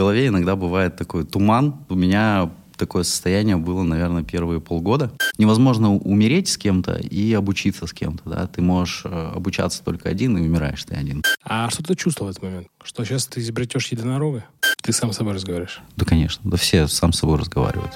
голове 0.00 0.28
иногда 0.28 0.56
бывает 0.56 0.96
такой 0.96 1.24
туман. 1.24 1.74
У 1.90 1.94
меня 1.94 2.50
такое 2.78 3.02
состояние 3.02 3.58
было, 3.58 3.82
наверное, 3.82 4.22
первые 4.22 4.58
полгода. 4.58 5.12
Невозможно 5.36 5.94
умереть 5.94 6.48
с 6.48 6.56
кем-то 6.56 6.94
и 6.96 7.34
обучиться 7.34 7.86
с 7.86 7.92
кем-то, 7.92 8.30
да. 8.30 8.46
Ты 8.46 8.62
можешь 8.62 9.02
э, 9.04 9.32
обучаться 9.36 9.84
только 9.84 10.08
один, 10.08 10.38
и 10.38 10.40
умираешь 10.40 10.82
ты 10.84 10.94
один. 10.94 11.22
А 11.44 11.68
что 11.68 11.82
ты 11.82 11.94
чувствовал 11.94 12.28
в 12.28 12.30
этот 12.30 12.42
момент? 12.42 12.68
Что 12.82 13.04
сейчас 13.04 13.26
ты 13.26 13.40
изобретешь 13.40 13.88
единорога? 13.88 14.46
Ты 14.82 14.94
сам 14.94 15.12
с 15.12 15.16
собой 15.16 15.34
разговариваешь? 15.34 15.80
Да, 15.96 16.06
конечно. 16.06 16.50
Да 16.50 16.56
все 16.56 16.88
сам 16.88 17.12
с 17.12 17.18
собой 17.18 17.38
разговаривают. 17.38 17.92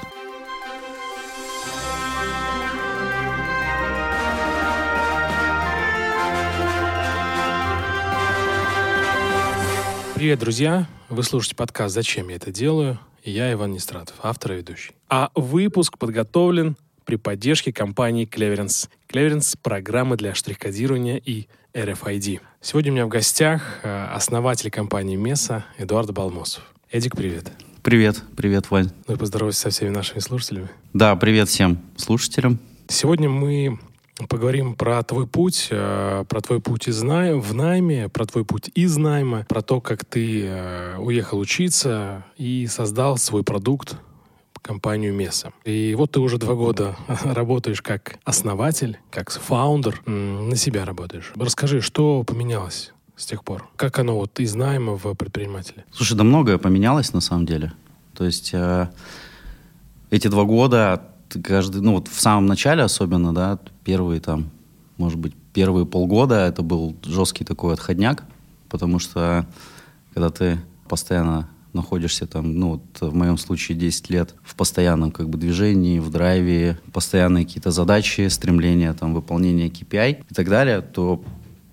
Привет, 10.25 10.39
друзья! 10.39 10.89
Вы 11.11 11.23
слушаете 11.23 11.55
подкаст 11.55 11.95
«Зачем 11.95 12.31
я 12.31 12.37
это 12.37 12.51
делаю?» 12.51 12.99
И 13.25 13.31
я 13.31 13.53
Иван 13.53 13.73
Нестратов, 13.73 14.17
автор 14.23 14.53
и 14.53 14.57
ведущий. 14.57 14.93
А 15.11 15.31
выпуск 15.35 15.99
подготовлен 15.99 16.79
при 17.05 17.17
поддержке 17.17 17.75
компании 17.75 18.27
Cleverance. 18.27 18.89
Cleverance— 19.07 19.55
программы 19.63 20.17
для 20.17 20.35
штрих-кодирования 20.35 21.21
и 21.23 21.47
RFID. 21.75 22.41
Сегодня 22.63 22.93
у 22.93 22.95
меня 22.95 23.05
в 23.05 23.11
гостях 23.11 23.81
э, 23.83 24.07
основатель 24.15 24.71
компании 24.71 25.17
Меса 25.17 25.67
Эдуард 25.77 26.11
Балмосов. 26.15 26.63
Эдик, 26.91 27.17
привет. 27.17 27.53
Привет, 27.83 28.23
привет, 28.35 28.71
Вань. 28.71 28.93
Ну 29.07 29.17
и 29.17 29.19
поздоровайся 29.19 29.61
со 29.61 29.69
всеми 29.69 29.91
нашими 29.91 30.21
слушателями. 30.21 30.71
Да, 30.95 31.15
привет 31.17 31.51
всем 31.51 31.83
слушателям. 31.99 32.59
Сегодня 32.89 33.29
мы 33.29 33.79
Поговорим 34.29 34.77
про 34.77 35.03
твой 35.03 35.27
путь, 35.27 35.69
э, 35.71 36.25
про 36.29 36.41
твой 36.41 36.61
путь 36.61 36.87
из 36.89 37.03
най... 37.03 37.35
в 37.35 37.53
найме, 37.53 38.09
про 38.09 38.25
твой 38.27 38.45
путь 38.45 38.71
из 38.75 38.97
найма, 38.97 39.45
про 39.49 39.61
то, 39.61 39.81
как 39.81 40.05
ты 40.05 40.45
э, 40.47 40.97
уехал 40.99 41.39
учиться 41.39 42.25
и 42.37 42.69
создал 42.69 43.17
свой 43.17 43.43
продукт, 43.43 43.97
компанию 44.63 45.13
Меса. 45.13 45.53
И 45.65 45.95
вот 45.95 46.13
ты 46.13 46.21
уже 46.21 46.39
два 46.39 46.55
года 46.55 46.97
работаешь 47.25 47.83
как 47.83 48.19
основатель, 48.25 48.99
как 49.11 49.31
фаундер, 49.31 50.01
на 50.07 50.57
себя 50.57 50.85
работаешь. 50.85 51.33
Расскажи, 51.37 51.81
что 51.81 52.25
поменялось 52.25 52.93
с 53.17 53.27
тех 53.27 53.45
пор? 53.45 53.69
Как 53.77 53.99
оно 53.99 54.17
вот 54.17 54.41
из 54.41 54.55
найма 54.55 54.97
в 54.97 55.15
предпринимателя? 55.15 55.85
Слушай, 55.93 56.17
да 56.17 56.25
многое 56.25 56.59
поменялось 56.59 57.13
на 57.13 57.21
самом 57.21 57.47
деле. 57.47 57.73
То 58.15 58.25
есть 58.25 58.51
э, 58.55 58.89
эти 60.11 60.29
два 60.29 60.45
года 60.45 61.03
каждый, 61.43 61.83
ну 61.83 61.95
вот 61.95 62.09
в 62.09 62.21
самом 62.21 62.47
начале 62.47 62.83
особенно, 62.83 63.35
да, 63.35 63.59
первые 63.85 64.21
там, 64.21 64.51
может 64.97 65.19
быть, 65.19 65.35
первые 65.53 65.87
полгода 65.87 66.47
это 66.47 66.63
был 66.63 66.97
жесткий 67.05 67.45
такой 67.45 67.75
отходняк, 67.75 68.25
потому 68.69 68.99
что 68.99 69.47
когда 70.13 70.31
ты 70.31 70.59
постоянно 70.89 71.49
находишься 71.73 72.27
там, 72.27 72.59
ну, 72.59 72.71
вот 72.71 73.11
в 73.13 73.15
моем 73.15 73.37
случае 73.37 73.77
10 73.77 74.11
лет 74.11 74.35
в 74.43 74.55
постоянном 74.55 75.11
как 75.11 75.29
бы 75.29 75.37
движении, 75.37 75.99
в 75.99 76.09
драйве, 76.09 76.79
постоянные 76.93 77.45
какие-то 77.45 77.73
задачи, 77.73 78.29
стремления, 78.29 78.93
там, 78.95 79.13
выполнения 79.13 79.69
KPI 79.69 80.25
и 80.31 80.35
так 80.35 80.49
далее, 80.49 80.81
то 80.81 81.23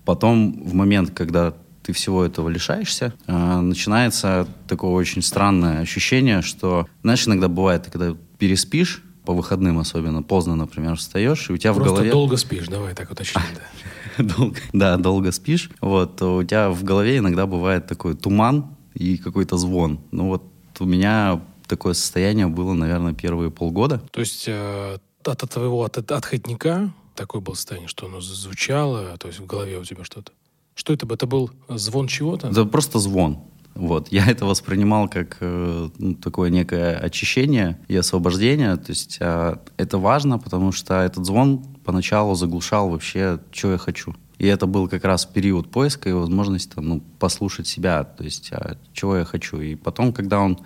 потом 0.04 0.60
в 0.64 0.74
момент, 0.74 1.12
когда 1.12 1.54
ты 1.82 1.92
всего 1.92 2.24
этого 2.24 2.48
лишаешься, 2.48 3.12
э, 3.26 3.60
начинается 3.60 4.46
такое 4.68 4.90
очень 4.90 5.22
странное 5.22 5.80
ощущение, 5.80 6.42
что, 6.42 6.86
знаешь, 7.02 7.26
иногда 7.26 7.48
бывает, 7.48 7.88
когда 7.90 8.16
переспишь, 8.38 9.02
по 9.24 9.34
выходным 9.34 9.78
особенно, 9.78 10.22
поздно, 10.22 10.56
например, 10.56 10.96
встаешь, 10.96 11.48
и 11.50 11.52
у 11.52 11.56
тебя 11.56 11.72
Просто 11.72 11.90
в 11.90 11.94
голове... 11.94 12.10
долго 12.10 12.36
спишь, 12.36 12.68
давай 12.68 12.94
так 12.94 13.10
уточним, 13.10 13.42
да. 13.54 14.24
долго, 14.36 14.56
да, 14.72 14.96
долго 14.96 15.32
спишь, 15.32 15.70
вот, 15.80 16.20
у 16.22 16.42
тебя 16.42 16.70
в 16.70 16.82
голове 16.82 17.18
иногда 17.18 17.46
бывает 17.46 17.86
такой 17.86 18.14
туман 18.14 18.76
и 18.94 19.16
какой-то 19.16 19.56
звон. 19.56 20.00
Ну 20.10 20.28
вот 20.28 20.42
у 20.78 20.84
меня 20.84 21.40
такое 21.66 21.94
состояние 21.94 22.48
было, 22.48 22.72
наверное, 22.72 23.14
первые 23.14 23.50
полгода. 23.50 24.02
То 24.10 24.20
есть 24.20 24.44
э, 24.46 24.98
от 25.24 25.50
твоего 25.50 25.84
от, 25.84 25.98
отходника 25.98 26.92
такое 27.14 27.40
было 27.40 27.54
состояние, 27.54 27.88
что 27.88 28.06
оно 28.06 28.20
звучало, 28.20 29.16
то 29.18 29.28
есть 29.28 29.40
в 29.40 29.46
голове 29.46 29.78
у 29.78 29.84
тебя 29.84 30.04
что-то? 30.04 30.32
Что 30.74 30.92
это? 30.94 31.06
Это 31.12 31.26
был 31.26 31.50
звон 31.68 32.08
чего-то? 32.08 32.48
Это 32.48 32.64
просто 32.64 32.98
звон. 32.98 33.44
Вот. 33.74 34.12
Я 34.12 34.26
это 34.26 34.44
воспринимал 34.44 35.08
как 35.08 35.38
э, 35.40 35.88
ну, 35.98 36.14
такое 36.14 36.50
некое 36.50 36.96
очищение 36.96 37.78
и 37.88 37.96
освобождение. 37.96 38.76
То 38.76 38.90
есть 38.90 39.16
э, 39.20 39.56
это 39.76 39.98
важно, 39.98 40.38
потому 40.38 40.72
что 40.72 41.00
этот 41.00 41.24
звон 41.24 41.64
поначалу 41.84 42.34
заглушал 42.34 42.90
вообще, 42.90 43.38
что 43.50 43.72
я 43.72 43.78
хочу. 43.78 44.14
И 44.38 44.46
это 44.46 44.66
был 44.66 44.88
как 44.88 45.04
раз 45.04 45.24
период 45.24 45.70
поиска 45.70 46.08
и 46.08 46.12
возможности 46.12 46.74
там, 46.74 46.88
ну, 46.88 47.00
послушать 47.18 47.68
себя, 47.68 48.02
то 48.02 48.24
есть 48.24 48.52
а, 48.52 48.76
чего 48.92 49.16
я 49.16 49.24
хочу. 49.24 49.60
И 49.60 49.76
потом, 49.76 50.12
когда 50.12 50.40
он 50.40 50.58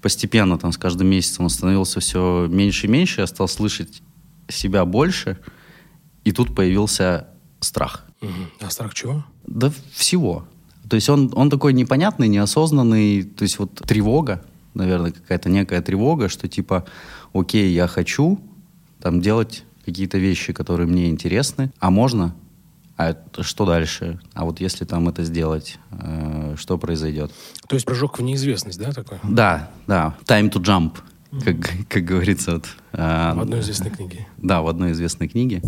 постепенно, 0.00 0.58
там, 0.58 0.70
с 0.70 0.78
каждым 0.78 1.08
месяцем 1.08 1.44
он 1.44 1.50
становился 1.50 2.00
все 2.00 2.46
меньше 2.48 2.86
и 2.86 2.90
меньше, 2.90 3.20
я 3.20 3.26
стал 3.26 3.48
слышать 3.48 4.02
себя 4.48 4.84
больше, 4.84 5.38
и 6.24 6.32
тут 6.32 6.54
появился 6.54 7.28
страх. 7.58 8.04
Угу. 8.22 8.30
А 8.60 8.70
страх 8.70 8.94
чего? 8.94 9.24
Да 9.46 9.72
всего. 9.92 10.46
То 10.90 10.96
есть 10.96 11.08
он, 11.08 11.30
он 11.34 11.50
такой 11.50 11.72
непонятный, 11.72 12.26
неосознанный, 12.26 13.22
то 13.22 13.44
есть 13.44 13.60
вот 13.60 13.74
тревога, 13.74 14.42
наверное, 14.74 15.12
какая-то 15.12 15.48
некая 15.48 15.82
тревога, 15.82 16.28
что 16.28 16.48
типа, 16.48 16.84
окей, 17.32 17.72
я 17.72 17.86
хочу 17.86 18.40
там 19.00 19.20
делать 19.20 19.62
какие-то 19.86 20.18
вещи, 20.18 20.52
которые 20.52 20.88
мне 20.88 21.08
интересны, 21.08 21.72
а 21.78 21.90
можно? 21.90 22.34
А 22.96 23.16
что 23.38 23.66
дальше? 23.66 24.20
А 24.34 24.44
вот 24.44 24.60
если 24.60 24.84
там 24.84 25.08
это 25.08 25.22
сделать, 25.22 25.78
э, 25.92 26.56
что 26.58 26.76
произойдет? 26.76 27.30
То 27.68 27.76
есть 27.76 27.86
прыжок 27.86 28.18
в 28.18 28.22
неизвестность, 28.22 28.80
да, 28.80 28.92
такой? 28.92 29.18
Да, 29.22 29.70
да. 29.86 30.16
Time 30.24 30.50
to 30.50 30.60
jump, 30.60 30.96
как, 31.44 31.88
как 31.88 32.04
говорится. 32.04 32.54
Вот, 32.54 32.66
э, 32.94 33.32
в 33.36 33.40
одной 33.40 33.60
известной 33.60 33.90
книге. 33.90 34.26
Да, 34.38 34.60
в 34.60 34.66
одной 34.66 34.90
известной 34.90 35.28
книге. 35.28 35.62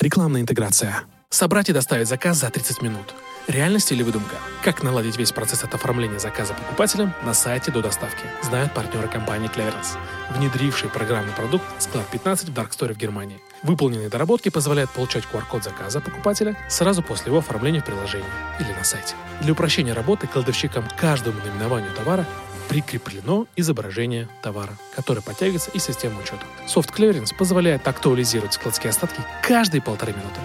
Рекламная 0.00 0.40
интеграция. 0.40 1.04
Собрать 1.30 1.68
и 1.68 1.72
доставить 1.72 2.06
заказ 2.06 2.38
за 2.38 2.50
30 2.50 2.82
минут. 2.82 3.14
Реальность 3.48 3.90
или 3.90 4.02
выдумка? 4.02 4.36
Как 4.62 4.82
наладить 4.82 5.16
весь 5.18 5.32
процесс 5.32 5.64
от 5.64 5.74
оформления 5.74 6.18
заказа 6.20 6.54
покупателям 6.54 7.12
на 7.24 7.34
сайте 7.34 7.72
до 7.72 7.82
доставки? 7.82 8.24
Знают 8.42 8.72
партнеры 8.72 9.08
компании 9.08 9.50
Cleverance, 9.50 9.98
внедривший 10.30 10.88
программный 10.88 11.32
продукт 11.32 11.64
Склад 11.78 12.06
15 12.08 12.48
в 12.48 12.52
Dark 12.52 12.70
Store 12.70 12.94
в 12.94 12.96
Германии. 12.96 13.40
Выполненные 13.64 14.08
доработки 14.08 14.50
позволяют 14.50 14.90
получать 14.90 15.24
QR-код 15.24 15.64
заказа 15.64 16.00
покупателя 16.00 16.56
сразу 16.68 17.02
после 17.02 17.26
его 17.26 17.38
оформления 17.38 17.80
в 17.80 17.84
приложении 17.84 18.26
или 18.60 18.72
на 18.72 18.84
сайте. 18.84 19.14
Для 19.40 19.52
упрощения 19.52 19.94
работы 19.94 20.28
кладовщикам 20.28 20.84
каждому 20.96 21.40
наименованию 21.40 21.92
товара 21.92 22.24
прикреплено 22.68 23.46
изображение 23.56 24.28
товара, 24.42 24.76
которое 24.94 25.22
подтягивается 25.22 25.70
из 25.72 25.84
системы 25.84 26.20
учета. 26.20 26.46
Soft 26.66 26.94
Clearance 26.96 27.34
позволяет 27.36 27.86
актуализировать 27.86 28.54
складские 28.54 28.90
остатки 28.90 29.20
каждые 29.42 29.82
полторы 29.82 30.12
минуты 30.12 30.40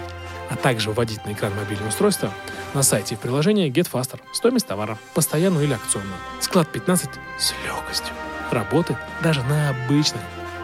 а 0.52 0.56
также 0.56 0.90
вводить 0.90 1.24
на 1.24 1.32
экран 1.32 1.54
мобильного 1.54 1.88
устройства 1.88 2.32
на 2.74 2.82
сайте 2.82 3.14
и 3.14 3.18
в 3.18 3.20
приложении 3.20 3.72
GetFaster 3.72 4.20
стоимость 4.34 4.66
товара, 4.66 4.98
постоянную 5.14 5.64
или 5.64 5.72
акционную. 5.72 6.18
Склад 6.40 6.70
15 6.70 7.08
с 7.38 7.54
легкостью 7.64 8.14
работает 8.50 8.98
даже 9.22 9.42
на 9.44 9.70
обычных 9.70 10.20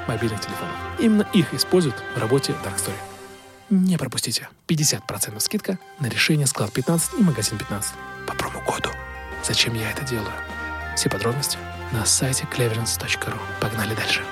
мобильных 0.06 0.40
телефонах. 0.40 0.74
Именно 0.98 1.26
их 1.32 1.54
используют 1.54 1.96
в 2.14 2.18
работе 2.18 2.52
Dark 2.64 2.90
Не 3.70 3.96
пропустите 3.96 4.48
50% 4.66 5.40
скидка 5.40 5.78
на 6.00 6.06
решение 6.06 6.46
склад 6.46 6.70
15 6.72 7.14
и 7.18 7.22
магазин 7.22 7.56
15 7.56 7.92
по 8.26 8.34
промокоду. 8.34 8.90
Зачем 9.42 9.74
я 9.74 9.90
это 9.90 10.04
делаю? 10.04 10.32
Все 10.96 11.08
подробности 11.08 11.58
на 11.92 12.04
сайте 12.04 12.46
cleverance.ru. 12.52 13.38
Погнали 13.60 13.94
дальше. 13.94 14.22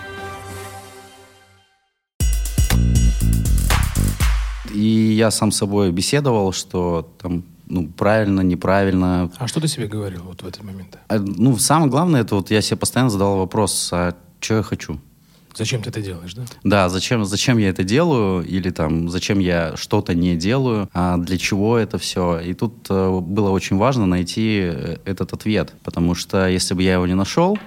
И 4.74 5.14
я 5.18 5.30
сам 5.30 5.52
с 5.52 5.56
собой 5.56 5.92
беседовал, 5.92 6.52
что 6.52 7.10
там 7.20 7.44
ну, 7.68 7.88
правильно, 7.88 8.40
неправильно. 8.40 9.30
А 9.38 9.48
что 9.48 9.60
ты 9.60 9.68
себе 9.68 9.86
говорил 9.86 10.22
вот 10.22 10.42
в 10.42 10.46
этот 10.46 10.62
момент? 10.62 10.98
А, 11.08 11.18
ну, 11.18 11.56
самое 11.58 11.90
главное, 11.90 12.20
это 12.22 12.36
вот 12.36 12.50
я 12.50 12.60
себе 12.62 12.76
постоянно 12.76 13.10
задал 13.10 13.38
вопрос, 13.38 13.90
а 13.92 14.14
что 14.40 14.54
я 14.56 14.62
хочу? 14.62 15.00
Зачем 15.56 15.82
ты 15.82 15.88
это 15.88 16.02
делаешь, 16.02 16.34
да? 16.34 16.42
Да, 16.64 16.88
зачем, 16.90 17.24
зачем 17.24 17.56
я 17.56 17.70
это 17.70 17.82
делаю, 17.82 18.44
или 18.44 18.68
там, 18.70 19.08
зачем 19.08 19.38
я 19.38 19.74
что-то 19.76 20.14
не 20.14 20.36
делаю, 20.36 20.90
а 20.92 21.16
для 21.16 21.38
чего 21.38 21.78
это 21.78 21.96
все. 21.96 22.40
И 22.40 22.52
тут 22.52 22.86
э, 22.90 23.20
было 23.20 23.50
очень 23.50 23.78
важно 23.78 24.04
найти 24.04 24.60
э, 24.62 24.98
этот 25.06 25.32
ответ, 25.32 25.72
потому 25.82 26.14
что 26.14 26.46
если 26.46 26.74
бы 26.74 26.82
я 26.82 26.94
его 26.94 27.06
не 27.06 27.14
нашел, 27.14 27.58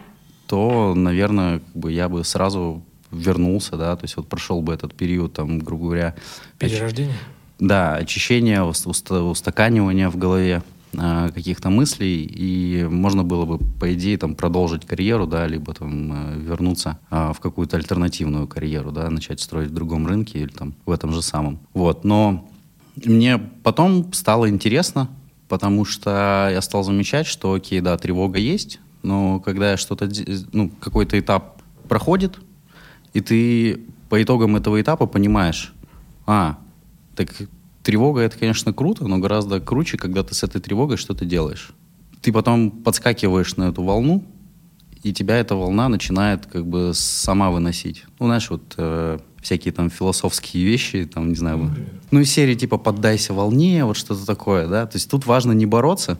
то, 0.45 0.93
наверное, 0.93 1.59
как 1.59 1.75
бы 1.75 1.91
я 1.91 2.09
бы 2.09 2.23
сразу 2.23 2.83
вернулся, 3.11 3.77
да, 3.77 3.95
то 3.95 4.05
есть 4.05 4.17
вот 4.17 4.27
прошел 4.27 4.61
бы 4.61 4.73
этот 4.73 4.93
период, 4.93 5.33
там, 5.33 5.59
грубо 5.59 5.85
говоря... 5.85 6.15
Перерождение? 6.57 7.15
Да, 7.59 7.95
очищение, 7.95 8.63
устаканивание 8.63 10.09
в 10.09 10.17
голове 10.17 10.63
э, 10.93 11.29
каких-то 11.33 11.69
мыслей, 11.69 12.23
и 12.23 12.87
можно 12.89 13.23
было 13.23 13.45
бы, 13.45 13.57
по 13.79 13.93
идее, 13.93 14.17
там, 14.17 14.35
продолжить 14.35 14.85
карьеру, 14.85 15.27
да, 15.27 15.45
либо 15.45 15.73
там 15.73 16.11
э, 16.13 16.39
вернуться 16.39 16.99
э, 17.11 17.33
в 17.35 17.39
какую-то 17.41 17.77
альтернативную 17.77 18.47
карьеру, 18.47 18.91
да, 18.91 19.09
начать 19.09 19.41
строить 19.41 19.71
в 19.71 19.73
другом 19.73 20.07
рынке 20.07 20.39
или 20.39 20.49
там 20.49 20.73
в 20.85 20.91
этом 20.91 21.11
же 21.11 21.21
самом. 21.21 21.59
Вот, 21.73 22.05
но 22.05 22.49
мне 22.95 23.37
потом 23.37 24.13
стало 24.13 24.49
интересно, 24.49 25.09
потому 25.49 25.83
что 25.83 26.49
я 26.51 26.61
стал 26.61 26.83
замечать, 26.83 27.27
что, 27.27 27.53
окей, 27.53 27.81
да, 27.81 27.97
тревога 27.97 28.39
есть, 28.39 28.79
но 29.03 29.39
когда 29.39 29.75
что-то, 29.77 30.09
ну, 30.53 30.69
какой-то 30.79 31.19
этап 31.19 31.61
проходит, 31.87 32.39
и 33.13 33.21
ты 33.21 33.81
по 34.09 34.21
итогам 34.21 34.55
этого 34.55 34.81
этапа 34.81 35.05
понимаешь, 35.05 35.73
а, 36.25 36.59
так 37.15 37.29
тревога 37.83 38.21
это, 38.21 38.37
конечно, 38.37 38.73
круто, 38.73 39.07
но 39.07 39.17
гораздо 39.17 39.59
круче, 39.59 39.97
когда 39.97 40.23
ты 40.23 40.33
с 40.35 40.43
этой 40.43 40.61
тревогой 40.61 40.97
что-то 40.97 41.25
делаешь. 41.25 41.71
Ты 42.21 42.31
потом 42.33 42.71
подскакиваешь 42.71 43.55
на 43.55 43.69
эту 43.69 43.83
волну, 43.83 44.23
и 45.03 45.13
тебя 45.13 45.37
эта 45.37 45.55
волна 45.55 45.87
начинает 45.87 46.45
как 46.45 46.65
бы 46.67 46.91
сама 46.93 47.49
выносить. 47.51 48.03
Ну, 48.19 48.25
знаешь, 48.25 48.49
вот 48.49 48.73
э, 48.77 49.19
всякие 49.41 49.71
там 49.73 49.89
философские 49.89 50.65
вещи, 50.65 51.05
там, 51.05 51.29
не 51.29 51.35
знаю, 51.35 51.57
Например? 51.57 51.89
ну, 52.11 52.19
из 52.19 52.31
серии 52.31 52.55
типа 52.55 52.77
«поддайся 52.77 53.33
волне», 53.33 53.85
вот 53.85 53.95
что-то 53.95 54.25
такое, 54.25 54.67
да, 54.67 54.85
то 54.85 54.97
есть 54.97 55.09
тут 55.09 55.25
важно 55.25 55.53
не 55.53 55.65
бороться, 55.65 56.19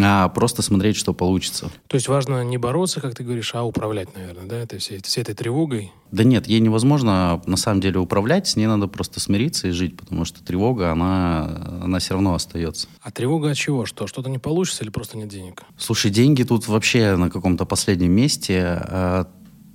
а 0.00 0.28
просто 0.28 0.62
смотреть, 0.62 0.96
что 0.96 1.12
получится. 1.12 1.70
То 1.86 1.96
есть 1.96 2.08
важно 2.08 2.44
не 2.44 2.58
бороться, 2.58 3.00
как 3.00 3.14
ты 3.14 3.24
говоришь, 3.24 3.54
а 3.54 3.62
управлять, 3.62 4.14
наверное, 4.14 4.46
да, 4.46 4.58
это 4.58 4.78
всей, 4.78 5.02
всей 5.02 5.22
этой 5.22 5.34
тревогой? 5.34 5.92
Да 6.10 6.24
нет, 6.24 6.46
ей 6.46 6.60
невозможно 6.60 7.42
на 7.46 7.56
самом 7.56 7.80
деле 7.80 7.98
управлять, 7.98 8.46
с 8.46 8.56
ней 8.56 8.66
надо 8.66 8.86
просто 8.86 9.20
смириться 9.20 9.68
и 9.68 9.70
жить, 9.70 9.96
потому 9.96 10.24
что 10.24 10.42
тревога, 10.42 10.92
она, 10.92 11.80
она 11.82 11.98
все 11.98 12.14
равно 12.14 12.34
остается. 12.34 12.88
А 13.02 13.10
тревога 13.10 13.50
от 13.50 13.56
чего? 13.56 13.86
Что, 13.86 14.06
что-то 14.06 14.30
не 14.30 14.38
получится 14.38 14.84
или 14.84 14.90
просто 14.90 15.18
нет 15.18 15.28
денег? 15.28 15.62
Слушай, 15.76 16.10
деньги 16.10 16.42
тут 16.42 16.68
вообще 16.68 17.16
на 17.16 17.30
каком-то 17.30 17.64
последнем 17.64 18.12
месте. 18.12 18.62
А 18.64 19.28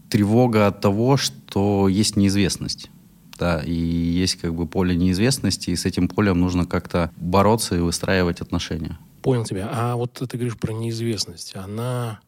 тревога 0.09 0.67
от 0.67 0.81
того, 0.81 1.17
что 1.17 1.87
есть 1.87 2.15
неизвестность 2.15 2.89
да, 3.37 3.61
и 3.63 3.73
есть 3.73 4.35
как 4.35 4.53
бы 4.53 4.67
поле 4.67 4.95
неизвестности, 4.95 5.69
и 5.69 5.75
с 5.75 5.85
этим 5.85 6.07
полем 6.07 6.39
нужно 6.39 6.65
как-то 6.65 7.11
бороться 7.17 7.75
и 7.75 7.79
выстраивать 7.79 8.41
отношения. 8.41 8.97
Понял 9.21 9.43
тебя. 9.45 9.69
А 9.71 9.95
вот 9.95 10.13
ты 10.13 10.37
говоришь 10.37 10.57
про 10.57 10.71
неизвестность. 10.73 11.55
Она 11.55 12.19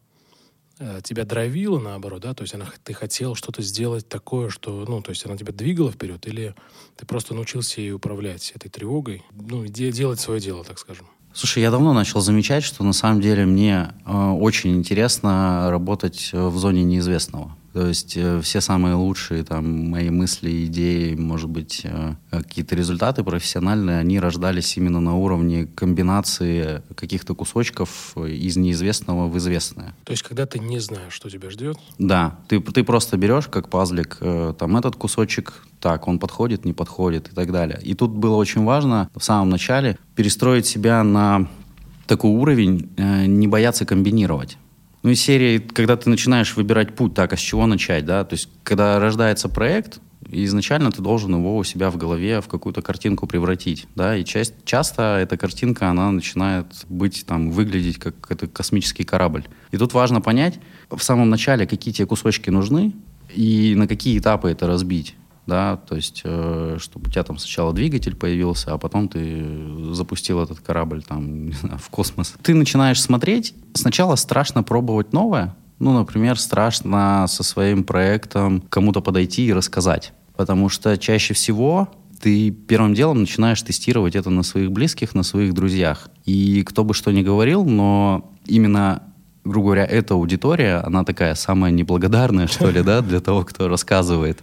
э, 0.78 1.00
тебя 1.02 1.24
дровила, 1.24 1.78
наоборот, 1.78 2.22
да? 2.22 2.34
То 2.34 2.42
есть 2.42 2.54
она, 2.54 2.66
ты 2.84 2.92
хотел 2.92 3.34
что-то 3.34 3.62
сделать 3.62 4.08
такое, 4.08 4.50
что, 4.50 4.84
ну, 4.88 5.00
то 5.02 5.10
есть 5.10 5.24
она 5.26 5.36
тебя 5.36 5.52
двигала 5.52 5.90
вперед, 5.92 6.26
или 6.26 6.54
ты 6.96 7.06
просто 7.06 7.34
научился 7.34 7.80
ей 7.80 7.92
управлять 7.92 8.52
этой 8.54 8.68
тревогой, 8.68 9.22
ну, 9.32 9.66
де- 9.66 9.92
делать 9.92 10.20
свое 10.20 10.40
дело, 10.40 10.64
так 10.64 10.78
скажем? 10.78 11.06
Слушай, 11.32 11.62
я 11.62 11.70
давно 11.70 11.92
начал 11.92 12.20
замечать, 12.20 12.64
что 12.64 12.82
на 12.82 12.92
самом 12.92 13.20
деле 13.20 13.46
мне 13.46 13.94
э, 14.04 14.30
очень 14.30 14.76
интересно 14.76 15.68
работать 15.70 16.30
в 16.32 16.58
зоне 16.58 16.82
неизвестного. 16.82 17.56
То 17.72 17.86
есть 17.86 18.16
э, 18.16 18.40
все 18.40 18.60
самые 18.60 18.94
лучшие 18.94 19.44
там 19.44 19.90
мои 19.90 20.10
мысли, 20.10 20.66
идеи, 20.66 21.14
может 21.14 21.48
быть, 21.48 21.82
э, 21.84 22.14
какие-то 22.30 22.74
результаты 22.74 23.22
профессиональные, 23.22 23.98
они 24.00 24.18
рождались 24.18 24.76
именно 24.76 25.00
на 25.00 25.16
уровне 25.16 25.66
комбинации 25.66 26.82
каких-то 26.96 27.34
кусочков 27.34 28.16
из 28.16 28.56
неизвестного 28.56 29.28
в 29.28 29.38
известное. 29.38 29.94
То 30.04 30.12
есть 30.12 30.22
когда 30.24 30.46
ты 30.46 30.58
не 30.58 30.80
знаешь, 30.80 31.12
что 31.12 31.30
тебя 31.30 31.50
ждет? 31.50 31.78
Да, 31.98 32.38
ты, 32.48 32.60
ты 32.60 32.82
просто 32.82 33.16
берешь 33.16 33.46
как 33.46 33.68
пазлик 33.68 34.18
э, 34.20 34.54
там 34.58 34.76
этот 34.76 34.96
кусочек, 34.96 35.64
так, 35.80 36.08
он 36.08 36.18
подходит, 36.18 36.64
не 36.64 36.72
подходит 36.72 37.28
и 37.28 37.34
так 37.34 37.52
далее. 37.52 37.78
И 37.82 37.94
тут 37.94 38.10
было 38.10 38.34
очень 38.34 38.64
важно 38.64 39.08
в 39.14 39.22
самом 39.22 39.48
начале 39.48 39.96
перестроить 40.16 40.66
себя 40.66 41.04
на 41.04 41.48
такой 42.06 42.32
уровень, 42.32 42.90
не 42.98 43.46
бояться 43.46 43.86
комбинировать. 43.86 44.58
Ну, 45.02 45.10
из 45.10 45.20
серии, 45.20 45.58
когда 45.58 45.96
ты 45.96 46.10
начинаешь 46.10 46.56
выбирать 46.56 46.94
путь, 46.94 47.14
так, 47.14 47.32
а 47.32 47.36
с 47.36 47.40
чего 47.40 47.66
начать, 47.66 48.04
да? 48.04 48.24
То 48.24 48.34
есть, 48.34 48.48
когда 48.62 48.98
рождается 48.98 49.48
проект, 49.48 50.00
изначально 50.28 50.92
ты 50.92 51.00
должен 51.00 51.34
его 51.34 51.56
у 51.56 51.64
себя 51.64 51.90
в 51.90 51.96
голове 51.96 52.40
в 52.40 52.48
какую-то 52.48 52.82
картинку 52.82 53.26
превратить, 53.26 53.86
да, 53.94 54.16
и 54.16 54.24
часть, 54.24 54.54
часто 54.64 55.18
эта 55.18 55.36
картинка, 55.36 55.88
она 55.88 56.10
начинает 56.10 56.66
быть, 56.88 57.24
там, 57.26 57.50
выглядеть 57.50 57.98
как 57.98 58.14
это 58.28 58.46
космический 58.46 59.04
корабль. 59.04 59.44
И 59.70 59.78
тут 59.78 59.94
важно 59.94 60.20
понять 60.20 60.60
в 60.90 61.00
самом 61.00 61.30
начале, 61.30 61.66
какие 61.66 61.94
тебе 61.94 62.06
кусочки 62.06 62.50
нужны 62.50 62.92
и 63.34 63.74
на 63.76 63.88
какие 63.88 64.18
этапы 64.18 64.50
это 64.50 64.66
разбить 64.66 65.14
да, 65.50 65.76
то 65.76 65.96
есть, 65.96 66.22
э, 66.24 66.76
чтобы 66.78 67.08
у 67.08 67.10
тебя 67.10 67.24
там 67.24 67.36
сначала 67.36 67.72
двигатель 67.72 68.14
появился, 68.14 68.72
а 68.72 68.78
потом 68.78 69.08
ты 69.08 69.92
запустил 69.92 70.40
этот 70.40 70.60
корабль 70.60 71.02
там 71.02 71.50
в 71.78 71.90
космос. 71.90 72.34
Ты 72.42 72.54
начинаешь 72.54 73.02
смотреть, 73.02 73.54
сначала 73.74 74.14
страшно 74.14 74.62
пробовать 74.62 75.12
новое, 75.12 75.56
ну, 75.80 75.92
например, 75.92 76.38
страшно 76.38 77.26
со 77.28 77.42
своим 77.42 77.82
проектом 77.82 78.62
кому-то 78.68 79.00
подойти 79.00 79.46
и 79.46 79.52
рассказать, 79.52 80.12
потому 80.36 80.68
что 80.68 80.96
чаще 80.96 81.34
всего 81.34 81.88
ты 82.20 82.50
первым 82.50 82.94
делом 82.94 83.20
начинаешь 83.20 83.60
тестировать 83.62 84.14
это 84.14 84.30
на 84.30 84.44
своих 84.44 84.70
близких, 84.70 85.14
на 85.14 85.24
своих 85.24 85.52
друзьях. 85.52 86.10
И 86.26 86.62
кто 86.62 86.84
бы 86.84 86.94
что 86.94 87.10
ни 87.10 87.22
говорил, 87.22 87.64
но 87.64 88.30
именно 88.46 89.02
грубо 89.44 89.66
говоря, 89.68 89.84
эта 89.84 90.14
аудитория, 90.14 90.76
она 90.84 91.04
такая 91.04 91.34
самая 91.34 91.72
неблагодарная, 91.72 92.46
что 92.46 92.70
ли, 92.70 92.82
да, 92.82 93.00
для 93.00 93.20
того, 93.20 93.44
кто 93.44 93.68
рассказывает. 93.68 94.42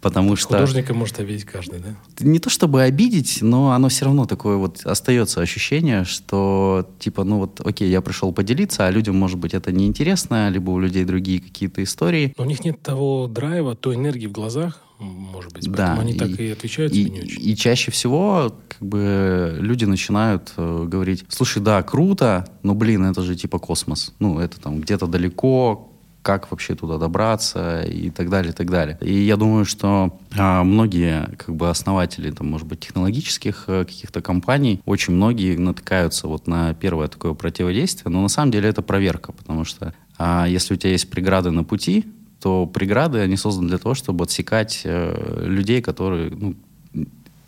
Потому 0.00 0.36
что... 0.36 0.54
Художника 0.54 0.94
может 0.94 1.18
обидеть 1.18 1.44
каждый, 1.44 1.80
да? 1.80 1.96
Не 2.20 2.38
то 2.38 2.50
чтобы 2.50 2.82
обидеть, 2.82 3.38
но 3.42 3.72
оно 3.72 3.88
все 3.88 4.04
равно 4.04 4.26
такое 4.26 4.56
вот 4.56 4.82
остается 4.84 5.40
ощущение, 5.40 6.04
что 6.04 6.88
типа, 6.98 7.24
ну 7.24 7.38
вот, 7.38 7.60
окей, 7.64 7.90
я 7.90 8.00
пришел 8.00 8.32
поделиться, 8.32 8.86
а 8.86 8.90
людям, 8.90 9.16
может 9.16 9.38
быть, 9.38 9.54
это 9.54 9.72
неинтересно, 9.72 10.50
либо 10.50 10.70
у 10.70 10.78
людей 10.78 11.04
другие 11.04 11.40
какие-то 11.40 11.82
истории. 11.82 12.32
Но 12.38 12.44
у 12.44 12.46
них 12.46 12.64
нет 12.64 12.80
того 12.80 13.26
драйва, 13.26 13.74
той 13.74 13.96
энергии 13.96 14.26
в 14.26 14.32
глазах, 14.32 14.80
может 14.98 15.52
быть, 15.52 15.70
да, 15.70 15.94
они 15.94 16.12
и, 16.12 16.18
так 16.18 16.28
и 16.40 16.50
отвечают 16.50 16.92
и, 16.92 17.08
не 17.08 17.20
очень. 17.20 17.48
И 17.48 17.56
чаще 17.56 17.90
всего 17.90 18.52
как 18.68 18.86
бы 18.86 19.56
люди 19.60 19.84
начинают 19.84 20.52
э, 20.56 20.84
говорить, 20.86 21.24
слушай, 21.28 21.62
да, 21.62 21.82
круто, 21.82 22.48
но, 22.62 22.74
блин, 22.74 23.04
это 23.04 23.22
же 23.22 23.36
типа 23.36 23.58
космос. 23.58 24.12
Ну, 24.18 24.40
это 24.40 24.60
там 24.60 24.80
где-то 24.80 25.06
далеко, 25.06 25.87
как 26.22 26.50
вообще 26.50 26.74
туда 26.74 26.98
добраться 26.98 27.82
и 27.82 28.10
так 28.10 28.28
далее, 28.28 28.52
и 28.52 28.54
так 28.54 28.70
далее. 28.70 28.98
И 29.00 29.12
я 29.12 29.36
думаю, 29.36 29.64
что 29.64 30.18
а, 30.36 30.62
многие 30.64 31.26
как 31.36 31.54
бы 31.54 31.70
основатели, 31.70 32.30
там, 32.30 32.48
может 32.48 32.66
быть, 32.66 32.80
технологических 32.80 33.64
а, 33.66 33.84
каких-то 33.84 34.20
компаний, 34.20 34.80
очень 34.84 35.14
многие 35.14 35.56
натыкаются 35.56 36.28
вот 36.28 36.46
на 36.46 36.74
первое 36.74 37.08
такое 37.08 37.34
противодействие, 37.34 38.12
но 38.12 38.20
на 38.20 38.28
самом 38.28 38.50
деле 38.50 38.68
это 38.68 38.82
проверка, 38.82 39.32
потому 39.32 39.64
что 39.64 39.94
а, 40.18 40.46
если 40.46 40.74
у 40.74 40.76
тебя 40.76 40.90
есть 40.90 41.08
преграды 41.08 41.50
на 41.50 41.64
пути, 41.64 42.04
то 42.40 42.66
преграды, 42.66 43.18
они 43.18 43.36
созданы 43.36 43.68
для 43.68 43.78
того, 43.78 43.94
чтобы 43.94 44.24
отсекать 44.24 44.82
э, 44.84 45.44
людей, 45.44 45.82
которые, 45.82 46.30
ну, 46.30 46.54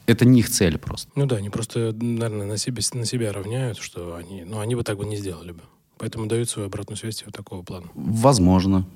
это 0.07 0.25
не 0.25 0.41
их 0.41 0.51
цель 0.51 0.79
просто. 0.79 1.11
Ну 1.15 1.27
да, 1.27 1.37
они 1.37 1.51
просто, 1.51 1.95
наверное, 2.01 2.47
на, 2.47 2.57
себе, 2.57 2.83
на 2.95 3.05
себя 3.05 3.33
равняют, 3.33 3.79
что 3.79 4.17
они, 4.17 4.43
ну, 4.45 4.59
они 4.59 4.75
бы 4.75 4.83
так 4.83 4.97
бы 4.97 5.05
не 5.05 5.17
сделали 5.17 5.53
бы. 5.53 5.61
Поэтому 6.01 6.27
дают 6.27 6.49
свою 6.49 6.69
обратную 6.69 6.97
связь 6.97 7.23
вот 7.27 7.35
такого 7.35 7.63
плана. 7.63 7.87
Возможно. 7.95 8.87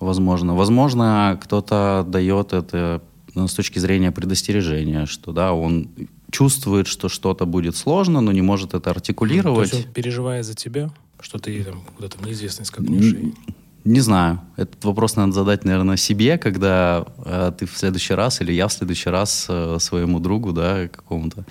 Возможно. 0.00 0.56
Возможно, 0.56 1.38
кто-то 1.40 2.04
дает 2.06 2.52
это 2.52 3.00
ну, 3.34 3.46
с 3.46 3.54
точки 3.54 3.78
зрения 3.78 4.10
предостережения, 4.10 5.06
что 5.06 5.32
да, 5.32 5.52
он 5.52 5.88
чувствует, 6.32 6.88
что 6.88 7.08
что-то 7.08 7.46
будет 7.46 7.76
сложно, 7.76 8.20
но 8.20 8.32
не 8.32 8.42
может 8.42 8.74
это 8.74 8.90
артикулировать. 8.90 9.70
То 9.70 9.76
есть 9.76 9.86
он 9.86 9.92
переживает 9.94 10.44
за 10.44 10.54
тебя, 10.54 10.90
что 11.20 11.38
ты 11.38 11.62
там 11.62 11.82
куда-то 11.96 12.18
в 12.18 12.26
неизвестность 12.26 12.70
скакнешь? 12.70 13.12
Не, 13.12 13.34
не 13.84 14.00
знаю. 14.00 14.40
Этот 14.56 14.84
вопрос 14.84 15.14
надо 15.14 15.32
задать, 15.32 15.64
наверное, 15.64 15.96
себе, 15.96 16.38
когда 16.38 17.06
э, 17.24 17.52
ты 17.56 17.66
в 17.66 17.78
следующий 17.78 18.14
раз 18.14 18.40
или 18.40 18.52
я 18.52 18.66
в 18.66 18.72
следующий 18.72 19.10
раз 19.10 19.46
э, 19.48 19.76
своему 19.78 20.18
другу, 20.18 20.52
да, 20.52 20.88
какому-то 20.88 21.44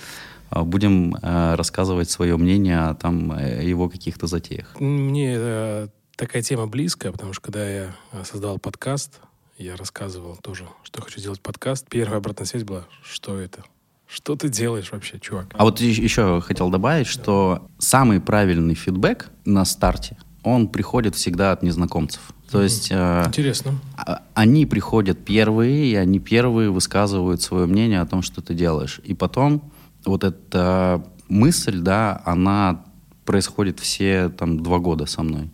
будем 0.51 1.15
э, 1.15 1.55
рассказывать 1.55 2.09
свое 2.09 2.37
мнение 2.37 2.79
о 2.79 2.95
там, 2.95 3.31
э, 3.31 3.63
его 3.63 3.89
каких-то 3.89 4.27
затеях. 4.27 4.79
Мне 4.79 5.35
э, 5.37 5.87
такая 6.15 6.41
тема 6.41 6.67
близкая, 6.67 7.11
потому 7.11 7.33
что 7.33 7.41
когда 7.41 7.69
я 7.69 7.95
создавал 8.23 8.59
подкаст, 8.59 9.19
я 9.57 9.75
рассказывал 9.75 10.37
тоже, 10.37 10.65
что 10.83 11.01
хочу 11.01 11.19
сделать 11.19 11.41
подкаст. 11.41 11.87
Первая 11.89 12.19
обратная 12.19 12.45
связь 12.45 12.63
была, 12.63 12.83
что 13.03 13.39
это? 13.39 13.63
Что 14.07 14.35
ты 14.35 14.47
делаешь 14.47 14.91
вообще, 14.91 15.19
чувак? 15.19 15.47
А 15.53 15.63
вот 15.63 15.81
еще 15.81 16.39
хотел 16.41 16.69
добавить, 16.69 17.07
что 17.07 17.67
самый 17.77 18.21
правильный 18.21 18.73
фидбэк 18.73 19.29
на 19.45 19.65
старте, 19.65 20.17
он 20.43 20.69
приходит 20.69 21.15
всегда 21.15 21.51
от 21.51 21.61
незнакомцев. 21.61 22.21
То 22.49 22.61
есть... 22.61 22.91
Интересно. 22.91 23.79
Э, 24.07 24.17
они 24.33 24.65
приходят 24.65 25.25
первые, 25.25 25.87
и 25.87 25.95
они 25.95 26.19
первые 26.19 26.69
высказывают 26.69 27.41
свое 27.41 27.65
мнение 27.65 27.99
о 27.99 28.05
том, 28.05 28.21
что 28.21 28.41
ты 28.41 28.53
делаешь. 28.53 29.01
И 29.03 29.13
потом 29.13 29.71
вот 30.07 30.23
эта 30.23 31.03
мысль, 31.29 31.79
да, 31.79 32.21
она 32.25 32.85
происходит 33.25 33.79
все 33.79 34.29
там 34.29 34.63
два 34.63 34.79
года 34.79 35.05
со 35.05 35.23
мной, 35.23 35.49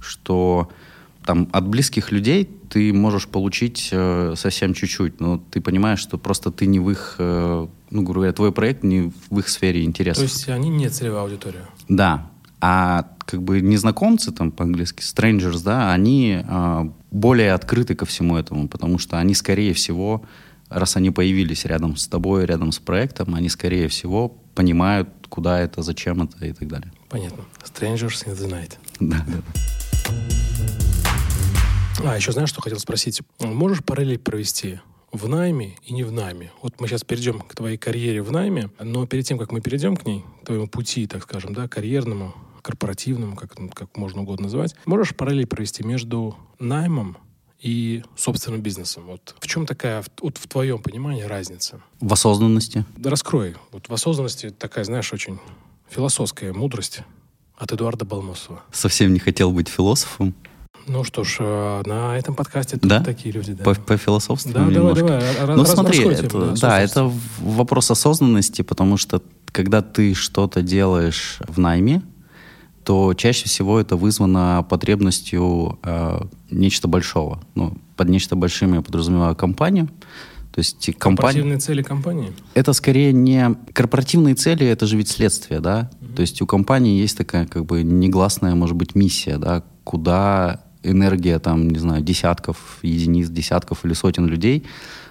что 0.00 0.70
там 1.24 1.48
от 1.52 1.66
близких 1.66 2.12
людей 2.12 2.48
ты 2.68 2.92
можешь 2.92 3.26
получить 3.26 3.88
э, 3.92 4.34
совсем 4.36 4.74
чуть-чуть, 4.74 5.20
но 5.20 5.38
ты 5.38 5.60
понимаешь, 5.60 5.98
что 5.98 6.18
просто 6.18 6.50
ты 6.50 6.66
не 6.66 6.78
в 6.78 6.90
их, 6.90 7.16
э, 7.18 7.66
ну, 7.90 8.02
грубо 8.02 8.20
говоря, 8.20 8.32
твой 8.32 8.52
проект 8.52 8.84
не 8.84 9.12
в 9.30 9.38
их 9.38 9.48
сфере 9.48 9.84
интересов. 9.84 10.24
То 10.24 10.30
есть 10.30 10.48
они 10.48 10.68
не 10.68 10.88
целевая 10.88 11.22
аудитория? 11.22 11.66
Да. 11.88 12.30
А 12.60 13.08
как 13.24 13.42
бы 13.42 13.60
незнакомцы, 13.60 14.32
там 14.32 14.50
по-английски, 14.50 15.00
strangers, 15.00 15.62
да, 15.64 15.92
они 15.92 16.42
э, 16.46 16.90
более 17.10 17.52
открыты 17.52 17.94
ко 17.94 18.04
всему 18.04 18.36
этому, 18.36 18.68
потому 18.68 18.98
что 18.98 19.18
они, 19.18 19.34
скорее 19.34 19.74
всего, 19.74 20.22
раз 20.68 20.96
они 20.96 21.10
появились 21.10 21.64
рядом 21.64 21.96
с 21.96 22.08
тобой, 22.08 22.46
рядом 22.46 22.72
с 22.72 22.78
проектом, 22.78 23.34
они, 23.34 23.48
скорее 23.48 23.88
всего, 23.88 24.28
понимают 24.54 25.08
куда 25.28 25.60
это, 25.60 25.82
зачем 25.82 26.22
это 26.22 26.44
и 26.46 26.52
так 26.52 26.68
далее. 26.68 26.92
Понятно. 27.08 27.44
Strangers 27.64 28.26
in 28.26 28.36
the 28.36 28.50
night. 28.50 28.72
Да, 29.00 29.24
да. 29.26 29.42
А, 32.04 32.16
еще 32.16 32.32
знаешь, 32.32 32.50
что 32.50 32.60
хотел 32.60 32.78
спросить? 32.78 33.22
Можешь 33.40 33.82
параллель 33.82 34.18
провести 34.18 34.80
в 35.12 35.28
найме 35.28 35.76
и 35.84 35.92
не 35.92 36.04
в 36.04 36.12
найме. 36.12 36.50
Вот 36.62 36.80
мы 36.80 36.88
сейчас 36.88 37.04
перейдем 37.04 37.40
к 37.40 37.54
твоей 37.54 37.76
карьере 37.78 38.22
в 38.22 38.30
найме, 38.30 38.70
но 38.80 39.06
перед 39.06 39.26
тем, 39.26 39.38
как 39.38 39.52
мы 39.52 39.60
перейдем 39.60 39.96
к 39.96 40.04
ней, 40.04 40.24
к 40.42 40.46
твоему 40.46 40.68
пути, 40.68 41.06
так 41.06 41.22
скажем, 41.22 41.54
да, 41.54 41.68
карьерному, 41.68 42.34
корпоративному, 42.62 43.36
как, 43.36 43.54
как 43.74 43.96
можно 43.96 44.22
угодно 44.22 44.44
называть, 44.44 44.74
можешь 44.84 45.14
параллель 45.14 45.46
провести 45.46 45.84
между 45.84 46.36
наймом 46.58 47.16
и 47.60 48.02
собственным 48.16 48.60
бизнесом. 48.60 49.04
Вот 49.06 49.34
в 49.38 49.46
чем 49.46 49.66
такая, 49.66 50.04
вот 50.20 50.38
в 50.38 50.46
твоем 50.46 50.78
понимании, 50.78 51.22
разница? 51.22 51.80
В 52.00 52.12
осознанности. 52.12 52.84
Да 52.96 53.10
раскрой. 53.10 53.56
Вот 53.72 53.88
в 53.88 53.92
осознанности 53.92 54.50
такая, 54.50 54.84
знаешь, 54.84 55.12
очень 55.12 55.38
философская 55.88 56.52
мудрость 56.52 57.00
от 57.56 57.72
Эдуарда 57.72 58.04
Балмосова. 58.04 58.62
Совсем 58.72 59.12
не 59.12 59.18
хотел 59.18 59.50
быть 59.52 59.68
философом. 59.68 60.34
Ну 60.86 61.02
что 61.02 61.24
ж, 61.24 61.38
э, 61.40 61.82
на 61.84 62.16
этом 62.16 62.34
подкасте 62.36 62.78
да? 62.80 63.02
такие 63.02 63.32
люди. 63.32 63.54
Да. 63.54 63.64
По, 63.64 63.74
по 63.74 63.96
философству 63.96 64.52
да, 64.52 64.64
немножко. 64.64 65.04
Давай, 65.04 65.36
давай, 65.36 65.56
ну 65.56 65.64
смотри, 65.64 66.04
это, 66.04 66.28
тему, 66.28 66.44
да, 66.46 66.54
да 66.54 66.80
это 66.80 67.12
вопрос 67.40 67.90
осознанности, 67.90 68.62
потому 68.62 68.96
что 68.96 69.20
когда 69.46 69.82
ты 69.82 70.14
что-то 70.14 70.62
делаешь 70.62 71.38
в 71.48 71.58
найме, 71.58 72.02
то 72.86 73.14
чаще 73.14 73.46
всего 73.46 73.80
это 73.80 73.96
вызвано 73.96 74.64
потребностью 74.70 75.76
э, 75.82 76.20
нечто 76.52 76.86
большого. 76.86 77.40
Ну, 77.56 77.76
под 77.96 78.08
нечто 78.08 78.36
большим 78.36 78.74
я 78.74 78.80
подразумеваю 78.80 79.34
компанию. 79.34 79.88
То 80.52 80.60
есть 80.60 80.86
компания... 80.96 81.16
Корпоративные 81.16 81.58
цели 81.58 81.82
компании? 81.82 82.32
Это 82.54 82.72
скорее 82.72 83.12
не... 83.12 83.56
Корпоративные 83.72 84.36
цели— 84.36 84.64
это 84.68 84.86
же 84.86 84.96
ведь 84.96 85.08
следствие, 85.08 85.58
да? 85.58 85.90
Mm-hmm. 86.00 86.14
То 86.14 86.22
есть 86.22 86.40
у 86.40 86.46
компании 86.46 87.00
есть 87.00 87.18
такая 87.18 87.46
как 87.46 87.66
бы 87.66 87.82
негласная, 87.82 88.54
может 88.54 88.76
быть, 88.76 88.94
миссия, 88.94 89.38
да, 89.38 89.64
куда 89.82 90.62
энергия, 90.84 91.40
там, 91.40 91.68
не 91.68 91.80
знаю, 91.80 92.04
десятков 92.04 92.78
единиц, 92.82 93.28
десятков 93.28 93.84
или 93.84 93.94
сотен 93.94 94.26
людей 94.28 94.64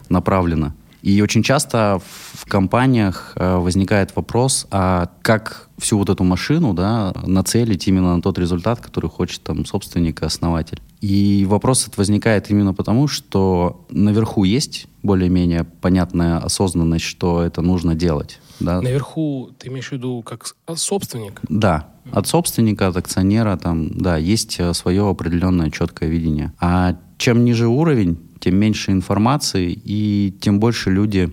направлена. 0.07 0.73
И 1.05 1.21
очень 1.21 1.43
часто 1.43 2.01
в 2.33 2.45
компаниях 2.47 3.33
э, 3.35 3.57
возникает 3.57 4.15
вопрос, 4.15 4.65
а 4.71 5.11
как 5.21 5.69
всю 5.77 5.99
вот 5.99 6.09
эту 6.09 6.23
машину 6.23 6.73
да, 6.73 7.13
нацелить 7.27 7.87
именно 7.87 8.15
на 8.15 8.23
тот 8.23 8.39
результат, 8.39 8.81
который 8.81 9.07
хочет 9.07 9.43
там 9.43 9.67
собственник 9.67 10.23
и 10.23 10.25
основатель. 10.25 10.81
И 11.01 11.45
вопрос 11.47 11.83
этот 11.83 11.97
возникает 11.97 12.49
именно 12.49 12.73
потому, 12.73 13.07
что 13.07 13.85
наверху 13.91 14.45
есть 14.45 14.87
более-менее 15.03 15.65
понятная 15.65 16.39
осознанность, 16.39 17.05
что 17.05 17.43
это 17.43 17.61
нужно 17.61 17.93
делать. 17.93 18.39
Да. 18.59 18.81
Наверху 18.81 19.51
ты 19.59 19.67
имеешь 19.67 19.89
в 19.89 19.91
виду 19.91 20.23
как 20.23 20.55
собственник? 20.75 21.39
Да, 21.47 21.87
от 22.11 22.25
собственника, 22.25 22.87
от 22.87 22.97
акционера, 22.97 23.57
там, 23.57 23.89
да, 23.95 24.17
есть 24.17 24.55
э, 24.59 24.73
свое 24.73 25.07
определенное 25.07 25.69
четкое 25.69 26.09
видение. 26.09 26.51
А 26.59 26.97
чем 27.19 27.45
ниже 27.45 27.67
уровень, 27.67 28.17
тем 28.45 28.55
меньше 28.55 28.91
информации 28.91 29.81
и 29.85 30.33
тем 30.39 30.59
больше 30.59 30.91
люди 30.91 31.31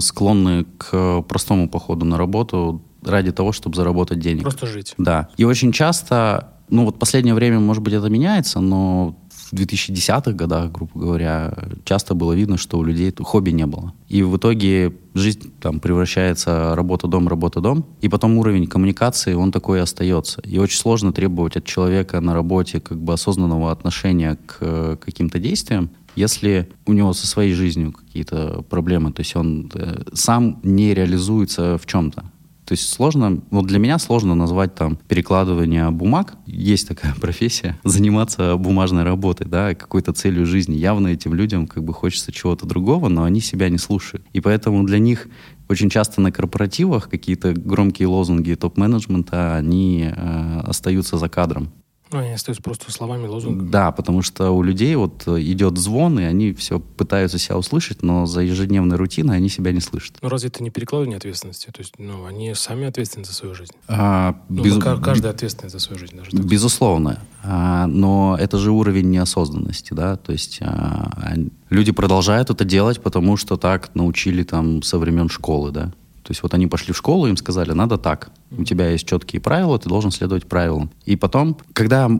склонны 0.00 0.64
к 0.78 1.22
простому 1.22 1.68
походу 1.68 2.04
на 2.04 2.16
работу 2.16 2.80
ради 3.02 3.32
того, 3.32 3.52
чтобы 3.52 3.76
заработать 3.76 4.20
денег. 4.20 4.42
Просто 4.42 4.66
жить. 4.66 4.94
Да. 4.96 5.28
И 5.36 5.44
очень 5.44 5.72
часто, 5.72 6.54
ну 6.70 6.84
вот 6.84 6.98
последнее 6.98 7.34
время, 7.34 7.58
может 7.58 7.82
быть, 7.82 7.94
это 7.94 8.08
меняется, 8.08 8.60
но 8.60 9.16
в 9.50 9.52
2010-х 9.52 10.32
годах, 10.32 10.72
грубо 10.72 10.92
говоря, 10.94 11.54
часто 11.84 12.14
было 12.14 12.32
видно, 12.32 12.56
что 12.56 12.78
у 12.78 12.84
людей 12.84 13.12
хобби 13.18 13.50
не 13.50 13.66
было. 13.66 13.92
И 14.08 14.22
в 14.22 14.36
итоге 14.36 14.94
жизнь 15.14 15.52
там 15.60 15.80
превращается 15.80 16.74
работа-дом, 16.74 17.28
работа-дом, 17.28 17.86
и 18.00 18.08
потом 18.08 18.38
уровень 18.38 18.66
коммуникации, 18.66 19.34
он 19.34 19.52
такой 19.52 19.78
и 19.78 19.82
остается. 19.82 20.40
И 20.42 20.58
очень 20.58 20.78
сложно 20.78 21.12
требовать 21.12 21.56
от 21.56 21.64
человека 21.64 22.20
на 22.20 22.34
работе 22.34 22.80
как 22.80 22.98
бы 22.98 23.12
осознанного 23.12 23.70
отношения 23.70 24.38
к 24.46 24.58
э, 24.60 24.96
каким-то 25.00 25.38
действиям, 25.38 25.90
если 26.16 26.68
у 26.86 26.92
него 26.92 27.12
со 27.12 27.26
своей 27.26 27.52
жизнью 27.54 27.92
какие-то 27.92 28.64
проблемы, 28.70 29.12
то 29.12 29.20
есть 29.20 29.34
он 29.36 29.70
э, 29.74 30.02
сам 30.12 30.60
не 30.62 30.94
реализуется 30.94 31.78
в 31.78 31.86
чем-то. 31.86 32.24
То 32.64 32.72
есть 32.72 32.88
сложно, 32.88 33.42
вот 33.50 33.66
для 33.66 33.78
меня 33.78 33.98
сложно 33.98 34.34
назвать 34.34 34.74
там 34.74 34.96
перекладывание 35.08 35.90
бумаг. 35.90 36.34
Есть 36.46 36.88
такая 36.88 37.14
профессия, 37.20 37.78
заниматься 37.84 38.56
бумажной 38.56 39.02
работой, 39.02 39.46
да, 39.46 39.74
какой-то 39.74 40.12
целью 40.12 40.46
жизни. 40.46 40.74
Явно 40.74 41.08
этим 41.08 41.34
людям 41.34 41.66
как 41.66 41.84
бы 41.84 41.92
хочется 41.92 42.32
чего-то 42.32 42.66
другого, 42.66 43.08
но 43.08 43.24
они 43.24 43.40
себя 43.40 43.68
не 43.68 43.78
слушают. 43.78 44.24
И 44.32 44.40
поэтому 44.40 44.84
для 44.84 44.98
них 44.98 45.28
очень 45.68 45.90
часто 45.90 46.20
на 46.20 46.32
корпоративах 46.32 47.08
какие-то 47.08 47.52
громкие 47.52 48.08
лозунги 48.08 48.54
топ-менеджмента, 48.54 49.56
они 49.56 50.10
э, 50.14 50.60
остаются 50.60 51.18
за 51.18 51.28
кадром. 51.28 51.72
Ну, 52.14 52.20
они 52.20 52.30
остаются 52.30 52.62
просто 52.62 52.92
словами, 52.92 53.26
лозунгами. 53.26 53.68
Да, 53.68 53.90
потому 53.90 54.22
что 54.22 54.52
у 54.52 54.62
людей 54.62 54.94
вот 54.94 55.24
э, 55.26 55.40
идет 55.40 55.76
звон, 55.78 56.20
и 56.20 56.22
они 56.22 56.52
все 56.52 56.78
пытаются 56.78 57.38
себя 57.38 57.56
услышать, 57.56 58.04
но 58.04 58.24
за 58.24 58.42
ежедневной 58.42 58.96
рутиной 58.96 59.38
они 59.38 59.48
себя 59.48 59.72
не 59.72 59.80
слышат. 59.80 60.18
Ну, 60.22 60.28
разве 60.28 60.48
это 60.48 60.62
не 60.62 60.70
перекладывание 60.70 61.16
ответственности? 61.16 61.72
То 61.72 61.80
есть, 61.80 61.94
ну, 61.98 62.24
они 62.24 62.54
сами 62.54 62.86
ответственны 62.86 63.24
за 63.24 63.32
свою 63.32 63.56
жизнь. 63.56 63.72
А, 63.88 64.40
ну, 64.48 64.62
без... 64.62 64.78
каждый 64.80 65.28
ответственный 65.28 65.70
за 65.70 65.80
свою 65.80 65.98
жизнь. 65.98 66.16
Даже 66.16 66.30
Безусловно. 66.30 67.18
А, 67.42 67.88
но 67.88 68.36
это 68.38 68.58
же 68.58 68.70
уровень 68.70 69.10
неосознанности, 69.10 69.92
да, 69.92 70.16
то 70.16 70.30
есть 70.30 70.60
а, 70.62 71.34
люди 71.68 71.90
продолжают 71.90 72.48
это 72.48 72.64
делать, 72.64 73.02
потому 73.02 73.36
что 73.36 73.56
так 73.56 73.92
научили 73.96 74.44
там 74.44 74.84
со 74.84 74.98
времен 74.98 75.28
школы, 75.28 75.72
да. 75.72 75.92
То 76.24 76.30
есть 76.30 76.42
вот 76.42 76.54
они 76.54 76.66
пошли 76.66 76.94
в 76.94 76.96
школу, 76.96 77.26
им 77.26 77.36
сказали, 77.36 77.72
надо 77.72 77.98
так. 77.98 78.30
У 78.50 78.64
тебя 78.64 78.90
есть 78.90 79.06
четкие 79.06 79.42
правила, 79.42 79.78
ты 79.78 79.88
должен 79.88 80.10
следовать 80.10 80.46
правилам. 80.46 80.90
И 81.04 81.16
потом, 81.16 81.56
когда 81.74 82.10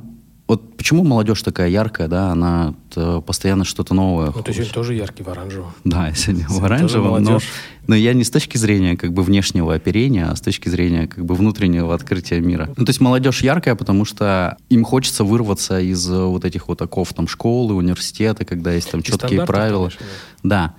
вот 0.47 0.77
почему 0.77 1.05
молодежь 1.05 1.41
такая 1.43 1.71
яркая, 1.71 2.07
да, 2.07 2.31
она 2.31 2.75
постоянно 3.27 3.65
что-то 3.65 3.95
новое. 3.95 4.31
Ну, 4.35 4.43
ты 4.43 4.53
сегодня 4.53 4.75
тоже 4.75 4.95
яркий 4.95 5.23
в 5.23 5.29
оранжевом. 5.29 5.73
Да, 5.85 6.07
я 6.09 6.15
сегодня 6.15 6.47
в 6.47 6.63
оранжевом, 6.63 7.23
но, 7.23 7.39
но 7.87 7.95
я 7.95 8.13
не 8.13 8.25
с 8.25 8.31
точки 8.31 8.59
зрения 8.59 8.95
как 8.95 9.15
бы 9.15 9.23
внешнего 9.23 9.73
оперения, 9.73 10.31
а 10.31 10.37
с 10.37 10.43
точки 10.43 10.69
зрения 10.69 11.07
как 11.07 11.25
бы 11.25 11.35
внутреннего 11.35 11.95
открытия 11.95 12.41
мира. 12.41 12.69
Ну, 12.77 12.85
то 12.85 12.91
есть 12.91 13.01
молодежь 13.01 13.43
яркая, 13.43 13.75
потому 13.75 14.05
что 14.05 14.59
им 14.69 14.85
хочется 14.85 15.25
вырваться 15.25 15.81
из 15.81 16.07
вот 16.11 16.45
этих 16.45 16.69
вот 16.69 16.83
оков 16.83 17.15
там 17.15 17.27
школы, 17.27 17.75
университета, 17.75 18.45
когда 18.45 18.73
есть 18.73 18.91
там 18.91 19.03
четкие 19.03 19.47
правила. 19.47 19.89
Конечно, 19.89 20.07
да. 20.43 20.67
да. 20.67 20.75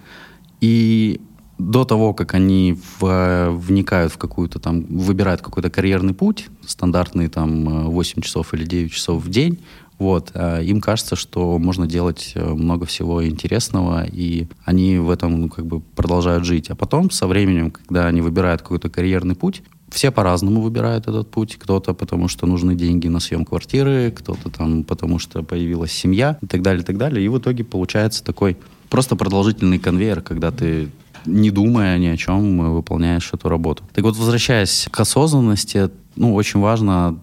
И 0.62 1.22
до 1.58 1.86
того, 1.86 2.14
как 2.14 2.34
они 2.34 2.78
в, 3.00 3.50
вникают 3.52 4.12
в 4.12 4.18
какую-то 4.18 4.60
там, 4.60 4.84
выбирают 4.86 5.42
какой-то 5.42 5.70
карьерный 5.70 6.14
путь, 6.14 6.48
стандартный 6.66 7.28
там 7.30 7.90
8 7.90 8.22
часов 8.22 8.54
или 8.54 8.66
9 8.66 8.92
часов 8.92 9.24
в 9.24 9.30
день, 9.30 9.60
вот, 9.98 10.32
а 10.34 10.60
им 10.60 10.82
кажется, 10.82 11.16
что 11.16 11.58
можно 11.58 11.88
делать 11.88 12.34
э, 12.36 12.54
много 12.54 12.86
всего 12.86 13.26
интересного, 13.26 14.06
и 14.06 14.48
они 14.66 14.98
в 14.98 15.10
этом 15.10 15.40
ну, 15.40 15.50
как 15.50 15.66
бы 15.66 15.80
продолжают 15.80 16.44
жить. 16.44 16.70
А 16.70 16.76
потом, 16.76 17.12
со 17.12 17.28
временем, 17.28 17.72
когда 17.72 18.08
они 18.08 18.20
выбирают 18.20 18.62
какой-то 18.62 18.90
карьерный 18.90 19.36
путь, 19.36 19.64
все 19.90 20.12
по-разному 20.12 20.60
выбирают 20.60 21.08
этот 21.08 21.32
путь. 21.32 21.56
Кто-то 21.56 21.94
потому, 21.94 22.28
что 22.28 22.46
нужны 22.46 22.76
деньги 22.76 23.08
на 23.08 23.22
съем 23.22 23.46
квартиры, 23.46 24.12
кто-то 24.12 24.50
там 24.50 24.84
потому, 24.84 25.20
что 25.20 25.44
появилась 25.44 25.94
семья 25.94 26.38
и 26.42 26.48
так 26.48 26.62
далее, 26.62 26.84
и 26.84 26.86
так 26.86 26.98
далее. 26.98 27.26
И 27.26 27.30
в 27.30 27.38
итоге 27.38 27.64
получается 27.64 28.22
такой 28.22 28.58
просто 28.90 29.16
продолжительный 29.16 29.80
конвейер, 29.80 30.22
когда 30.22 30.52
ты 30.52 30.90
не 31.26 31.52
думая 31.52 31.98
ни 31.98 32.08
о 32.08 32.18
чем, 32.18 32.74
выполняешь 32.74 33.32
эту 33.34 33.50
работу. 33.50 33.84
Так 33.94 34.04
вот, 34.04 34.16
возвращаясь 34.16 34.88
к 34.92 35.00
осознанности, 35.00 35.90
ну, 36.16 36.34
очень 36.34 36.60
важно 36.60 37.20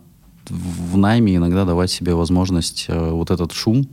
в 0.49 0.97
найме 0.97 1.37
иногда 1.37 1.65
давать 1.65 1.91
себе 1.91 2.15
возможность 2.15 2.87
э, 2.89 3.11
вот 3.11 3.31
этот 3.31 3.53
шум, 3.53 3.87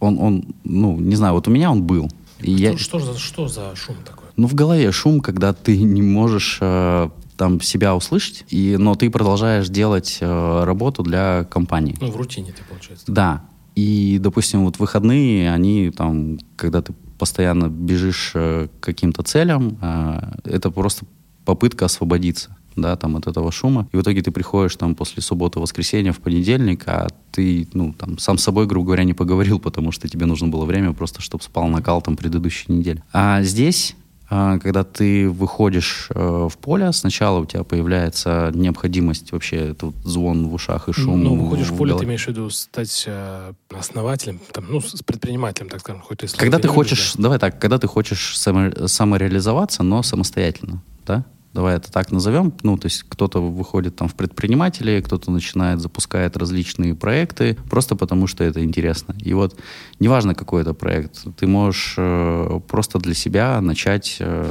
он, 0.00 0.18
он, 0.18 0.44
ну, 0.64 0.96
не 0.98 1.16
знаю, 1.16 1.34
вот 1.34 1.48
у 1.48 1.50
меня 1.50 1.70
он 1.70 1.82
был. 1.82 2.08
И 2.40 2.56
что, 2.56 2.62
я... 2.62 2.78
что, 2.78 2.98
за, 3.00 3.18
что 3.18 3.48
за 3.48 3.74
шум 3.74 3.96
такой? 4.04 4.28
Ну, 4.36 4.46
в 4.46 4.54
голове 4.54 4.90
шум, 4.92 5.20
когда 5.20 5.52
ты 5.52 5.76
не 5.76 6.02
можешь 6.02 6.58
э, 6.60 7.08
там 7.36 7.60
себя 7.60 7.94
услышать, 7.96 8.44
и, 8.48 8.76
но 8.78 8.94
ты 8.94 9.10
продолжаешь 9.10 9.68
делать 9.68 10.18
э, 10.20 10.64
работу 10.64 11.02
для 11.02 11.44
компании. 11.44 11.96
Ну, 12.00 12.10
в 12.10 12.16
рутине 12.16 12.52
ты, 12.52 12.62
получается. 12.64 13.04
Да. 13.08 13.44
И, 13.74 14.18
допустим, 14.20 14.64
вот 14.64 14.78
выходные, 14.78 15.52
они 15.52 15.90
там, 15.90 16.38
когда 16.56 16.82
ты 16.82 16.94
постоянно 17.18 17.68
бежишь 17.68 18.32
э, 18.34 18.68
к 18.80 18.84
каким-то 18.84 19.22
целям, 19.22 19.78
а, 19.80 20.34
это 20.44 20.70
просто 20.70 21.04
попытка 21.44 21.86
освободиться 21.86 22.56
да, 22.80 22.96
там 22.96 23.16
от 23.16 23.26
этого 23.26 23.50
шума. 23.52 23.88
И 23.92 23.96
в 23.96 24.02
итоге 24.02 24.22
ты 24.22 24.30
приходишь 24.30 24.76
там 24.76 24.94
после 24.94 25.22
субботы, 25.22 25.60
воскресенья 25.60 26.12
в 26.12 26.20
понедельник, 26.20 26.84
а 26.86 27.08
ты, 27.32 27.68
ну, 27.72 27.92
там, 27.92 28.18
сам 28.18 28.38
с 28.38 28.44
собой, 28.44 28.66
грубо 28.66 28.86
говоря, 28.86 29.04
не 29.04 29.14
поговорил, 29.14 29.58
потому 29.60 29.92
что 29.92 30.08
тебе 30.08 30.26
нужно 30.26 30.48
было 30.48 30.64
время 30.64 30.92
просто, 30.92 31.20
чтобы 31.20 31.42
спал 31.42 31.68
накал 31.68 32.00
там 32.02 32.16
предыдущей 32.16 32.72
недели. 32.72 33.02
А 33.12 33.42
здесь 33.42 33.96
когда 34.28 34.84
ты 34.84 35.28
выходишь 35.28 36.08
э, 36.10 36.48
в 36.50 36.58
поле, 36.58 36.92
сначала 36.92 37.38
у 37.38 37.46
тебя 37.46 37.64
появляется 37.64 38.50
необходимость 38.54 39.32
вообще, 39.32 39.70
это 39.70 39.92
звон 40.04 40.48
в 40.48 40.54
ушах 40.54 40.90
и 40.90 40.92
шум. 40.92 41.24
Ну, 41.24 41.34
выходишь 41.34 41.68
в 41.68 41.76
поле, 41.76 41.96
ты 41.96 42.04
имеешь 42.04 42.24
в 42.24 42.28
виду 42.28 42.50
стать 42.50 43.04
э, 43.06 43.52
основателем, 43.70 44.38
там, 44.52 44.66
ну, 44.68 44.82
с 44.82 45.02
предпринимателем, 45.02 45.70
так 45.70 45.80
скажем, 45.80 46.02
хоть 46.02 46.18
ты 46.18 46.26
Когда 46.36 46.58
ты 46.58 46.68
хочешь, 46.68 47.14
да? 47.14 47.22
давай 47.22 47.38
так, 47.38 47.58
когда 47.58 47.78
ты 47.78 47.86
хочешь 47.86 48.38
само, 48.38 48.70
самореализоваться, 48.86 49.82
но 49.82 50.02
самостоятельно, 50.02 50.82
да? 51.06 51.24
Давай 51.52 51.76
это 51.76 51.90
так 51.90 52.12
назовем, 52.12 52.52
ну, 52.62 52.76
то 52.76 52.86
есть 52.86 53.04
кто-то 53.08 53.40
выходит 53.40 53.96
там 53.96 54.08
в 54.08 54.14
предприниматели, 54.14 55.00
кто-то 55.00 55.30
начинает, 55.30 55.80
запускает 55.80 56.36
различные 56.36 56.94
проекты, 56.94 57.56
просто 57.70 57.96
потому 57.96 58.26
что 58.26 58.44
это 58.44 58.62
интересно. 58.64 59.14
И 59.20 59.34
вот 59.34 59.58
неважно, 59.98 60.34
какой 60.34 60.62
это 60.62 60.74
проект, 60.74 61.24
ты 61.36 61.46
можешь 61.46 61.94
э, 61.96 62.60
просто 62.68 62.98
для 62.98 63.14
себя 63.14 63.60
начать 63.60 64.18
э, 64.20 64.50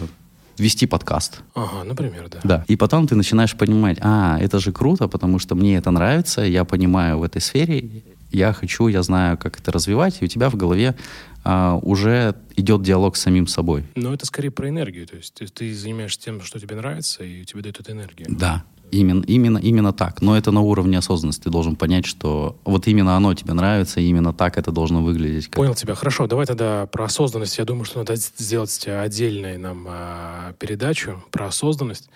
вести 0.58 0.88
подкаст. 0.88 1.42
Ага, 1.54 1.84
например, 1.84 2.30
да. 2.30 2.40
Да. 2.44 2.66
И 2.68 2.76
потом 2.76 3.08
ты 3.08 3.16
начинаешь 3.16 3.56
понимать, 3.56 3.98
а, 4.02 4.38
это 4.40 4.60
же 4.60 4.72
круто, 4.72 5.08
потому 5.08 5.40
что 5.40 5.56
мне 5.56 5.78
это 5.78 5.92
нравится, 5.92 6.42
я 6.42 6.66
понимаю 6.66 7.20
в 7.20 7.24
этой 7.24 7.42
сфере, 7.42 8.04
я 8.32 8.54
хочу, 8.54 8.88
я 8.88 9.04
знаю, 9.04 9.38
как 9.38 9.60
это 9.60 9.72
развивать, 9.72 10.22
и 10.22 10.26
у 10.26 10.28
тебя 10.28 10.50
в 10.50 10.56
голове 10.56 10.96
а, 11.44 11.80
уже 11.82 12.36
идет 12.56 12.84
диалог 12.84 13.16
с 13.16 13.22
самим 13.22 13.48
собой. 13.48 13.86
Но 13.96 14.14
это 14.14 14.26
скорее 14.26 14.52
про 14.52 14.70
энергию, 14.70 15.08
то 15.08 15.16
есть 15.16 15.34
ты, 15.34 15.48
ты 15.48 15.74
занимаешься 15.74 16.20
тем, 16.20 16.42
что 16.42 16.60
тебе 16.60 16.76
нравится, 16.76 17.24
и 17.24 17.46
тебе 17.46 17.62
дает 17.62 17.80
эту 17.80 17.92
энергию. 17.92 18.28
Да, 18.30 18.64
Именно, 18.90 19.24
именно, 19.28 19.58
именно 19.58 19.92
так. 19.92 20.22
Но 20.22 20.38
это 20.38 20.52
на 20.52 20.62
уровне 20.62 20.98
осознанности. 20.98 21.44
Ты 21.44 21.50
должен 21.50 21.76
понять, 21.76 22.06
что 22.06 22.58
вот 22.64 22.88
именно 22.88 23.18
оно 23.18 23.34
тебе 23.34 23.54
нравится, 23.54 24.00
и 24.00 24.06
именно 24.06 24.34
так 24.34 24.58
это 24.58 24.72
должно 24.72 25.04
выглядеть. 25.04 25.48
Как... 25.48 25.56
Понял 25.56 25.76
тебя. 25.76 25.94
Хорошо, 25.94 26.28
давай 26.28 26.46
тогда 26.46 26.86
про 26.86 27.06
осознанность. 27.06 27.58
Я 27.58 27.66
думаю, 27.66 27.84
что 27.84 28.00
надо 28.00 28.16
сделать 28.16 28.88
отдельную 28.88 29.60
нам 29.60 29.86
а, 29.90 30.54
передачу 30.54 31.22
про 31.32 31.48
осознанность 31.48 32.10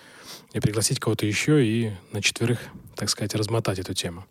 и 0.53 0.59
пригласить 0.61 0.99
кого-то 0.99 1.25
еще 1.25 1.65
и 1.65 1.91
на 2.13 2.21
четверых, 2.21 2.59
так 2.95 3.09
сказать, 3.09 3.35
размотать 3.35 3.79
эту 3.79 3.93
тему. 3.93 4.23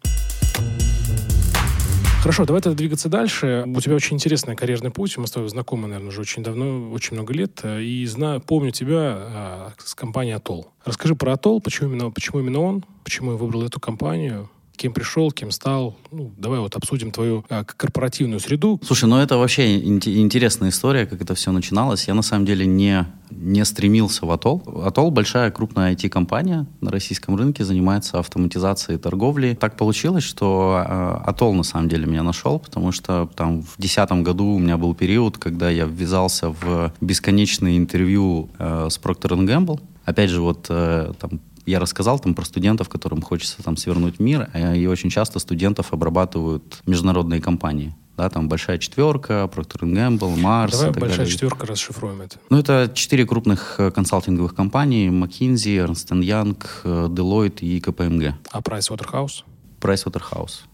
Хорошо, 2.20 2.44
давай 2.44 2.60
тогда 2.60 2.76
двигаться 2.76 3.08
дальше. 3.08 3.64
У 3.66 3.80
тебя 3.80 3.94
очень 3.94 4.16
интересный 4.16 4.54
карьерный 4.54 4.90
путь. 4.90 5.16
Мы 5.16 5.26
с 5.26 5.30
тобой 5.30 5.48
знакомы, 5.48 5.88
наверное, 5.88 6.10
уже 6.10 6.20
очень 6.20 6.42
давно, 6.42 6.90
очень 6.90 7.14
много 7.14 7.32
лет. 7.32 7.64
И 7.64 8.04
знаю, 8.04 8.42
помню 8.42 8.72
тебя 8.72 8.98
а, 9.00 9.72
с 9.78 9.94
компанией 9.94 10.34
Атол. 10.34 10.68
Расскажи 10.84 11.14
про 11.16 11.32
Атол, 11.32 11.62
почему 11.62 11.88
именно, 11.88 12.10
почему 12.10 12.40
именно 12.40 12.60
он, 12.60 12.84
почему 13.04 13.32
я 13.32 13.36
выбрал 13.38 13.62
эту 13.62 13.80
компанию, 13.80 14.50
кем 14.80 14.94
пришел, 14.94 15.30
кем 15.30 15.50
стал. 15.50 15.94
Ну, 16.10 16.32
давай 16.38 16.58
вот 16.58 16.74
обсудим 16.74 17.10
твою 17.10 17.44
а, 17.50 17.64
корпоративную 17.64 18.40
среду. 18.40 18.80
Слушай, 18.82 19.10
ну 19.10 19.18
это 19.18 19.36
вообще 19.36 19.78
ин- 19.78 20.00
интересная 20.02 20.70
история, 20.70 21.04
как 21.04 21.20
это 21.20 21.34
все 21.34 21.52
начиналось. 21.52 22.08
Я 22.08 22.14
на 22.14 22.22
самом 22.22 22.46
деле 22.46 22.64
не, 22.64 23.06
не 23.30 23.62
стремился 23.66 24.24
в 24.24 24.30
Атол. 24.30 24.62
Атол 24.82 25.10
большая 25.10 25.50
крупная 25.50 25.94
IT-компания 25.94 26.66
на 26.80 26.90
российском 26.90 27.36
рынке, 27.36 27.62
занимается 27.62 28.18
автоматизацией 28.20 28.98
торговли. 28.98 29.54
Так 29.60 29.76
получилось, 29.76 30.24
что 30.24 30.82
э, 30.82 31.28
Атол 31.28 31.52
на 31.52 31.62
самом 31.62 31.90
деле 31.90 32.06
меня 32.06 32.22
нашел, 32.22 32.58
потому 32.58 32.90
что 32.90 33.28
там 33.36 33.60
в 33.60 33.76
2010 33.76 34.12
году 34.24 34.46
у 34.46 34.58
меня 34.58 34.78
был 34.78 34.94
период, 34.94 35.36
когда 35.36 35.68
я 35.68 35.84
ввязался 35.84 36.48
в 36.48 36.94
бесконечные 37.02 37.76
интервью 37.76 38.48
э, 38.58 38.88
с 38.90 38.98
Procter 38.98 39.36
Gamble. 39.44 39.78
Опять 40.06 40.30
же, 40.30 40.40
вот 40.40 40.66
э, 40.70 41.12
там 41.20 41.40
я 41.70 41.78
рассказал 41.78 42.18
там 42.18 42.34
про 42.34 42.44
студентов, 42.44 42.88
которым 42.88 43.22
хочется 43.22 43.62
там 43.62 43.76
свернуть 43.76 44.18
мир, 44.18 44.50
а, 44.52 44.74
и 44.74 44.86
очень 44.86 45.10
часто 45.10 45.38
студентов 45.38 45.92
обрабатывают 45.92 46.82
международные 46.86 47.40
компании. 47.40 47.94
Да, 48.16 48.28
там 48.28 48.48
большая 48.48 48.76
четверка, 48.76 49.50
Procter 49.50 49.80
Gamble, 49.80 50.36
Mars. 50.36 50.72
Давай 50.72 50.90
большая 50.90 51.18
далее. 51.18 51.32
четверка 51.32 51.66
расшифруем 51.66 52.20
это. 52.20 52.36
Ну, 52.50 52.58
это 52.58 52.90
четыре 52.92 53.24
крупных 53.24 53.76
э, 53.78 53.90
консалтинговых 53.90 54.54
компании: 54.54 55.08
McKinsey, 55.08 55.86
Ernst 55.86 56.10
Young, 56.10 56.62
э, 56.84 57.06
Deloitte 57.08 57.60
и 57.60 57.80
KPMG. 57.80 58.34
А 58.50 58.60
Pricewaterhouse? 58.60 59.44
Pricewaterhouse. 59.80 60.60
Это 60.60 60.69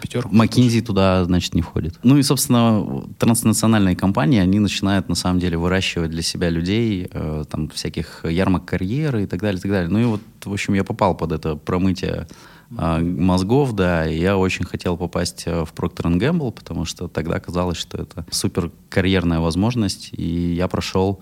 пятерка. 0.00 0.28
McKinsey 0.28 0.80
туда, 0.82 1.24
значит, 1.24 1.54
не 1.54 1.62
входит. 1.62 1.98
Ну 2.02 2.16
и, 2.16 2.22
собственно, 2.22 3.04
транснациональные 3.18 3.96
компании, 3.96 4.40
они 4.40 4.58
начинают, 4.58 5.08
на 5.08 5.14
самом 5.14 5.40
деле, 5.40 5.56
выращивать 5.56 6.10
для 6.10 6.22
себя 6.22 6.50
людей, 6.50 7.08
э, 7.10 7.44
там, 7.50 7.68
всяких 7.68 8.24
ярмарок 8.24 8.66
карьеры 8.66 9.24
и 9.24 9.26
так 9.26 9.40
далее, 9.40 9.58
и 9.58 9.62
так 9.62 9.70
далее. 9.70 9.88
Ну 9.88 9.98
и 9.98 10.04
вот, 10.04 10.20
в 10.44 10.52
общем, 10.52 10.74
я 10.74 10.84
попал 10.84 11.16
под 11.16 11.32
это 11.32 11.56
промытие 11.56 12.26
э, 12.70 12.98
мозгов, 13.00 13.74
да, 13.74 14.08
и 14.08 14.18
я 14.18 14.36
очень 14.36 14.64
хотел 14.64 14.96
попасть 14.96 15.44
э, 15.46 15.64
в 15.64 15.72
Procter 15.72 16.12
Gamble, 16.18 16.52
потому 16.52 16.84
что 16.84 17.08
тогда 17.08 17.38
казалось, 17.40 17.78
что 17.78 17.98
это 17.98 18.26
супер 18.30 18.70
карьерная 18.88 19.40
возможность, 19.40 20.10
и 20.12 20.54
я 20.54 20.68
прошел 20.68 21.20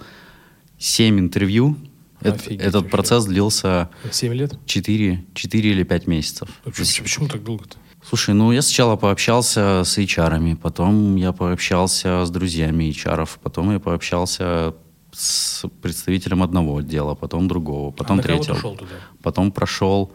7 0.79 1.19
интервью, 1.19 1.77
Офигеть, 2.21 2.61
этот 2.61 2.75
вообще. 2.75 2.91
процесс 2.91 3.25
длился 3.27 3.91
7 4.11 4.33
лет? 4.33 4.59
4, 4.65 5.25
4 5.35 5.71
или 5.71 5.83
5 5.83 6.07
месяцев. 6.07 6.49
Почему, 6.65 6.87
почему 7.03 7.29
так 7.29 7.45
долго-то? 7.45 7.77
Слушай, 8.15 8.37
ну 8.37 8.53
я 8.53 8.63
сначала 8.63 8.95
пообщался 8.95 9.83
с 9.85 9.99
HR, 9.99 10.55
потом 10.55 11.17
я 11.17 11.33
пообщался 11.33 12.25
с 12.25 12.31
друзьями 12.31 12.85
HR, 12.85 13.29
потом 13.43 13.73
я 13.73 13.81
пообщался 13.81 14.77
с 15.11 15.69
представителем 15.83 16.45
одного 16.45 16.77
отдела, 16.77 17.17
потом 17.17 17.49
другого, 17.49 17.91
потом 17.91 18.21
а 18.21 18.23
третьего. 18.23 18.57
Шел 18.57 18.77
туда? 18.77 18.93
Потом 19.21 19.51
прошел. 19.51 20.13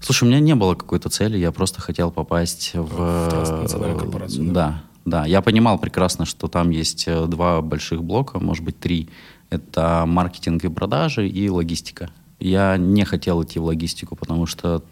Слушай, 0.00 0.24
у 0.24 0.28
меня 0.28 0.40
не 0.40 0.54
было 0.54 0.74
какой-то 0.74 1.10
цели, 1.10 1.36
я 1.36 1.52
просто 1.52 1.82
хотел 1.82 2.10
попасть 2.10 2.70
в... 2.72 2.88
В 2.88 3.98
корпорацию. 3.98 4.50
Да, 4.50 4.82
да. 5.04 5.26
Я 5.26 5.42
понимал 5.42 5.78
прекрасно, 5.78 6.24
что 6.24 6.48
там 6.48 6.70
есть 6.70 7.04
э, 7.06 7.26
два 7.26 7.60
больших 7.60 8.02
блока, 8.02 8.38
может 8.38 8.64
быть, 8.64 8.80
три. 8.80 9.10
Это 9.50 10.04
маркетинг 10.06 10.64
и 10.64 10.68
продажи 10.68 11.28
и 11.28 11.50
логистика. 11.50 12.08
Я 12.40 12.78
не 12.78 13.04
хотел 13.04 13.42
идти 13.42 13.58
в 13.58 13.64
логистику, 13.64 14.16
потому 14.16 14.46
что 14.46 14.82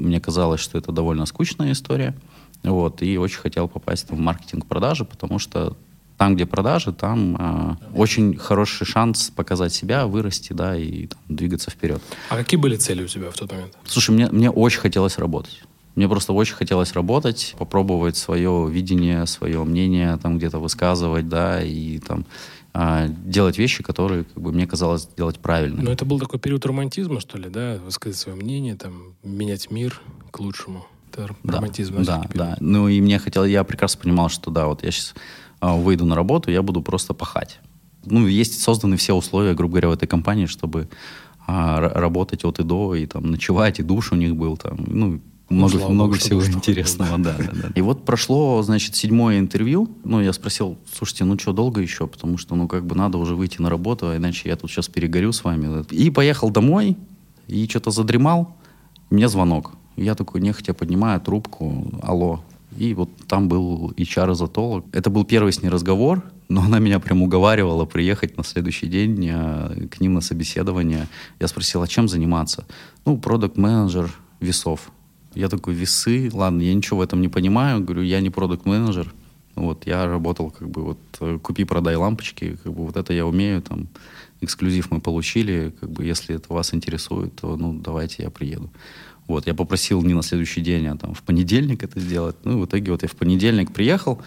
мне 0.00 0.20
казалось, 0.20 0.60
что 0.60 0.78
это 0.78 0.92
довольно 0.92 1.26
скучная 1.26 1.72
история. 1.72 2.14
Вот, 2.62 3.02
и 3.02 3.16
очень 3.18 3.38
хотел 3.38 3.68
попасть 3.68 4.10
в 4.10 4.18
маркетинг 4.18 4.66
продажи, 4.66 5.04
потому 5.04 5.38
что 5.38 5.76
там, 6.18 6.34
где 6.34 6.44
продажи, 6.44 6.92
там 6.92 7.36
э, 7.38 7.76
очень 7.94 8.36
хороший 8.36 8.86
шанс 8.86 9.30
показать 9.30 9.72
себя, 9.72 10.06
вырасти, 10.06 10.52
да, 10.52 10.76
и 10.76 11.06
там, 11.06 11.18
двигаться 11.28 11.70
вперед. 11.70 12.02
А 12.28 12.36
какие 12.36 12.60
были 12.60 12.76
цели 12.76 13.02
у 13.02 13.06
тебя 13.06 13.30
в 13.30 13.34
тот 13.34 13.50
момент? 13.50 13.72
Слушай, 13.84 14.10
мне, 14.10 14.28
мне 14.30 14.50
очень 14.50 14.80
хотелось 14.80 15.16
работать. 15.16 15.62
Мне 15.94 16.08
просто 16.08 16.34
очень 16.34 16.54
хотелось 16.54 16.92
работать, 16.92 17.54
попробовать 17.58 18.18
свое 18.18 18.68
видение, 18.70 19.26
свое 19.26 19.64
мнение 19.64 20.18
там 20.18 20.36
где-то 20.36 20.58
высказывать, 20.58 21.28
да, 21.28 21.62
и 21.62 21.98
там 21.98 22.26
а, 22.72 23.08
делать 23.08 23.58
вещи, 23.58 23.82
которые, 23.82 24.24
как 24.24 24.42
бы, 24.42 24.52
мне 24.52 24.66
казалось, 24.66 25.08
делать 25.16 25.38
правильно. 25.38 25.82
Но 25.82 25.90
это 25.90 26.04
был 26.04 26.18
такой 26.18 26.38
период 26.38 26.64
романтизма, 26.64 27.20
что 27.20 27.38
ли, 27.38 27.48
да? 27.48 27.78
Высказать 27.84 28.18
свое 28.18 28.36
мнение, 28.36 28.76
там, 28.76 29.14
менять 29.22 29.70
мир 29.70 30.00
к 30.30 30.38
лучшему. 30.38 30.86
Это 31.12 31.34
да, 31.42 31.56
романтизм. 31.56 32.02
Да, 32.04 32.24
да. 32.32 32.56
Ну 32.60 32.88
и 32.88 33.00
мне 33.00 33.18
хотелось, 33.18 33.50
я 33.50 33.64
прекрасно 33.64 34.00
понимал, 34.00 34.28
что 34.28 34.50
да, 34.50 34.66
вот 34.66 34.84
я 34.84 34.90
сейчас 34.92 35.14
а, 35.58 35.74
выйду 35.74 36.04
на 36.04 36.14
работу, 36.14 36.50
я 36.50 36.62
буду 36.62 36.82
просто 36.82 37.12
пахать. 37.12 37.60
Ну, 38.04 38.26
есть 38.26 38.62
созданы 38.62 38.96
все 38.96 39.14
условия, 39.14 39.54
грубо 39.54 39.72
говоря, 39.72 39.88
в 39.88 39.92
этой 39.92 40.06
компании, 40.06 40.46
чтобы 40.46 40.88
а, 41.46 41.80
работать 41.80 42.44
от 42.44 42.60
и 42.60 42.62
до, 42.62 42.94
и 42.94 43.06
там 43.06 43.30
ночевать, 43.30 43.80
и 43.80 43.82
душ 43.82 44.12
у 44.12 44.16
них 44.16 44.36
был, 44.36 44.56
там, 44.56 44.78
ну, 44.86 45.20
много, 45.50 45.78
Слава 45.78 45.92
много 45.92 46.12
Богу, 46.12 46.20
всего 46.20 46.46
интересного, 46.46 47.18
да, 47.18 47.34
да, 47.36 47.50
да. 47.52 47.68
И 47.74 47.80
вот 47.80 48.04
прошло, 48.04 48.62
значит, 48.62 48.94
седьмое 48.94 49.40
интервью. 49.40 49.88
Ну, 50.04 50.20
я 50.20 50.32
спросил, 50.32 50.78
слушайте, 50.92 51.24
ну 51.24 51.38
что, 51.38 51.52
долго 51.52 51.80
еще? 51.80 52.06
Потому 52.06 52.38
что, 52.38 52.54
ну, 52.54 52.68
как 52.68 52.86
бы 52.86 52.94
надо 52.94 53.18
уже 53.18 53.34
выйти 53.34 53.60
на 53.60 53.68
работу, 53.68 54.08
а 54.08 54.16
иначе 54.16 54.48
я 54.48 54.56
тут 54.56 54.70
сейчас 54.70 54.88
перегорю 54.88 55.32
с 55.32 55.42
вами. 55.42 55.84
И 55.90 56.10
поехал 56.10 56.50
домой, 56.50 56.96
и 57.48 57.66
что-то 57.68 57.90
задремал. 57.90 58.56
Мне 59.10 59.28
звонок. 59.28 59.72
Я 59.96 60.14
такой 60.14 60.40
нехотя 60.40 60.72
поднимаю 60.72 61.20
трубку. 61.20 61.90
Алло. 62.02 62.40
И 62.76 62.94
вот 62.94 63.10
там 63.26 63.48
был 63.48 63.90
HR-изотолог. 63.96 64.86
Это 64.92 65.10
был 65.10 65.24
первый 65.24 65.52
с 65.52 65.62
ней 65.62 65.68
разговор, 65.68 66.22
но 66.48 66.62
она 66.62 66.78
меня 66.78 67.00
прям 67.00 67.22
уговаривала 67.22 67.84
приехать 67.84 68.36
на 68.36 68.44
следующий 68.44 68.86
день 68.86 69.28
э, 69.28 69.88
к 69.90 70.00
ним 70.00 70.14
на 70.14 70.20
собеседование. 70.20 71.08
Я 71.40 71.48
спросил, 71.48 71.82
а 71.82 71.88
чем 71.88 72.08
заниматься? 72.08 72.64
Ну, 73.04 73.18
продукт-менеджер 73.18 74.12
весов. 74.38 74.92
Я 75.34 75.48
такой, 75.48 75.74
весы, 75.74 76.30
ладно, 76.32 76.62
я 76.62 76.74
ничего 76.74 76.98
в 76.98 77.02
этом 77.02 77.20
не 77.20 77.28
понимаю. 77.28 77.82
Говорю, 77.84 78.02
я 78.02 78.20
не 78.20 78.30
продукт 78.30 78.66
менеджер 78.66 79.12
Вот, 79.54 79.86
я 79.86 80.06
работал 80.06 80.50
как 80.50 80.68
бы 80.68 80.82
вот 80.82 80.98
э, 81.20 81.38
купи-продай 81.40 81.96
лампочки, 81.96 82.56
как 82.62 82.72
бы 82.72 82.86
вот 82.86 82.96
это 82.96 83.12
я 83.12 83.26
умею, 83.26 83.62
там, 83.62 83.88
эксклюзив 84.40 84.90
мы 84.90 85.00
получили, 85.00 85.72
как 85.80 85.90
бы 85.90 86.04
если 86.04 86.34
это 86.36 86.52
вас 86.52 86.74
интересует, 86.74 87.36
то, 87.36 87.56
ну, 87.56 87.72
давайте 87.72 88.22
я 88.22 88.30
приеду. 88.30 88.70
Вот, 89.26 89.46
я 89.46 89.54
попросил 89.54 90.02
не 90.02 90.14
на 90.14 90.22
следующий 90.22 90.60
день, 90.60 90.86
а 90.88 90.96
там 90.96 91.14
в 91.14 91.22
понедельник 91.22 91.84
это 91.84 92.00
сделать. 92.00 92.36
Ну, 92.44 92.58
и 92.58 92.62
в 92.62 92.66
итоге 92.66 92.90
вот 92.90 93.02
я 93.02 93.08
в 93.08 93.14
понедельник 93.14 93.72
приехал, 93.72 94.20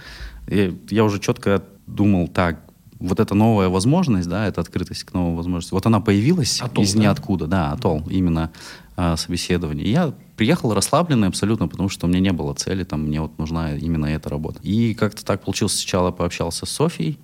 и 0.47 0.77
я 0.89 1.03
уже 1.03 1.19
четко 1.19 1.63
думал, 1.87 2.27
так, 2.27 2.61
вот 2.99 3.19
эта 3.19 3.35
новая 3.35 3.67
возможность, 3.67 4.29
да, 4.29 4.47
эта 4.47 4.61
открытость 4.61 5.03
к 5.03 5.13
новой 5.13 5.35
возможности, 5.35 5.73
вот 5.73 5.85
она 5.85 5.99
появилась 5.99 6.61
атол, 6.61 6.83
из 6.83 6.93
да? 6.93 6.99
ниоткуда, 7.01 7.47
да, 7.47 7.71
атол, 7.73 8.03
именно 8.09 8.51
а, 8.95 9.17
собеседование. 9.17 9.89
я 9.89 10.13
приехал 10.38 10.73
расслабленный 10.73 11.27
абсолютно, 11.27 11.67
потому 11.67 11.89
что 11.89 12.06
у 12.06 12.10
меня 12.10 12.19
не 12.19 12.32
было 12.32 12.53
цели, 12.53 12.84
там, 12.84 13.03
мне 13.03 13.21
вот 13.21 13.38
нужна 13.38 13.75
именно 13.75 14.06
эта 14.06 14.29
работа. 14.29 14.60
И 14.62 14.93
как-то 14.93 15.25
так 15.25 15.43
получилось, 15.43 15.73
сначала 15.79 16.12
пообщался 16.12 16.65
с 16.65 16.69
Софией, 16.69 17.19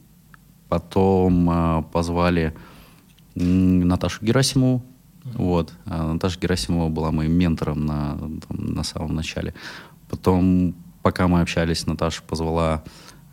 потом 0.68 1.50
а, 1.50 1.82
позвали 1.84 2.56
Наташу 3.36 4.26
Герасимову, 4.26 4.84
вот. 5.24 5.74
А 5.86 6.14
Наташа 6.14 6.40
Герасимова 6.40 6.90
была 6.90 7.12
моим 7.12 7.34
ментором 7.34 7.86
на, 7.86 8.18
там, 8.18 8.74
на 8.74 8.84
самом 8.84 9.16
начале. 9.16 9.54
Потом, 10.10 10.76
пока 11.04 11.28
мы 11.28 11.42
общались, 11.42 11.86
Наташа 11.86 12.24
позвала 12.24 12.84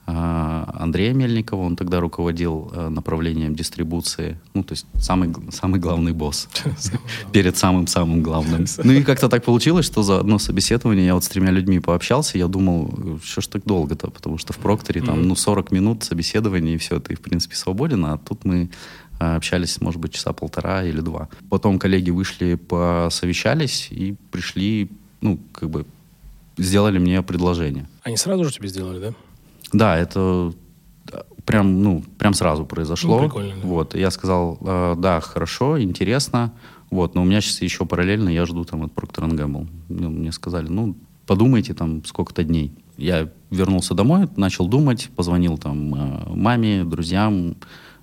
Андрея 0.07 1.12
Мельникова, 1.12 1.62
он 1.62 1.75
тогда 1.75 1.99
руководил 1.99 2.71
э, 2.73 2.88
направлением 2.88 3.57
дистрибуции, 3.57 4.38
ну, 4.55 4.62
то 4.62 4.73
есть 4.73 4.87
самый, 5.01 5.35
самый 5.51 5.81
главный 5.81 6.12
босс 6.12 6.49
перед 7.33 7.57
самым-самым 7.57 8.23
главным. 8.23 8.66
Ну 8.85 8.92
и 8.92 9.03
как-то 9.03 9.29
так 9.29 9.45
получилось, 9.45 9.85
что 9.85 10.05
за 10.05 10.21
одно 10.21 10.38
собеседование 10.38 11.07
я 11.07 11.14
вот 11.14 11.25
с 11.25 11.29
тремя 11.29 11.51
людьми 11.51 11.81
пообщался, 11.81 12.38
я 12.38 12.47
думал, 12.47 13.19
что 13.25 13.40
ж 13.40 13.49
так 13.49 13.64
долго-то, 13.64 14.11
потому 14.11 14.38
что 14.38 14.53
в 14.53 14.59
Прокторе 14.59 15.01
там, 15.01 15.23
ну, 15.23 15.35
40 15.35 15.73
минут 15.73 16.05
собеседования, 16.05 16.75
и 16.75 16.79
все, 16.79 17.01
ты, 17.01 17.16
в 17.16 17.21
принципе, 17.21 17.57
свободен, 17.57 18.05
а 18.05 18.19
тут 18.19 18.45
мы 18.45 18.71
э, 19.19 19.37
общались, 19.37 19.81
может 19.81 20.01
быть, 20.01 20.14
часа 20.14 20.33
полтора 20.33 20.85
или 20.85 21.01
два. 21.01 21.29
Потом 21.51 21.81
коллеги 21.81 22.11
вышли, 22.11 22.55
посовещались 22.55 23.88
и 23.90 24.14
пришли, 24.31 24.88
ну, 25.21 25.40
как 25.53 25.69
бы 25.69 25.85
сделали 26.59 26.99
мне 26.99 27.23
предложение. 27.23 27.88
Они 28.03 28.16
сразу 28.16 28.45
же 28.45 28.53
тебе 28.53 28.69
сделали, 28.69 29.01
да? 29.01 29.14
Да, 29.77 29.97
это 29.97 30.53
прям, 31.45 31.83
ну, 31.83 32.03
прям 32.19 32.35
сразу 32.35 32.67
произошло. 32.67 33.21
Ну, 33.21 33.25
прикольно, 33.25 33.55
да. 33.55 33.67
Вот, 33.67 33.95
я 33.95 34.11
сказал, 34.11 34.59
э, 34.61 34.95
да, 34.99 35.21
хорошо, 35.21 35.81
интересно, 35.81 36.53
вот, 36.91 37.15
но 37.15 37.23
у 37.23 37.25
меня 37.25 37.41
сейчас 37.41 37.62
еще 37.62 37.87
параллельно 37.87 38.29
я 38.29 38.45
жду 38.47 38.65
там 38.65 38.83
от 38.83 38.93
Procter 38.93 39.29
Gamble. 39.31 39.69
Ну, 39.89 40.11
Мне 40.11 40.33
сказали, 40.33 40.69
ну, 40.69 40.97
подумайте 41.27 41.75
там 41.75 42.05
сколько-то 42.05 42.43
дней. 42.45 42.73
Я 42.97 43.31
вернулся 43.51 43.95
домой, 43.95 44.29
начал 44.37 44.67
думать, 44.67 45.11
позвонил 45.15 45.59
там 45.59 45.95
э, 45.95 46.35
маме, 46.35 46.85
друзьям, 46.85 47.57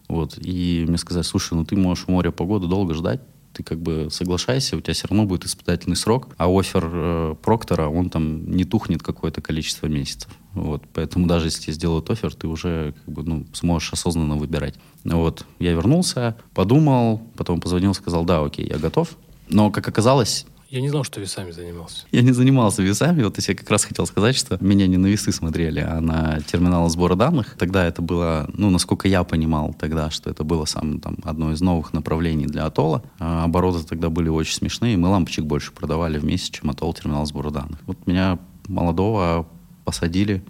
вот, 0.08 0.38
и 0.38 0.86
мне 0.88 0.98
сказали, 0.98 1.24
слушай, 1.24 1.56
ну 1.56 1.66
ты 1.66 1.76
можешь 1.76 2.06
в 2.06 2.10
море 2.10 2.32
погоду 2.32 2.68
долго 2.68 2.94
ждать, 2.94 3.22
ты 3.54 3.63
как 3.63 3.80
бы 3.80 4.10
соглашайся, 4.12 4.76
у 4.76 4.82
тебя 4.82 4.94
все 4.94 5.08
равно 5.08 5.26
будет 5.26 5.46
испытательный 5.46 5.96
срок, 5.96 6.30
а 6.38 6.48
офер 6.48 6.89
э, 6.92 7.36
Проктора, 7.42 7.88
он 7.88 8.10
там 8.10 8.50
не 8.50 8.66
тухнет 8.66 9.04
какое-то 9.04 9.42
количество 9.42 9.88
месяцев. 9.88 10.32
Вот, 10.54 10.84
поэтому 10.94 11.28
даже 11.28 11.48
если 11.48 11.63
тебе 11.63 11.74
сделают 11.74 12.10
офер, 12.10 12.34
ты 12.34 12.48
уже 12.48 12.94
как 13.06 13.13
бы, 13.13 13.24
ну, 13.24 13.46
сможешь 13.54 13.94
осознанно 13.94 14.36
выбирать. 14.36 14.76
Вот, 15.04 15.46
я 15.60 15.72
вернулся, 15.72 16.36
подумал, 16.54 17.22
потом 17.38 17.62
позвонил, 17.62 17.94
сказал, 17.94 18.26
да, 18.26 18.44
окей, 18.44 18.68
я 18.68 18.78
готов. 18.78 19.10
Но, 19.50 19.72
как 19.72 19.88
оказалось, 19.88 20.46
Я 20.74 20.82
не 20.82 20.90
знал, 20.90 21.04
что 21.04 21.22
весами 21.22 21.52
занимался. 21.52 22.08
я 22.12 22.24
не 22.24 22.32
занимался 22.32 22.82
весами. 22.82 23.22
Вот 23.22 23.38
я 23.38 23.54
как 23.54 23.70
раз 23.70 23.86
хотел 23.86 24.08
сказать, 24.08 24.36
что 24.36 24.58
меня 24.60 24.88
не 24.88 24.98
на 24.98 25.06
весы 25.06 25.32
смотрели, 25.32 25.82
а 25.82 26.02
на 26.02 26.40
терминалы 26.42 26.90
сбора 26.90 27.14
данных. 27.14 27.56
Тогда 27.60 27.86
это 27.86 28.02
было, 28.02 28.50
ну, 28.56 28.72
насколько 28.72 29.08
я 29.08 29.24
понимал 29.24 29.76
тогда, 29.80 30.10
что 30.10 30.32
это 30.32 30.44
было 30.44 30.66
самое 30.66 31.00
там, 31.00 31.18
одно 31.26 31.52
из 31.52 31.62
новых 31.62 31.94
направлений 31.94 32.48
для 32.48 32.66
Атолла. 32.66 33.04
А 33.20 33.44
обороты 33.44 33.86
тогда 33.88 34.10
были 34.10 34.30
очень 34.30 34.56
смешные. 34.56 34.98
Мы 34.98 35.10
лампочек 35.10 35.46
больше 35.46 35.72
продавали 35.74 36.18
в 36.18 36.26
месяц, 36.26 36.50
чем 36.50 36.72
Атолл 36.72 36.96
терминал 36.96 37.28
сбора 37.28 37.52
данных. 37.52 37.78
Вот 37.86 38.08
меня 38.08 38.40
молодого 38.68 39.48
посадили 39.86 40.44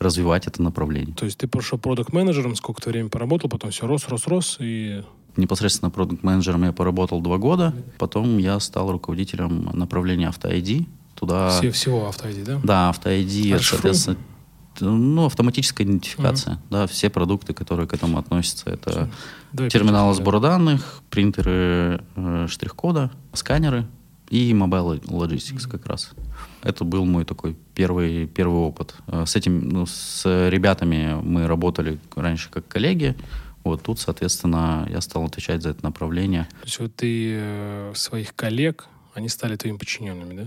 развивать 0.00 0.48
это 0.48 0.60
направление. 0.60 1.14
То 1.14 1.24
есть 1.24 1.38
ты 1.38 1.46
пошел 1.46 1.78
продукт 1.78 2.12
менеджером 2.12 2.56
сколько-то 2.56 2.90
времени 2.90 3.10
поработал, 3.10 3.48
потом 3.48 3.70
все 3.70 3.86
рос, 3.86 4.08
рос, 4.08 4.26
рос, 4.26 4.56
и 4.58 5.04
Непосредственно 5.38 5.90
продукт-менеджером 5.90 6.64
я 6.64 6.72
поработал 6.72 7.20
два 7.20 7.38
года. 7.38 7.72
Потом 7.96 8.38
я 8.38 8.58
стал 8.58 8.90
руководителем 8.90 9.70
направления 9.72 10.28
AutoID. 10.28 10.86
Туда... 11.14 11.50
все, 11.50 11.70
всего 11.70 12.08
автоиди, 12.08 12.42
да? 12.42 12.60
Да, 12.62 12.90
AutoID, 12.94 13.54
А 13.54 13.58
соответственно, 13.60 14.16
ну, 14.80 15.26
автоматическая 15.26 15.86
идентификация. 15.86 16.58
Да, 16.70 16.88
все 16.88 17.08
продукты, 17.08 17.54
которые 17.54 17.86
к 17.86 17.94
этому 17.94 18.18
относятся, 18.18 18.68
это 18.68 19.08
Давай 19.52 19.70
терминалы 19.70 20.12
сбора 20.14 20.40
данных, 20.40 21.02
принтеры 21.08 22.02
э, 22.16 22.46
штрих-кода, 22.48 23.12
сканеры 23.32 23.86
и 24.30 24.52
Mobile 24.52 25.00
Logistics 25.04 25.68
как 25.68 25.86
раз. 25.86 26.10
Это 26.62 26.84
был 26.84 27.04
мой 27.04 27.24
такой 27.24 27.56
первый, 27.74 28.26
первый 28.26 28.60
опыт. 28.60 28.96
Э, 29.06 29.24
С 29.24 29.36
этим, 29.36 29.68
ну, 29.68 29.86
с 29.86 30.24
ребятами 30.48 31.18
мы 31.22 31.46
работали 31.46 31.98
раньше 32.16 32.50
как 32.50 32.66
коллеги. 32.66 33.16
Вот 33.64 33.82
тут, 33.82 33.98
соответственно, 34.00 34.86
я 34.90 35.00
стал 35.00 35.24
отвечать 35.24 35.62
за 35.62 35.70
это 35.70 35.84
направление. 35.84 36.44
То 36.60 36.66
есть 36.66 36.78
вот 36.80 36.96
ты 36.96 37.36
э, 37.38 37.92
своих 37.94 38.34
коллег, 38.34 38.88
они 39.14 39.28
стали 39.28 39.56
твоими 39.56 39.76
подчиненными, 39.76 40.34
да? 40.34 40.46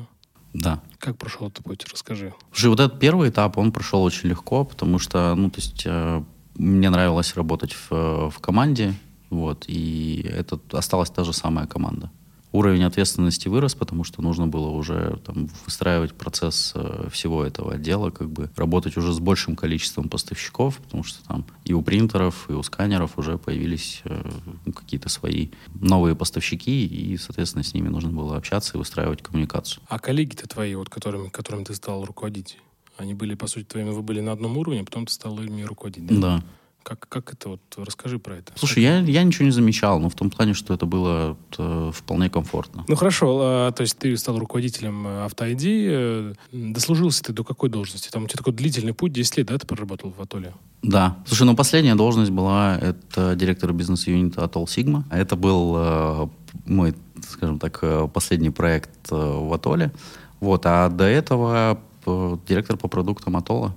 Да. 0.53 0.81
Как 0.99 1.17
прошел 1.17 1.47
этот 1.47 1.63
путь? 1.63 1.85
Расскажи. 1.91 2.33
Слушай, 2.51 2.69
вот 2.69 2.79
этот 2.79 2.99
первый 2.99 3.29
этап, 3.29 3.57
он 3.57 3.71
прошел 3.71 4.03
очень 4.03 4.29
легко, 4.29 4.65
потому 4.65 4.99
что, 4.99 5.33
ну, 5.35 5.49
то 5.49 5.61
есть, 5.61 5.83
э, 5.85 6.23
мне 6.55 6.89
нравилось 6.89 7.35
работать 7.35 7.73
в, 7.73 7.91
э, 7.91 8.29
в 8.29 8.39
команде, 8.39 8.93
вот, 9.29 9.65
и 9.67 10.25
это 10.29 10.59
осталась 10.71 11.09
та 11.09 11.23
же 11.23 11.33
самая 11.33 11.67
команда. 11.67 12.11
Уровень 12.51 12.83
ответственности 12.83 13.47
вырос, 13.47 13.75
потому 13.75 14.03
что 14.03 14.21
нужно 14.21 14.47
было 14.47 14.69
уже 14.69 15.19
там, 15.25 15.49
выстраивать 15.65 16.13
процесс 16.13 16.73
э, 16.75 17.07
всего 17.11 17.45
этого 17.45 17.73
отдела, 17.73 18.09
как 18.09 18.29
бы 18.29 18.49
работать 18.55 18.97
уже 18.97 19.13
с 19.13 19.19
большим 19.19 19.55
количеством 19.55 20.09
поставщиков, 20.09 20.77
потому 20.77 21.03
что 21.03 21.25
там 21.25 21.45
и 21.63 21.73
у 21.73 21.81
принтеров, 21.81 22.49
и 22.49 22.53
у 22.53 22.61
сканеров 22.63 23.17
уже 23.17 23.37
появились 23.37 24.01
э, 24.03 24.31
ну, 24.65 24.73
какие-то 24.73 25.07
свои 25.07 25.49
новые 25.73 26.15
поставщики, 26.15 26.85
и, 26.85 27.17
соответственно, 27.17 27.63
с 27.63 27.73
ними 27.73 27.87
нужно 27.87 28.11
было 28.11 28.35
общаться 28.35 28.73
и 28.75 28.77
выстраивать 28.77 29.21
коммуникацию. 29.21 29.81
А 29.87 29.99
коллеги-то 29.99 30.47
твои, 30.47 30.75
вот 30.75 30.89
которыми, 30.89 31.29
которыми 31.29 31.63
ты 31.63 31.73
стал 31.73 32.03
руководить, 32.03 32.57
они 32.97 33.13
были, 33.13 33.35
по 33.35 33.47
сути, 33.47 33.65
твоими, 33.65 33.89
вы 33.89 34.01
были 34.01 34.19
на 34.19 34.31
одном 34.31 34.57
уровне, 34.57 34.81
а 34.81 34.85
потом 34.85 35.05
ты 35.05 35.13
стал 35.13 35.39
ими 35.41 35.63
руководить, 35.63 36.05
да? 36.05 36.15
Да. 36.15 36.43
Как, 36.83 37.07
как 37.07 37.33
это 37.33 37.49
вот, 37.49 37.61
расскажи 37.77 38.17
про 38.17 38.37
это. 38.37 38.53
Слушай, 38.55 38.83
я, 38.83 38.99
я 38.99 39.23
ничего 39.23 39.45
не 39.45 39.51
замечал, 39.51 39.99
но 39.99 40.09
в 40.09 40.15
том 40.15 40.29
плане, 40.29 40.53
что 40.53 40.73
это 40.73 40.85
было 40.85 41.37
э, 41.57 41.91
вполне 41.93 42.29
комфортно. 42.29 42.85
Ну 42.87 42.95
хорошо, 42.95 43.39
а, 43.41 43.71
то 43.71 43.81
есть 43.81 43.97
ты 43.97 44.17
стал 44.17 44.39
руководителем 44.39 45.05
э, 45.05 45.27
автоID, 45.27 45.63
э, 45.63 46.33
дослужился 46.51 47.23
ты 47.23 47.33
до 47.33 47.43
какой 47.43 47.69
должности? 47.69 48.09
Там 48.09 48.23
у 48.23 48.27
тебя 48.27 48.37
такой 48.37 48.53
длительный 48.53 48.93
путь, 48.93 49.13
10 49.13 49.37
лет, 49.37 49.47
да, 49.47 49.57
ты 49.57 49.67
проработал 49.67 50.11
в 50.11 50.21
Атоле? 50.21 50.53
Да. 50.81 51.17
Слушай, 51.27 51.43
ну 51.43 51.55
последняя 51.55 51.95
должность 51.95 52.31
была 52.31 52.77
это 52.77 53.35
директор 53.35 53.71
бизнес-юнита 53.73 54.41
Atoll 54.41 54.65
Sigma. 54.65 55.03
Это 55.11 55.35
был 55.35 55.75
э, 55.77 56.27
мой, 56.65 56.95
скажем 57.29 57.59
так, 57.59 57.79
э, 57.81 58.07
последний 58.11 58.49
проект 58.49 59.11
э, 59.11 59.15
в 59.15 59.53
Атоле. 59.53 59.91
Вот, 60.39 60.65
а 60.65 60.89
до 60.89 61.03
этого 61.03 61.79
э, 62.05 62.37
директор 62.47 62.77
по 62.77 62.87
продуктам 62.87 63.37
Атолла. 63.37 63.75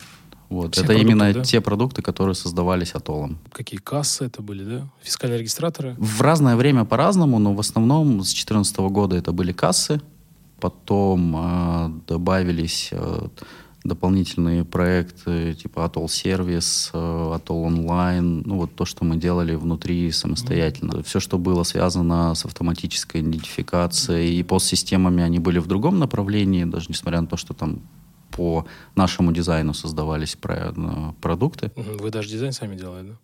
Вот. 0.55 0.75
Все 0.75 0.85
это 0.85 0.93
продукты, 0.93 1.13
именно 1.13 1.33
да? 1.33 1.43
те 1.43 1.61
продукты, 1.61 2.01
которые 2.01 2.37
создавались 2.37 2.95
Атоллом. 2.95 3.39
Какие 3.51 3.81
кассы 3.81 4.27
это 4.27 4.41
были, 4.41 4.63
да? 4.63 4.87
Фискальные 5.03 5.41
регистраторы? 5.41 5.97
В 5.99 6.21
разное 6.21 6.55
время 6.55 6.85
по-разному, 6.85 7.41
но 7.41 7.55
в 7.55 7.61
основном 7.61 8.21
с 8.23 8.29
2014 8.29 8.77
года 8.79 9.17
это 9.17 9.33
были 9.33 9.53
кассы. 9.53 10.01
Потом 10.61 11.37
э, 11.37 11.91
добавились 12.07 12.91
э, 12.93 13.29
дополнительные 13.83 14.65
проекты 14.65 15.55
типа 15.55 15.81
Atoll 15.81 16.09
Сервис, 16.09 16.91
э, 16.95 16.97
Atoll 16.97 17.67
Онлайн, 17.67 18.45
ну 18.47 18.59
вот 18.59 18.77
то, 18.77 18.85
что 18.85 19.05
мы 19.05 19.17
делали 19.17 19.57
внутри 19.57 20.13
самостоятельно. 20.13 21.03
Все, 21.03 21.19
что 21.19 21.37
было 21.37 21.65
связано 21.65 22.33
с 22.37 22.45
автоматической 22.45 23.23
идентификацией 23.23 24.39
и 24.39 24.43
постсистемами, 24.45 25.25
они 25.25 25.41
были 25.41 25.59
в 25.59 25.67
другом 25.67 25.99
направлении, 25.99 26.65
даже 26.65 26.87
несмотря 26.91 27.21
на 27.21 27.27
то, 27.27 27.37
что 27.37 27.55
там 27.55 27.81
по 28.37 28.67
нашему 28.97 29.33
дизайну 29.33 29.75
создавались 29.75 30.37
про- 30.37 30.73
э, 30.77 31.13
продукты. 31.21 31.71
Вы 31.77 32.11
даже 32.11 32.29
дизайн 32.29 32.53
сами 32.53 32.77
делали, 32.77 33.09
да? 33.09 33.15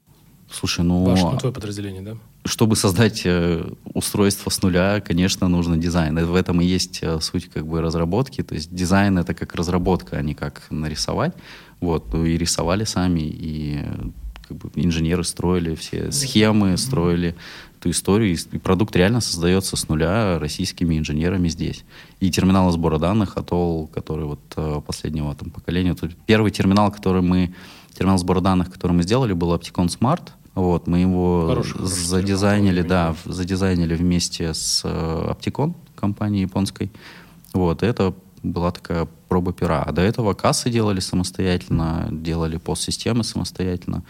Слушай, 0.51 0.85
ну... 0.85 1.05
Ваше, 1.05 1.25
ну, 1.25 1.39
твое 1.39 1.55
подразделение, 1.55 2.03
да? 2.03 2.17
чтобы 2.45 2.77
создать 2.77 3.23
э, 3.25 3.65
устройство 3.95 4.51
с 4.51 4.63
нуля, 4.63 5.01
конечно, 5.01 5.49
нужно 5.49 5.77
дизайн. 5.77 6.19
И 6.19 6.23
в 6.23 6.35
этом 6.35 6.61
и 6.61 6.65
есть 6.65 7.01
э, 7.03 7.21
суть 7.21 7.51
как 7.51 7.67
бы 7.67 7.83
разработки. 7.83 8.43
То 8.43 8.55
есть 8.55 8.75
дизайн 8.75 9.19
это 9.19 9.35
как 9.35 9.55
разработка, 9.55 10.17
а 10.17 10.23
не 10.23 10.35
как 10.35 10.63
нарисовать. 10.71 11.35
Вот, 11.81 12.13
ну 12.13 12.25
и 12.25 12.37
рисовали 12.39 12.85
сами, 12.85 13.21
и 13.21 13.81
э, 13.83 14.09
как 14.49 14.57
бы 14.57 14.71
инженеры 14.75 15.23
строили 15.25 15.75
все 15.75 16.11
схемы, 16.13 16.77
строили 16.77 17.37
эту 17.81 17.91
историю, 17.91 18.37
и, 18.37 18.59
продукт 18.59 18.95
реально 18.95 19.21
создается 19.21 19.77
с 19.77 19.89
нуля 19.89 20.39
российскими 20.39 20.99
инженерами 20.99 21.49
здесь. 21.49 21.85
И 22.21 22.31
терминалы 22.31 22.71
сбора 22.73 22.99
данных, 22.99 23.37
Атолл, 23.39 23.89
который 23.89 24.27
вот 24.27 24.41
э, 24.57 24.81
последнего 24.87 25.35
там 25.35 25.51
поколения, 25.51 25.95
тут 25.95 26.15
первый 26.27 26.51
терминал, 26.51 26.93
который 26.93 27.23
мы, 27.23 27.55
терминал 27.95 28.19
сбора 28.19 28.41
данных, 28.41 28.71
который 28.71 28.93
мы 28.93 29.03
сделали, 29.03 29.33
был 29.33 29.55
Opticon 29.55 29.87
Smart. 29.87 30.29
Вот, 30.55 30.87
мы 30.89 30.99
его 30.99 31.47
Хороший, 31.49 31.73
хороший 31.73 31.95
задизайнили, 31.97 32.83
да, 32.83 33.15
в- 33.25 33.33
задизайнили 33.33 33.95
вместе 33.95 34.53
с 34.53 34.83
э, 34.85 35.33
Opticon, 35.33 35.75
компанией 35.95 36.43
японской. 36.43 36.91
Вот, 37.55 37.83
это 37.83 38.15
была 38.43 38.73
такая 38.73 39.09
проба 39.29 39.53
пера. 39.53 39.83
А 39.83 39.93
до 39.93 40.03
этого 40.03 40.35
кассы 40.35 40.71
делали 40.71 41.01
самостоятельно, 41.01 42.09
делали 42.11 42.59
постсистемы 42.59 43.25
самостоятельно 43.25 44.03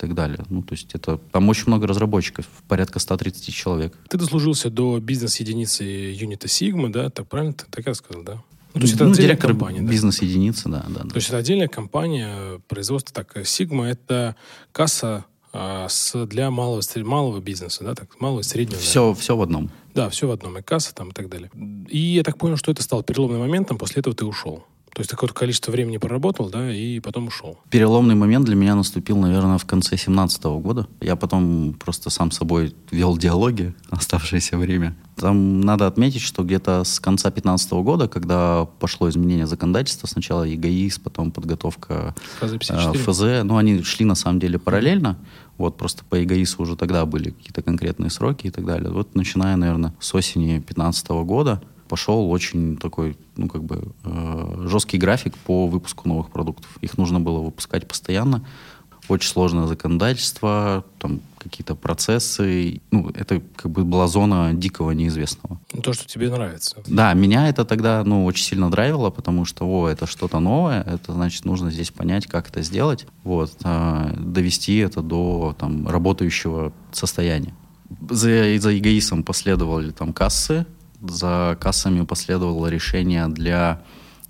так 0.00 0.14
далее. 0.14 0.44
Ну, 0.48 0.62
то 0.62 0.72
есть 0.72 0.94
это 0.94 1.18
там 1.30 1.48
очень 1.48 1.64
много 1.66 1.86
разработчиков, 1.86 2.46
порядка 2.66 2.98
130 2.98 3.54
человек. 3.54 3.94
Ты 4.08 4.16
дослужился 4.16 4.70
до 4.70 4.98
бизнес-единицы 4.98 5.84
юнита 5.84 6.46
Sigma, 6.46 6.88
да? 6.88 7.10
Так 7.10 7.28
правильно? 7.28 7.52
Ты 7.52 7.66
так 7.70 7.86
я 7.86 7.94
сказал, 7.94 8.22
да? 8.22 8.42
Ну, 8.72 8.80
то 8.80 8.86
есть 8.86 8.94
это 8.94 9.04
Ну, 9.04 9.10
отдельная 9.10 9.28
директор 9.28 9.50
компания, 9.50 9.82
да? 9.82 9.90
бизнес-единицы, 9.90 10.68
да, 10.68 10.84
да. 10.88 11.02
да. 11.04 11.10
То 11.10 11.16
есть 11.16 11.28
это 11.28 11.36
отдельная 11.36 11.68
компания 11.68 12.60
производства. 12.68 13.14
Так, 13.14 13.36
Sigma— 13.36 13.84
это 13.86 14.36
касса 14.72 15.24
а, 15.52 15.88
с, 15.88 16.26
для 16.26 16.50
малого, 16.50 16.80
малого 16.96 17.40
бизнеса, 17.40 17.84
да? 17.84 17.94
Так, 17.94 18.20
малого 18.20 18.40
и 18.40 18.44
среднего. 18.44 18.78
да? 18.78 18.82
Все, 18.82 19.14
все 19.14 19.36
в 19.36 19.42
одном. 19.42 19.70
Да, 19.94 20.08
все 20.08 20.28
в 20.28 20.30
одном, 20.30 20.56
и 20.56 20.62
касса 20.62 20.94
там 20.94 21.10
и 21.10 21.12
так 21.12 21.28
далее. 21.28 21.50
И 21.88 21.98
я 21.98 22.22
так 22.22 22.38
понял, 22.38 22.56
что 22.56 22.70
это 22.70 22.82
стало 22.82 23.02
переломным 23.02 23.40
моментом, 23.40 23.76
после 23.76 24.00
этого 24.00 24.14
ты 24.14 24.24
ушел. 24.24 24.64
То 24.92 25.00
есть 25.00 25.10
какое-то 25.10 25.34
количество 25.34 25.70
времени 25.70 25.98
проработал, 25.98 26.48
да, 26.48 26.72
и 26.74 26.98
потом 26.98 27.28
ушел. 27.28 27.58
Переломный 27.70 28.16
момент 28.16 28.44
для 28.46 28.56
меня 28.56 28.74
наступил, 28.74 29.16
наверное, 29.18 29.58
в 29.58 29.64
конце 29.64 29.90
2017 29.90 30.44
года. 30.44 30.88
Я 31.00 31.14
потом 31.14 31.74
просто 31.78 32.10
сам 32.10 32.32
собой 32.32 32.74
вел 32.90 33.16
диалоги 33.16 33.74
оставшееся 33.90 34.58
время. 34.58 34.96
Там 35.14 35.60
надо 35.60 35.86
отметить, 35.86 36.22
что 36.22 36.42
где-то 36.42 36.82
с 36.82 36.98
конца 36.98 37.28
2015 37.28 37.72
года, 37.72 38.08
когда 38.08 38.64
пошло 38.64 39.08
изменение 39.08 39.46
законодательства, 39.46 40.06
сначала 40.06 40.44
ЕГАИС, 40.44 40.98
потом 40.98 41.30
подготовка 41.30 42.14
э, 42.40 42.58
ФЗ, 42.58 43.44
ну, 43.44 43.58
они 43.58 43.82
шли 43.82 44.04
на 44.04 44.14
самом 44.14 44.40
деле 44.40 44.58
параллельно. 44.58 45.18
Вот 45.56 45.76
просто 45.76 46.04
по 46.04 46.16
ЕГАИСу 46.16 46.62
уже 46.62 46.74
тогда 46.74 47.04
были 47.06 47.30
какие-то 47.30 47.62
конкретные 47.62 48.10
сроки 48.10 48.46
и 48.46 48.50
так 48.50 48.64
далее. 48.64 48.90
Вот 48.90 49.14
начиная, 49.14 49.56
наверное, 49.56 49.94
с 50.00 50.14
осени 50.14 50.52
2015 50.52 51.08
года 51.10 51.62
пошел 51.90 52.30
очень 52.30 52.76
такой, 52.76 53.16
ну, 53.36 53.48
как 53.48 53.64
бы, 53.64 53.92
э, 54.04 54.62
жесткий 54.66 54.96
график 54.96 55.36
по 55.36 55.66
выпуску 55.66 56.08
новых 56.08 56.30
продуктов. 56.30 56.70
Их 56.80 56.96
нужно 56.96 57.18
было 57.18 57.40
выпускать 57.40 57.88
постоянно. 57.88 58.44
Очень 59.08 59.30
сложное 59.30 59.66
законодательство, 59.66 60.84
там 61.00 61.20
какие-то 61.36 61.74
процессы. 61.74 62.80
Ну, 62.92 63.10
это 63.10 63.42
как 63.56 63.72
бы 63.72 63.84
была 63.84 64.06
зона 64.06 64.52
дикого 64.54 64.92
неизвестного. 64.92 65.58
Ну, 65.72 65.82
то, 65.82 65.92
что 65.92 66.06
тебе 66.06 66.30
нравится. 66.30 66.76
Да, 66.86 67.12
меня 67.14 67.48
это 67.48 67.64
тогда, 67.64 68.04
ну, 68.04 68.24
очень 68.24 68.44
сильно 68.44 68.70
драйвило, 68.70 69.10
потому 69.10 69.44
что, 69.44 69.64
о, 69.66 69.88
это 69.88 70.06
что-то 70.06 70.38
новое, 70.38 70.82
это 70.82 71.12
значит, 71.12 71.44
нужно 71.44 71.72
здесь 71.72 71.90
понять, 71.90 72.26
как 72.28 72.50
это 72.50 72.62
сделать, 72.62 73.06
вот, 73.24 73.50
э, 73.64 74.14
довести 74.16 74.76
это 74.76 75.02
до, 75.02 75.56
там, 75.58 75.88
работающего 75.88 76.72
состояния. 76.92 77.52
За, 78.08 78.58
за 78.60 78.78
эгоистом 78.78 79.24
последовали 79.24 79.90
там 79.90 80.12
кассы, 80.12 80.66
за 81.02 81.56
кассами 81.60 82.04
последовало 82.04 82.66
решение 82.66 83.28
для 83.28 83.82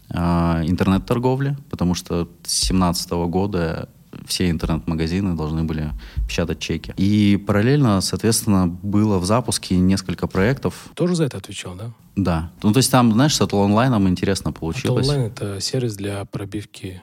э, 0.09 0.19
интернет-торговли, 0.19 1.57
потому 1.71 1.95
что 1.95 2.25
с 2.43 2.69
2017 2.69 3.11
года 3.11 3.89
все 4.27 4.51
интернет-магазины 4.51 5.37
должны 5.37 5.65
были 5.65 5.91
печатать 6.29 6.59
чеки. 6.59 6.93
И 6.97 7.37
параллельно, 7.37 8.01
соответственно, 8.01 8.67
было 8.67 9.19
в 9.19 9.25
запуске 9.25 9.77
несколько 9.77 10.27
проектов. 10.27 10.75
Тоже 10.95 11.15
за 11.15 11.25
это 11.25 11.39
отвечал, 11.39 11.75
да? 11.75 11.93
Да. 12.17 12.51
Ну, 12.63 12.73
то 12.73 12.79
есть 12.79 12.91
там, 12.91 13.13
знаешь, 13.13 13.37
с 13.37 13.41
онлайном 13.41 14.09
интересно 14.09 14.53
получилось. 14.53 15.07
Atl 15.07 15.11
онлайн— 15.11 15.33
это 15.35 15.61
сервис 15.61 15.97
для 15.97 16.25
пробивки 16.25 17.03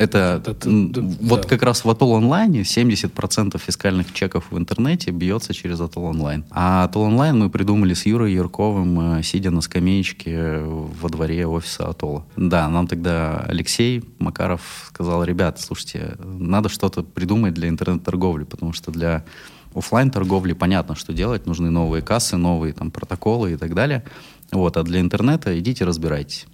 это, 0.00 0.42
это, 0.46 0.50
это 0.52 0.70
вот 1.20 1.42
да. 1.42 1.48
как 1.48 1.62
раз 1.62 1.84
в 1.84 1.90
Atoll 1.90 2.16
онлайне 2.16 2.62
70% 2.62 3.58
фискальных 3.58 4.14
чеков 4.14 4.46
в 4.50 4.56
интернете 4.56 5.10
бьется 5.10 5.52
через 5.52 5.78
Atoll 5.78 6.08
онлайн. 6.08 6.44
А 6.50 6.88
Atoll 6.88 7.04
онлайн 7.04 7.38
мы 7.38 7.50
придумали 7.50 7.92
с 7.92 8.06
Юрой 8.06 8.32
Юрковым, 8.32 9.18
э, 9.18 9.22
сидя 9.22 9.50
на 9.50 9.60
скамеечке 9.60 10.60
во 10.60 11.10
дворе 11.10 11.46
офиса 11.46 11.88
Атолла. 11.88 12.24
Да, 12.36 12.66
нам 12.70 12.86
тогда 12.86 13.44
Алексей 13.46 14.02
Макаров 14.18 14.86
сказал, 14.88 15.22
ребят, 15.22 15.60
слушайте, 15.60 16.16
надо 16.24 16.70
что-то 16.70 17.02
придумать 17.02 17.52
для 17.52 17.68
интернет-торговли, 17.68 18.44
потому 18.44 18.72
что 18.72 18.90
для 18.90 19.22
офлайн 19.74 20.10
торговли 20.10 20.54
понятно, 20.54 20.94
что 20.94 21.12
делать, 21.12 21.44
нужны 21.44 21.68
новые 21.68 22.00
кассы, 22.00 22.38
новые 22.38 22.72
там 22.72 22.90
протоколы 22.90 23.52
и 23.52 23.56
так 23.56 23.74
далее. 23.74 24.02
Вот, 24.50 24.78
а 24.78 24.82
для 24.82 25.00
интернета 25.00 25.58
идите 25.58 25.84
разбирайтесь. 25.84 26.46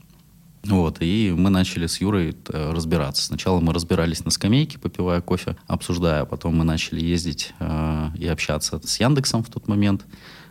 Вот, 0.64 0.99
и 1.01 1.33
мы 1.37 1.51
начали 1.51 1.87
с 1.87 2.01
Юрой 2.01 2.37
э, 2.49 2.73
разбираться. 2.73 3.25
Сначала 3.25 3.61
мы 3.61 3.73
разбирались 3.73 4.25
на 4.25 4.31
скамейке, 4.31 4.79
попивая 4.79 5.21
кофе, 5.21 5.57
обсуждая, 5.69 6.25
потом 6.25 6.57
мы 6.57 6.64
начали 6.64 7.01
ездить 7.01 7.55
э, 7.61 8.09
и 8.19 8.27
общаться 8.27 8.81
с 8.85 9.01
Яндексом 9.01 9.45
в 9.45 9.49
тот 9.49 9.69
момент. 9.69 10.05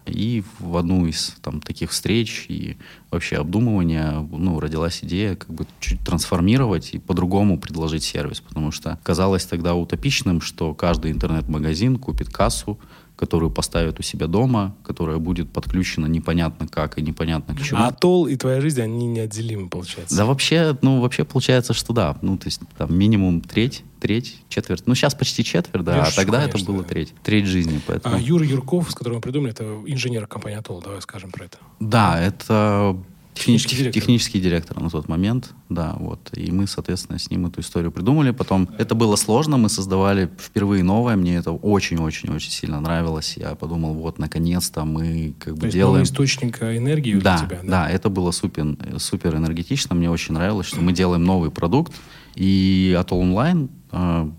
И 0.06 0.44
в 0.60 0.78
одну 0.78 1.08
из 1.08 1.36
там, 1.42 1.62
таких 1.62 1.90
встреч 1.90 2.46
и 2.48 2.78
вообще 3.10 3.38
обдумывания 3.38 4.12
ну, 4.12 4.60
родилась 4.60 5.00
идея 5.04 5.36
как 5.36 5.50
бы 5.50 5.66
чуть 5.80 6.00
трансформировать 6.02 6.94
и 6.94 7.00
по-другому 7.00 7.60
предложить 7.60 8.04
сервис, 8.04 8.40
потому 8.40 8.72
что 8.72 9.00
казалось 9.04 9.46
тогда 9.46 9.74
утопичным, 9.74 10.42
что 10.42 10.76
каждый 10.76 11.12
интернет-магазин 11.12 11.98
купит 11.98 12.30
кассу, 12.30 12.80
которую 13.16 13.50
поставят 13.50 14.00
у 14.00 14.04
себя 14.04 14.28
дома, 14.28 14.76
которая 14.84 15.18
будет 15.18 15.52
подключена 15.52 16.08
непонятно 16.08 16.68
как 16.68 16.98
и 16.98 17.02
непонятно 17.02 17.56
к 17.56 17.62
чему. 17.62 17.80
А 17.80 17.88
Атолл 17.88 18.28
и 18.28 18.36
твоя 18.36 18.62
жизнь, 18.62 18.82
они 18.82 19.08
неотделимы, 19.08 19.70
получается? 19.70 20.16
Да 20.16 20.26
вообще, 20.26 20.78
ну, 20.82 21.02
вообще 21.02 21.24
получается, 21.24 21.74
что 21.74 21.94
да. 21.94 22.18
Ну, 22.22 22.38
то 22.38 22.48
есть 22.48 22.62
там 22.78 22.98
минимум 22.98 23.42
треть, 23.42 23.84
треть, 24.00 24.42
четверть. 24.50 24.86
Ну, 24.86 24.96
сейчас 24.96 25.16
почти 25.16 25.44
четверть, 25.44 25.84
да, 25.84 25.98
Я 25.98 26.04
а 26.04 26.12
тогда 26.12 26.40
конечно, 26.40 26.58
это 26.58 26.66
было 26.66 26.82
да. 26.84 26.90
треть. 26.90 27.14
Треть 27.24 27.46
жизни, 27.46 27.80
поэтому... 27.86 28.16
А 28.16 28.20
Юра 28.20 28.46
Юрков, 28.46 28.92
с 28.92 28.96
которым 28.96 29.18
мы 29.18 29.22
придумали, 29.22 29.52
это 29.52 29.64
инженер 29.86 30.28
компании 30.28 30.60
Атолл, 30.60 30.82
давай 30.82 31.02
скажем 31.02 31.32
про 31.32 31.46
это. 31.46 31.58
Да, 31.80 32.20
это 32.20 32.98
Технический, 33.36 33.76
директор. 33.76 34.02
технический 34.02 34.40
директор 34.40 34.80
на 34.80 34.90
тот 34.90 35.10
момент, 35.10 35.54
да, 35.70 35.96
вот. 36.00 36.32
И 36.34 36.52
мы, 36.52 36.68
соответственно, 36.68 37.20
с 37.20 37.30
ним 37.30 37.46
эту 37.46 37.62
историю 37.62 37.92
придумали. 37.92 38.32
Потом 38.32 38.70
это 38.78 38.96
было 38.96 39.18
сложно, 39.18 39.58
мы 39.58 39.68
создавали 39.68 40.30
впервые 40.40 40.84
новое, 40.84 41.18
мне 41.18 41.36
это 41.36 41.52
очень-очень-очень 41.52 42.52
сильно 42.52 42.80
нравилось. 42.80 43.36
Я 43.36 43.56
подумал, 43.56 43.94
вот, 43.94 44.20
наконец-то 44.20 44.86
мы 44.86 45.36
как 45.38 45.56
бы 45.56 45.68
То 45.68 45.72
делаем... 45.72 46.02
Есть 46.02 46.14
источник 46.14 46.62
энергии 46.64 47.16
да, 47.16 47.38
для 47.38 47.48
тебя, 47.48 47.60
да? 47.62 47.70
Да, 47.70 47.90
это 47.90 48.10
было 48.10 48.32
супер, 48.32 48.78
супер 48.98 49.36
энергетично, 49.36 49.96
мне 49.96 50.10
очень 50.10 50.34
нравилось, 50.34 50.68
что 50.68 50.82
мы 50.82 50.94
делаем 50.94 51.24
новый 51.24 51.52
продукт, 51.52 51.94
и 52.36 52.96
Atoll 52.98 53.22
Online 53.22 53.70
а, 53.92 54.32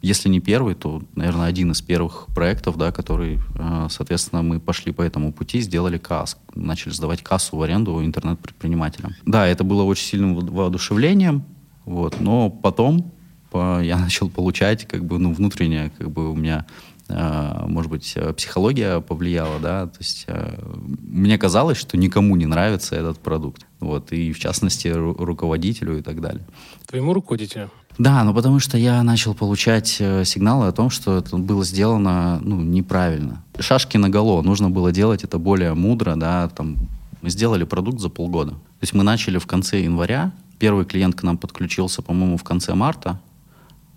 если 0.00 0.28
не 0.28 0.40
первый, 0.40 0.74
то, 0.74 1.02
наверное, 1.16 1.46
один 1.46 1.72
из 1.72 1.82
первых 1.82 2.26
проектов, 2.34 2.76
да, 2.76 2.92
который, 2.92 3.40
э, 3.58 3.88
соответственно, 3.90 4.42
мы 4.42 4.60
пошли 4.60 4.92
по 4.92 5.02
этому 5.02 5.32
пути, 5.32 5.60
сделали 5.60 5.98
КАС, 5.98 6.36
начали 6.54 6.92
сдавать 6.92 7.22
кассу 7.22 7.56
в 7.56 7.62
аренду 7.62 8.04
интернет-предпринимателям. 8.04 9.14
Да, 9.26 9.46
это 9.46 9.64
было 9.64 9.82
очень 9.82 10.04
сильным 10.04 10.34
воодушевлением, 10.36 11.44
вот, 11.84 12.20
но 12.20 12.48
потом 12.48 13.12
я 13.52 13.98
начал 14.00 14.28
получать, 14.30 14.86
как 14.86 15.04
бы, 15.04 15.18
ну, 15.18 15.32
внутреннее, 15.32 15.90
как 15.98 16.10
бы 16.10 16.30
у 16.30 16.36
меня 16.36 16.64
э, 17.08 17.64
может 17.66 17.90
быть, 17.90 18.16
психология 18.36 19.00
повлияла, 19.00 19.58
да, 19.58 19.86
то 19.86 19.98
есть 19.98 20.26
э, 20.28 20.58
мне 21.02 21.38
казалось, 21.38 21.78
что 21.78 21.96
никому 21.96 22.36
не 22.36 22.46
нравится 22.46 22.94
этот 22.94 23.18
продукт, 23.18 23.66
вот, 23.80 24.12
и 24.12 24.32
в 24.32 24.38
частности 24.38 24.88
руководителю 24.88 25.98
и 25.98 26.02
так 26.02 26.20
далее. 26.20 26.46
Твоему 26.86 27.14
руководителю? 27.14 27.70
Да, 27.98 28.22
ну 28.22 28.32
потому 28.32 28.60
что 28.60 28.78
я 28.78 29.02
начал 29.02 29.34
получать 29.34 29.96
э, 29.98 30.24
сигналы 30.24 30.68
о 30.68 30.72
том, 30.72 30.88
что 30.88 31.18
это 31.18 31.36
было 31.36 31.64
сделано 31.64 32.38
ну, 32.42 32.60
неправильно. 32.60 33.42
Шашки 33.58 33.96
на 33.96 34.08
голо. 34.08 34.40
Нужно 34.42 34.70
было 34.70 34.92
делать 34.92 35.24
это 35.24 35.38
более 35.38 35.74
мудро, 35.74 36.14
да, 36.14 36.48
там, 36.48 36.76
мы 37.22 37.30
сделали 37.30 37.64
продукт 37.64 37.98
за 37.98 38.08
полгода. 38.08 38.52
То 38.52 38.82
есть 38.82 38.94
мы 38.94 39.02
начали 39.02 39.38
в 39.38 39.46
конце 39.48 39.80
января, 39.82 40.32
первый 40.60 40.84
клиент 40.84 41.16
к 41.16 41.24
нам 41.24 41.36
подключился, 41.36 42.00
по-моему, 42.00 42.36
в 42.36 42.44
конце 42.44 42.74
марта, 42.74 43.20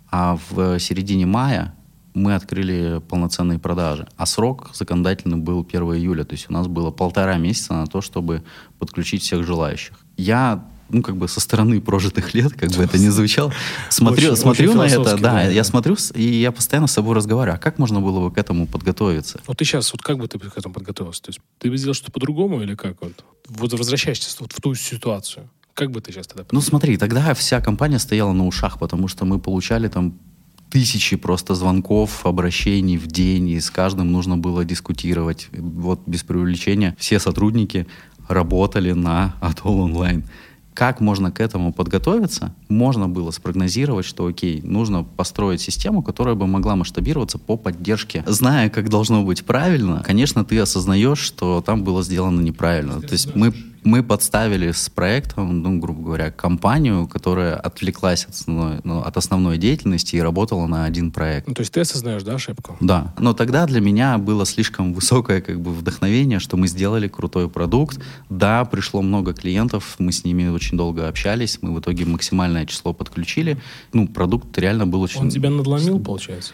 а 0.10 0.40
в 0.50 0.80
середине 0.80 1.28
мая 1.28 1.76
мы 2.16 2.34
открыли 2.34 3.02
полноценные 3.08 3.60
продажи. 3.60 4.08
А 4.18 4.26
срок 4.26 4.72
законодательный 4.74 5.38
был 5.38 5.66
1 5.68 5.82
июля, 5.94 6.24
то 6.24 6.34
есть 6.34 6.50
у 6.50 6.54
нас 6.54 6.66
было 6.68 6.90
полтора 6.90 7.38
месяца 7.38 7.74
на 7.74 7.86
то, 7.86 8.02
чтобы 8.02 8.44
подключить 8.80 9.22
всех 9.22 9.46
желающих. 9.46 10.00
Я 10.18 10.66
ну, 10.92 11.02
как 11.02 11.18
бы 11.18 11.28
со 11.28 11.40
стороны 11.40 11.82
прожитых 11.82 12.34
лет, 12.34 12.54
как 12.54 12.72
бы 12.72 12.84
это 12.84 12.98
ни 12.98 13.10
звучало, 13.10 13.54
смотрю, 13.90 14.32
очень, 14.32 14.42
смотрю 14.42 14.72
очень 14.72 14.80
на 14.80 14.86
это, 14.88 15.18
да, 15.18 15.34
да, 15.34 15.44
я 15.44 15.64
смотрю, 15.64 15.98
и 16.14 16.24
я 16.24 16.52
постоянно 16.52 16.88
с 16.88 16.92
собой 16.92 17.16
разговариваю, 17.16 17.56
а 17.56 17.60
как 17.60 17.78
можно 17.78 18.02
было 18.02 18.28
бы 18.28 18.34
к 18.34 18.38
этому 18.38 18.68
подготовиться? 18.68 19.40
Вот 19.48 19.58
ты 19.58 19.66
сейчас, 19.66 19.92
вот 19.94 20.02
как 20.02 20.18
бы 20.18 20.28
ты 20.28 20.40
к 20.40 20.58
этому 20.58 20.74
подготовился? 20.74 21.22
То 21.22 21.30
есть 21.30 21.40
ты 21.60 21.70
бы 21.70 21.78
сделал 21.78 21.94
что-то 21.94 22.12
по-другому 22.12 22.62
или 22.62 22.76
как? 22.76 23.02
Вот, 23.02 23.24
вот 23.48 23.74
возвращаешься 23.74 24.36
вот 24.40 24.52
в 24.52 24.62
ту 24.62 24.76
ситуацию. 24.76 25.50
Как 25.74 25.92
бы 25.92 26.02
ты 26.02 26.12
сейчас 26.12 26.28
тогда... 26.28 26.46
Ну 26.52 26.62
смотри, 26.62 26.98
тогда 26.98 27.34
вся 27.34 27.62
компания 27.62 28.00
стояла 28.00 28.34
на 28.34 28.46
ушах, 28.46 28.78
потому 28.78 29.08
что 29.08 29.26
мы 29.26 29.40
получали 29.40 29.88
там 29.88 30.20
тысячи 30.70 31.18
просто 31.18 31.54
звонков, 31.54 32.26
обращений 32.26 32.98
в 32.98 33.08
день, 33.08 33.50
и 33.50 33.60
с 33.60 33.70
каждым 33.70 34.12
нужно 34.12 34.38
было 34.38 34.64
дискутировать. 34.66 35.50
Вот 35.52 36.02
без 36.06 36.24
привлечения 36.24 36.96
все 36.98 37.20
сотрудники 37.20 37.88
работали 38.28 38.94
на 38.94 39.36
Atoll 39.42 39.82
онлайн 39.82 40.24
как 40.74 41.02
можно 41.02 41.32
к 41.32 41.40
этому 41.40 41.74
подготовиться? 41.74 42.56
Можно 42.70 43.10
было 43.10 43.32
спрогнозировать, 43.32 44.06
что 44.06 44.26
окей, 44.26 44.62
нужно 44.64 45.04
построить 45.04 45.62
систему, 45.62 46.02
которая 46.02 46.36
бы 46.36 46.48
могла 46.48 46.76
масштабироваться 46.76 47.38
по 47.38 47.58
поддержке. 47.58 48.24
Зная, 48.26 48.70
как 48.70 48.90
должно 48.90 49.24
быть 49.24 49.46
правильно, 49.46 50.04
конечно, 50.06 50.46
ты 50.46 50.60
осознаешь, 50.60 51.20
что 51.20 51.62
там 51.62 51.84
было 51.84 52.04
сделано 52.04 52.42
неправильно. 52.42 53.02
То 53.02 53.12
есть 53.14 53.36
мы 53.36 53.54
мы 53.84 54.04
подставили 54.04 54.72
с 54.72 54.90
проектом, 54.90 55.62
ну, 55.62 55.80
грубо 55.80 56.02
говоря, 56.02 56.32
компанию, 56.32 57.08
которая 57.08 57.56
отвлеклась 57.56 58.26
от 58.26 58.32
основной, 58.32 58.80
ну, 58.84 59.00
от 59.00 59.18
основной 59.18 59.58
деятельности 59.58 60.16
и 60.16 60.22
работала 60.22 60.68
на 60.68 60.86
один 60.86 61.12
проект. 61.12 61.48
Ну, 61.48 61.54
то 61.54 61.62
есть 61.62 61.74
ты 61.74 61.82
осознаешь, 61.82 62.24
да, 62.24 62.36
ошибку? 62.36 62.78
Да. 62.80 63.14
Но 63.18 63.34
тогда 63.34 63.66
для 63.66 63.82
меня 63.82 64.18
было 64.18 64.46
слишком 64.46 64.94
высокое 64.94 65.42
как 65.42 65.60
бы 65.60 65.72
вдохновение, 65.72 66.40
что 66.40 66.58
мы 66.58 66.68
сделали 66.68 67.08
крутой 67.08 67.50
продукт. 67.50 68.00
Да, 68.30 68.66
пришло 68.66 69.02
много 69.02 69.34
клиентов, 69.34 69.96
мы 69.98 70.12
с 70.12 70.24
ними 70.24 70.48
очень 70.48 70.78
долго 70.78 71.08
общались, 71.08 71.60
мы 71.62 71.74
в 71.74 71.80
итоге 71.80 72.06
максимальное 72.06 72.66
число 72.66 72.94
подключили. 72.94 73.58
Ну, 73.94 74.08
продукт 74.08 74.58
реально 74.58 74.86
был 74.86 75.02
очень... 75.02 75.22
Он 75.22 75.30
тебя 75.30 75.50
надломил, 75.50 76.00
получается? 76.00 76.54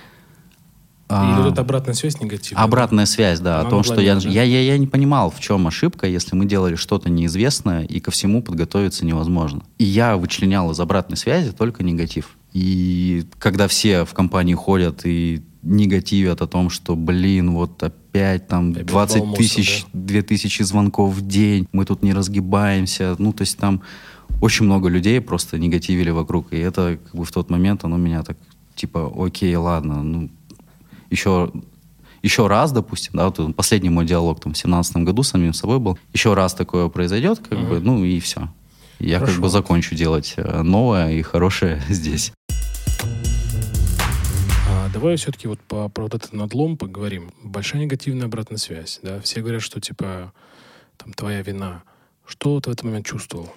А, 1.09 1.33
Или 1.33 1.49
вот 1.49 1.57
обратная 1.57 1.93
связь 1.93 2.19
негативная? 2.19 2.63
Обратная 2.63 3.05
связь, 3.05 3.39
да, 3.39 3.59
Она 3.59 3.67
о 3.67 3.71
том, 3.71 3.83
что 3.83 4.01
я, 4.01 4.15
я, 4.17 4.43
я, 4.43 4.61
я 4.61 4.77
не 4.77 4.87
понимал, 4.87 5.31
в 5.31 5.39
чем 5.39 5.65
ошибка, 5.67 6.05
если 6.05 6.35
мы 6.35 6.45
делали 6.45 6.75
что-то 6.75 7.09
неизвестное, 7.09 7.83
и 7.83 7.99
ко 7.99 8.11
всему 8.11 8.41
подготовиться 8.41 9.05
невозможно. 9.05 9.63
И 9.77 9.85
я 9.85 10.17
вычленял 10.17 10.69
из 10.71 10.79
обратной 10.79 11.15
связи 11.15 11.51
только 11.51 11.83
негатив. 11.83 12.37
И 12.51 13.25
когда 13.39 13.67
все 13.67 14.03
в 14.03 14.13
компании 14.13 14.53
ходят 14.53 15.05
и 15.05 15.43
негативят 15.61 16.41
о 16.41 16.47
том, 16.47 16.69
что, 16.69 16.95
блин, 16.95 17.51
вот 17.51 17.81
опять 17.81 18.47
там 18.47 18.73
20 18.73 19.33
тысяч, 19.35 19.85
да? 19.93 20.13
2 20.13 20.21
тысячи 20.23 20.63
звонков 20.63 21.13
в 21.13 21.25
день, 21.25 21.67
мы 21.71 21.85
тут 21.85 22.03
не 22.03 22.13
разгибаемся, 22.13 23.15
ну, 23.17 23.31
то 23.31 23.43
есть 23.43 23.57
там 23.57 23.81
очень 24.41 24.65
много 24.65 24.89
людей 24.89 25.21
просто 25.21 25.57
негативили 25.57 26.09
вокруг, 26.09 26.51
и 26.51 26.57
это 26.57 26.99
как 27.03 27.15
бы 27.15 27.25
в 27.25 27.31
тот 27.31 27.49
момент 27.49 27.83
оно 27.83 27.97
меня 27.97 28.23
так, 28.23 28.37
типа, 28.75 29.11
окей, 29.15 29.55
ладно, 29.55 30.03
ну, 30.03 30.29
еще 31.09 31.51
еще 32.23 32.47
раз, 32.47 32.71
допустим, 32.71 33.13
да, 33.13 33.29
вот 33.29 33.55
последний 33.55 33.89
мой 33.89 34.05
диалог 34.05 34.39
там 34.39 34.53
в 34.53 34.57
семнадцатом 34.57 35.05
году 35.05 35.23
с 35.23 35.29
самим 35.29 35.53
собой 35.53 35.79
был, 35.79 35.97
еще 36.13 36.33
раз 36.33 36.53
такое 36.53 36.89
произойдет, 36.89 37.39
как 37.39 37.57
mm-hmm. 37.57 37.69
бы, 37.69 37.79
ну 37.79 38.03
и 38.03 38.19
все. 38.19 38.49
Я 38.99 39.19
Хорошо. 39.19 39.33
как 39.33 39.41
бы 39.43 39.49
закончу 39.49 39.95
делать 39.95 40.33
э, 40.37 40.61
новое 40.63 41.11
и 41.11 41.21
хорошее 41.21 41.81
здесь. 41.89 42.33
А 44.69 44.89
давай 44.91 45.15
все-таки 45.17 45.47
вот 45.47 45.59
по, 45.61 45.87
про 45.89 46.03
вот 46.03 46.15
этот 46.15 46.33
надлом 46.33 46.77
поговорим. 46.77 47.31
Большая 47.43 47.83
негативная 47.83 48.25
обратная 48.25 48.57
связь, 48.57 48.99
да, 49.03 49.21
все 49.21 49.41
говорят, 49.41 49.61
что 49.61 49.79
типа 49.79 50.33
там 50.97 51.13
твоя 51.13 51.41
вина. 51.41 51.83
Что 52.25 52.59
ты 52.59 52.69
в 52.69 52.73
этот 52.73 52.83
момент 52.83 53.05
чувствовал? 53.05 53.53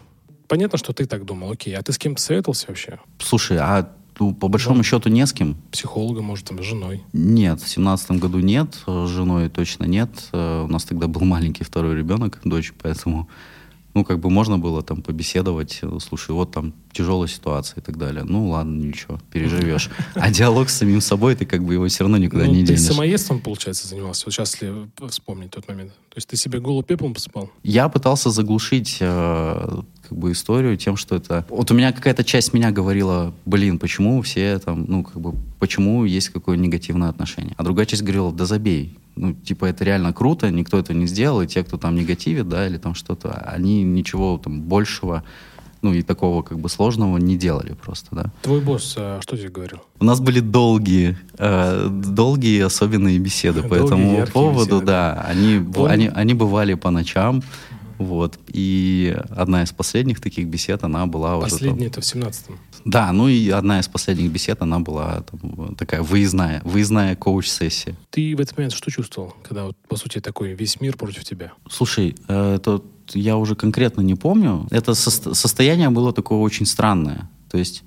Понятно, 0.47 0.79
что 0.79 0.93
ты 0.93 1.07
так 1.07 1.25
думал, 1.25 1.53
окей, 1.53 1.75
а 1.77 1.83
ты 1.83 1.93
с 1.93 1.99
кем-то 1.99 2.21
советовался 2.21 2.67
вообще? 2.69 3.01
Слушай, 3.19 3.59
а 3.59 3.91
ну, 4.21 4.35
по 4.35 4.49
большому 4.49 4.79
да. 4.79 4.83
счету 4.85 5.09
не 5.09 5.27
с 5.27 5.33
кем. 5.33 5.57
Психолога, 5.73 6.21
может, 6.21 6.47
там, 6.47 6.63
с 6.63 6.67
женой? 6.67 7.03
Нет, 7.13 7.61
в 7.63 7.69
семнадцатом 7.69 8.19
году 8.19 8.39
нет, 8.39 8.79
с 8.87 9.09
женой 9.09 9.49
точно 9.49 9.85
нет. 9.85 10.11
Э, 10.33 10.65
у 10.65 10.69
нас 10.69 10.85
тогда 10.85 11.09
был 11.09 11.23
маленький 11.23 11.65
второй 11.65 11.97
ребенок, 11.97 12.39
дочь, 12.45 12.73
поэтому 12.81 13.29
ну, 13.95 14.05
как 14.05 14.21
бы 14.21 14.31
можно 14.31 14.59
было 14.59 14.83
там 14.83 15.03
побеседовать, 15.03 15.81
слушай, 16.01 16.31
вот 16.31 16.53
там 16.53 16.75
тяжелая 16.93 17.29
ситуация 17.29 17.81
и 17.81 17.83
так 17.83 17.97
далее. 17.97 18.23
Ну, 18.23 18.51
ладно, 18.51 18.81
ничего, 18.81 19.19
переживешь. 19.33 19.91
А 20.15 20.31
диалог 20.31 20.69
с 20.69 20.77
самим 20.77 21.01
собой, 21.01 21.35
ты 21.35 21.45
как 21.45 21.65
бы 21.65 21.75
его 21.75 21.89
все 21.89 22.05
равно 22.05 22.17
никуда 22.17 22.45
ну, 22.45 22.53
не 22.53 22.63
денешь. 22.63 22.81
Ты 22.81 22.87
самоедством, 22.87 23.41
получается, 23.41 23.89
занимался? 23.89 24.27
Вот 24.27 24.35
сейчас 24.35 24.61
ли 24.61 24.71
вспомнить 25.09 25.51
тот 25.51 25.67
момент. 25.67 25.93
То 26.11 26.17
есть 26.17 26.29
ты 26.29 26.37
себе 26.37 26.61
голову 26.61 26.83
пеплом 26.83 27.15
посыпал? 27.15 27.51
Я 27.63 27.89
пытался 27.89 28.31
заглушить 28.31 28.99
э, 29.01 29.83
как 30.11 30.19
бы 30.19 30.33
историю 30.33 30.77
тем, 30.77 30.97
что 30.97 31.15
это... 31.15 31.47
Вот 31.49 31.71
у 31.71 31.75
меня 31.75 31.93
какая-то 31.93 32.25
часть 32.25 32.53
меня 32.53 32.73
говорила, 32.73 33.33
блин, 33.47 33.79
почему 33.79 34.21
все 34.23 34.59
там, 34.59 34.85
ну, 34.89 35.05
как 35.05 35.21
бы, 35.21 35.35
почему 35.61 36.05
есть 36.05 36.31
какое 36.31 36.57
негативное 36.57 37.09
отношение? 37.09 37.55
А 37.57 37.63
другая 37.63 37.87
часть 37.87 38.03
говорила, 38.03 38.33
да 38.33 38.45
забей, 38.45 38.99
ну, 39.15 39.35
типа, 39.35 39.67
это 39.67 39.85
реально 39.85 40.13
круто, 40.13 40.51
никто 40.51 40.79
это 40.79 40.95
не 40.95 41.07
сделал, 41.07 41.43
и 41.43 41.47
те, 41.47 41.63
кто 41.63 41.77
там 41.77 41.95
негативит, 41.95 42.49
да, 42.49 42.67
или 42.67 42.77
там 42.77 42.95
что-то, 42.97 43.31
они 43.47 43.85
ничего 43.85 44.37
там 44.39 44.63
большего, 44.63 45.23
ну, 45.83 45.95
и 45.95 46.03
такого 46.03 46.43
как 46.43 46.59
бы 46.59 46.69
сложного 46.69 47.17
не 47.19 47.37
делали 47.37 47.75
просто, 47.75 48.09
да. 48.11 48.25
Твой 48.43 48.61
босс 48.61 48.97
а, 48.99 49.21
что 49.23 49.37
тебе 49.37 49.49
говорил? 49.49 49.79
У 50.01 50.05
нас 50.05 50.21
были 50.21 50.41
долгие, 50.41 51.17
э, 51.39 51.89
долгие 51.89 52.63
особенные 52.63 53.19
беседы 53.19 53.63
по 53.69 53.75
этому 53.75 54.27
поводу, 54.27 54.77
беседы, 54.77 54.87
да. 54.87 55.25
Они, 55.29 55.65
они, 55.87 56.11
они 56.13 56.35
бывали 56.35 56.75
по 56.75 56.91
ночам, 56.91 57.43
вот. 58.01 58.39
И 58.49 59.15
одна 59.29 59.63
из 59.63 59.73
последних 59.73 60.21
таких 60.21 60.49
бесед, 60.49 60.83
она 60.85 61.07
была... 61.07 61.39
Последняя 61.39 61.87
это 61.87 62.01
в 62.01 62.05
семнадцатом. 62.05 62.59
Да, 62.85 63.13
ну 63.13 63.29
и 63.29 63.51
одна 63.51 63.79
из 63.79 63.89
последних 63.89 64.33
бесед, 64.33 64.63
она 64.63 64.81
была 64.81 65.23
там, 65.31 65.75
такая 65.75 66.03
выездная, 66.03 66.63
выездная 66.65 67.15
коуч-сессия. 67.15 67.95
Ты 68.09 68.35
в 68.35 68.41
этот 68.41 68.57
момент 68.57 68.73
что 68.73 68.91
чувствовал, 68.91 69.35
когда, 69.43 69.67
вот, 69.67 69.77
по 69.87 69.97
сути, 69.97 70.19
такой 70.21 70.55
весь 70.55 70.81
мир 70.81 70.97
против 70.97 71.25
тебя? 71.25 71.53
Слушай, 71.69 72.17
это 72.27 72.83
я 73.13 73.37
уже 73.37 73.55
конкретно 73.55 74.01
не 74.01 74.15
помню. 74.15 74.67
Это 74.71 74.95
со- 74.95 75.35
состояние 75.35 75.91
было 75.91 76.13
такое 76.13 76.39
очень 76.39 76.65
странное. 76.65 77.29
То 77.51 77.59
есть 77.59 77.85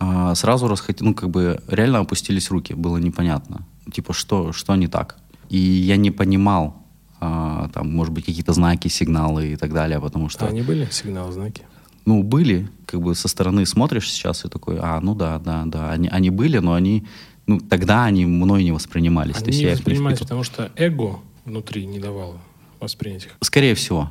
э, 0.00 0.32
сразу 0.34 0.66
расхотел, 0.66 1.08
ну, 1.08 1.14
как 1.14 1.28
бы 1.28 1.60
реально 1.68 1.98
опустились 1.98 2.50
руки, 2.50 2.72
было 2.72 2.96
непонятно. 2.96 3.66
Типа, 3.92 4.14
что, 4.14 4.52
что 4.52 4.74
не 4.76 4.86
так? 4.86 5.18
И 5.50 5.58
я 5.58 5.96
не 5.96 6.10
понимал, 6.10 6.81
э, 7.22 7.68
там, 7.72 7.90
может 7.90 8.12
быть, 8.12 8.26
какие-то 8.26 8.52
знаки, 8.52 8.88
сигналы 8.88 9.52
и 9.52 9.56
так 9.56 9.72
далее, 9.72 10.00
потому 10.00 10.28
что... 10.28 10.46
А 10.46 10.48
они 10.48 10.62
были 10.62 10.88
сигналы, 10.90 11.32
знаки? 11.32 11.62
ну, 12.04 12.22
были, 12.22 12.68
как 12.86 13.00
бы 13.00 13.14
со 13.14 13.28
стороны 13.28 13.66
смотришь 13.66 14.10
сейчас 14.10 14.44
и 14.44 14.48
такой, 14.48 14.78
а, 14.80 15.00
ну 15.00 15.14
да, 15.14 15.38
да, 15.38 15.64
да, 15.66 15.90
они, 15.90 16.08
они 16.08 16.30
были, 16.30 16.58
но 16.58 16.74
они, 16.74 17.06
ну, 17.46 17.60
тогда 17.60 18.04
они 18.04 18.26
мной 18.26 18.64
не 18.64 18.72
воспринимались. 18.72 19.36
Они 19.42 19.58
не 19.58 19.66
воспринимались, 19.66 20.20
не 20.20 20.24
потому 20.24 20.42
что 20.42 20.70
эго 20.76 21.20
внутри 21.44 21.86
не 21.86 21.98
давало 21.98 22.38
воспринять 22.80 23.26
их. 23.26 23.36
Скорее 23.40 23.74
всего. 23.74 24.10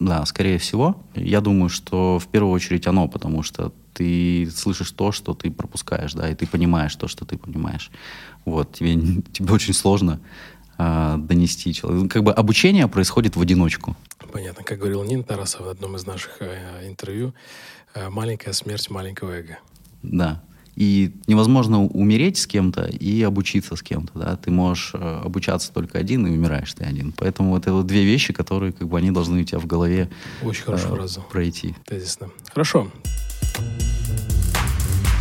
Да, 0.00 0.26
скорее 0.26 0.58
всего. 0.58 1.02
Я 1.14 1.40
думаю, 1.40 1.70
что 1.70 2.18
в 2.18 2.26
первую 2.26 2.52
очередь 2.52 2.86
оно, 2.86 3.08
потому 3.08 3.42
что 3.42 3.72
ты 3.94 4.50
слышишь 4.54 4.90
то, 4.90 5.12
что 5.12 5.34
ты 5.34 5.50
пропускаешь, 5.50 6.12
да, 6.12 6.28
и 6.28 6.34
ты 6.34 6.46
понимаешь 6.46 6.94
то, 6.96 7.08
что 7.08 7.24
ты 7.24 7.38
понимаешь. 7.38 7.90
Вот, 8.44 8.72
тебе, 8.72 9.22
тебе 9.32 9.52
очень 9.52 9.72
сложно 9.72 10.20
э, 10.78 11.16
донести 11.18 11.72
человеку. 11.72 12.08
Как 12.08 12.22
бы 12.22 12.32
обучение 12.32 12.88
происходит 12.88 13.36
в 13.36 13.40
одиночку. 13.40 13.96
Понятно. 14.32 14.64
Как 14.64 14.78
говорил 14.78 15.04
Нин 15.04 15.22
Тарасов 15.22 15.66
в 15.66 15.68
одном 15.68 15.96
из 15.96 16.06
наших 16.06 16.38
э, 16.40 16.88
интервью, 16.88 17.34
э, 17.94 18.08
маленькая 18.10 18.52
смерть 18.52 18.90
маленького 18.90 19.32
эго. 19.32 19.58
Да. 20.02 20.42
И 20.76 21.12
невозможно 21.28 21.84
умереть 21.84 22.36
с 22.36 22.48
кем-то 22.48 22.86
и 22.86 23.22
обучиться 23.22 23.76
с 23.76 23.82
кем-то, 23.82 24.18
да. 24.18 24.36
Ты 24.36 24.50
можешь 24.50 24.90
э, 24.94 25.20
обучаться 25.24 25.72
только 25.72 25.98
один 25.98 26.26
и 26.26 26.30
умираешь 26.30 26.72
ты 26.74 26.82
один. 26.84 27.12
Поэтому 27.12 27.50
вот 27.50 27.62
это 27.62 27.74
вот 27.74 27.86
две 27.86 28.04
вещи, 28.04 28.32
которые 28.32 28.72
как 28.72 28.88
бы 28.88 28.98
они 28.98 29.12
должны 29.12 29.40
у 29.40 29.44
тебя 29.44 29.60
в 29.60 29.66
голове 29.66 30.10
Очень 30.42 30.64
хорошая 30.64 30.92
э, 30.92 30.96
фраза. 30.96 31.20
пройти. 31.30 31.76
Тезисно. 31.86 32.30
Хорошо. 32.52 32.90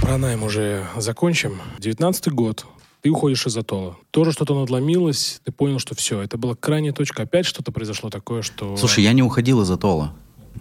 Про 0.01 0.17
найм 0.17 0.43
уже 0.43 0.87
закончим. 0.97 1.61
Девятнадцатый 1.77 2.33
год. 2.33 2.65
Ты 3.03 3.09
уходишь 3.09 3.45
из 3.45 3.57
атолла. 3.57 3.97
Тоже 4.11 4.31
что-то 4.31 4.57
надломилось, 4.57 5.41
ты 5.43 5.51
понял, 5.51 5.77
что 5.77 5.93
все, 5.93 6.21
это 6.21 6.37
была 6.37 6.55
крайняя 6.55 6.93
точка. 6.93 7.23
Опять 7.23 7.45
что-то 7.45 7.73
произошло 7.73 8.09
такое, 8.09 8.43
что... 8.43 8.77
Слушай, 8.77 9.03
я 9.03 9.11
не 9.11 9.21
уходил 9.21 9.61
из 9.61 9.69
атолла. 9.69 10.13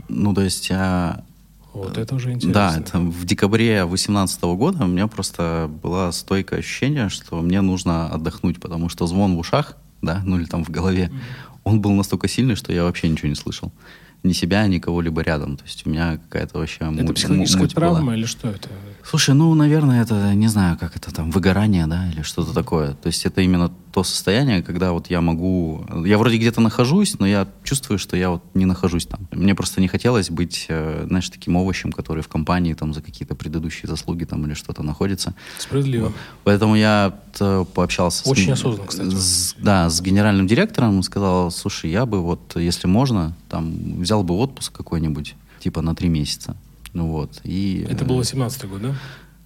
Ну, 0.08 0.34
то 0.34 0.40
есть 0.42 0.68
я... 0.68 1.24
Вот 1.72 1.96
это 1.96 2.16
уже 2.16 2.32
интересно. 2.32 2.52
Да, 2.52 2.76
это 2.76 2.98
в 2.98 3.24
декабре 3.24 3.84
2018 3.84 4.42
года 4.42 4.84
у 4.84 4.88
меня 4.88 5.06
просто 5.06 5.70
было 5.84 6.10
стойкое 6.10 6.58
ощущение, 6.58 7.10
что 7.10 7.40
мне 7.40 7.60
нужно 7.60 8.08
отдохнуть, 8.08 8.60
потому 8.60 8.88
что 8.88 9.06
звон 9.06 9.36
в 9.36 9.38
ушах, 9.38 9.76
да, 10.02 10.20
ну 10.26 10.36
или 10.36 10.44
там 10.44 10.64
в 10.64 10.68
голове, 10.68 11.12
mm-hmm. 11.12 11.58
он 11.62 11.80
был 11.80 11.92
настолько 11.92 12.26
сильный, 12.26 12.56
что 12.56 12.72
я 12.72 12.82
вообще 12.82 13.08
ничего 13.08 13.28
не 13.28 13.36
слышал 13.36 13.72
ни 14.22 14.32
себя, 14.32 14.66
ни 14.66 14.78
кого-либо 14.78 15.20
рядом. 15.22 15.56
То 15.56 15.64
есть 15.64 15.86
у 15.86 15.90
меня 15.90 16.18
какая-то 16.18 16.58
вообще 16.58 16.76
Это 16.78 16.90
муть, 16.90 17.16
психологическая 17.16 17.62
муть 17.62 17.74
травма 17.74 18.00
была. 18.00 18.14
или 18.16 18.24
что 18.24 18.48
это? 18.48 18.68
Слушай, 19.04 19.34
ну, 19.34 19.52
наверное, 19.54 20.02
это, 20.02 20.34
не 20.34 20.48
знаю, 20.48 20.78
как 20.78 20.96
это 20.96 21.12
там, 21.12 21.30
выгорание, 21.30 21.86
да, 21.86 22.08
или 22.10 22.22
что-то 22.22 22.52
такое. 22.52 22.92
То 22.92 23.08
есть 23.08 23.26
это 23.26 23.40
именно 23.40 23.72
то 23.92 24.02
состояние, 24.02 24.62
когда 24.62 24.92
вот 24.92 25.10
я 25.10 25.20
могу... 25.20 25.84
Я 26.04 26.16
вроде 26.16 26.38
где-то 26.38 26.62
нахожусь, 26.62 27.18
но 27.18 27.26
я 27.26 27.46
чувствую, 27.62 27.98
что 27.98 28.16
я 28.16 28.30
вот 28.30 28.42
не 28.54 28.64
нахожусь 28.64 29.04
там. 29.04 29.28
Мне 29.30 29.54
просто 29.54 29.82
не 29.82 29.88
хотелось 29.88 30.30
быть, 30.30 30.66
э, 30.68 31.04
знаешь, 31.06 31.28
таким 31.28 31.56
овощем, 31.56 31.92
который 31.92 32.22
в 32.22 32.28
компании 32.28 32.72
там 32.72 32.94
за 32.94 33.02
какие-то 33.02 33.34
предыдущие 33.34 33.88
заслуги 33.88 34.24
там 34.24 34.46
или 34.46 34.54
что-то 34.54 34.82
находится. 34.82 35.34
Справедливо. 35.58 36.12
Поэтому 36.42 36.74
я 36.74 37.14
пообщался 37.74 38.28
Очень 38.28 38.56
с... 38.56 38.60
осознанно, 38.60 38.88
кстати. 38.88 39.14
С, 39.14 39.54
да, 39.58 39.90
с 39.90 40.00
генеральным 40.00 40.46
директором, 40.46 41.02
сказал, 41.02 41.50
слушай, 41.50 41.90
я 41.90 42.06
бы 42.06 42.22
вот, 42.22 42.56
если 42.56 42.86
можно, 42.86 43.36
там, 43.50 44.00
взял 44.00 44.24
бы 44.24 44.34
отпуск 44.34 44.72
какой-нибудь, 44.72 45.34
типа 45.60 45.82
на 45.82 45.94
три 45.94 46.08
месяца. 46.08 46.56
Ну 46.94 47.08
вот. 47.08 47.42
И, 47.44 47.86
это 47.90 48.06
было 48.06 48.24
17 48.24 48.64
год, 48.68 48.82
да? 48.82 48.94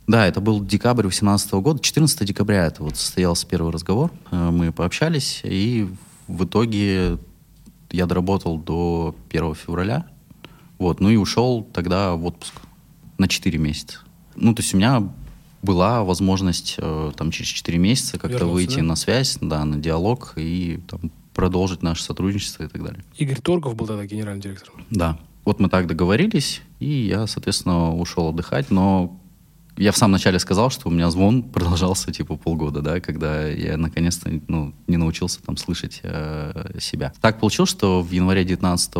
Да, 0.07 0.27
это 0.27 0.40
был 0.40 0.64
декабрь 0.64 1.03
2018 1.03 1.53
года. 1.55 1.83
14 1.83 2.27
декабря 2.27 2.66
это 2.66 2.83
вот 2.83 2.97
состоялся 2.97 3.47
первый 3.47 3.73
разговор. 3.73 4.12
Э, 4.31 4.51
мы 4.51 4.73
пообщались, 4.73 5.40
и 5.45 5.88
в 6.29 6.45
итоге 6.45 7.19
я 7.90 8.07
доработал 8.07 8.59
до 8.59 9.14
1 9.31 9.55
февраля. 9.55 10.07
Вот, 10.79 11.01
ну 11.01 11.11
и 11.11 11.16
ушел 11.16 11.66
тогда 11.73 12.14
в 12.14 12.25
отпуск 12.27 12.55
на 13.19 13.29
4 13.29 13.59
месяца. 13.59 13.99
Ну, 14.35 14.55
то 14.55 14.62
есть 14.62 14.75
у 14.75 14.77
меня 14.77 15.09
была 15.62 16.05
возможность 16.05 16.77
э, 16.79 17.12
там 17.16 17.31
через 17.31 17.49
4 17.51 17.79
месяца 17.79 18.19
как-то 18.19 18.47
выйти 18.47 18.77
да? 18.77 18.83
на 18.83 18.97
связь, 18.97 19.38
да, 19.40 19.64
на 19.64 19.79
диалог 19.79 20.35
и 20.37 20.81
там, 20.87 21.11
продолжить 21.35 21.83
наше 21.83 22.03
сотрудничество 22.03 22.64
и 22.64 22.69
так 22.69 22.83
далее. 22.83 23.05
Игорь 23.16 23.40
Торгов 23.40 23.75
был 23.75 23.87
тогда 23.87 24.07
генеральным 24.07 24.40
директором? 24.40 24.85
Да. 24.90 25.19
Вот 25.44 25.61
мы 25.61 25.69
так 25.69 25.87
договорились, 25.87 26.61
и 26.81 27.07
я, 27.07 27.27
соответственно, 27.27 27.94
ушел 27.94 28.29
отдыхать, 28.29 28.71
но 28.71 29.19
я 29.77 29.92
в 29.92 29.96
самом 29.96 30.12
начале 30.12 30.38
сказал, 30.38 30.70
что 30.70 30.88
у 30.88 30.90
меня 30.90 31.10
звон 31.10 31.42
продолжался 31.54 32.12
типа 32.12 32.37
полгода, 32.37 32.81
да, 32.81 33.00
когда 33.00 33.46
я 33.46 33.77
наконец-то 33.77 34.31
ну, 34.48 34.74
не 34.87 34.96
научился 34.96 35.42
там 35.42 35.56
слышать 35.56 36.00
э, 36.02 36.79
себя. 36.81 37.12
Так 37.20 37.40
получилось, 37.40 37.70
что 37.70 38.02
в 38.02 38.10
январе 38.10 38.42
2019 38.42 38.94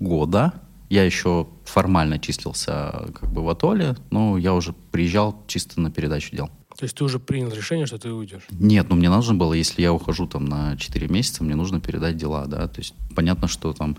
года 0.00 0.52
я 0.88 1.04
еще 1.04 1.48
формально 1.64 2.18
числился 2.18 3.08
как 3.18 3.30
бы 3.32 3.42
в 3.42 3.48
атоле, 3.48 3.96
но 4.10 4.38
я 4.38 4.54
уже 4.54 4.72
приезжал 4.92 5.42
чисто 5.46 5.80
на 5.80 5.90
передачу 5.90 6.34
дел. 6.34 6.50
То 6.78 6.84
есть 6.84 6.94
ты 6.94 7.04
уже 7.04 7.18
принял 7.18 7.50
решение, 7.50 7.86
что 7.86 7.98
ты 7.98 8.12
уйдешь? 8.12 8.42
Нет, 8.50 8.88
ну 8.90 8.96
мне 8.96 9.08
нужно 9.08 9.34
было, 9.34 9.54
если 9.54 9.80
я 9.80 9.94
ухожу 9.94 10.26
там 10.26 10.44
на 10.44 10.76
4 10.76 11.08
месяца, 11.08 11.42
мне 11.42 11.54
нужно 11.54 11.80
передать 11.80 12.16
дела, 12.16 12.46
да, 12.46 12.68
то 12.68 12.80
есть 12.80 12.94
понятно, 13.14 13.48
что 13.48 13.72
там 13.72 13.96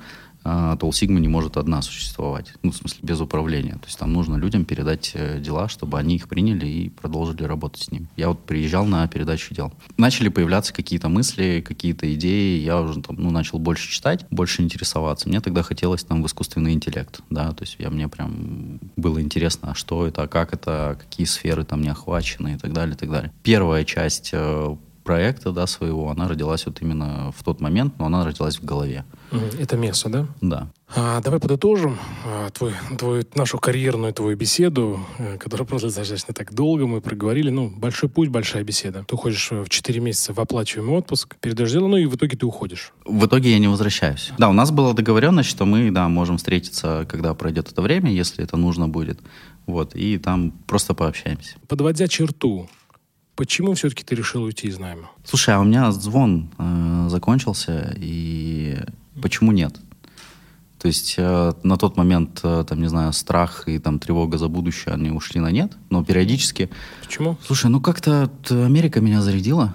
Тол 0.80 0.94
Сигма 0.94 1.20
не 1.20 1.28
может 1.28 1.58
одна 1.58 1.82
существовать, 1.82 2.54
ну, 2.64 2.72
в 2.72 2.76
смысле, 2.76 3.00
без 3.02 3.20
управления. 3.20 3.74
То 3.74 3.86
есть 3.86 4.00
там 4.00 4.14
нужно 4.14 4.36
людям 4.36 4.66
передать 4.66 5.12
э, 5.14 5.40
дела, 5.40 5.68
чтобы 5.68 6.00
они 6.00 6.16
их 6.16 6.28
приняли 6.28 6.68
и 6.68 6.90
продолжили 6.90 7.44
работать 7.44 7.84
с 7.84 7.92
ним. 7.92 8.08
Я 8.16 8.30
вот 8.30 8.46
приезжал 8.46 8.86
на 8.86 9.08
передачу 9.08 9.54
дел. 9.54 9.74
Начали 9.98 10.30
появляться 10.30 10.74
какие-то 10.74 11.10
мысли, 11.10 11.64
какие-то 11.66 12.14
идеи, 12.14 12.60
я 12.60 12.80
уже 12.80 13.02
там, 13.02 13.18
ну, 13.20 13.32
начал 13.32 13.60
больше 13.60 13.90
читать, 13.90 14.26
больше 14.30 14.62
интересоваться. 14.62 15.28
Мне 15.28 15.42
тогда 15.42 15.64
хотелось 15.64 16.04
там 16.04 16.24
в 16.24 16.28
искусственный 16.28 16.74
интеллект, 16.74 17.22
да, 17.30 17.52
то 17.52 17.64
есть 17.64 17.76
я, 17.80 17.90
мне 17.90 18.08
прям 18.08 18.80
было 18.96 19.22
интересно, 19.22 19.72
а 19.72 19.76
что 19.76 20.08
это, 20.08 20.28
как 20.28 20.54
это, 20.54 20.98
какие 21.00 21.26
сферы 21.26 21.64
там 21.64 21.82
не 21.82 21.90
охвачены 21.90 22.54
и 22.54 22.58
так 22.58 22.74
далее, 22.74 22.96
и 22.96 22.98
так 22.98 23.10
далее. 23.10 23.34
Первая 23.44 23.84
часть 23.84 24.30
э, 24.34 24.76
проекта, 25.08 25.52
да, 25.52 25.68
своего, 25.68 26.10
она 26.10 26.28
родилась 26.28 26.66
вот 26.66 26.82
именно 26.82 27.32
в 27.36 27.44
тот 27.44 27.62
момент, 27.62 27.98
но 27.98 28.06
она 28.06 28.26
родилась 28.26 28.60
в 28.60 28.66
голове. 28.66 29.06
Это 29.32 29.78
место, 29.78 30.10
да? 30.10 30.28
Да. 30.42 30.72
А, 30.96 31.20
давай 31.22 31.40
подытожим 31.40 31.98
а, 32.26 32.50
твой, 32.50 32.74
твой, 32.98 33.28
нашу 33.36 33.58
карьерную 33.58 34.14
твою 34.14 34.38
беседу, 34.38 35.00
э, 35.18 35.38
которая 35.38 35.68
просто 35.68 35.88
достаточно 35.88 36.34
так 36.34 36.54
долго 36.54 36.88
мы 36.88 37.02
проговорили. 37.02 37.50
Ну, 37.50 37.70
большой 37.70 38.08
путь, 38.10 38.30
большая 38.30 38.64
беседа. 38.64 39.04
Ты 39.04 39.16
уходишь 39.16 39.52
в 39.52 39.68
4 39.68 40.00
месяца 40.00 40.34
в 40.34 40.40
оплачиваемый 40.40 40.96
отпуск, 40.96 41.36
передаешь 41.42 41.72
дело, 41.72 41.88
ну 41.88 41.98
и 41.98 42.06
в 42.06 42.16
итоге 42.16 42.38
ты 42.38 42.46
уходишь. 42.46 42.94
В 43.06 43.26
итоге 43.26 43.52
я 43.52 43.60
не 43.60 43.68
возвращаюсь. 43.68 44.32
Да, 44.38 44.50
у 44.50 44.54
нас 44.54 44.72
была 44.72 44.94
договоренность, 44.94 45.50
что 45.50 45.66
мы, 45.66 45.92
да, 45.92 46.08
можем 46.08 46.38
встретиться, 46.38 47.06
когда 47.10 47.34
пройдет 47.34 47.70
это 47.70 47.82
время, 47.82 48.12
если 48.12 48.44
это 48.44 48.56
нужно 48.56 48.88
будет. 48.88 49.20
Вот, 49.66 49.94
и 49.94 50.18
там 50.18 50.52
просто 50.68 50.94
пообщаемся. 50.94 51.58
Подводя 51.68 52.08
черту, 52.08 52.70
Почему 53.36 53.76
все-таки 53.76 54.04
ты 54.04 54.16
решил 54.16 54.42
уйти 54.42 54.68
из 54.68 54.80
найма? 54.80 55.12
Слушай, 55.24 55.54
а 55.54 55.60
у 55.60 55.64
меня 55.64 55.92
звон 55.92 56.50
э, 56.58 57.06
закончился, 57.08 57.96
и 57.96 58.80
почему 59.22 59.52
нет? 59.52 59.80
То 60.80 60.88
есть 60.88 61.16
э, 61.18 61.54
на 61.64 61.78
тот 61.78 61.98
момент, 61.98 62.40
э, 62.44 62.64
там, 62.68 62.80
не 62.80 62.88
знаю, 62.88 63.12
страх 63.12 63.68
и 63.68 63.80
там 63.80 63.98
тревога 63.98 64.38
за 64.38 64.48
будущее, 64.48 64.94
они 64.94 65.10
ушли 65.10 65.40
на 65.40 65.52
нет, 65.52 65.76
но 65.90 66.04
периодически... 66.04 66.70
Почему? 67.04 67.38
Слушай, 67.44 67.72
ну 67.72 67.82
как-то 67.82 68.30
Америка 68.50 69.02
меня 69.02 69.22
зарядила, 69.22 69.74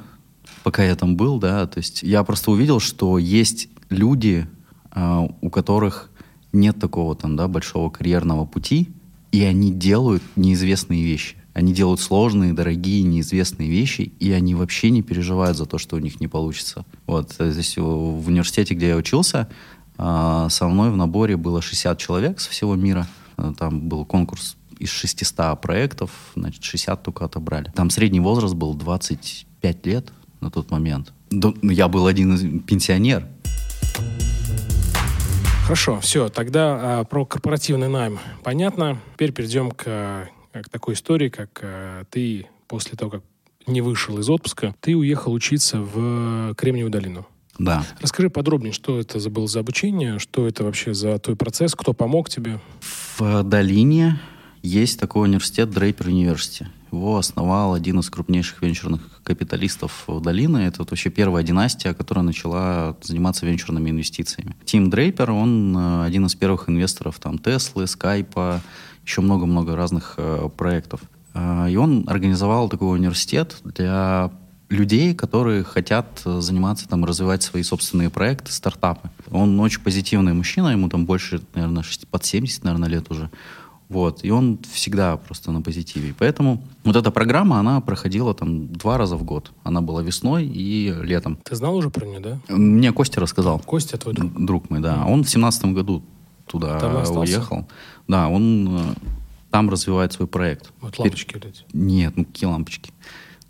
пока 0.62 0.84
я 0.84 0.94
там 0.94 1.16
был, 1.16 1.38
да, 1.38 1.66
то 1.66 1.78
есть 1.78 2.02
я 2.04 2.22
просто 2.22 2.52
увидел, 2.52 2.78
что 2.78 3.18
есть 3.18 3.68
люди, 3.90 4.46
э, 4.94 5.28
у 5.40 5.50
которых 5.50 6.10
нет 6.52 6.78
такого 6.78 7.16
там, 7.16 7.34
да, 7.34 7.48
большого 7.48 7.90
карьерного 7.90 8.46
пути, 8.46 8.92
и 9.32 9.42
они 9.42 9.72
делают 9.72 10.22
неизвестные 10.36 11.02
вещи. 11.02 11.41
Они 11.54 11.74
делают 11.74 12.00
сложные, 12.00 12.54
дорогие, 12.54 13.02
неизвестные 13.02 13.68
вещи, 13.68 14.12
и 14.18 14.32
они 14.32 14.54
вообще 14.54 14.90
не 14.90 15.02
переживают 15.02 15.56
за 15.56 15.66
то, 15.66 15.78
что 15.78 15.96
у 15.96 15.98
них 15.98 16.20
не 16.20 16.28
получится. 16.28 16.86
Вот, 17.06 17.36
здесь 17.38 17.76
в 17.76 18.26
университете, 18.26 18.74
где 18.74 18.88
я 18.88 18.96
учился, 18.96 19.48
а, 19.98 20.48
со 20.48 20.66
мной 20.66 20.90
в 20.90 20.96
наборе 20.96 21.36
было 21.36 21.60
60 21.60 21.98
человек 21.98 22.40
со 22.40 22.50
всего 22.50 22.74
мира. 22.74 23.06
Там 23.58 23.88
был 23.88 24.04
конкурс 24.04 24.56
из 24.78 24.88
600 24.88 25.60
проектов, 25.60 26.10
значит, 26.34 26.64
60 26.64 27.02
только 27.02 27.24
отобрали. 27.24 27.70
Там 27.74 27.90
средний 27.90 28.20
возраст 28.20 28.54
был 28.54 28.74
25 28.74 29.86
лет 29.86 30.12
на 30.40 30.50
тот 30.50 30.70
момент. 30.70 31.12
Ну, 31.30 31.54
я 31.62 31.88
был 31.88 32.06
один 32.06 32.34
из 32.34 32.62
пенсионер. 32.64 33.26
Хорошо, 35.64 36.00
все, 36.00 36.28
тогда 36.28 37.00
а, 37.00 37.04
про 37.04 37.24
корпоративный 37.24 37.88
найм 37.88 38.18
понятно. 38.42 38.98
Теперь 39.14 39.32
перейдем 39.32 39.70
к 39.70 40.28
к 40.52 40.68
такой 40.68 40.94
истории, 40.94 41.28
как 41.28 41.60
э, 41.62 42.04
ты 42.10 42.46
после 42.68 42.96
того, 42.96 43.10
как 43.10 43.22
не 43.66 43.80
вышел 43.80 44.18
из 44.18 44.28
отпуска, 44.28 44.74
ты 44.80 44.96
уехал 44.96 45.32
учиться 45.32 45.80
в 45.80 46.54
Кремниевую 46.54 46.90
долину. 46.90 47.26
Да. 47.58 47.84
Расскажи 48.00 48.30
подробнее, 48.30 48.72
что 48.72 48.98
это 48.98 49.20
за 49.20 49.30
было 49.30 49.46
за 49.46 49.60
обучение, 49.60 50.18
что 50.18 50.46
это 50.48 50.64
вообще 50.64 50.94
за 50.94 51.18
твой 51.18 51.36
процесс, 51.36 51.74
кто 51.74 51.92
помог 51.92 52.28
тебе? 52.28 52.60
В 53.16 53.42
долине 53.44 54.18
есть 54.62 54.98
такой 54.98 55.28
университет 55.28 55.70
Дрейпер 55.70 56.08
Университи. 56.08 56.68
Его 56.90 57.16
основал 57.16 57.72
один 57.74 58.00
из 58.00 58.10
крупнейших 58.10 58.62
венчурных 58.62 59.22
капиталистов 59.24 60.04
долины. 60.06 60.58
Это 60.58 60.80
вот 60.80 60.90
вообще 60.90 61.10
первая 61.10 61.42
династия, 61.42 61.94
которая 61.94 62.24
начала 62.24 62.96
заниматься 63.02 63.46
венчурными 63.46 63.90
инвестициями. 63.90 64.54
Тим 64.64 64.90
Дрейпер, 64.90 65.30
он 65.30 65.76
э, 65.76 66.04
один 66.04 66.26
из 66.26 66.34
первых 66.34 66.68
инвесторов 66.68 67.18
там 67.18 67.38
Теслы, 67.38 67.86
Скайпа, 67.86 68.60
еще 69.04 69.20
много-много 69.20 69.76
разных 69.76 70.14
э, 70.16 70.48
проектов. 70.56 71.00
Э, 71.34 71.68
и 71.70 71.76
он 71.76 72.04
организовал 72.06 72.68
такой 72.68 72.98
университет 72.98 73.56
для 73.64 74.30
людей, 74.68 75.14
которые 75.14 75.64
хотят 75.64 76.22
э, 76.24 76.40
заниматься, 76.40 76.88
там, 76.88 77.04
развивать 77.04 77.42
свои 77.42 77.62
собственные 77.62 78.10
проекты, 78.10 78.52
стартапы. 78.52 79.10
Он 79.30 79.58
очень 79.60 79.80
позитивный 79.80 80.32
мужчина, 80.32 80.68
ему 80.68 80.88
там 80.88 81.04
больше, 81.04 81.40
наверное, 81.54 81.84
под 82.10 82.24
70, 82.24 82.64
наверное, 82.64 82.88
лет 82.88 83.10
уже. 83.10 83.30
Вот. 83.88 84.24
И 84.24 84.30
он 84.30 84.58
всегда 84.72 85.18
просто 85.18 85.52
на 85.52 85.60
позитиве. 85.60 86.14
Поэтому 86.18 86.62
вот 86.82 86.96
эта 86.96 87.10
программа, 87.10 87.58
она 87.58 87.80
проходила 87.82 88.32
там 88.32 88.68
два 88.68 88.96
раза 88.96 89.16
в 89.16 89.22
год. 89.22 89.52
Она 89.64 89.82
была 89.82 90.02
весной 90.02 90.46
и 90.46 90.94
летом. 91.02 91.38
Ты 91.44 91.54
знал 91.56 91.76
уже 91.76 91.90
про 91.90 92.06
нее, 92.06 92.20
да? 92.20 92.38
Мне 92.48 92.92
Костя 92.92 93.20
рассказал. 93.20 93.58
Костя 93.58 93.98
твой 93.98 94.14
друг? 94.14 94.46
Друг 94.46 94.70
мой, 94.70 94.80
да. 94.80 95.04
Он 95.06 95.24
в 95.24 95.28
семнадцатом 95.28 95.74
году 95.74 96.02
туда 96.52 96.78
там 96.78 96.96
уехал. 97.18 97.66
Да, 98.08 98.28
он 98.28 98.68
э, 98.78 98.94
там 99.50 99.70
развивает 99.70 100.12
свой 100.12 100.28
проект. 100.28 100.72
Вот 100.80 100.98
лампочки 100.98 101.34
вот 101.34 101.46
эти? 101.46 101.62
Нет, 101.72 102.12
ну 102.16 102.24
какие 102.24 102.48
лампочки? 102.48 102.92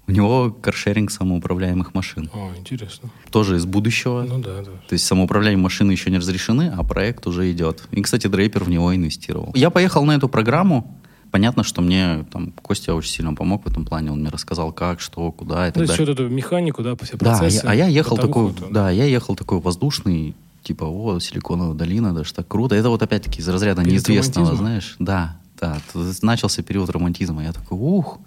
У 0.09 0.13
него 0.13 0.51
каршеринг 0.51 1.11
самоуправляемых 1.11 1.95
машин. 1.95 2.29
О, 2.33 2.51
интересно. 2.57 3.11
Тоже 3.31 3.57
из 3.57 3.67
будущего. 3.67 4.23
Ну 4.29 4.41
да, 4.41 4.59
да. 4.59 4.71
То 4.89 4.93
есть 4.93 5.07
самоуправляемые 5.07 5.63
машины 5.63 5.93
еще 5.93 6.11
не 6.11 6.19
разрешены, 6.19 6.73
а 6.77 6.83
проект 6.83 7.27
уже 7.27 7.51
идет. 7.53 7.89
И, 7.93 8.03
кстати, 8.03 8.27
Дрейпер 8.27 8.65
в 8.65 8.69
него 8.69 8.95
инвестировал. 8.95 9.53
Я 9.55 9.71
поехал 9.71 10.05
на 10.05 10.13
эту 10.13 10.29
программу. 10.29 10.99
Понятно, 11.31 11.65
что 11.65 11.81
мне 11.81 12.27
там 12.31 12.51
Костя 12.51 12.95
очень 12.95 13.11
сильно 13.11 13.33
помог 13.33 13.65
в 13.65 13.71
этом 13.71 13.87
плане. 13.87 14.13
Он 14.13 14.21
мне 14.21 14.29
рассказал, 14.29 14.71
как, 14.73 15.01
что, 15.01 15.33
куда 15.33 15.69
и 15.69 15.71
так 15.71 15.81
ну, 15.81 15.87
далее. 15.87 16.07
То 16.07 16.13
эту 16.13 16.29
механику, 16.29 16.83
да, 16.83 16.95
все 16.97 17.17
процессы. 17.17 17.63
Да, 17.63 17.71
а 17.71 17.75
я 17.75 17.87
ехал 17.87 18.19
такой, 18.19 18.53
да, 18.71 18.91
я 18.91 19.05
ехал 19.05 19.35
такой 19.35 19.61
воздушный, 19.61 20.35
типа, 20.63 20.85
о, 20.85 21.19
Силиконовая 21.21 21.75
долина, 21.75 22.15
даже 22.15 22.33
так 22.33 22.49
круто. 22.49 22.75
Это 22.75 22.89
вот 22.89 23.03
опять-таки 23.03 23.41
из 23.41 23.49
разряда 23.49 23.83
период 23.83 24.07
неизвестного, 24.09 24.51
романтизма? 24.51 24.67
знаешь. 24.67 24.97
Да, 24.99 25.37
да. 25.61 25.81
Начался 26.23 26.63
период 26.63 26.91
романтизма. 26.91 27.43
Я 27.43 27.53
такой, 27.53 27.79
ух, 27.79 28.19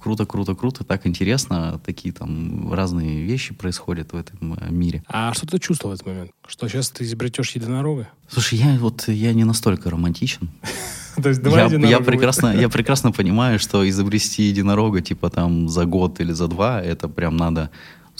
круто, 0.00 0.26
круто, 0.26 0.54
круто, 0.54 0.84
так 0.84 1.06
интересно, 1.06 1.80
такие 1.84 2.12
там 2.12 2.72
разные 2.72 3.22
вещи 3.22 3.54
происходят 3.54 4.12
в 4.12 4.16
этом 4.16 4.54
э, 4.54 4.70
мире. 4.70 5.02
А 5.06 5.32
что 5.34 5.46
ты 5.46 5.58
чувствовал 5.58 5.94
в 5.94 5.94
этот 5.94 6.06
момент? 6.06 6.30
Что 6.46 6.68
сейчас 6.68 6.90
ты 6.90 7.04
изобретешь 7.04 7.50
единорога? 7.52 8.08
Слушай, 8.28 8.58
я 8.58 8.78
вот 8.78 9.08
я 9.08 9.32
не 9.32 9.44
настолько 9.44 9.90
романтичен. 9.90 10.48
То 11.22 11.28
есть 11.28 11.42
я, 11.44 11.66
я 11.66 12.00
прекрасно, 12.00 12.54
я 12.54 12.68
прекрасно 12.68 13.12
понимаю, 13.12 13.58
что 13.58 13.88
изобрести 13.88 14.44
единорога 14.44 15.02
типа 15.02 15.28
там 15.28 15.68
за 15.68 15.84
год 15.84 16.20
или 16.20 16.32
за 16.32 16.48
два, 16.48 16.80
это 16.80 17.08
прям 17.08 17.36
надо 17.36 17.70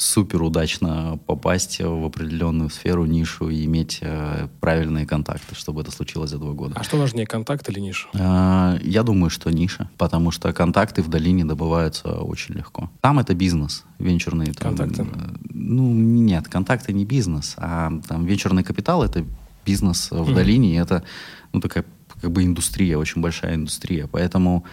супер 0.01 0.43
удачно 0.43 1.19
попасть 1.27 1.79
в 1.79 2.05
определенную 2.05 2.71
сферу, 2.71 3.05
нишу 3.05 3.51
и 3.51 3.67
иметь 3.67 3.99
э, 4.01 4.49
правильные 4.61 5.07
контакты, 5.07 5.55
чтобы 5.55 5.83
это 5.83 5.91
случилось 5.91 6.31
за 6.31 6.39
два 6.39 6.53
года. 6.53 6.75
А 6.77 6.83
что 6.83 6.97
важнее, 6.97 7.27
контакт 7.27 7.69
или 7.69 7.81
ниша? 7.81 8.09
Э, 8.15 8.79
я 8.83 9.03
думаю, 9.03 9.29
что 9.29 9.51
ниша, 9.51 9.91
потому 9.99 10.31
что 10.31 10.53
контакты 10.55 11.03
в 11.03 11.09
долине 11.09 11.45
добываются 11.45 12.13
очень 12.23 12.55
легко. 12.55 12.91
Там 13.03 13.19
это 13.19 13.35
бизнес, 13.35 13.85
венчурные. 13.99 14.55
Там, 14.55 14.75
контакты? 14.75 15.03
Э, 15.03 15.35
ну, 15.51 15.93
нет, 15.93 16.49
контакты 16.49 16.95
не 16.95 17.05
бизнес, 17.05 17.55
а 17.59 17.93
там 18.09 18.25
венчурный 18.25 18.65
капитал— 18.65 19.03
это 19.05 19.25
бизнес 19.67 20.11
в 20.11 20.15
mm-hmm. 20.15 20.35
долине, 20.35 20.79
это 20.79 21.05
ну, 21.53 21.61
такая 21.61 21.85
как 22.23 22.31
бы 22.31 22.43
индустрия, 22.43 22.97
очень 22.97 23.21
большая 23.21 23.55
индустрия. 23.55 24.07
Поэтому 24.07 24.65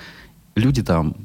люди 0.56 0.82
там 0.84 1.16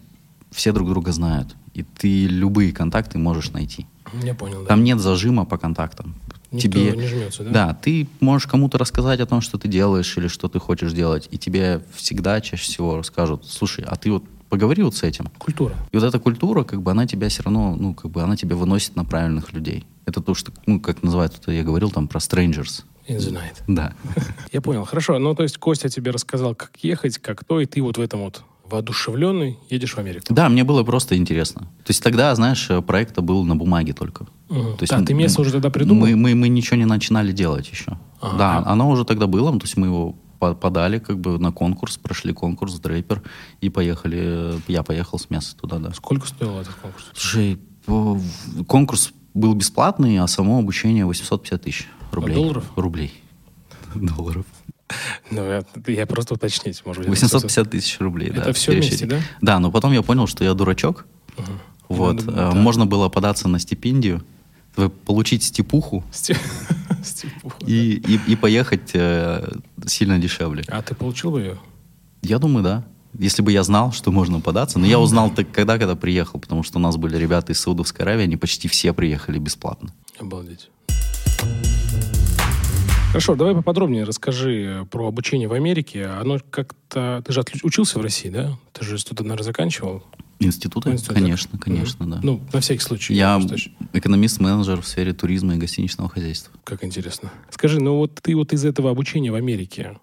все 0.50 0.72
друг 0.72 0.88
друга 0.88 1.12
знают 1.12 1.54
и 1.74 1.82
ты 1.82 2.26
любые 2.26 2.72
контакты 2.72 3.18
можешь 3.18 3.50
найти. 3.50 3.86
Я 4.22 4.34
понял, 4.34 4.62
да. 4.62 4.68
Там 4.68 4.84
нет 4.84 5.00
зажима 5.00 5.44
по 5.44 5.58
контактам. 5.58 6.14
Никто 6.50 6.68
тебе 6.68 6.92
не 6.92 7.06
жмется, 7.06 7.44
да? 7.44 7.50
Да, 7.50 7.74
ты 7.74 8.08
можешь 8.20 8.46
кому-то 8.46 8.76
рассказать 8.76 9.20
о 9.20 9.26
том, 9.26 9.40
что 9.40 9.58
ты 9.58 9.68
делаешь 9.68 10.16
или 10.18 10.28
что 10.28 10.48
ты 10.48 10.58
хочешь 10.58 10.92
делать, 10.92 11.28
и 11.30 11.38
тебе 11.38 11.82
всегда 11.94 12.40
чаще 12.40 12.64
всего 12.64 12.98
расскажут, 12.98 13.46
слушай, 13.46 13.84
а 13.88 13.96
ты 13.96 14.12
вот 14.12 14.24
поговори 14.50 14.82
вот 14.82 14.94
с 14.94 15.02
этим. 15.02 15.28
Культура. 15.38 15.74
И 15.92 15.96
вот 15.96 16.04
эта 16.04 16.18
культура, 16.18 16.62
как 16.62 16.82
бы 16.82 16.90
она 16.90 17.06
тебя 17.06 17.30
все 17.30 17.42
равно, 17.42 17.74
ну, 17.74 17.94
как 17.94 18.10
бы 18.10 18.22
она 18.22 18.36
тебя 18.36 18.54
выносит 18.54 18.96
на 18.96 19.04
правильных 19.04 19.54
людей. 19.54 19.86
Это 20.04 20.20
то, 20.20 20.34
что, 20.34 20.52
ну, 20.66 20.78
как 20.78 21.02
называют, 21.02 21.40
я 21.46 21.62
говорил 21.62 21.90
там 21.90 22.06
про 22.06 22.18
strangers. 22.18 22.84
In 23.08 23.16
the 23.16 23.32
night. 23.32 23.62
Да. 23.66 23.94
Я 24.52 24.60
понял. 24.60 24.84
Хорошо. 24.84 25.18
Ну, 25.18 25.34
то 25.34 25.42
есть 25.42 25.58
Костя 25.58 25.88
тебе 25.88 26.12
рассказал, 26.12 26.54
как 26.54 26.70
ехать, 26.82 27.18
как 27.18 27.44
то, 27.44 27.60
и 27.60 27.66
ты 27.66 27.82
вот 27.82 27.98
в 27.98 28.00
этом 28.00 28.20
вот 28.20 28.44
воодушевленный, 28.72 29.58
едешь 29.70 29.94
в 29.94 29.98
Америку. 29.98 30.26
Да, 30.30 30.48
мне 30.48 30.64
было 30.64 30.82
просто 30.82 31.16
интересно. 31.16 31.62
То 31.84 31.90
есть 31.90 32.02
тогда, 32.02 32.34
знаешь, 32.34 32.68
проект 32.86 33.18
был 33.20 33.44
на 33.44 33.54
бумаге 33.54 33.92
только. 33.92 34.26
Угу. 34.48 34.76
То 34.78 34.82
есть, 34.82 34.92
а, 34.92 35.02
ты 35.02 35.14
место 35.14 35.40
уже 35.42 35.52
тогда 35.52 35.70
придумал? 35.70 36.06
Мы, 36.06 36.16
мы, 36.16 36.34
мы 36.34 36.48
ничего 36.48 36.76
не 36.76 36.86
начинали 36.86 37.32
делать 37.32 37.70
еще. 37.70 37.98
Ага. 38.20 38.38
Да, 38.38 38.62
оно 38.66 38.88
уже 38.88 39.04
тогда 39.04 39.26
было, 39.26 39.52
то 39.52 39.64
есть 39.64 39.76
мы 39.76 39.86
его 39.86 40.16
подали 40.38 40.98
как 40.98 41.20
бы 41.20 41.38
на 41.38 41.52
конкурс, 41.52 41.98
прошли 41.98 42.32
конкурс 42.32 42.74
Дрейпер 42.80 43.22
и 43.60 43.68
поехали, 43.68 44.60
я 44.66 44.82
поехал 44.82 45.18
с 45.18 45.30
места 45.30 45.60
туда, 45.60 45.78
да. 45.78 45.92
Сколько 45.92 46.26
стоил 46.26 46.58
этот 46.58 46.74
конкурс? 46.74 47.04
Слушай, 47.14 47.60
конкурс 48.66 49.12
был 49.34 49.54
бесплатный, 49.54 50.18
а 50.18 50.26
само 50.26 50.58
обучение 50.58 51.06
850 51.06 51.62
тысяч 51.62 51.88
рублей. 52.10 52.34
А 52.34 52.36
долларов? 52.36 52.64
Рублей. 52.76 53.12
Долларов. 53.94 54.46
Ну, 55.30 55.64
я, 55.86 56.06
просто 56.06 56.34
уточнить, 56.34 56.82
может 56.84 57.02
быть. 57.02 57.10
850 57.10 57.70
тысяч 57.70 57.98
рублей, 58.00 58.28
это 58.28 58.36
да. 58.36 58.42
Это 58.42 58.52
все 58.52 58.72
вместе, 58.72 59.06
да? 59.06 59.20
Да, 59.40 59.58
но 59.58 59.70
потом 59.70 59.92
я 59.92 60.02
понял, 60.02 60.26
что 60.26 60.44
я 60.44 60.54
дурачок. 60.54 61.06
Угу. 61.36 61.52
Вот. 61.88 62.26
Надо, 62.26 62.32
да. 62.32 62.50
Можно 62.52 62.86
было 62.86 63.08
податься 63.08 63.48
на 63.48 63.58
стипендию, 63.58 64.24
получить 65.04 65.42
степуху. 65.42 66.04
Степуху, 67.02 67.56
и, 67.66 67.96
да. 67.96 68.12
и, 68.12 68.32
и 68.32 68.36
поехать 68.36 68.90
э, 68.94 69.56
сильно 69.86 70.18
дешевле. 70.18 70.64
А 70.68 70.82
ты 70.82 70.94
получил 70.94 71.32
бы 71.32 71.40
ее? 71.40 71.58
Я 72.22 72.38
думаю, 72.38 72.62
да. 72.62 72.84
Если 73.18 73.42
бы 73.42 73.52
я 73.52 73.62
знал, 73.64 73.92
что 73.92 74.10
можно 74.10 74.40
податься. 74.40 74.78
Но 74.78 74.86
я 74.86 74.98
узнал 74.98 75.30
так, 75.30 75.50
когда, 75.50 75.78
когда 75.78 75.96
приехал, 75.96 76.38
потому 76.40 76.62
что 76.62 76.78
у 76.78 76.80
нас 76.80 76.96
были 76.96 77.16
ребята 77.16 77.52
из 77.52 77.60
Саудовской 77.60 78.04
Аравии, 78.04 78.22
они 78.22 78.36
почти 78.36 78.68
все 78.68 78.92
приехали 78.92 79.38
бесплатно. 79.38 79.92
Обалдеть. 80.18 80.70
Хорошо, 83.12 83.34
давай 83.34 83.54
поподробнее 83.54 84.04
расскажи 84.04 84.88
про 84.90 85.06
обучение 85.06 85.46
в 85.46 85.52
Америке. 85.52 86.06
Оно 86.06 86.38
как-то... 86.48 87.22
Ты 87.26 87.32
же 87.34 87.44
учился 87.62 87.98
в 87.98 88.02
России, 88.02 88.30
да? 88.30 88.56
Ты 88.72 88.86
же 88.86 88.96
что-то, 88.96 89.22
наверное, 89.22 89.44
заканчивал? 89.44 90.02
Институты? 90.38 90.92
Институт, 90.92 91.16
конечно, 91.16 91.58
конечно, 91.58 92.10
да. 92.10 92.20
Ну, 92.22 92.40
на 92.54 92.60
всякий 92.62 92.80
случай. 92.80 93.12
Я 93.12 93.38
экономист-менеджер 93.92 94.80
в 94.80 94.88
сфере 94.88 95.12
туризма 95.12 95.56
и 95.56 95.58
гостиничного 95.58 96.08
хозяйства. 96.08 96.54
Как 96.64 96.84
интересно. 96.84 97.30
Скажи, 97.50 97.80
ну 97.80 97.98
вот 97.98 98.14
ты 98.14 98.34
вот 98.34 98.54
из 98.54 98.64
этого 98.64 98.90
обучения 98.90 99.30
в 99.30 99.34
Америке, 99.34 99.98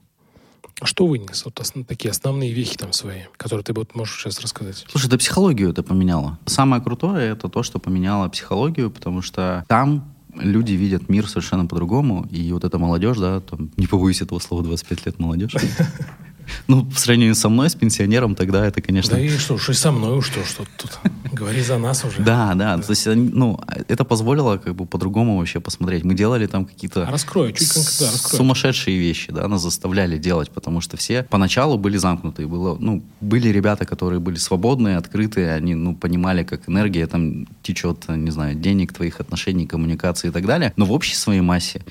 что 0.83 1.07
вынес? 1.07 1.43
Вот 1.45 1.59
основ, 1.59 1.87
такие 1.87 2.11
основные 2.11 2.53
вехи 2.53 2.77
там 2.77 2.93
свои, 2.93 3.21
которые 3.37 3.63
ты 3.63 3.73
вот 3.73 3.95
можешь 3.95 4.21
сейчас 4.21 4.39
рассказать. 4.39 4.85
Слушай, 4.87 5.09
да 5.09 5.17
психологию 5.17 5.71
это 5.71 5.81
поменяло. 5.81 6.37
Самое 6.45 6.79
крутое 6.79 7.31
это 7.31 7.49
то, 7.49 7.63
что 7.63 7.79
поменяло 7.79 8.29
психологию, 8.29 8.91
потому 8.91 9.23
что 9.23 9.65
там 9.67 10.13
люди 10.39 10.73
видят 10.73 11.09
мир 11.09 11.27
совершенно 11.27 11.65
по-другому, 11.65 12.27
и 12.31 12.51
вот 12.51 12.63
эта 12.63 12.77
молодежь, 12.77 13.17
да, 13.17 13.39
там, 13.41 13.69
не 13.77 13.87
побоюсь 13.87 14.21
этого 14.21 14.39
слова, 14.39 14.63
25 14.63 15.05
лет 15.05 15.19
молодежь, 15.19 15.55
Ну, 16.67 16.85
в 16.85 16.99
сравнении 16.99 17.33
со 17.33 17.49
мной, 17.49 17.69
с 17.69 17.75
пенсионером, 17.75 18.35
тогда 18.35 18.65
это, 18.65 18.81
конечно... 18.81 19.15
Да 19.15 19.21
и 19.21 19.29
что 19.29 19.55
уж 19.55 19.69
и 19.69 19.73
со 19.73 19.91
мной, 19.91 20.21
что, 20.21 20.43
что 20.45 20.63
тут? 20.77 20.99
Говори 21.31 21.61
за 21.61 21.77
нас 21.77 22.03
уже. 22.05 22.21
Да, 22.21 22.53
да, 22.55 22.77
то 22.77 22.89
есть, 22.91 23.05
ну, 23.07 23.59
это 23.87 24.03
позволило 24.03 24.57
как 24.57 24.75
бы 24.75 24.85
по-другому 24.85 25.37
вообще 25.37 25.59
посмотреть. 25.59 26.03
Мы 26.03 26.13
делали 26.13 26.47
там 26.47 26.65
какие-то... 26.65 27.07
А 27.07 27.11
раскрой, 27.11 27.53
чуть 27.53 27.71
конкретно, 27.71 28.07
раскрой. 28.07 28.37
Сумасшедшие 28.37 28.97
вещи, 28.97 29.31
да, 29.31 29.47
нас 29.47 29.61
заставляли 29.61 30.17
делать, 30.17 30.49
потому 30.51 30.81
что 30.81 30.97
все 30.97 31.23
поначалу 31.23 31.77
были 31.77 31.97
замкнуты. 31.97 32.47
Было, 32.47 32.77
ну, 32.79 33.03
были 33.21 33.49
ребята, 33.49 33.85
которые 33.85 34.19
были 34.19 34.37
свободные, 34.37 34.97
открытые, 34.97 35.53
они, 35.53 35.75
ну, 35.75 35.95
понимали, 35.95 36.43
как 36.43 36.67
энергия 36.69 37.07
там 37.07 37.47
течет, 37.63 38.07
не 38.09 38.31
знаю, 38.31 38.55
денег, 38.55 38.93
твоих 38.93 39.19
отношений, 39.19 39.67
коммуникации 39.67 40.29
и 40.29 40.31
так 40.31 40.45
далее. 40.45 40.73
Но 40.75 40.85
в 40.85 40.91
общей 40.91 41.15
своей 41.15 41.41
массе 41.41 41.81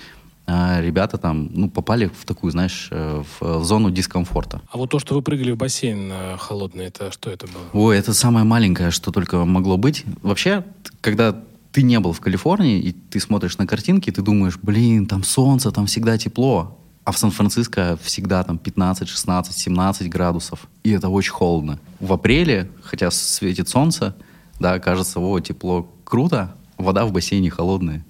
ребята 0.48 1.18
там, 1.18 1.50
ну, 1.52 1.68
попали 1.68 2.06
в 2.06 2.24
такую, 2.24 2.50
знаешь, 2.50 2.88
э, 2.90 3.22
в, 3.22 3.58
в 3.60 3.64
зону 3.64 3.90
дискомфорта. 3.90 4.62
А 4.70 4.78
вот 4.78 4.90
то, 4.90 4.98
что 4.98 5.14
вы 5.14 5.22
прыгали 5.22 5.52
в 5.52 5.56
бассейн 5.56 6.10
э, 6.10 6.36
холодный, 6.38 6.86
это 6.86 7.12
что 7.12 7.30
это 7.30 7.46
было? 7.46 7.64
Ой, 7.74 7.98
это 7.98 8.14
самое 8.14 8.46
маленькое, 8.46 8.90
что 8.90 9.12
только 9.12 9.44
могло 9.44 9.76
быть. 9.76 10.04
Вообще, 10.22 10.64
когда 11.02 11.36
ты 11.72 11.82
не 11.82 12.00
был 12.00 12.12
в 12.12 12.20
Калифорнии, 12.20 12.80
и 12.80 12.92
ты 12.92 13.20
смотришь 13.20 13.58
на 13.58 13.66
картинки, 13.66 14.10
ты 14.10 14.22
думаешь, 14.22 14.58
блин, 14.60 15.06
там 15.06 15.22
солнце, 15.22 15.70
там 15.70 15.86
всегда 15.86 16.16
тепло. 16.16 16.78
А 17.04 17.12
в 17.12 17.18
Сан-Франциско 17.18 17.98
всегда 18.02 18.42
там 18.42 18.58
15, 18.58 19.08
16, 19.08 19.56
17 19.56 20.08
градусов. 20.10 20.66
И 20.82 20.90
это 20.90 21.08
очень 21.08 21.32
холодно. 21.32 21.78
В 22.00 22.12
апреле, 22.12 22.70
хотя 22.82 23.10
светит 23.10 23.68
солнце, 23.68 24.14
да, 24.60 24.78
кажется, 24.78 25.20
о, 25.20 25.40
тепло, 25.40 25.90
круто, 26.04 26.54
вода 26.76 27.06
в 27.06 27.12
бассейне 27.12 27.50
холодная. 27.50 28.04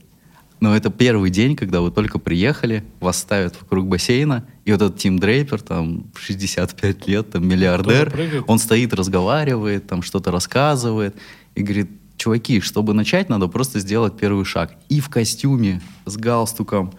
Но 0.60 0.76
это 0.76 0.90
первый 0.90 1.30
день, 1.30 1.56
когда 1.56 1.80
вы 1.80 1.90
только 1.90 2.18
приехали, 2.18 2.84
вас 3.00 3.18
ставят 3.18 3.56
вокруг 3.60 3.86
бассейна, 3.86 4.44
и 4.64 4.72
вот 4.72 4.82
этот 4.82 4.98
Тим 4.98 5.18
Дрейпер, 5.18 5.60
там, 5.60 6.06
65 6.16 7.06
лет, 7.06 7.30
там, 7.30 7.46
миллиардер, 7.46 8.44
он 8.46 8.58
стоит, 8.58 8.92
разговаривает, 8.92 9.86
там, 9.86 10.02
что-то 10.02 10.30
рассказывает, 10.30 11.14
и 11.54 11.62
говорит, 11.62 11.90
чуваки, 12.16 12.60
чтобы 12.60 12.92
начать, 12.92 13.28
надо 13.28 13.46
просто 13.46 13.78
сделать 13.78 14.16
первый 14.16 14.44
шаг. 14.44 14.72
И 14.88 15.00
в 15.00 15.08
костюме, 15.08 15.80
с 16.04 16.16
галстуком, 16.16 16.92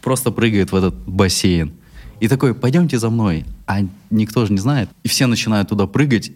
просто 0.00 0.30
прыгает 0.30 0.72
в 0.72 0.76
этот 0.76 0.94
бассейн. 1.06 1.72
И 2.20 2.28
такой, 2.28 2.54
пойдемте 2.54 2.98
за 2.98 3.10
мной. 3.10 3.44
А 3.66 3.80
никто 4.10 4.46
же 4.46 4.52
не 4.52 4.58
знает. 4.58 4.88
И 5.02 5.08
все 5.08 5.26
начинают 5.26 5.68
туда 5.68 5.86
прыгать, 5.86 6.32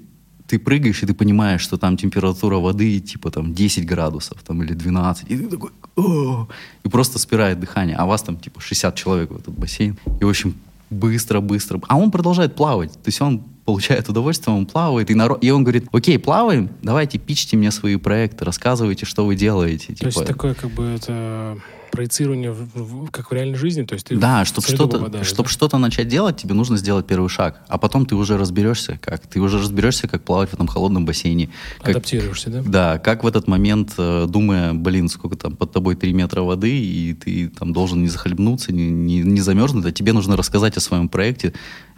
ты 0.49 0.59
прыгаешь, 0.59 1.03
и 1.03 1.07
ты 1.07 1.15
понимаешь, 1.15 1.61
что 1.61 1.77
там 1.77 1.97
температура 1.97 2.57
воды 2.57 3.01
типа 3.01 3.31
там 3.31 3.55
10 3.55 3.87
градусов 3.87 4.43
там, 4.43 4.63
или 4.63 4.75
12. 4.75 5.31
И 5.31 5.37
ты 5.37 5.49
такой, 5.49 5.71
О! 5.97 6.49
и 6.85 6.89
просто 6.89 7.19
спирает 7.19 7.61
дыхание. 7.61 7.97
А 7.97 8.07
вас 8.07 8.23
там 8.23 8.37
типа 8.37 8.61
60 8.61 8.95
человек 8.95 9.31
в 9.31 9.37
этот 9.37 9.59
бассейн. 9.59 9.97
И, 10.21 10.25
в 10.25 10.29
общем, 10.29 10.55
быстро-быстро. 10.91 11.81
А 11.89 11.97
он 11.97 12.11
продолжает 12.11 12.55
плавать. 12.55 12.93
То 12.93 13.07
есть 13.07 13.21
он 13.21 13.43
получает 13.65 14.09
удовольствие, 14.09 14.55
он 14.55 14.65
плавает, 14.65 15.11
и, 15.11 15.15
народ... 15.15 15.43
и 15.43 15.51
он 15.51 15.65
говорит, 15.65 15.89
окей, 15.93 16.19
плаваем, 16.19 16.71
давайте 16.83 17.19
пичьте 17.19 17.57
мне 17.57 17.73
свои 17.73 17.97
проекты, 17.97 18.45
рассказывайте, 18.45 19.05
что 19.07 19.27
вы 19.27 19.35
делаете. 19.35 19.89
То 19.89 19.95
типа... 19.95 20.07
есть 20.07 20.25
такое 20.25 20.55
как 20.55 20.71
бы 20.71 20.85
это 20.85 21.59
проецирование 21.91 22.53
в, 22.53 22.69
в, 22.75 23.11
как 23.11 23.31
в 23.31 23.35
реальной 23.35 23.57
жизни, 23.57 23.85
то 23.85 23.95
есть 23.95 24.07
ты 24.07 24.17
да, 24.17 24.45
чтобы 24.45 24.67
что-то, 24.67 25.25
чтобы 25.25 25.49
да? 25.49 25.53
что-то 25.53 25.79
начать 25.79 26.09
делать, 26.09 26.37
тебе 26.37 26.55
нужно 26.55 26.77
сделать 26.77 27.07
первый 27.07 27.29
шаг, 27.29 27.63
а 27.69 27.79
потом 27.79 28.07
ты 28.07 28.15
уже 28.15 28.37
разберешься, 28.37 28.99
как 29.03 29.27
ты 29.27 29.41
уже 29.41 29.59
разберешься, 29.59 30.09
как 30.09 30.23
плавать 30.23 30.51
в 30.51 30.55
этом 30.55 30.67
холодном 30.67 31.05
бассейне, 31.07 31.51
как, 31.79 31.91
адаптируешься, 31.91 32.51
да? 32.51 32.63
Да, 32.65 32.99
как 32.99 33.25
в 33.25 33.27
этот 33.27 33.49
момент, 33.49 33.95
э, 33.99 34.27
думая, 34.29 34.73
блин, 34.75 35.09
сколько 35.09 35.37
там 35.37 35.57
под 35.57 35.73
тобой 35.73 35.97
3 35.97 36.13
метра 36.13 36.43
воды, 36.43 36.79
и 36.79 37.15
ты 37.15 37.49
там 37.49 37.73
должен 37.73 38.03
не 38.03 38.09
захлебнуться, 38.09 38.73
не, 38.73 38.91
не, 38.91 39.21
не 39.21 39.41
замерзнуть, 39.41 39.87
а 39.87 39.93
тебе 39.93 40.13
нужно 40.13 40.37
рассказать 40.37 40.77
о 40.77 40.81
своем 40.81 41.09
проекте, 41.09 41.55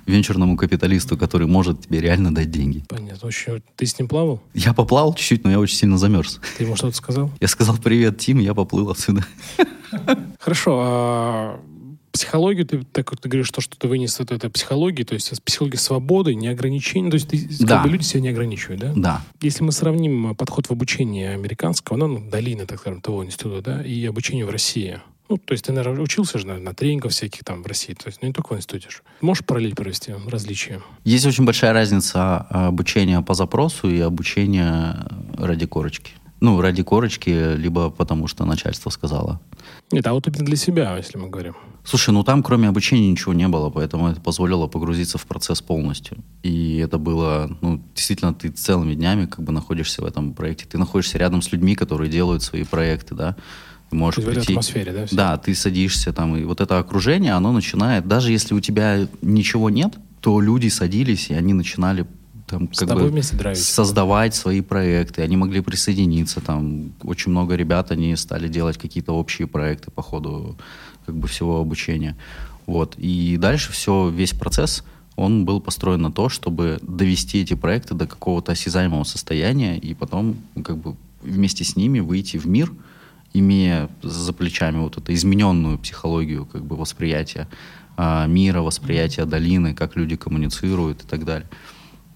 венчурному 0.08 0.56
капиталисту, 0.56 1.16
который 1.16 1.46
может 1.46 1.86
тебе 1.86 2.00
реально 2.00 2.34
дать 2.34 2.50
деньги. 2.50 2.82
Понятно. 2.88 3.28
Очень... 3.28 3.62
Ты 3.76 3.86
с 3.86 3.98
ним 3.98 4.08
плавал? 4.08 4.42
Я 4.54 4.72
поплавал 4.72 5.14
чуть-чуть, 5.14 5.44
но 5.44 5.50
я 5.50 5.58
очень 5.58 5.76
сильно 5.76 5.98
замерз. 5.98 6.40
Ты 6.56 6.64
ему 6.64 6.76
что-то 6.76 6.96
сказал? 6.96 7.30
Я 7.40 7.48
сказал 7.48 7.76
привет, 7.78 8.18
Тим, 8.18 8.38
я 8.38 8.54
поплыл 8.54 8.90
отсюда. 8.90 9.24
Хорошо. 10.38 10.80
А 10.82 11.60
психологию, 12.12 12.66
ты, 12.66 12.82
так 12.82 13.10
ты 13.20 13.28
говоришь, 13.28 13.46
что, 13.46 13.60
что 13.60 13.78
ты 13.78 13.86
вынес 13.86 14.18
это, 14.18 14.34
это 14.34 14.50
психология, 14.50 15.04
то 15.04 15.14
есть 15.14 15.42
психология 15.44 15.78
свободы, 15.78 16.34
неограничения, 16.34 17.10
то 17.10 17.14
есть 17.14 17.28
ты, 17.28 17.46
да. 17.60 17.76
как 17.76 17.84
бы 17.84 17.90
люди 17.90 18.02
себя 18.02 18.22
не 18.22 18.28
ограничивают, 18.28 18.80
да? 18.80 18.92
Да. 18.96 19.22
Если 19.40 19.62
мы 19.62 19.72
сравним 19.72 20.34
подход 20.34 20.66
в 20.66 20.70
обучении 20.72 21.26
американского, 21.26 21.96
ну, 21.96 22.28
долины, 22.28 22.66
так 22.66 22.80
скажем, 22.80 23.00
того 23.00 23.24
института, 23.24 23.62
да, 23.62 23.82
и 23.82 24.04
обучение 24.04 24.44
в 24.44 24.50
России, 24.50 25.00
ну, 25.28 25.36
то 25.36 25.52
есть 25.52 25.64
ты, 25.66 25.72
наверное, 25.72 26.02
учился 26.02 26.38
же 26.38 26.46
на, 26.46 26.58
на 26.58 26.74
тренингах 26.74 27.12
всяких 27.12 27.44
там 27.44 27.62
в 27.62 27.66
России, 27.66 27.94
то 27.94 28.06
есть 28.06 28.20
ну, 28.22 28.28
не 28.28 28.34
только 28.34 28.54
в 28.54 28.56
институте 28.56 28.90
же. 28.90 28.98
Можешь 29.20 29.44
параллель 29.44 29.74
провести, 29.74 30.14
различия? 30.26 30.80
Есть 31.04 31.26
очень 31.26 31.44
большая 31.44 31.72
разница 31.72 32.46
а, 32.50 32.68
обучения 32.68 33.20
по 33.20 33.34
запросу 33.34 33.90
и 33.90 34.00
обучения 34.00 35.06
ради 35.36 35.66
корочки. 35.66 36.12
Ну, 36.40 36.60
ради 36.60 36.82
корочки, 36.82 37.56
либо 37.56 37.90
потому 37.90 38.28
что 38.28 38.44
начальство 38.44 38.90
сказало. 38.90 39.40
Нет, 39.90 40.06
а 40.06 40.12
вот 40.12 40.28
именно 40.28 40.44
для 40.44 40.56
себя, 40.56 40.96
если 40.96 41.18
мы 41.18 41.28
говорим. 41.28 41.56
Слушай, 41.84 42.10
ну 42.10 42.22
там 42.22 42.42
кроме 42.42 42.68
обучения 42.68 43.10
ничего 43.10 43.32
не 43.32 43.48
было, 43.48 43.70
поэтому 43.70 44.08
это 44.08 44.20
позволило 44.20 44.66
погрузиться 44.66 45.18
в 45.18 45.26
процесс 45.26 45.60
полностью. 45.62 46.18
И 46.42 46.76
это 46.76 46.98
было, 46.98 47.56
ну, 47.60 47.82
действительно, 47.94 48.34
ты 48.34 48.50
целыми 48.50 48.94
днями 48.94 49.26
как 49.26 49.42
бы 49.42 49.52
находишься 49.52 50.02
в 50.02 50.04
этом 50.04 50.32
проекте. 50.32 50.66
Ты 50.66 50.78
находишься 50.78 51.18
рядом 51.18 51.42
с 51.42 51.50
людьми, 51.50 51.74
которые 51.74 52.10
делают 52.10 52.42
свои 52.42 52.64
проекты, 52.64 53.14
да. 53.14 53.36
Можешь 53.90 54.24
прийти. 54.24 54.40
В 54.40 54.50
атмосфере, 54.50 54.92
да? 54.92 55.06
Все? 55.06 55.16
Да, 55.16 55.36
ты 55.38 55.54
садишься 55.54 56.12
там, 56.12 56.36
и 56.36 56.44
вот 56.44 56.60
это 56.60 56.78
окружение, 56.78 57.32
оно 57.32 57.52
начинает, 57.52 58.06
даже 58.06 58.32
если 58.32 58.54
у 58.54 58.60
тебя 58.60 59.08
ничего 59.22 59.70
нет, 59.70 59.94
то 60.20 60.40
люди 60.40 60.68
садились, 60.68 61.30
и 61.30 61.34
они 61.34 61.54
начинали 61.54 62.06
там, 62.46 62.66
как 62.66 62.88
бы 62.88 63.22
создавать 63.54 64.34
свои 64.34 64.60
проекты. 64.60 65.22
Они 65.22 65.36
могли 65.36 65.60
присоединиться. 65.60 66.40
Там 66.40 66.92
очень 67.02 67.30
много 67.30 67.54
ребят, 67.54 67.90
они 67.90 68.16
стали 68.16 68.48
делать 68.48 68.78
какие-то 68.78 69.12
общие 69.12 69.46
проекты 69.46 69.90
по 69.90 70.02
ходу 70.02 70.56
как 71.06 71.14
бы 71.14 71.28
всего 71.28 71.60
обучения. 71.60 72.16
Вот. 72.66 72.94
И 72.96 73.36
дальше 73.38 73.72
все, 73.72 74.08
весь 74.08 74.32
процесс, 74.32 74.82
он 75.16 75.44
был 75.44 75.60
построен 75.60 76.02
на 76.02 76.12
то, 76.12 76.28
чтобы 76.28 76.78
довести 76.82 77.40
эти 77.40 77.54
проекты 77.54 77.94
до 77.94 78.06
какого-то 78.06 78.52
осязаемого 78.52 79.04
состояния 79.04 79.78
и 79.78 79.94
потом 79.94 80.36
как 80.62 80.78
бы 80.78 80.96
вместе 81.22 81.64
с 81.64 81.76
ними 81.76 82.00
выйти 82.00 82.36
в 82.36 82.46
мир– 82.46 82.72
имея 83.32 83.88
за 84.02 84.32
плечами 84.32 84.78
вот 84.78 84.98
эту 84.98 85.12
измененную 85.12 85.78
психологию 85.78 86.46
как 86.46 86.64
бы 86.64 86.76
восприятия 86.76 87.48
э, 87.96 88.26
мира, 88.26 88.60
восприятия 88.60 89.24
долины, 89.24 89.74
как 89.74 89.96
люди 89.96 90.16
коммуницируют 90.16 91.02
и 91.04 91.06
так 91.06 91.24
далее. 91.24 91.48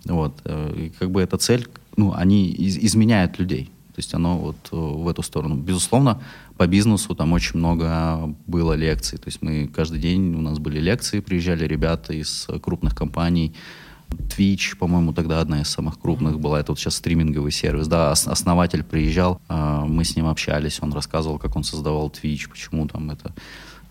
Вот. 0.04 0.40
Э, 0.44 0.74
и 0.76 0.90
как 0.90 1.10
бы 1.10 1.20
эта 1.20 1.36
цель, 1.36 1.68
ну, 1.96 2.12
они 2.14 2.50
из, 2.50 2.78
изменяют 2.78 3.38
людей. 3.38 3.70
То 3.94 3.98
есть 3.98 4.14
оно 4.14 4.38
вот 4.38 4.56
э, 4.72 4.76
в 4.76 5.06
эту 5.08 5.22
сторону. 5.22 5.56
Безусловно, 5.56 6.22
по 6.56 6.66
бизнесу 6.66 7.14
там 7.14 7.32
очень 7.32 7.58
много 7.58 8.34
было 8.46 8.72
лекций. 8.72 9.18
То 9.18 9.28
есть 9.28 9.42
мы 9.42 9.68
каждый 9.68 10.00
день, 10.00 10.34
у 10.34 10.40
нас 10.40 10.58
были 10.58 10.80
лекции, 10.80 11.20
приезжали 11.20 11.66
ребята 11.66 12.14
из 12.14 12.48
крупных 12.62 12.94
компаний, 12.94 13.54
Twitch, 14.12 14.76
по-моему, 14.76 15.12
тогда 15.12 15.40
одна 15.40 15.60
из 15.60 15.68
самых 15.68 15.98
крупных 16.00 16.40
была. 16.40 16.60
Это 16.60 16.72
вот 16.72 16.78
сейчас 16.78 16.96
стриминговый 16.96 17.52
сервис. 17.52 17.86
Да, 17.88 18.12
основатель 18.12 18.82
приезжал, 18.82 19.40
а, 19.48 19.84
мы 19.84 20.04
с 20.04 20.16
ним 20.16 20.26
общались, 20.26 20.78
он 20.80 20.92
рассказывал, 20.92 21.38
как 21.38 21.56
он 21.56 21.64
создавал 21.64 22.08
Twitch, 22.10 22.48
почему 22.48 22.88
там 22.88 23.10
это 23.10 23.32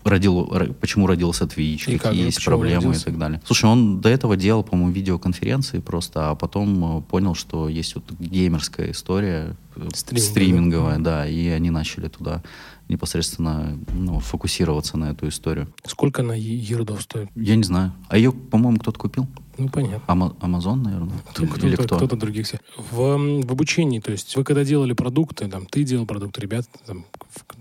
родил, 0.04 0.52
почему 0.80 1.06
родился 1.06 1.44
Twitch, 1.44 1.84
и 1.86 1.98
какие 1.98 1.98
как, 1.98 2.14
есть 2.14 2.44
проблемы 2.44 2.76
родился? 2.76 3.02
и 3.02 3.04
так 3.04 3.18
далее. 3.18 3.40
Слушай, 3.46 3.66
он 3.66 4.00
до 4.00 4.08
этого 4.08 4.36
делал, 4.36 4.64
по-моему, 4.64 4.92
видеоконференции 4.92 5.78
просто, 5.78 6.30
а 6.30 6.34
потом 6.34 6.98
э, 6.98 7.02
понял, 7.02 7.34
что 7.34 7.68
есть 7.68 7.94
вот 7.94 8.04
геймерская 8.18 8.90
история, 8.90 9.56
э, 9.76 9.88
Стриминг, 9.94 10.24
стриминговая, 10.24 10.98
да, 10.98 11.26
и 11.26 11.48
они 11.48 11.70
начали 11.70 12.08
туда 12.08 12.42
непосредственно 12.88 13.78
ну, 13.94 14.20
фокусироваться 14.20 14.96
на 14.96 15.10
эту 15.10 15.28
историю. 15.28 15.72
Сколько 15.86 16.22
она 16.22 16.34
ердов 16.34 17.02
стоит? 17.02 17.28
Я 17.34 17.56
не 17.56 17.64
знаю. 17.64 17.92
А 18.08 18.16
ее, 18.16 18.32
по-моему, 18.32 18.78
кто-то 18.78 18.98
купил? 18.98 19.26
Ну, 19.62 19.68
понятно. 19.68 20.02
Ама- 20.06 20.36
Амазон, 20.40 20.82
наверное? 20.82 21.18
Кто, 21.30 21.46
кто, 21.46 21.66
Или 21.66 21.76
кто? 21.76 21.96
Кто-то 21.96 22.16
других. 22.16 22.48
В, 22.76 23.16
в 23.16 23.52
обучении, 23.52 24.00
то 24.00 24.12
есть 24.12 24.36
вы 24.36 24.44
когда 24.44 24.64
делали 24.64 24.92
продукты, 24.92 25.48
там, 25.48 25.66
ты 25.66 25.84
делал 25.84 26.06
продукты, 26.06 26.40
ребята, 26.40 26.68
там, 26.86 27.04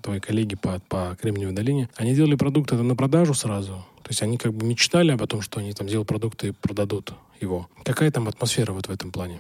твои 0.01 0.19
коллеги 0.19 0.55
по, 0.55 0.81
по 0.89 1.17
Кремниевой 1.21 1.53
долине, 1.53 1.89
они 1.95 2.15
делали 2.15 2.35
продукты 2.35 2.75
это 2.75 2.83
на 2.83 2.95
продажу 2.95 3.33
сразу? 3.33 3.85
То 4.03 4.09
есть 4.09 4.23
они 4.23 4.37
как 4.37 4.53
бы 4.53 4.65
мечтали 4.65 5.11
об 5.11 5.25
том, 5.27 5.41
что 5.41 5.59
они 5.59 5.73
там 5.73 5.87
делают 5.87 6.07
продукты 6.07 6.49
и 6.49 6.51
продадут 6.51 7.13
его. 7.39 7.69
Какая 7.83 8.11
там 8.11 8.27
атмосфера 8.27 8.73
вот 8.73 8.87
в 8.87 8.91
этом 8.91 9.11
плане? 9.11 9.39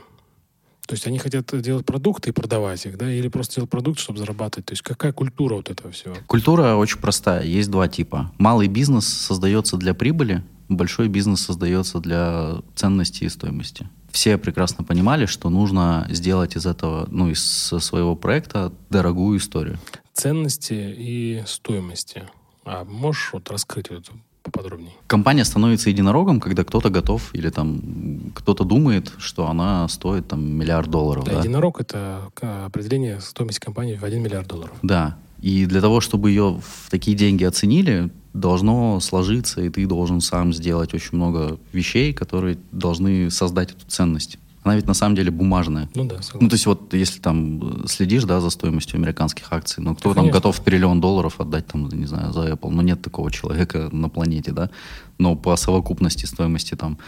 То 0.87 0.95
есть 0.95 1.07
они 1.07 1.19
хотят 1.19 1.49
делать 1.61 1.85
продукты 1.85 2.29
и 2.29 2.33
продавать 2.33 2.85
их, 2.85 2.97
да, 2.97 3.11
или 3.11 3.27
просто 3.27 3.55
делать 3.55 3.69
продукт, 3.69 3.99
чтобы 3.99 4.19
зарабатывать? 4.19 4.65
То 4.65 4.73
есть 4.73 4.81
какая 4.81 5.13
культура 5.13 5.55
вот 5.55 5.69
этого 5.69 5.91
всего? 5.91 6.15
Культура 6.27 6.75
очень 6.75 6.99
простая. 6.99 7.43
Есть 7.43 7.71
два 7.71 7.87
типа. 7.87 8.31
Малый 8.37 8.67
бизнес 8.67 9.07
создается 9.07 9.77
для 9.77 9.93
прибыли, 9.93 10.43
большой 10.75 11.07
бизнес 11.07 11.41
создается 11.41 11.99
для 11.99 12.61
ценности 12.75 13.25
и 13.25 13.29
стоимости. 13.29 13.87
Все 14.11 14.37
прекрасно 14.37 14.83
понимали, 14.83 15.25
что 15.25 15.49
нужно 15.49 16.07
сделать 16.09 16.55
из 16.55 16.65
этого, 16.65 17.07
ну, 17.09 17.29
из 17.29 17.41
своего 17.41 18.15
проекта 18.15 18.73
дорогую 18.89 19.37
историю. 19.37 19.79
Ценности 20.13 20.73
и 20.73 21.43
стоимости. 21.47 22.23
А 22.65 22.83
можешь 22.83 23.29
вот 23.33 23.49
раскрыть 23.49 23.89
вот 23.89 24.11
поподробнее. 24.43 24.93
Компания 25.07 25.45
становится 25.45 25.89
единорогом, 25.89 26.39
когда 26.39 26.63
кто-то 26.63 26.89
готов 26.89 27.33
или 27.33 27.49
там 27.49 28.31
кто-то 28.35 28.63
думает, 28.63 29.11
что 29.17 29.47
она 29.47 29.87
стоит 29.87 30.27
там 30.27 30.43
миллиард 30.43 30.89
долларов. 30.89 31.25
Да, 31.25 31.33
да? 31.33 31.39
единорог 31.39 31.79
это 31.79 32.31
определение 32.41 33.21
стоимости 33.21 33.59
компании 33.59 33.95
в 33.95 34.03
1 34.03 34.21
миллиард 34.21 34.47
долларов. 34.47 34.75
Да. 34.81 35.17
И 35.41 35.65
для 35.65 35.81
того, 35.81 36.01
чтобы 36.01 36.29
ее 36.29 36.59
в 36.61 36.89
такие 36.89 37.15
деньги 37.17 37.43
оценили, 37.43 38.11
должно 38.33 38.99
сложиться, 38.99 39.61
и 39.61 39.69
ты 39.69 39.85
должен 39.85 40.21
сам 40.21 40.53
сделать 40.53 40.93
очень 40.93 41.17
много 41.17 41.59
вещей, 41.73 42.13
которые 42.13 42.57
должны 42.71 43.29
создать 43.29 43.71
эту 43.71 43.85
ценность 43.87 44.37
она 44.63 44.75
ведь 44.75 44.85
на 44.85 44.93
самом 44.93 45.15
деле 45.15 45.31
бумажная. 45.31 45.89
Ну 45.95 46.05
да, 46.05 46.21
согласен. 46.21 46.39
Ну, 46.41 46.49
то 46.49 46.53
есть 46.53 46.65
вот 46.67 46.93
если 46.93 47.19
там 47.19 47.87
следишь, 47.87 48.25
да, 48.25 48.39
за 48.39 48.51
стоимостью 48.51 48.97
американских 48.97 49.51
акций, 49.51 49.83
ну, 49.83 49.95
кто 49.95 50.09
да, 50.09 50.15
там 50.15 50.23
конечно. 50.25 50.39
готов 50.39 50.59
триллион 50.59 51.01
долларов 51.01 51.39
отдать 51.39 51.65
там, 51.65 51.89
не 51.89 52.05
знаю, 52.05 52.31
за 52.31 52.51
Apple? 52.51 52.69
Ну, 52.69 52.81
нет 52.81 53.01
такого 53.01 53.31
человека 53.31 53.89
на 53.91 54.07
планете, 54.09 54.51
да. 54.51 54.69
Но 55.17 55.35
по 55.35 55.55
совокупности 55.55 56.25
стоимости 56.25 56.75
там 56.75 56.99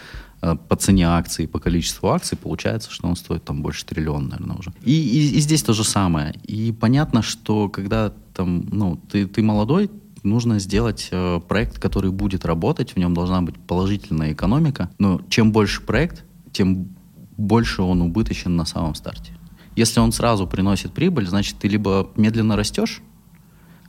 э, 0.42 0.56
по 0.68 0.76
цене 0.76 1.08
акций, 1.08 1.48
по 1.48 1.60
количеству 1.60 2.10
акций, 2.10 2.38
получается, 2.38 2.90
что 2.90 3.08
он 3.08 3.16
стоит 3.16 3.44
там 3.44 3.62
больше 3.62 3.86
триллиона, 3.86 4.30
наверное, 4.30 4.58
уже. 4.58 4.74
И, 4.84 4.92
и, 4.92 5.38
и 5.38 5.40
здесь 5.40 5.62
то 5.62 5.74
же 5.74 5.84
самое. 5.84 6.34
И 6.44 6.72
понятно, 6.72 7.22
что 7.22 7.70
когда 7.70 8.12
там, 8.34 8.66
ну, 8.72 9.00
ты, 9.12 9.28
ты 9.28 9.44
молодой, 9.44 9.92
нужно 10.24 10.60
сделать 10.60 11.10
э, 11.12 11.40
проект, 11.48 11.80
который 11.80 12.12
будет 12.12 12.46
работать, 12.46 12.92
в 12.92 12.98
нем 12.98 13.14
должна 13.14 13.42
быть 13.42 13.56
положительная 13.58 14.34
экономика. 14.34 14.90
Но 14.98 15.22
чем 15.30 15.52
больше 15.52 15.82
проект, 15.82 16.24
тем 16.52 16.96
больше 17.38 17.82
он 17.82 18.02
убыточен 18.02 18.56
на 18.56 18.66
самом 18.66 18.96
старте. 18.96 19.34
Если 19.76 20.00
он 20.00 20.12
сразу 20.12 20.48
приносит 20.48 20.94
прибыль, 20.94 21.28
значит, 21.28 21.58
ты 21.60 21.68
либо 21.68 22.10
медленно 22.16 22.56
растешь, 22.56 23.02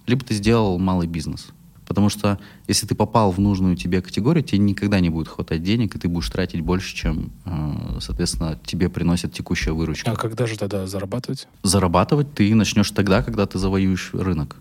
либо 0.06 0.24
ты 0.24 0.34
сделал 0.34 0.78
малый 0.78 1.06
бизнес. 1.06 1.48
Потому 1.86 2.08
что 2.08 2.38
если 2.66 2.86
ты 2.86 2.94
попал 2.94 3.30
в 3.30 3.38
нужную 3.38 3.76
тебе 3.76 4.00
категорию, 4.00 4.42
тебе 4.42 4.58
никогда 4.58 5.00
не 5.00 5.10
будет 5.10 5.28
хватать 5.28 5.62
денег, 5.62 5.94
и 5.94 5.98
ты 5.98 6.08
будешь 6.08 6.30
тратить 6.30 6.62
больше, 6.62 6.94
чем, 6.96 7.30
э, 7.44 7.98
соответственно, 8.00 8.58
тебе 8.64 8.88
приносит 8.88 9.34
текущая 9.34 9.72
выручка. 9.72 10.10
А 10.10 10.16
когда 10.16 10.46
же 10.46 10.58
тогда 10.58 10.86
зарабатывать? 10.86 11.46
Зарабатывать 11.62 12.32
ты 12.32 12.54
начнешь 12.54 12.90
тогда, 12.90 13.22
когда 13.22 13.46
ты 13.46 13.58
завоюешь 13.58 14.10
рынок. 14.14 14.56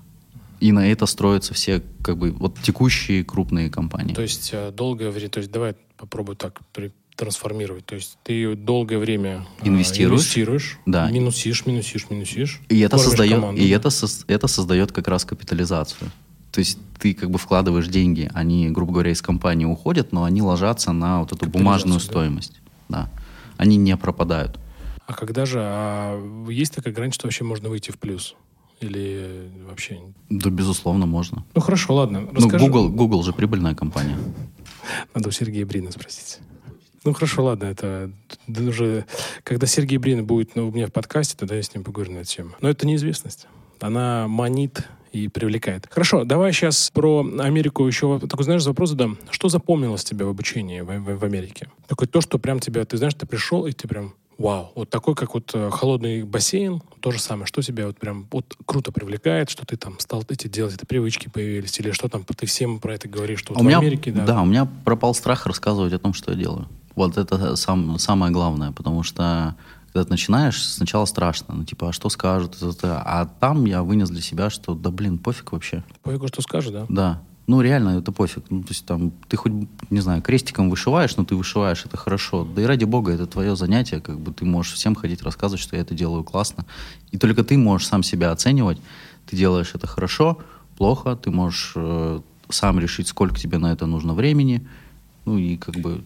И 0.59 0.71
на 0.71 0.89
это 0.89 1.05
строятся 1.05 1.53
все, 1.53 1.81
как 2.03 2.17
бы, 2.17 2.31
вот 2.31 2.57
текущие 2.61 3.23
крупные 3.23 3.69
компании. 3.69 4.13
То 4.13 4.21
есть 4.21 4.51
э, 4.53 4.71
долгое 4.71 5.09
время, 5.09 5.29
то 5.29 5.39
есть 5.39 5.51
давай 5.51 5.75
попробую 5.97 6.35
так 6.35 6.61
трансформировать. 7.15 7.85
То 7.85 7.95
есть 7.95 8.17
ты 8.23 8.55
долгое 8.55 8.97
время 8.97 9.45
а, 9.59 9.67
инвестируешь, 9.67 10.21
инвестируешь 10.21 10.79
да. 10.85 11.09
минусишь, 11.09 11.65
минусишь, 11.65 12.09
минусишь. 12.09 12.61
И 12.69 12.79
это 12.79 12.97
создает, 12.97 13.35
команду, 13.35 13.61
и 13.61 13.69
это, 13.69 13.89
это 14.27 14.47
создает 14.47 14.91
как 14.91 15.07
раз 15.07 15.25
капитализацию. 15.25 16.11
То 16.51 16.59
есть 16.59 16.77
ты 16.99 17.13
как 17.13 17.31
бы 17.31 17.39
вкладываешь 17.39 17.87
деньги, 17.87 18.29
они, 18.33 18.69
грубо 18.69 18.93
говоря, 18.93 19.11
из 19.11 19.21
компании 19.21 19.65
уходят, 19.65 20.11
но 20.11 20.23
они 20.23 20.41
ложатся 20.41 20.91
на 20.91 21.21
вот 21.21 21.31
эту 21.31 21.49
бумажную 21.49 21.99
да? 21.99 22.05
стоимость. 22.05 22.61
Да. 22.89 23.09
Они 23.57 23.77
не 23.77 23.97
пропадают. 23.97 24.59
А 25.05 25.13
когда 25.13 25.45
же, 25.45 25.59
а 25.61 26.47
есть 26.49 26.75
такая 26.75 26.93
грань, 26.93 27.11
что 27.11 27.27
вообще 27.27 27.43
можно 27.43 27.69
выйти 27.69 27.91
в 27.91 27.97
плюс? 27.97 28.35
Или 28.83 29.49
вообще? 29.69 29.99
Да, 30.29 30.49
безусловно, 30.49 31.05
можно. 31.05 31.45
Ну, 31.55 31.61
хорошо, 31.61 31.95
ладно. 31.95 32.21
Ну, 32.21 32.31
расскажи. 32.33 32.65
Ну, 32.65 32.71
Google, 32.71 32.89
Google 32.89 33.23
же 33.23 33.31
прибыльная 33.31 33.75
компания. 33.75 34.17
Надо 35.15 35.29
у 35.29 35.31
Сергея 35.31 35.65
Брина 35.65 35.91
спросить. 35.91 36.39
Ну 37.05 37.13
хорошо, 37.13 37.43
ладно, 37.43 37.65
это 37.65 38.11
уже 38.47 39.05
когда 39.43 39.67
Сергей 39.67 39.97
Брин 39.97 40.25
будет 40.25 40.55
ну, 40.55 40.69
у 40.69 40.71
меня 40.71 40.87
в 40.87 40.91
подкасте, 40.93 41.35
тогда 41.37 41.55
я 41.55 41.61
с 41.61 41.73
ним 41.75 41.83
поговорю 41.83 42.13
на 42.13 42.19
эту 42.19 42.29
тему. 42.29 42.51
Но 42.61 42.69
это 42.69 42.87
неизвестность. 42.87 43.47
Она 43.81 44.27
манит 44.29 44.87
и 45.11 45.27
привлекает. 45.27 45.87
Хорошо, 45.89 46.23
давай 46.23 46.53
сейчас 46.53 46.89
про 46.91 47.19
Америку 47.39 47.85
еще 47.85 48.19
такой, 48.19 48.45
знаешь, 48.45 48.65
вопрос 48.65 48.91
задам. 48.91 49.17
Что 49.29 49.49
запомнилось 49.49 50.03
тебе 50.03 50.25
в 50.25 50.29
обучении 50.29 50.81
в, 50.81 50.87
в, 50.87 51.19
в 51.19 51.23
Америке? 51.25 51.67
Такое 51.87 52.07
то, 52.07 52.21
что 52.21 52.39
прям 52.39 52.59
тебя, 52.59 52.85
ты 52.85 52.97
знаешь, 52.97 53.13
ты 53.13 53.25
пришел, 53.25 53.65
и 53.65 53.73
ты 53.73 53.87
прям 53.87 54.13
Вау, 54.37 54.71
вот 54.75 54.89
такой, 54.89 55.15
как 55.15 55.33
вот 55.33 55.51
э, 55.53 55.69
холодный 55.71 56.23
бассейн, 56.23 56.81
то 56.99 57.11
же 57.11 57.19
самое. 57.19 57.45
Что 57.45 57.61
тебя 57.61 57.87
вот 57.87 57.97
прям 57.97 58.27
вот 58.31 58.55
круто 58.65 58.91
привлекает, 58.91 59.49
что 59.49 59.65
ты 59.65 59.77
там 59.77 59.99
стал 59.99 60.23
эти 60.29 60.47
делать, 60.47 60.75
это 60.75 60.85
привычки 60.85 61.29
появились, 61.29 61.79
или 61.79 61.91
что 61.91 62.09
там, 62.09 62.23
ты 62.23 62.45
всем 62.45 62.79
про 62.79 62.95
это 62.95 63.07
говоришь, 63.07 63.39
что 63.39 63.53
вот 63.53 63.61
у 63.61 63.63
в 63.63 63.67
меня, 63.67 63.79
Америке, 63.79 64.11
да? 64.11 64.25
Да, 64.25 64.41
у 64.41 64.45
меня 64.45 64.67
пропал 64.85 65.13
страх 65.13 65.45
рассказывать 65.45 65.93
о 65.93 65.99
том, 65.99 66.13
что 66.13 66.31
я 66.31 66.37
делаю. 66.37 66.67
Вот 66.95 67.17
это 67.17 67.55
сам, 67.55 67.97
самое 67.99 68.31
главное, 68.31 68.71
потому 68.71 69.03
что 69.03 69.55
когда 69.93 70.05
ты 70.05 70.09
начинаешь, 70.09 70.63
сначала 70.63 71.05
страшно, 71.05 71.53
ну 71.53 71.65
типа, 71.65 71.89
а 71.89 71.93
что 71.93 72.09
скажут, 72.09 72.57
а 72.81 73.29
там 73.39 73.65
я 73.65 73.83
вынес 73.83 74.09
для 74.09 74.21
себя, 74.21 74.49
что 74.49 74.73
да 74.73 74.89
блин, 74.89 75.19
пофиг 75.19 75.51
вообще. 75.51 75.83
Пофиг, 76.01 76.27
что 76.27 76.41
скажут, 76.41 76.73
да? 76.73 76.85
Да. 76.89 77.21
Ну, 77.45 77.61
реально, 77.61 77.99
это 77.99 78.11
пофиг. 78.11 78.43
Ну, 78.49 78.61
то 78.61 78.69
есть 78.69 78.85
там 78.85 79.11
ты 79.27 79.35
хоть, 79.35 79.51
не 79.89 79.99
знаю, 79.99 80.21
крестиком 80.21 80.69
вышиваешь, 80.69 81.17
но 81.17 81.25
ты 81.25 81.35
вышиваешь, 81.35 81.83
это 81.85 81.97
хорошо. 81.97 82.45
Да 82.45 82.61
и 82.61 82.65
ради 82.65 82.85
бога, 82.85 83.11
это 83.11 83.27
твое 83.27 83.55
занятие, 83.55 83.99
как 83.99 84.19
бы 84.19 84.31
ты 84.31 84.45
можешь 84.45 84.73
всем 84.73 84.95
ходить 84.95 85.23
рассказывать, 85.23 85.61
что 85.61 85.75
я 85.75 85.81
это 85.81 85.93
делаю 85.93 86.23
классно. 86.23 86.65
И 87.11 87.17
только 87.17 87.43
ты 87.43 87.57
можешь 87.57 87.87
сам 87.87 88.01
себя 88.01 88.31
оценивать. 88.31 88.77
Ты 89.25 89.35
делаешь 89.35 89.71
это 89.73 89.87
хорошо, 89.87 90.39
плохо, 90.77 91.15
ты 91.15 91.31
можешь 91.31 91.73
э, 91.75 92.21
сам 92.49 92.79
решить, 92.79 93.07
сколько 93.07 93.37
тебе 93.37 93.57
на 93.57 93.73
это 93.73 93.85
нужно 93.87 94.13
времени. 94.13 94.65
Ну 95.25 95.37
и 95.37 95.57
как 95.57 95.75
бы 95.75 96.03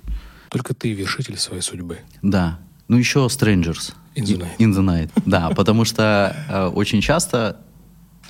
только 0.50 0.74
ты 0.74 0.94
вершитель 0.94 1.38
своей 1.38 1.62
судьбы. 1.62 2.00
Да. 2.22 2.60
Ну, 2.88 2.98
еще 2.98 3.20
Strangers. 3.26 3.94
In 4.16 4.24
the 4.24 4.38
night. 4.40 4.58
In 4.58 4.74
the 4.74 4.82
night. 4.82 5.12
Да, 5.26 5.50
потому 5.50 5.86
что 5.86 6.36
э, 6.50 6.68
очень 6.68 7.02
часто 7.02 7.58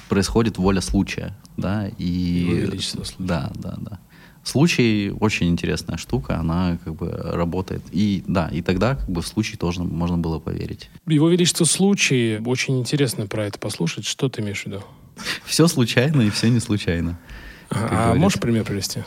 происходит 0.08 0.58
воля 0.58 0.82
случая. 0.82 1.36
Да, 1.58 1.90
и... 1.98 2.06
Его 2.06 2.54
величество 2.54 3.04
случая. 3.04 3.28
Да, 3.28 3.52
да, 3.56 3.76
да. 3.78 4.00
Случай 4.44 5.12
очень 5.20 5.50
интересная 5.50 5.98
штука, 5.98 6.40
она 6.40 6.78
как 6.86 6.96
бы 6.96 7.12
работает. 7.12 7.84
И 7.92 8.24
да, 8.28 8.48
и 8.48 8.62
тогда 8.62 8.96
как 8.96 9.10
бы 9.10 9.22
в 9.22 9.28
случай 9.28 9.58
тоже 9.58 9.84
можно 9.84 10.18
было 10.18 10.40
поверить. 10.40 10.90
Его 11.06 11.28
Величество 11.28 11.66
случай, 11.66 12.40
очень 12.46 12.80
интересно 12.80 13.28
про 13.28 13.46
это 13.46 13.60
послушать. 13.60 14.06
Что 14.06 14.30
ты 14.30 14.42
имеешь 14.42 14.64
в 14.64 14.68
виду? 14.68 14.84
Все 15.44 15.68
случайно 15.68 16.22
и 16.22 16.30
все 16.30 16.50
не 16.50 16.62
случайно. 16.62 17.20
А, 17.70 18.14
а 18.14 18.16
можешь 18.16 18.40
пример 18.40 18.64
привести? 18.64 19.02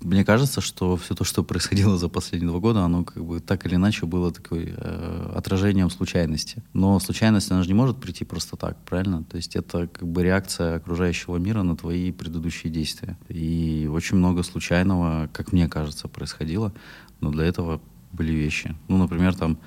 Мне 0.00 0.24
кажется, 0.24 0.60
что 0.60 0.96
все 0.96 1.14
то, 1.14 1.24
что 1.24 1.42
происходило 1.42 1.96
за 1.96 2.08
последние 2.08 2.50
два 2.50 2.60
года, 2.60 2.82
оно 2.82 3.04
как 3.04 3.24
бы 3.24 3.40
так 3.40 3.66
или 3.66 3.76
иначе 3.76 4.06
было 4.06 4.30
такой 4.30 4.74
э, 4.76 5.32
отражением 5.34 5.90
случайности. 5.90 6.62
Но 6.74 7.00
случайность, 7.00 7.50
она 7.50 7.62
же 7.62 7.68
не 7.68 7.74
может 7.74 7.98
прийти 7.98 8.24
просто 8.24 8.56
так, 8.56 8.76
правильно? 8.84 9.24
То 9.24 9.36
есть 9.36 9.56
это 9.56 9.88
как 9.88 10.06
бы 10.06 10.22
реакция 10.22 10.76
окружающего 10.76 11.38
мира 11.38 11.62
на 11.62 11.76
твои 11.76 12.12
предыдущие 12.12 12.72
действия. 12.72 13.16
И 13.28 13.88
очень 13.90 14.18
много 14.18 14.42
случайного, 14.42 15.30
как 15.32 15.52
мне 15.52 15.66
кажется, 15.66 16.08
происходило, 16.08 16.72
но 17.20 17.30
для 17.30 17.44
этого 17.44 17.80
были 18.12 18.32
вещи. 18.32 18.76
Ну, 18.88 18.98
например, 18.98 19.34
там 19.34 19.58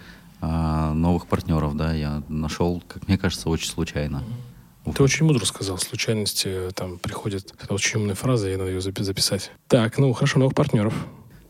а, 0.42 0.94
новых 0.94 1.28
партнеров, 1.28 1.76
да, 1.76 1.94
я 1.94 2.24
нашел, 2.30 2.82
как 2.88 3.08
мне 3.08 3.18
кажется, 3.18 3.50
очень 3.50 3.70
случайно. 3.70 4.24
Ты 4.94 5.04
очень 5.04 5.26
мудро 5.26 5.46
сказал. 5.46 5.78
Случайности 5.78 6.48
э, 6.48 6.72
там 6.74 6.98
приходят. 6.98 7.54
Это 7.62 7.74
очень 7.74 8.00
умная 8.00 8.16
фраза, 8.16 8.50
я 8.50 8.58
надо 8.58 8.72
ее 8.72 8.82
записать. 8.82 9.52
Так, 9.68 9.98
ну 9.98 10.12
хорошо, 10.14 10.40
новых 10.40 10.56
партнеров. 10.56 10.94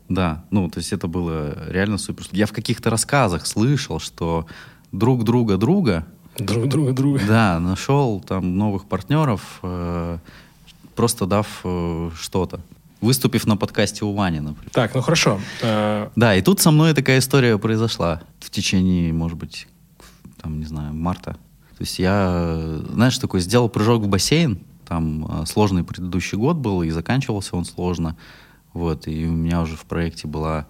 Да, 0.08 0.44
ну, 0.50 0.68
то 0.68 0.78
есть 0.78 0.92
это 0.92 1.06
было 1.06 1.70
реально 1.70 1.96
супер. 1.96 2.26
Я 2.32 2.46
в 2.46 2.52
каких-то 2.52 2.90
рассказах 2.90 3.46
слышал, 3.46 4.00
что 4.00 4.46
друг 4.90 5.24
друга 5.24 5.56
друга... 5.56 6.06
Друг 6.36 6.68
друга 6.68 6.92
друга. 6.92 7.20
Да, 7.26 7.60
нашел 7.60 8.20
там 8.20 8.56
новых 8.56 8.86
партнеров, 8.86 9.60
э, 9.62 10.18
просто 10.96 11.26
дав 11.26 11.46
э, 11.64 12.10
что-то. 12.18 12.60
Выступив 13.00 13.46
на 13.46 13.56
подкасте 13.56 14.04
у 14.04 14.12
Вани, 14.12 14.40
например. 14.40 14.70
Так, 14.72 14.94
ну 14.94 15.00
хорошо. 15.00 15.40
Э... 15.62 16.10
Да, 16.16 16.34
и 16.34 16.42
тут 16.42 16.60
со 16.60 16.70
мной 16.70 16.92
такая 16.92 17.18
история 17.18 17.56
произошла 17.56 18.22
в 18.40 18.50
течение, 18.50 19.12
может 19.12 19.38
быть, 19.38 19.68
там, 20.42 20.58
не 20.58 20.66
знаю, 20.66 20.92
марта. 20.92 21.36
То 21.80 21.84
есть 21.84 21.98
я, 21.98 22.78
знаешь, 22.92 23.16
такой 23.16 23.40
сделал 23.40 23.70
прыжок 23.70 24.02
в 24.02 24.08
бассейн, 24.08 24.60
там 24.86 25.24
э, 25.24 25.46
сложный 25.46 25.82
предыдущий 25.82 26.36
год 26.36 26.58
был, 26.58 26.82
и 26.82 26.90
заканчивался 26.90 27.56
он 27.56 27.64
сложно. 27.64 28.18
Вот, 28.74 29.08
и 29.08 29.26
у 29.26 29.32
меня 29.32 29.62
уже 29.62 29.76
в 29.76 29.86
проекте 29.86 30.28
была, 30.28 30.66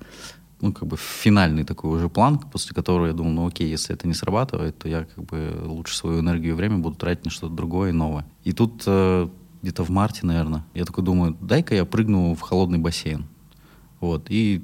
ну, 0.60 0.72
как 0.72 0.86
бы 0.86 0.96
финальный 0.96 1.64
такой 1.64 1.96
уже 1.96 2.08
план, 2.08 2.38
после 2.38 2.76
которого 2.76 3.06
я 3.06 3.12
думал, 3.12 3.32
ну, 3.32 3.46
окей, 3.48 3.68
если 3.68 3.92
это 3.92 4.06
не 4.06 4.14
срабатывает, 4.14 4.78
то 4.78 4.88
я 4.88 5.02
как 5.02 5.24
бы 5.24 5.52
лучше 5.64 5.96
свою 5.96 6.20
энергию 6.20 6.52
и 6.52 6.56
время 6.56 6.78
буду 6.78 6.94
тратить 6.94 7.24
на 7.24 7.32
что-то 7.32 7.56
другое 7.56 7.90
и 7.90 7.92
новое. 7.92 8.24
И 8.44 8.52
тут 8.52 8.84
э, 8.86 9.28
где-то 9.62 9.82
в 9.82 9.90
марте, 9.90 10.24
наверное, 10.24 10.64
я 10.74 10.84
такой 10.84 11.02
думаю, 11.02 11.36
дай-ка 11.40 11.74
я 11.74 11.84
прыгну 11.84 12.36
в 12.36 12.40
холодный 12.40 12.78
бассейн. 12.78 13.26
Вот, 13.98 14.26
и 14.28 14.62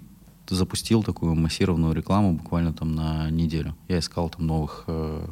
запустил 0.48 1.02
такую 1.02 1.34
массированную 1.34 1.92
рекламу 1.92 2.34
буквально 2.34 2.72
там 2.72 2.94
на 2.94 3.30
неделю. 3.30 3.74
Я 3.88 3.98
искал 3.98 4.28
там 4.28 4.46
новых 4.46 4.84
э, 4.86 5.26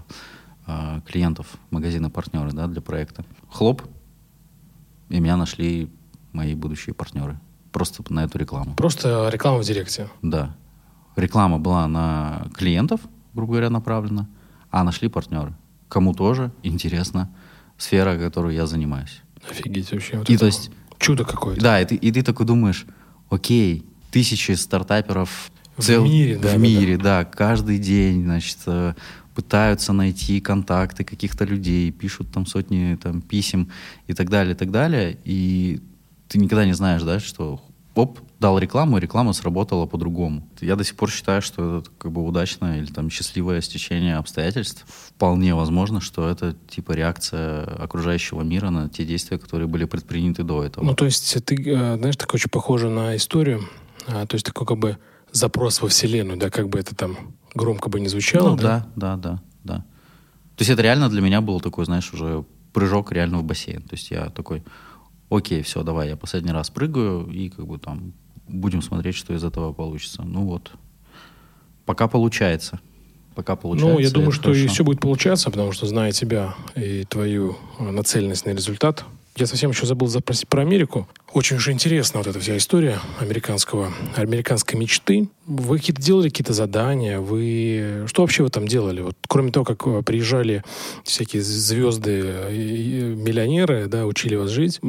э, 0.66 1.00
клиентов, 1.06 1.46
магазины-партнеры, 1.70 2.52
да, 2.52 2.66
для 2.66 2.80
проекта. 2.80 3.24
Хлоп, 3.50 3.82
и 5.08 5.20
меня 5.20 5.36
нашли 5.36 5.90
мои 6.32 6.54
будущие 6.54 6.94
партнеры 6.94 7.38
просто 7.74 8.04
на 8.08 8.24
эту 8.24 8.38
рекламу. 8.38 8.74
Просто 8.76 9.28
реклама 9.32 9.58
в 9.58 9.64
директе? 9.64 10.08
Да. 10.22 10.56
Реклама 11.16 11.58
была 11.58 11.86
на 11.88 12.46
клиентов, 12.54 13.00
грубо 13.34 13.52
говоря, 13.52 13.70
направлена, 13.70 14.28
а 14.70 14.84
нашли 14.84 15.08
партнеры. 15.08 15.54
Кому 15.88 16.14
тоже 16.14 16.52
интересна 16.62 17.30
сфера, 17.76 18.16
которой 18.16 18.54
я 18.54 18.66
занимаюсь. 18.66 19.22
Офигеть 19.48 19.92
вообще. 19.92 20.18
Вот 20.18 20.30
и 20.30 20.36
то 20.36 20.46
есть... 20.46 20.70
Чудо 20.98 21.24
какое-то. 21.24 21.60
Да, 21.60 21.80
и 21.80 21.84
ты, 21.84 21.96
и 21.96 22.12
ты 22.12 22.22
такой 22.22 22.46
думаешь, 22.46 22.86
окей, 23.28 23.84
тысячи 24.10 24.52
стартаперов 24.52 25.50
в 25.76 25.82
цел... 25.82 26.04
мире, 26.04 26.38
да, 26.38 26.54
в 26.54 26.58
мире, 26.58 26.96
да, 26.96 27.20
да. 27.20 27.24
каждый 27.24 27.78
день, 27.78 28.22
значит, 28.22 28.58
э, 28.66 28.94
пытаются 29.34 29.92
найти 29.92 30.40
контакты 30.40 31.04
каких-то 31.04 31.44
людей, 31.44 31.90
пишут 31.90 32.32
там 32.32 32.46
сотни 32.46 32.96
там 33.02 33.20
писем 33.20 33.70
и 34.06 34.14
так 34.14 34.30
далее, 34.30 34.54
и 34.54 34.56
так 34.56 34.70
далее, 34.70 35.18
и 35.24 35.80
ты 36.28 36.38
никогда 36.38 36.64
не 36.64 36.74
знаешь, 36.74 37.02
да, 37.02 37.20
что 37.20 37.60
оп, 37.94 38.18
дал 38.40 38.58
рекламу, 38.58 38.98
и 38.98 39.00
реклама 39.00 39.32
сработала 39.32 39.86
по-другому. 39.86 40.46
Я 40.60 40.76
до 40.76 40.84
сих 40.84 40.96
пор 40.96 41.10
считаю, 41.10 41.40
что 41.42 41.78
это 41.78 41.90
как 41.96 42.12
бы 42.12 42.24
удачное 42.24 42.78
или 42.78 42.86
там 42.86 43.08
счастливое 43.08 43.60
стечение 43.60 44.16
обстоятельств. 44.16 44.84
Вполне 44.88 45.54
возможно, 45.54 46.00
что 46.00 46.28
это 46.28 46.56
типа 46.68 46.92
реакция 46.92 47.64
окружающего 47.64 48.42
мира 48.42 48.70
на 48.70 48.88
те 48.88 49.04
действия, 49.04 49.38
которые 49.38 49.68
были 49.68 49.84
предприняты 49.84 50.42
до 50.42 50.64
этого. 50.64 50.84
Ну, 50.84 50.94
то 50.94 51.04
есть 51.04 51.44
ты, 51.44 51.54
э, 51.54 51.96
знаешь, 51.96 52.16
так 52.16 52.34
очень 52.34 52.50
похоже 52.50 52.90
на 52.90 53.16
историю, 53.16 53.62
а, 54.06 54.26
то 54.26 54.34
есть 54.34 54.44
такой 54.44 54.66
как 54.66 54.78
бы 54.78 54.98
запрос 55.34 55.82
во 55.82 55.88
Вселенную, 55.88 56.38
да, 56.38 56.48
как 56.48 56.68
бы 56.68 56.78
это 56.78 56.94
там 56.94 57.34
громко 57.54 57.90
бы 57.90 58.00
не 58.00 58.08
звучало. 58.08 58.50
Ну, 58.50 58.56
да, 58.56 58.86
да, 58.96 59.16
да, 59.16 59.42
да. 59.64 59.76
То 60.56 60.60
есть 60.60 60.70
это 60.70 60.82
реально 60.82 61.10
для 61.10 61.20
меня 61.20 61.40
был 61.40 61.60
такой, 61.60 61.84
знаешь, 61.84 62.12
уже 62.14 62.44
прыжок 62.72 63.12
реально 63.12 63.38
в 63.38 63.44
бассейн. 63.44 63.82
То 63.82 63.96
есть 63.96 64.10
я 64.10 64.30
такой, 64.30 64.62
окей, 65.28 65.62
все, 65.62 65.82
давай, 65.82 66.08
я 66.08 66.16
последний 66.16 66.52
раз 66.52 66.70
прыгаю, 66.70 67.26
и 67.26 67.48
как 67.50 67.66
бы 67.66 67.78
там 67.78 68.12
будем 68.48 68.80
смотреть, 68.80 69.16
что 69.16 69.34
из 69.34 69.42
этого 69.42 69.72
получится. 69.72 70.22
Ну 70.22 70.44
вот, 70.44 70.72
пока 71.84 72.08
получается. 72.08 72.80
Пока 73.34 73.56
получается. 73.56 73.94
Ну, 73.94 74.00
я 74.00 74.10
думаю, 74.10 74.30
что 74.30 74.44
хорошо. 74.44 74.64
и 74.64 74.66
все 74.68 74.84
будет 74.84 75.00
получаться, 75.00 75.50
потому 75.50 75.72
что, 75.72 75.86
зная 75.86 76.12
тебя 76.12 76.54
и 76.76 77.04
твою 77.04 77.56
нацеленность 77.80 78.46
на 78.46 78.50
результат, 78.50 79.04
я 79.36 79.46
совсем 79.46 79.70
еще 79.70 79.86
забыл 79.86 80.06
запросить 80.06 80.48
про 80.48 80.62
Америку. 80.62 81.08
Очень 81.32 81.56
уж 81.56 81.68
интересна 81.68 82.18
вот 82.18 82.28
эта 82.28 82.38
вся 82.38 82.56
история 82.56 83.00
американского, 83.18 83.92
американской 84.16 84.78
мечты. 84.78 85.28
Вы 85.46 85.78
какие-то 85.78 86.00
делали 86.00 86.28
какие-то 86.28 86.52
задания? 86.52 87.18
Вы 87.18 88.04
что 88.06 88.22
вообще 88.22 88.44
вы 88.44 88.50
там 88.50 88.68
делали? 88.68 89.00
Вот 89.00 89.16
кроме 89.28 89.50
того, 89.50 89.64
как 89.64 89.86
э, 89.86 90.02
приезжали 90.02 90.62
всякие 91.02 91.42
звезды, 91.42 92.12
миллионеры, 93.16 93.88
да, 93.88 94.06
учили 94.06 94.36
вас 94.36 94.50
жить. 94.50 94.80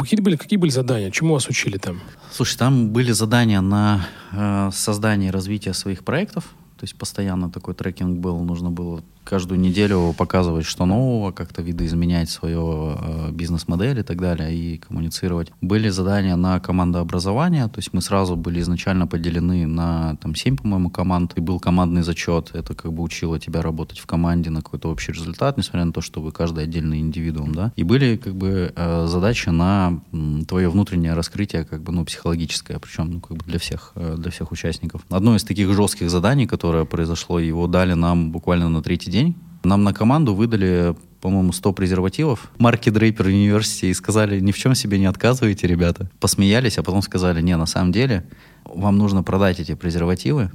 Какие 0.00 0.20
были, 0.20 0.36
какие 0.36 0.58
были 0.58 0.70
задания? 0.70 1.10
Чему 1.10 1.34
вас 1.34 1.48
учили 1.48 1.76
там? 1.76 2.00
Слушай, 2.32 2.56
там 2.56 2.88
были 2.88 3.12
задания 3.12 3.60
на 3.60 4.06
э, 4.32 4.70
создание 4.72 5.28
и 5.28 5.32
развитие 5.32 5.74
своих 5.74 6.04
проектов. 6.04 6.44
То 6.78 6.84
есть 6.84 6.96
постоянно 6.96 7.50
такой 7.50 7.74
трекинг 7.74 8.18
был, 8.20 8.38
нужно 8.40 8.70
было 8.70 9.02
каждую 9.24 9.60
неделю 9.60 10.14
показывать, 10.16 10.66
что 10.66 10.86
нового, 10.86 11.32
как-то 11.32 11.62
видоизменять 11.62 12.30
свою 12.30 12.96
э, 12.96 13.30
бизнес-модель 13.32 14.00
и 14.00 14.02
так 14.02 14.20
далее, 14.20 14.54
и 14.54 14.78
коммуницировать. 14.78 15.52
Были 15.60 15.88
задания 15.88 16.36
на 16.36 16.60
командообразование, 16.60 17.66
то 17.68 17.78
есть 17.78 17.92
мы 17.92 18.00
сразу 18.00 18.36
были 18.36 18.60
изначально 18.60 19.06
поделены 19.06 19.66
на 19.66 20.16
там 20.16 20.34
7, 20.34 20.56
по-моему, 20.56 20.90
команд, 20.90 21.34
и 21.36 21.40
был 21.40 21.60
командный 21.60 22.02
зачет, 22.02 22.50
это 22.54 22.74
как 22.74 22.92
бы 22.92 23.02
учило 23.02 23.38
тебя 23.38 23.62
работать 23.62 23.98
в 23.98 24.06
команде 24.06 24.50
на 24.50 24.62
какой-то 24.62 24.90
общий 24.90 25.12
результат, 25.12 25.56
несмотря 25.56 25.84
на 25.84 25.92
то, 25.92 26.00
что 26.00 26.20
вы 26.20 26.32
каждый 26.32 26.64
отдельный 26.64 27.00
индивидуум, 27.00 27.54
да. 27.54 27.72
И 27.76 27.82
были 27.82 28.16
как 28.16 28.34
бы 28.34 28.72
э, 28.74 29.06
задачи 29.06 29.48
на 29.50 30.00
м, 30.12 30.44
твое 30.44 30.68
внутреннее 30.68 31.14
раскрытие, 31.14 31.64
как 31.64 31.82
бы, 31.82 31.92
ну, 31.92 32.04
психологическое, 32.04 32.78
причем, 32.78 33.10
ну, 33.10 33.20
как 33.20 33.36
бы 33.36 33.44
для 33.44 33.58
всех, 33.58 33.92
э, 33.94 34.16
для 34.18 34.30
всех 34.30 34.52
участников. 34.52 35.02
Одно 35.10 35.36
из 35.36 35.44
таких 35.44 35.72
жестких 35.72 36.10
заданий, 36.10 36.46
которое 36.46 36.84
произошло, 36.84 37.38
его 37.38 37.66
дали 37.66 37.94
нам 37.94 38.32
буквально 38.32 38.68
на 38.68 38.82
третий 38.82 39.09
день, 39.10 39.36
нам 39.64 39.84
на 39.84 39.92
команду 39.92 40.34
выдали 40.34 40.94
по-моему, 41.20 41.52
100 41.52 41.72
презервативов. 41.74 42.50
Марки 42.58 42.88
Дрейпер 42.88 43.26
Университи 43.26 43.86
и 43.86 43.94
сказали, 43.94 44.40
ни 44.40 44.52
в 44.52 44.58
чем 44.58 44.74
себе 44.74 44.98
не 44.98 45.06
отказывайте, 45.06 45.66
ребята. 45.66 46.10
Посмеялись, 46.18 46.78
а 46.78 46.82
потом 46.82 47.02
сказали, 47.02 47.42
не, 47.42 47.56
на 47.56 47.66
самом 47.66 47.92
деле, 47.92 48.26
вам 48.64 48.96
нужно 48.96 49.22
продать 49.22 49.60
эти 49.60 49.74
презервативы. 49.74 50.50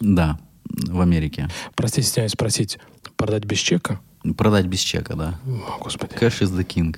Да, 0.00 0.38
в 0.64 1.00
Америке. 1.00 1.48
Простите, 1.74 2.06
стесняюсь 2.06 2.32
спросить, 2.32 2.78
продать 3.16 3.44
без 3.44 3.58
чека? 3.58 4.00
Продать 4.36 4.66
без 4.66 4.80
чека, 4.80 5.16
да. 5.16 5.38
О, 5.44 5.82
Господи. 5.82 6.14
Cash 6.14 6.42
is 6.42 6.56
the 6.56 6.64
king. 6.64 6.96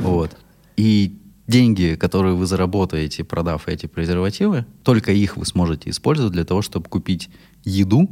Вот. 0.00 0.36
И 0.76 1.18
деньги, 1.46 1.96
которые 1.98 2.34
вы 2.34 2.46
заработаете, 2.46 3.24
продав 3.24 3.68
эти 3.68 3.86
презервативы, 3.86 4.66
только 4.82 5.12
их 5.12 5.36
вы 5.36 5.46
сможете 5.46 5.90
использовать 5.90 6.32
для 6.32 6.44
того, 6.44 6.60
чтобы 6.60 6.88
купить 6.88 7.30
еду, 7.64 8.10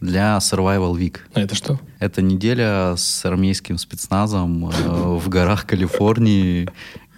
для 0.00 0.38
Survival 0.38 0.94
Week. 0.96 1.18
А 1.34 1.40
это 1.40 1.54
что? 1.54 1.80
Это 1.98 2.22
неделя 2.22 2.94
с 2.96 3.24
армейским 3.24 3.78
спецназом 3.78 4.68
э, 4.68 4.72
в 4.72 5.28
горах 5.28 5.66
Калифорнии, 5.66 6.68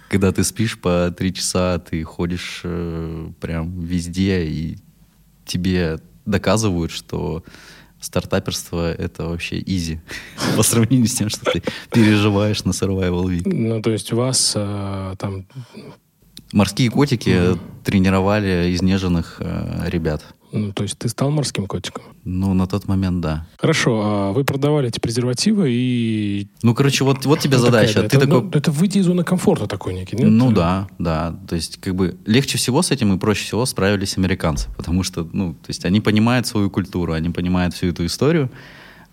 когда 0.09 0.31
ты 0.31 0.43
спишь 0.43 0.79
по 0.79 1.13
три 1.15 1.33
часа, 1.33 1.79
ты 1.79 2.03
ходишь 2.03 2.61
э, 2.63 3.29
прям 3.39 3.79
везде, 3.81 4.45
и 4.45 4.77
тебе 5.45 5.99
доказывают, 6.25 6.91
что 6.91 7.43
стартаперство— 7.99 8.91
это 8.93 9.25
вообще 9.25 9.61
изи 9.65 9.99
по 10.55 10.63
сравнению 10.63 11.07
с 11.07 11.15
тем, 11.15 11.29
что 11.29 11.51
ты 11.51 11.61
переживаешь 11.91 12.63
на 12.63 12.71
Survival 12.71 13.25
Week. 13.25 13.43
Ну, 13.45 13.81
то 13.81 13.91
есть 13.91 14.11
у 14.13 14.15
вас 14.15 14.53
э, 14.55 15.15
там... 15.17 15.45
Морские 16.51 16.89
котики 16.89 17.29
mm-hmm. 17.29 17.59
тренировали 17.83 18.73
изнеженных 18.73 19.39
ребят. 19.85 20.25
Ну, 20.51 20.71
то 20.73 20.83
есть 20.83 20.97
ты 20.97 21.09
стал 21.09 21.29
морским 21.29 21.67
котиком? 21.67 22.03
Ну, 22.23 22.53
на 22.53 22.65
тот 22.65 22.87
момент, 22.87 23.21
да. 23.21 23.47
Хорошо, 23.57 24.01
а 24.03 24.31
вы 24.31 24.43
продавали 24.43 24.87
эти 24.87 24.99
презервативы 24.99 25.69
и... 25.71 26.47
Ну, 26.63 26.73
короче, 26.73 27.03
вот, 27.03 27.25
вот 27.25 27.39
тебе 27.39 27.57
задача. 27.57 27.93
Такая, 27.93 28.03
да, 28.03 28.09
ты 28.09 28.17
это, 28.17 28.25
такой... 28.25 28.41
ну, 28.43 28.49
это 28.51 28.71
выйти 28.71 28.97
из 28.97 29.05
зоны 29.05 29.23
комфорта 29.23 29.67
такой 29.67 29.93
некий, 29.93 30.15
нет? 30.15 30.27
Ну, 30.27 30.51
да, 30.51 30.87
да. 30.97 31.35
То 31.47 31.55
есть, 31.55 31.77
как 31.77 31.95
бы, 31.95 32.17
легче 32.25 32.57
всего 32.57 32.81
с 32.81 32.91
этим 32.91 33.13
и 33.13 33.19
проще 33.19 33.43
всего 33.45 33.65
справились 33.65 34.17
американцы, 34.17 34.69
потому 34.75 35.03
что, 35.03 35.27
ну, 35.31 35.53
то 35.53 35.69
есть, 35.69 35.85
они 35.85 36.01
понимают 36.01 36.47
свою 36.47 36.69
культуру, 36.69 37.13
они 37.13 37.29
понимают 37.29 37.73
всю 37.73 37.87
эту 37.87 38.05
историю. 38.05 38.49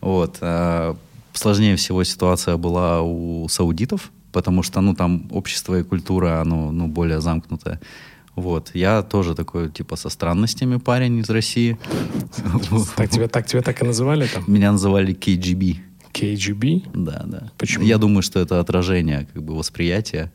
Вот. 0.00 0.38
А 0.40 0.96
сложнее 1.34 1.76
всего 1.76 2.02
ситуация 2.04 2.56
была 2.56 3.02
у 3.02 3.46
саудитов, 3.48 4.10
потому 4.32 4.62
что, 4.62 4.80
ну, 4.80 4.94
там 4.94 5.28
общество 5.30 5.78
и 5.78 5.82
культура, 5.82 6.40
оно, 6.40 6.72
ну, 6.72 6.86
более 6.86 7.20
замкнутое. 7.20 7.80
Вот, 8.36 8.70
я 8.74 9.02
тоже 9.02 9.34
такой, 9.34 9.70
типа, 9.70 9.96
со 9.96 10.10
странностями 10.10 10.76
парень 10.76 11.18
из 11.18 11.30
России. 11.30 11.78
Так 12.96 13.10
тебя 13.10 13.28
так, 13.28 13.46
тебя 13.46 13.62
так 13.62 13.82
и 13.82 13.84
называли 13.86 14.26
там? 14.26 14.44
Меня 14.46 14.72
называли 14.72 15.14
KGB. 15.14 15.78
KGB? 16.12 16.90
Да, 16.94 17.22
да. 17.26 17.50
Почему? 17.58 17.84
Я 17.84 17.98
думаю, 17.98 18.22
что 18.22 18.38
это 18.38 18.60
отражение, 18.60 19.26
как 19.32 19.42
бы, 19.42 19.56
восприятия. 19.56 20.32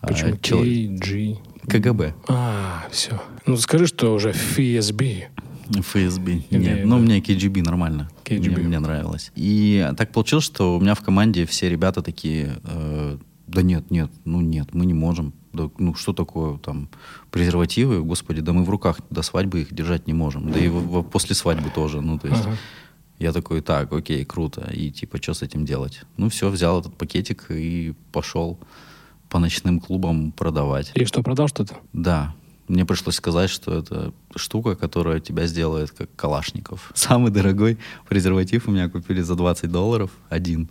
А, 0.00 0.08
Почему 0.08 0.34
KG? 0.34 1.38
КГБ. 1.66 2.14
А, 2.28 2.86
все. 2.90 3.20
Ну, 3.46 3.56
скажи, 3.56 3.86
что 3.86 4.14
уже. 4.14 4.32
ФСБ. 4.32 5.28
Или, 5.70 6.44
Нет, 6.50 6.84
ну 6.84 6.96
да. 6.96 7.02
мне 7.02 7.18
KGB 7.20 7.62
нормально. 7.62 8.08
KGB. 8.24 8.56
Мне, 8.56 8.68
мне 8.68 8.78
нравилось. 8.78 9.32
И 9.34 9.86
так 9.96 10.12
получилось, 10.12 10.44
что 10.44 10.76
у 10.76 10.80
меня 10.80 10.94
в 10.94 11.00
команде 11.00 11.44
все 11.44 11.68
ребята 11.68 12.00
такие, 12.02 12.58
э, 12.64 13.18
да 13.46 13.62
нет, 13.62 13.90
нет, 13.90 14.10
ну 14.24 14.40
нет, 14.40 14.72
мы 14.72 14.86
не 14.86 14.94
можем. 14.94 15.34
Да, 15.52 15.70
ну 15.78 15.94
что 15.94 16.12
такое 16.12 16.58
там 16.58 16.88
презервативы, 17.30 18.02
господи, 18.02 18.40
да 18.40 18.52
мы 18.52 18.64
в 18.64 18.70
руках 18.70 19.00
до 19.10 19.22
свадьбы 19.22 19.62
их 19.62 19.72
держать 19.74 20.06
не 20.06 20.12
можем. 20.12 20.50
Да 20.52 20.58
и 20.58 20.68
в- 20.68 20.74
в- 21.00 21.02
после 21.02 21.34
свадьбы 21.34 21.70
тоже. 21.70 22.00
Ну 22.00 22.18
то 22.18 22.28
есть 22.28 22.42
Ага. 22.46 22.56
я 23.18 23.32
такой, 23.32 23.60
так, 23.62 23.92
окей, 23.92 24.24
круто. 24.24 24.70
И 24.72 24.90
типа, 24.90 25.22
что 25.22 25.34
с 25.34 25.42
этим 25.42 25.64
делать? 25.64 26.02
Ну 26.16 26.28
все, 26.28 26.48
взял 26.50 26.80
этот 26.80 26.96
пакетик 26.96 27.46
и 27.50 27.94
пошел 28.12 28.58
по 29.28 29.38
ночным 29.38 29.80
клубам 29.80 30.32
продавать. 30.32 30.90
И 30.94 31.04
что, 31.04 31.22
продал 31.22 31.48
что-то? 31.48 31.76
Да. 31.92 32.34
Мне 32.66 32.84
пришлось 32.84 33.14
сказать, 33.14 33.48
что 33.48 33.72
это 33.72 34.12
штука, 34.36 34.74
которая 34.76 35.20
тебя 35.20 35.46
сделает 35.46 35.90
как 35.90 36.14
калашников. 36.16 36.92
Самый 36.94 37.30
дорогой 37.30 37.78
презерватив 38.08 38.68
у 38.68 38.70
меня 38.70 38.90
купили 38.90 39.22
за 39.22 39.34
20 39.36 39.70
долларов 39.70 40.10
один. 40.28 40.68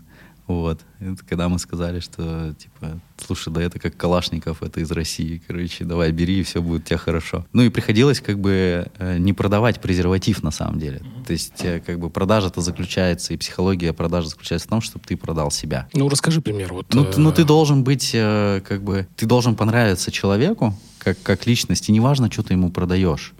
Вот. 0.47 0.79
Это 0.99 1.17
когда 1.27 1.49
мы 1.49 1.59
сказали, 1.59 1.99
что, 1.99 2.55
типа, 2.57 2.99
слушай, 3.17 3.51
да 3.51 3.61
это 3.61 3.79
как 3.79 3.97
Калашников, 3.97 4.63
это 4.63 4.79
из 4.79 4.89
России, 4.91 5.41
короче, 5.45 5.83
давай 5.83 6.11
бери, 6.11 6.39
и 6.39 6.43
все 6.43 6.61
будет 6.61 6.83
у 6.83 6.85
тебя 6.85 6.97
хорошо. 6.97 7.45
Ну 7.51 7.63
и 7.63 7.69
приходилось 7.69 8.21
как 8.21 8.39
бы 8.39 8.87
э, 8.97 9.17
не 9.17 9.33
продавать 9.33 9.81
презерватив 9.81 10.43
на 10.43 10.51
самом 10.51 10.79
деле. 10.79 11.01
То 11.25 11.33
есть 11.33 11.63
э, 11.63 11.81
как 11.85 11.99
бы 11.99 12.09
продажа-то 12.09 12.61
заключается, 12.61 13.33
и 13.33 13.37
психология 13.37 13.91
продажи 13.91 14.29
заключается 14.29 14.67
в 14.67 14.69
том, 14.69 14.81
чтобы 14.81 15.03
ты 15.05 15.17
продал 15.17 15.51
себя. 15.51 15.87
Ну, 15.93 16.07
расскажи 16.07 16.41
пример. 16.41 16.73
Вот, 16.73 16.93
Ну, 16.93 17.03
э, 17.03 17.11
ты, 17.11 17.19
ну, 17.19 17.31
ты 17.33 17.43
должен 17.43 17.83
быть, 17.83 18.11
э, 18.13 18.61
как 18.65 18.83
бы, 18.83 19.05
ты 19.17 19.25
должен 19.25 19.55
понравиться 19.55 20.11
человеку, 20.11 20.73
как, 20.99 21.21
как 21.23 21.45
личность, 21.45 21.89
и 21.89 21.91
неважно, 21.91 22.31
что 22.31 22.43
ты 22.43 22.53
ему 22.53 22.71
продаешь. 22.71 23.33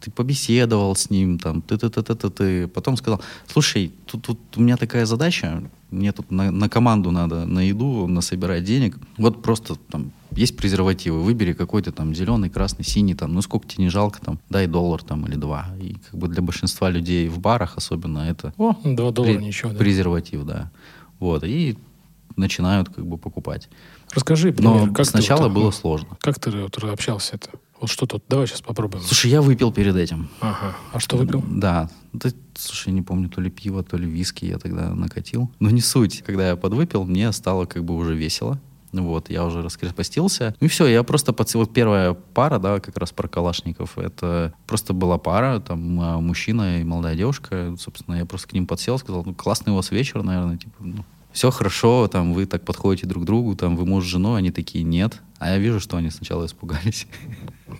Ты 0.00 0.10
побеседовал 0.10 0.94
с 0.94 1.10
ним, 1.10 1.38
там, 1.38 1.62
ты, 1.62 1.76
ты, 1.76 1.88
ты, 1.90 2.02
ты, 2.02 2.14
ты, 2.14 2.30
ты, 2.30 2.68
потом 2.68 2.96
сказал, 2.96 3.20
слушай, 3.46 3.92
тут, 4.06 4.22
тут 4.22 4.38
у 4.56 4.60
меня 4.60 4.76
такая 4.76 5.06
задача, 5.06 5.62
мне 5.90 6.12
тут 6.12 6.30
на, 6.30 6.50
на 6.50 6.68
команду 6.68 7.10
надо, 7.10 7.46
на 7.46 7.60
еду, 7.60 8.06
насобирать 8.06 8.64
денег. 8.64 8.96
Вот 9.18 9.42
просто 9.42 9.74
там 9.74 10.12
есть 10.32 10.56
презервативы, 10.56 11.20
выбери 11.20 11.52
какой-то 11.52 11.92
там 11.92 12.14
зеленый, 12.14 12.48
красный, 12.48 12.84
синий, 12.84 13.14
там, 13.14 13.34
ну 13.34 13.42
сколько 13.42 13.66
тебе 13.66 13.84
не 13.84 13.90
жалко, 13.90 14.20
там, 14.20 14.38
дай 14.48 14.66
доллар 14.66 15.02
там 15.02 15.26
или 15.26 15.34
два. 15.34 15.66
И 15.80 15.96
как 16.10 16.18
бы 16.18 16.28
для 16.28 16.42
большинства 16.42 16.90
людей 16.90 17.28
в 17.28 17.40
барах 17.40 17.76
особенно 17.76 18.20
это 18.20 18.52
О, 18.56 18.74
2 18.84 19.10
доллара, 19.10 19.32
пре- 19.32 19.42
ничего, 19.42 19.72
да. 19.72 19.78
презерватив, 19.78 20.44
да. 20.44 20.70
Вот, 21.18 21.42
и 21.44 21.76
начинают 22.36 22.88
как 22.88 23.06
бы 23.06 23.18
покупать. 23.18 23.68
Расскажи 24.12 24.52
пример. 24.52 24.86
Но 24.86 24.86
как 24.86 24.98
ты 24.98 25.04
сначала 25.04 25.48
вот, 25.48 25.52
было 25.54 25.64
ну, 25.64 25.72
сложно. 25.72 26.16
Как 26.20 26.38
ты 26.38 26.50
вот 26.50 26.82
общался 26.84 27.36
это? 27.36 27.50
Вот 27.80 27.88
что 27.88 28.06
тут? 28.06 28.24
Давай 28.28 28.46
сейчас 28.46 28.60
попробуем. 28.60 29.02
Слушай, 29.02 29.30
я 29.30 29.40
выпил 29.40 29.72
перед 29.72 29.96
этим. 29.96 30.28
Ага. 30.40 30.76
А 30.92 31.00
что 31.00 31.16
выпил? 31.16 31.42
Да. 31.48 31.88
Да, 32.12 32.30
слушай, 32.54 32.92
не 32.92 33.02
помню, 33.02 33.28
то 33.28 33.40
ли 33.40 33.50
пиво, 33.50 33.82
то 33.82 33.96
ли 33.96 34.06
виски 34.06 34.44
я 34.44 34.58
тогда 34.58 34.94
накатил. 34.94 35.50
Но 35.60 35.70
не 35.70 35.80
суть. 35.80 36.22
Когда 36.22 36.48
я 36.48 36.56
подвыпил, 36.56 37.04
мне 37.04 37.32
стало 37.32 37.64
как 37.64 37.84
бы 37.84 37.96
уже 37.96 38.14
весело. 38.14 38.60
Вот, 38.92 39.30
я 39.30 39.44
уже 39.44 39.62
раскрепостился. 39.62 40.54
Ну 40.60 40.66
и 40.66 40.68
все, 40.68 40.86
я 40.86 41.02
просто 41.04 41.32
под... 41.32 41.52
Вот 41.54 41.72
первая 41.72 42.12
пара, 42.12 42.58
да, 42.58 42.80
как 42.80 42.98
раз 42.98 43.12
про 43.12 43.28
калашников, 43.28 43.96
это 43.96 44.52
просто 44.66 44.92
была 44.92 45.16
пара, 45.16 45.60
там, 45.60 46.00
а, 46.00 46.20
мужчина 46.20 46.80
и 46.80 46.84
молодая 46.84 47.14
девушка. 47.14 47.76
Собственно, 47.78 48.16
я 48.16 48.26
просто 48.26 48.48
к 48.48 48.52
ним 48.52 48.66
подсел, 48.66 48.98
сказал, 48.98 49.22
ну, 49.24 49.32
классный 49.32 49.72
у 49.72 49.76
вас 49.76 49.92
вечер, 49.92 50.24
наверное, 50.24 50.56
типа, 50.56 50.74
ну, 50.80 51.04
все 51.32 51.52
хорошо, 51.52 52.08
там, 52.08 52.34
вы 52.34 52.46
так 52.46 52.64
подходите 52.64 53.06
друг 53.06 53.22
к 53.22 53.26
другу, 53.26 53.54
там, 53.54 53.76
вы 53.76 53.86
муж 53.86 54.04
с 54.04 54.08
женой, 54.08 54.38
они 54.38 54.50
такие, 54.50 54.82
нет. 54.82 55.20
А 55.38 55.50
я 55.50 55.58
вижу, 55.58 55.78
что 55.78 55.96
они 55.96 56.10
сначала 56.10 56.46
испугались. 56.46 57.06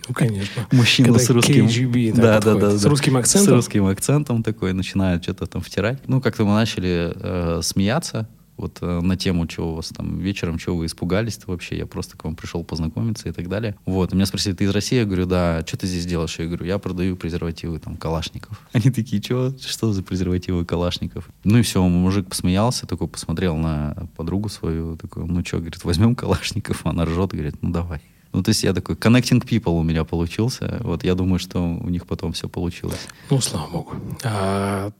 Ну, 0.07 0.13
конечно. 0.13 0.67
Мужчина 0.71 1.09
Когда 1.09 1.23
с 1.23 1.29
русским... 1.29 1.67
KGB, 1.67 2.13
да, 2.15 2.39
да, 2.39 2.53
да, 2.53 2.59
да, 2.59 2.77
С 2.77 2.85
русским 2.85 3.17
акцентом? 3.17 3.53
С 3.53 3.55
русским 3.55 3.85
акцентом 3.85 4.43
такой, 4.43 4.73
начинают 4.73 5.23
что-то 5.23 5.45
там 5.45 5.61
втирать. 5.61 5.99
Ну, 6.07 6.21
как-то 6.21 6.45
мы 6.45 6.53
начали 6.53 7.13
э, 7.15 7.61
смеяться 7.63 8.27
вот 8.61 8.77
э, 8.81 9.01
на 9.01 9.17
тему, 9.17 9.47
чего 9.47 9.73
у 9.73 9.75
вас 9.75 9.89
там 9.89 10.19
вечером, 10.19 10.57
чего 10.57 10.77
вы 10.77 10.85
испугались-то 10.85 11.49
вообще, 11.49 11.77
я 11.77 11.85
просто 11.85 12.17
к 12.17 12.23
вам 12.23 12.35
пришел 12.35 12.63
познакомиться 12.63 13.27
и 13.27 13.31
так 13.31 13.49
далее. 13.49 13.75
Вот, 13.85 14.13
и 14.13 14.15
меня 14.15 14.25
спросили, 14.25 14.53
ты 14.53 14.65
из 14.65 14.69
России? 14.69 14.97
Я 14.97 15.05
говорю, 15.05 15.25
да, 15.25 15.63
что 15.65 15.77
ты 15.77 15.87
здесь 15.87 16.05
делаешь? 16.05 16.37
Я 16.37 16.45
говорю, 16.45 16.65
я 16.65 16.77
продаю 16.77 17.15
презервативы 17.15 17.79
там 17.79 17.97
Калашников. 17.97 18.61
Они 18.73 18.91
такие, 18.91 19.21
что? 19.21 19.53
Что 19.59 19.91
за 19.91 20.03
презервативы 20.03 20.63
Калашников? 20.63 21.29
Ну 21.43 21.57
и 21.57 21.61
все, 21.63 21.83
мужик 21.85 22.29
посмеялся, 22.29 22.87
такой 22.87 23.07
посмотрел 23.07 23.57
на 23.57 24.07
подругу 24.15 24.49
свою, 24.49 24.95
такой, 24.95 25.25
ну 25.25 25.43
что, 25.43 25.57
говорит, 25.57 25.83
возьмем 25.83 26.15
Калашников? 26.15 26.85
Она 26.85 27.05
ржет, 27.05 27.31
говорит, 27.31 27.55
ну 27.61 27.71
давай. 27.71 28.01
Ну, 28.33 28.43
то 28.43 28.49
есть 28.49 28.63
я 28.63 28.73
такой, 28.73 28.95
connecting 28.95 29.43
people 29.45 29.79
у 29.79 29.83
меня 29.83 30.03
получился. 30.05 30.77
Вот 30.83 31.03
я 31.03 31.15
думаю, 31.15 31.39
что 31.39 31.61
у 31.61 31.89
них 31.89 32.05
потом 32.07 32.31
все 32.33 32.47
получилось. 32.47 33.07
Ну, 33.29 33.41
слава 33.41 33.69
богу. 33.69 33.93
А, 34.23 34.91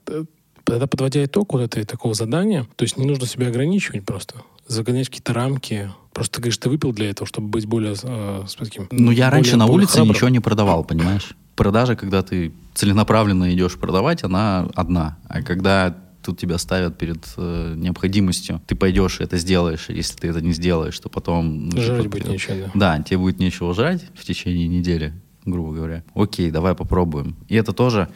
тогда 0.63 0.87
подводя 0.87 1.23
итог 1.23 1.53
вот 1.53 1.61
этой 1.61 1.85
такого 1.85 2.13
задания, 2.13 2.67
то 2.75 2.83
есть 2.83 2.97
не 2.97 3.05
нужно 3.05 3.25
себя 3.27 3.47
ограничивать 3.47 4.05
просто, 4.05 4.35
загонять 4.67 5.07
какие-то 5.07 5.33
рамки. 5.33 5.91
Просто 6.13 6.35
ты 6.35 6.41
говоришь, 6.41 6.57
ты 6.57 6.69
выпил 6.69 6.91
для 6.91 7.09
этого, 7.09 7.25
чтобы 7.25 7.47
быть 7.47 7.65
более 7.65 7.95
э, 8.03 8.43
с 8.47 8.55
таким... 8.55 8.87
Ну, 8.91 9.11
я 9.11 9.25
более- 9.27 9.29
раньше 9.29 9.55
на 9.55 9.65
улице 9.65 9.93
храбрым. 9.93 10.13
ничего 10.13 10.29
не 10.29 10.39
продавал, 10.41 10.83
понимаешь? 10.83 11.35
Продажа, 11.55 11.95
когда 11.95 12.21
ты 12.21 12.51
целенаправленно 12.73 13.53
идешь 13.53 13.77
продавать, 13.77 14.23
она 14.23 14.67
одна. 14.75 15.17
А 15.29 15.41
когда 15.41 15.95
тут 16.21 16.39
тебя 16.39 16.57
ставят 16.57 16.97
перед 16.97 17.23
э, 17.37 17.73
необходимостью, 17.75 18.61
ты 18.67 18.75
пойдешь 18.75 19.19
и 19.19 19.23
это 19.23 19.37
сделаешь, 19.37 19.87
если 19.89 20.17
ты 20.17 20.27
это 20.27 20.41
не 20.41 20.53
сделаешь, 20.53 20.97
то 20.99 21.09
потом... 21.09 21.69
ну, 21.69 21.81
Жрать 21.81 22.03
типа, 22.03 22.11
будет 22.11 22.25
ты- 22.25 22.31
нечего, 22.31 22.55
да. 22.73 22.97
Да, 22.97 23.03
тебе 23.03 23.17
будет 23.17 23.39
нечего 23.39 23.73
жрать 23.73 24.05
в 24.15 24.23
течение 24.23 24.67
недели, 24.67 25.13
грубо 25.45 25.73
говоря. 25.73 26.03
Окей, 26.13 26.51
давай 26.51 26.75
попробуем. 26.75 27.35
И 27.47 27.55
это 27.55 27.73
тоже 27.73 28.09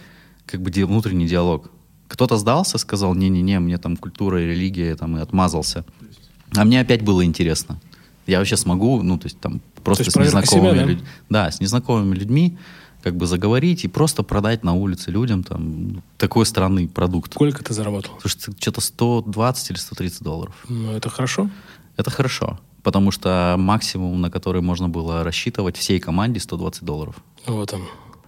как 0.45 0.62
бы 0.62 0.72
внутренний 0.86 1.28
диалог. 1.28 1.72
Кто-то 2.08 2.38
сдался, 2.38 2.78
сказал, 2.78 3.16
не-не-не, 3.16 3.60
мне 3.60 3.78
там 3.78 3.97
культура 3.97 4.41
и 4.41 4.45
религия, 4.45 4.95
там, 4.95 5.18
и 5.18 5.22
отмазался. 5.22 5.86
А 6.56 6.64
мне 6.64 6.80
опять 6.80 7.01
было 7.01 7.26
интересно. 7.26 7.80
Я 8.28 8.39
вообще 8.39 8.58
смогу, 8.58 9.01
ну, 9.01 9.18
то 9.18 9.26
есть 9.26 9.39
там 9.39 9.62
просто 9.84 10.10
с 10.10 10.16
незнакомыми 10.16 10.72
себя, 10.72 10.82
да? 10.82 10.86
людьми. 10.86 11.08
Да, 11.30 11.51
с 11.51 11.60
незнакомыми 11.60 12.16
людьми 12.16 12.58
как 13.06 13.16
бы 13.18 13.28
заговорить 13.28 13.86
и 13.86 13.88
просто 13.88 14.24
продать 14.24 14.64
на 14.64 14.74
улице 14.74 15.12
людям 15.12 15.43
там 15.43 16.01
такой 16.18 16.43
странный 16.43 16.88
продукт. 16.88 17.34
Сколько 17.34 17.64
ты 17.64 17.72
заработал? 17.72 18.18
Слушай, 18.20 18.51
что-то 18.60 18.82
120 18.82 19.70
или 19.70 19.78
130 19.78 20.24
долларов. 20.24 20.56
Ну, 20.68 20.91
это 20.91 21.08
хорошо. 21.12 21.51
Это 21.97 22.10
хорошо, 22.10 22.60
потому 22.82 23.12
что 23.12 23.58
максимум, 23.60 24.20
на 24.22 24.32
который 24.32 24.64
можно 24.64 24.89
было 24.89 25.24
рассчитывать 25.24 25.78
всей 25.78 25.99
команде, 25.99 26.39
120 26.39 26.84
долларов. 26.84 27.16
Вот 27.45 27.74
он. 27.74 27.84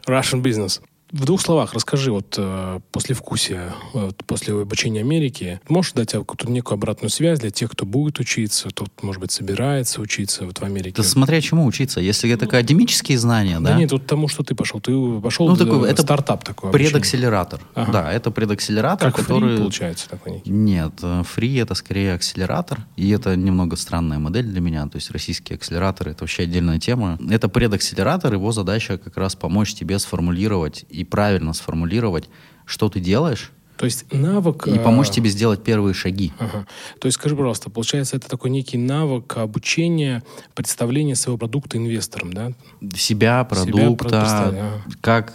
Russian 0.05 0.43
business. 0.43 0.79
В 1.11 1.23
двух 1.23 1.39
словах 1.41 1.73
расскажи 1.73 2.11
вот 2.11 2.35
э, 2.37 2.79
после 2.91 3.15
вкусия, 3.15 3.73
вот, 3.93 4.17
после 4.25 4.53
обучения 4.61 4.99
Америки, 4.99 5.61
можешь 5.69 5.93
дать 5.93 6.11
какую-то 6.11 6.51
некую 6.51 6.75
обратную 6.75 7.09
связь 7.09 7.39
для 7.39 7.49
тех, 7.49 7.71
кто 7.71 7.85
будет 7.85 8.19
учиться, 8.19 8.69
тот, 8.73 8.89
может 9.01 9.21
быть, 9.21 9.31
собирается 9.31 10.01
учиться 10.01 10.45
вот 10.45 10.59
в 10.59 10.63
Америке? 10.63 10.89
Это 10.91 11.03
смотря 11.03 11.39
чему 11.39 11.65
учиться. 11.65 12.01
Если 12.01 12.29
это 12.29 12.45
академические 12.45 13.17
знания, 13.17 13.59
да? 13.61 13.71
да, 13.71 13.77
нет, 13.77 13.91
вот 13.93 14.05
тому, 14.05 14.27
что 14.27 14.43
ты 14.43 14.53
пошел. 14.53 14.81
Ты 14.81 14.91
пошел 15.21 15.47
Ну, 15.47 15.55
такой, 15.55 15.89
это 15.89 16.01
стартап 16.01 16.43
такой. 16.43 16.69
обучение. 16.71 16.91
предакселератор. 16.91 17.61
Ага. 17.73 17.91
Да, 17.93 18.11
это 18.11 18.29
предакселератор, 18.29 19.11
Как 19.11 19.21
который... 19.21 19.51
фри, 19.51 19.57
получается 19.59 20.09
такой 20.09 20.33
некий. 20.33 20.49
Нет, 20.51 20.93
Free 21.01 21.61
это 21.61 21.73
скорее 21.75 22.15
акселератор, 22.15 22.85
и 22.97 23.09
это 23.11 23.37
немного 23.37 23.77
странная 23.77 24.19
модель 24.19 24.45
для 24.45 24.59
меня, 24.59 24.85
то 24.87 24.97
есть 24.97 25.09
российские 25.11 25.55
акселераторы 25.55 26.11
это 26.11 26.23
вообще 26.23 26.43
отдельная 26.43 26.79
тема. 26.79 27.17
Это 27.29 27.47
предакселератор, 27.47 28.33
его 28.33 28.51
задача 28.51 28.97
как 28.97 29.15
раз 29.15 29.35
помочь 29.37 29.73
тебе 29.73 29.99
сформулировать 29.99 30.85
и 30.97 31.03
правильно 31.03 31.53
сформулировать, 31.53 32.29
что 32.65 32.89
ты 32.89 32.99
делаешь, 32.99 33.51
То 33.77 33.85
есть 33.85 34.11
навык... 34.11 34.67
и 34.67 34.79
помочь 34.79 35.09
э, 35.09 35.13
тебе 35.13 35.29
сделать 35.29 35.63
первые 35.63 35.93
шаги. 35.93 36.33
Ага. 36.39 36.65
То 36.99 37.05
есть 37.05 37.15
скажи, 37.15 37.35
пожалуйста, 37.35 37.69
получается, 37.69 38.17
это 38.17 38.27
такой 38.27 38.49
некий 38.49 38.77
навык 38.77 39.37
обучения, 39.37 40.23
представления 40.55 41.15
своего 41.15 41.37
продукта 41.37 41.77
инвесторам, 41.77 42.33
да? 42.33 42.53
Себя, 42.95 43.43
продукта, 43.43 44.47
ага. 44.47 44.83
как... 45.01 45.33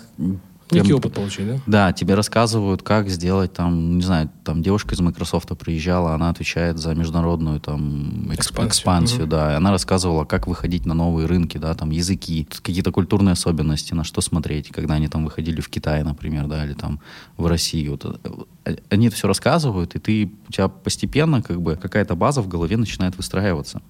Некий 0.72 0.88
прям- 0.88 0.98
опыт 0.98 1.14
получить, 1.14 1.46
да? 1.46 1.58
Да, 1.66 1.92
тебе 1.92 2.14
рассказывают, 2.14 2.82
как 2.82 3.08
сделать 3.08 3.52
там, 3.52 3.96
не 3.96 4.02
знаю, 4.02 4.30
там 4.44 4.62
девушка 4.62 4.94
из 4.94 5.00
Microsoft 5.00 5.48
приезжала, 5.58 6.14
она 6.14 6.30
отвечает 6.30 6.78
за 6.78 6.94
международную 6.94 7.60
там 7.60 8.30
эксп- 8.32 8.66
Экспансию. 8.66 9.26
да, 9.26 9.52
и 9.52 9.56
она 9.56 9.70
рассказывала, 9.70 10.24
как 10.24 10.46
выходить 10.46 10.86
на 10.86 10.94
новые 10.94 11.26
рынки, 11.26 11.58
да, 11.58 11.74
там 11.74 11.90
языки, 11.90 12.46
какие-то 12.50 12.90
культурные 12.92 13.32
особенности, 13.32 13.94
на 13.94 14.04
что 14.04 14.20
смотреть, 14.20 14.68
когда 14.68 14.94
они 14.94 15.08
там 15.08 15.24
выходили 15.24 15.60
в 15.60 15.68
Китай, 15.68 16.02
например, 16.02 16.46
да, 16.46 16.64
или 16.64 16.74
там 16.74 17.00
в 17.36 17.46
Россию. 17.46 17.92
Вот, 18.02 18.20
э, 18.64 18.76
они 18.90 19.08
это 19.08 19.16
все 19.16 19.28
рассказывают, 19.28 19.94
и 19.94 19.98
ты, 19.98 20.32
у 20.48 20.52
тебя 20.52 20.68
постепенно 20.68 21.42
как 21.42 21.60
бы 21.60 21.76
какая-то 21.76 22.14
база 22.14 22.42
в 22.42 22.48
голове 22.48 22.76
начинает 22.76 23.16
выстраиваться. 23.16 23.82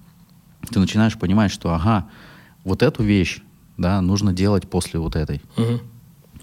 Ты 0.71 0.79
начинаешь 0.79 1.17
понимать, 1.17 1.51
что, 1.51 1.73
ага, 1.73 2.07
вот 2.63 2.83
эту 2.83 3.03
вещь, 3.03 3.41
да, 3.77 4.01
нужно 4.01 4.33
делать 4.33 4.69
после 4.69 4.99
вот 4.99 5.15
этой. 5.15 5.41
Мгм. 5.57 5.81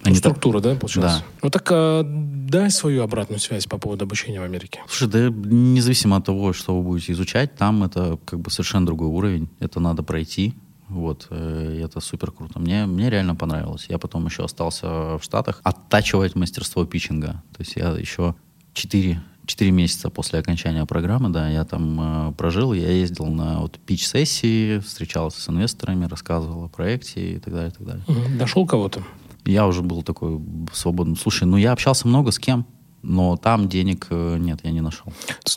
Они 0.03 0.14
так- 0.14 0.32
структура, 0.32 0.61
да, 0.61 0.74
получилась? 0.74 1.12
Да. 1.12 1.24
Ну 1.42 1.51
так 1.51 1.68
а, 1.70 2.03
дай 2.05 2.70
свою 2.70 3.03
обратную 3.03 3.38
связь 3.38 3.66
по 3.66 3.78
поводу 3.78 4.05
обучения 4.05 4.40
в 4.40 4.44
Америке. 4.44 4.80
Слушай, 4.88 5.09
да 5.09 5.30
независимо 5.30 6.16
от 6.16 6.24
того, 6.24 6.53
что 6.53 6.76
вы 6.76 6.82
будете 6.82 7.12
изучать, 7.12 7.55
там 7.57 7.84
это 7.84 8.18
как 8.24 8.40
бы 8.40 8.51
совершенно 8.51 8.86
другой 8.86 9.09
уровень. 9.09 9.48
Это 9.61 9.80
надо 9.80 10.03
пройти. 10.03 10.55
Вот, 10.88 11.28
э, 11.30 11.76
и 11.78 11.84
это 11.84 12.01
супер 12.01 12.32
круто. 12.32 12.59
Мне, 12.59 12.84
мне 12.86 13.11
реально 13.11 13.36
понравилось. 13.36 13.86
Я 13.88 13.98
потом 13.98 14.26
еще 14.26 14.44
остался 14.44 15.18
в 15.18 15.20
Штатах 15.22 15.61
оттачивать 15.62 16.34
мастерство 16.34 16.84
питчинга. 16.84 17.42
То 17.57 17.61
есть 17.61 17.76
я 17.76 17.90
еще 17.90 18.34
4, 18.72 19.22
4 19.46 19.70
месяца 19.70 20.11
после 20.11 20.40
окончания 20.40 20.84
программы, 20.86 21.28
да, 21.28 21.48
я 21.48 21.64
там 21.64 22.30
э, 22.30 22.32
прожил, 22.32 22.72
я 22.72 22.90
ездил 22.90 23.26
на 23.26 23.61
вот 23.61 23.78
пич-сессии, 23.78 24.80
встречался 24.80 25.40
с 25.40 25.48
инвесторами, 25.48 26.07
рассказывал 26.07 26.64
о 26.64 26.68
проекте 26.68 27.34
и 27.34 27.38
так 27.38 27.55
далее, 27.55 27.70
и 27.70 27.72
так 27.72 27.86
далее. 27.86 28.05
Угу. 28.09 28.38
Дошел 28.38 28.66
кого-то? 28.66 29.05
Я 29.45 29.66
уже 29.66 29.82
был 29.82 30.03
такой 30.03 30.41
свободным. 30.72 31.16
Слушай, 31.16 31.45
ну 31.45 31.57
я 31.57 31.72
общался 31.72 32.07
много 32.07 32.30
с 32.30 32.38
кем, 32.38 32.66
но 33.03 33.36
там 33.36 33.68
денег 33.68 34.07
э, 34.11 34.36
нет, 34.38 34.61
я 34.62 34.70
не 34.70 34.80
нашел. 34.80 35.12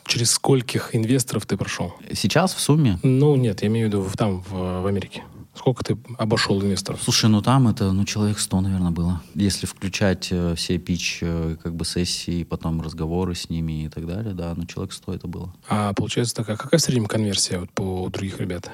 Через 0.05 0.31
скольких 0.31 0.95
инвесторов 0.95 1.45
ты 1.45 1.57
прошел? 1.57 1.93
Сейчас 2.13 2.53
в 2.53 2.59
сумме? 2.59 2.99
Ну 3.03 3.35
нет, 3.35 3.61
я 3.61 3.67
имею 3.67 3.87
в 3.87 3.91
виду 3.91 4.09
там, 4.17 4.41
в, 4.41 4.81
в 4.81 4.87
Америке. 4.87 5.23
Сколько 5.55 5.83
ты 5.83 5.97
обошел 6.17 6.59
инвесторов? 6.61 7.01
Слушай, 7.03 7.29
ну 7.29 7.41
там 7.43 7.67
это, 7.67 7.91
ну, 7.91 8.05
человек 8.05 8.39
100, 8.39 8.61
наверное, 8.61 8.89
было. 8.89 9.21
Если 9.35 9.67
включать 9.67 10.29
э, 10.31 10.55
все 10.55 10.79
пич, 10.79 11.19
э, 11.21 11.57
как 11.61 11.75
бы 11.75 11.85
сессии, 11.85 12.43
потом 12.43 12.81
разговоры 12.81 13.35
с 13.35 13.49
ними 13.49 13.85
и 13.85 13.89
так 13.89 14.07
далее, 14.07 14.33
да, 14.33 14.53
ну, 14.55 14.65
человек 14.65 14.93
100 14.93 15.13
это 15.13 15.27
было. 15.27 15.53
А 15.69 15.93
получается 15.93 16.33
такая, 16.35 16.57
какая 16.57 16.79
в 16.79 16.81
среднем 16.81 17.05
конверсия 17.05 17.59
вот 17.59 17.69
по 17.71 18.09
других 18.09 18.39
ребят? 18.39 18.71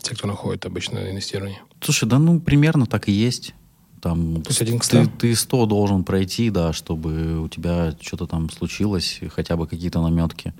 Те, 0.00 0.14
кто 0.14 0.26
находит 0.26 0.64
обычно 0.64 1.10
инвестирование? 1.10 1.60
Слушай, 1.82 2.08
да 2.08 2.18
ну, 2.18 2.40
примерно 2.40 2.86
так 2.86 3.08
и 3.08 3.12
есть. 3.12 3.54
Там, 4.00 4.42
То 4.42 4.50
есть 4.50 4.62
один 4.62 4.78
к 4.78 4.84
100? 4.84 5.04
ты, 5.04 5.06
ты 5.18 5.36
100 5.36 5.66
должен 5.66 6.04
пройти, 6.04 6.50
да, 6.50 6.72
чтобы 6.72 7.40
у 7.40 7.48
тебя 7.48 7.94
что-то 8.00 8.26
там 8.26 8.50
случилось, 8.50 9.20
хотя 9.34 9.56
бы 9.56 9.66
какие-то 9.66 10.00
наметки. 10.00 10.54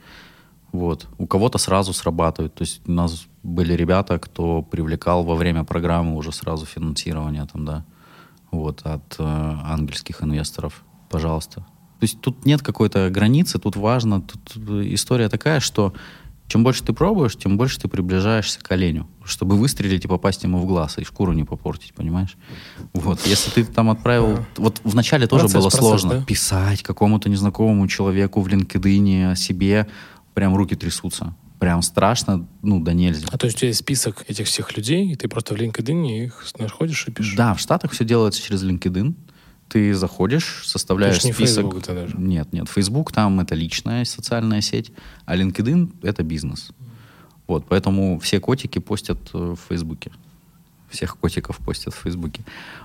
Вот. 0.72 1.06
У 1.18 1.26
кого-то 1.26 1.58
сразу 1.58 1.92
срабатывает. 1.92 2.54
То 2.54 2.62
есть 2.62 2.82
у 2.86 2.92
нас 2.92 3.26
были 3.42 3.72
ребята, 3.72 4.18
кто 4.18 4.62
привлекал 4.62 5.24
во 5.24 5.34
время 5.34 5.64
программы 5.64 6.16
уже 6.16 6.32
сразу 6.32 6.66
финансирование 6.66 7.46
там, 7.50 7.64
да, 7.64 7.84
вот, 8.50 8.82
от 8.82 9.16
э, 9.18 9.22
ангельских 9.24 10.22
инвесторов. 10.22 10.84
Пожалуйста. 11.08 11.66
То 12.00 12.04
есть 12.04 12.20
тут 12.20 12.44
нет 12.44 12.62
какой-то 12.62 13.10
границы, 13.10 13.58
тут 13.58 13.76
важно, 13.76 14.20
тут 14.20 14.56
история 14.86 15.28
такая, 15.28 15.60
что 15.60 15.94
чем 16.46 16.62
больше 16.62 16.84
ты 16.84 16.92
пробуешь, 16.92 17.36
тем 17.36 17.56
больше 17.56 17.80
ты 17.80 17.88
приближаешься 17.88 18.60
к 18.60 18.70
оленю, 18.70 19.08
чтобы 19.28 19.56
выстрелить 19.56 20.04
и 20.04 20.08
попасть 20.08 20.42
ему 20.42 20.58
в 20.58 20.66
глаз, 20.66 20.98
и 20.98 21.04
шкуру 21.04 21.32
не 21.32 21.44
попортить, 21.44 21.92
понимаешь? 21.94 22.36
Вот, 22.94 23.24
если 23.26 23.50
ты 23.50 23.64
там 23.64 23.90
отправил... 23.90 24.36
Да. 24.36 24.46
Вот 24.56 24.80
вначале 24.84 25.26
тоже 25.26 25.44
процесс, 25.44 25.54
было 25.54 25.68
процесс, 25.68 25.80
сложно 25.80 26.10
да? 26.14 26.24
писать 26.24 26.82
какому-то 26.82 27.28
незнакомому 27.28 27.86
человеку 27.88 28.40
в 28.40 28.48
LinkedIn 28.48 29.32
о 29.32 29.36
себе, 29.36 29.86
прям 30.34 30.56
руки 30.56 30.74
трясутся. 30.74 31.34
Прям 31.58 31.82
страшно, 31.82 32.48
ну, 32.62 32.80
да 32.80 32.92
нельзя. 32.92 33.26
А 33.30 33.36
то 33.36 33.46
есть 33.46 33.58
у 33.58 33.60
тебя 33.60 33.68
есть 33.68 33.80
список 33.80 34.24
этих 34.28 34.46
всех 34.46 34.76
людей, 34.76 35.12
и 35.12 35.16
ты 35.16 35.28
просто 35.28 35.54
в 35.54 35.58
LinkedIn 35.58 36.24
их 36.24 36.46
находишь 36.58 37.06
и 37.08 37.10
пишешь? 37.10 37.36
Да, 37.36 37.54
в 37.54 37.60
Штатах 37.60 37.92
все 37.92 38.04
делается 38.04 38.40
через 38.40 38.62
LinkedIn. 38.62 39.14
Ты 39.68 39.94
заходишь, 39.94 40.62
составляешь 40.64 41.22
не 41.24 41.32
список. 41.32 41.64
Facebook 41.64 41.82
это 41.82 41.94
даже. 41.94 42.16
Нет, 42.16 42.52
нет. 42.52 42.68
Facebook 42.70 43.12
там 43.12 43.40
это 43.40 43.54
личная 43.54 44.06
социальная 44.06 44.62
сеть, 44.62 44.92
а 45.26 45.36
LinkedIn 45.36 45.98
это 46.02 46.22
бизнес. 46.22 46.70
Вот, 47.48 47.64
поэтому 47.68 48.20
все 48.20 48.38
котики 48.38 48.78
постят 48.78 49.18
э, 49.34 49.38
в 49.38 49.68
Фейсбуке. 49.68 50.12
Всех 50.90 51.16
котиков 51.18 51.58
постят 51.58 51.94
в 51.94 51.98
Фейсбуке. 51.98 52.44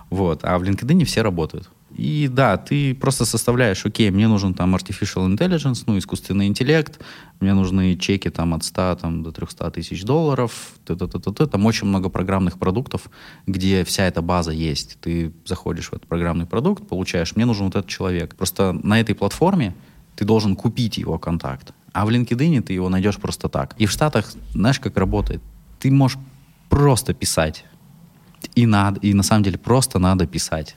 Вот, 0.10 0.40
а 0.44 0.58
в 0.58 0.64
LinkedIn 0.64 1.06
все 1.06 1.22
работают. 1.22 1.70
И 1.96 2.28
да, 2.28 2.58
ты 2.58 2.96
просто 2.96 3.26
составляешь, 3.26 3.86
окей, 3.86 4.10
мне 4.10 4.28
нужен 4.28 4.54
там 4.54 4.76
artificial 4.76 5.28
intelligence, 5.28 5.84
ну, 5.86 5.98
искусственный 5.98 6.48
интеллект, 6.48 7.00
мне 7.40 7.54
нужны 7.54 7.96
чеки 7.98 8.30
там 8.30 8.54
от 8.54 8.64
100 8.64 8.98
там, 9.02 9.22
до 9.22 9.32
300 9.32 9.70
тысяч 9.72 10.04
долларов, 10.04 10.74
т 10.86 10.94
-т 10.94 11.08
-т 11.08 11.20
-т 11.20 11.34
-т. 11.34 11.48
там 11.48 11.66
очень 11.66 11.88
много 11.88 12.10
программных 12.10 12.58
продуктов, 12.58 13.10
где 13.48 13.84
вся 13.84 14.08
эта 14.08 14.22
база 14.22 14.52
есть. 14.52 14.98
Ты 15.02 15.32
заходишь 15.46 15.90
в 15.90 15.94
этот 15.94 16.08
программный 16.08 16.46
продукт, 16.46 16.88
получаешь, 16.88 17.36
мне 17.36 17.46
нужен 17.46 17.66
вот 17.66 17.76
этот 17.76 17.90
человек. 17.90 18.36
Просто 18.36 18.74
на 18.84 19.00
этой 19.00 19.14
платформе 19.14 19.74
ты 20.16 20.26
должен 20.26 20.56
купить 20.56 20.98
его 20.98 21.20
контакт, 21.20 21.74
а 21.94 22.06
в 22.06 22.10
LinkedIn 22.10 22.62
ты 22.62 22.74
его 22.74 22.90
найдешь 22.90 23.18
просто 23.18 23.50
так. 23.50 23.76
И 23.78 23.86
в 23.86 23.92
Штатах, 23.92 24.32
знаешь, 24.54 24.80
как 24.80 24.98
работает? 24.98 25.42
Ты 25.80 25.92
можешь 25.92 26.18
просто 26.70 27.14
писать. 27.14 27.66
И 28.56 28.66
надо, 28.66 29.00
и 29.00 29.14
на 29.14 29.24
самом 29.24 29.44
деле 29.44 29.58
просто 29.58 30.00
надо 30.00 30.28
писать. 30.28 30.76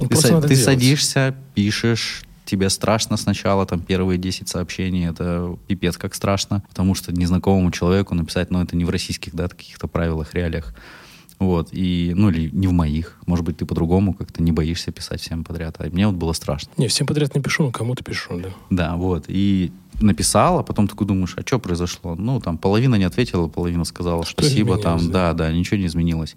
Ну, 0.00 0.08
ты, 0.08 0.16
са- 0.16 0.46
ты 0.46 0.56
садишься, 0.56 1.34
пишешь, 1.54 2.24
тебе 2.44 2.68
страшно 2.68 3.16
сначала, 3.16 3.64
там 3.64 3.80
первые 3.80 4.18
10 4.18 4.48
сообщений, 4.48 5.06
это 5.08 5.56
пипец 5.66 5.96
как 5.96 6.14
страшно, 6.14 6.62
потому 6.68 6.94
что 6.94 7.12
незнакомому 7.12 7.70
человеку 7.70 8.14
написать, 8.14 8.50
ну, 8.50 8.62
это 8.62 8.76
не 8.76 8.84
в 8.84 8.90
российских, 8.90 9.34
да, 9.34 9.48
каких-то 9.48 9.86
правилах, 9.88 10.34
реалиях. 10.34 10.74
Вот, 11.38 11.68
и, 11.72 12.12
ну, 12.16 12.30
или 12.30 12.48
не 12.50 12.66
в 12.66 12.72
моих. 12.72 13.18
Может 13.26 13.44
быть, 13.44 13.58
ты 13.58 13.66
по-другому 13.66 14.14
как-то 14.14 14.42
не 14.42 14.52
боишься 14.52 14.90
писать 14.90 15.20
всем 15.20 15.44
подряд. 15.44 15.76
А 15.78 15.84
мне 15.90 16.06
вот 16.06 16.16
было 16.16 16.32
страшно. 16.32 16.72
Не, 16.78 16.88
всем 16.88 17.06
подряд 17.06 17.34
не 17.34 17.42
пишу, 17.42 17.64
но 17.64 17.70
кому-то 17.72 18.02
пишу, 18.02 18.40
да. 18.40 18.48
Да, 18.70 18.96
вот. 18.96 19.26
И 19.28 19.70
написал, 20.00 20.58
а 20.58 20.62
потом 20.62 20.88
такой 20.88 21.06
думаешь, 21.06 21.34
а 21.36 21.42
что 21.42 21.58
произошло? 21.58 22.14
Ну, 22.14 22.40
там 22.40 22.58
половина 22.58 22.96
не 22.96 23.04
ответила, 23.04 23.48
половина 23.48 23.84
сказала 23.84 24.24
что 24.24 24.42
спасибо, 24.42 24.78
там, 24.78 25.10
да, 25.10 25.32
да, 25.32 25.52
ничего 25.52 25.78
не 25.78 25.86
изменилось. 25.86 26.36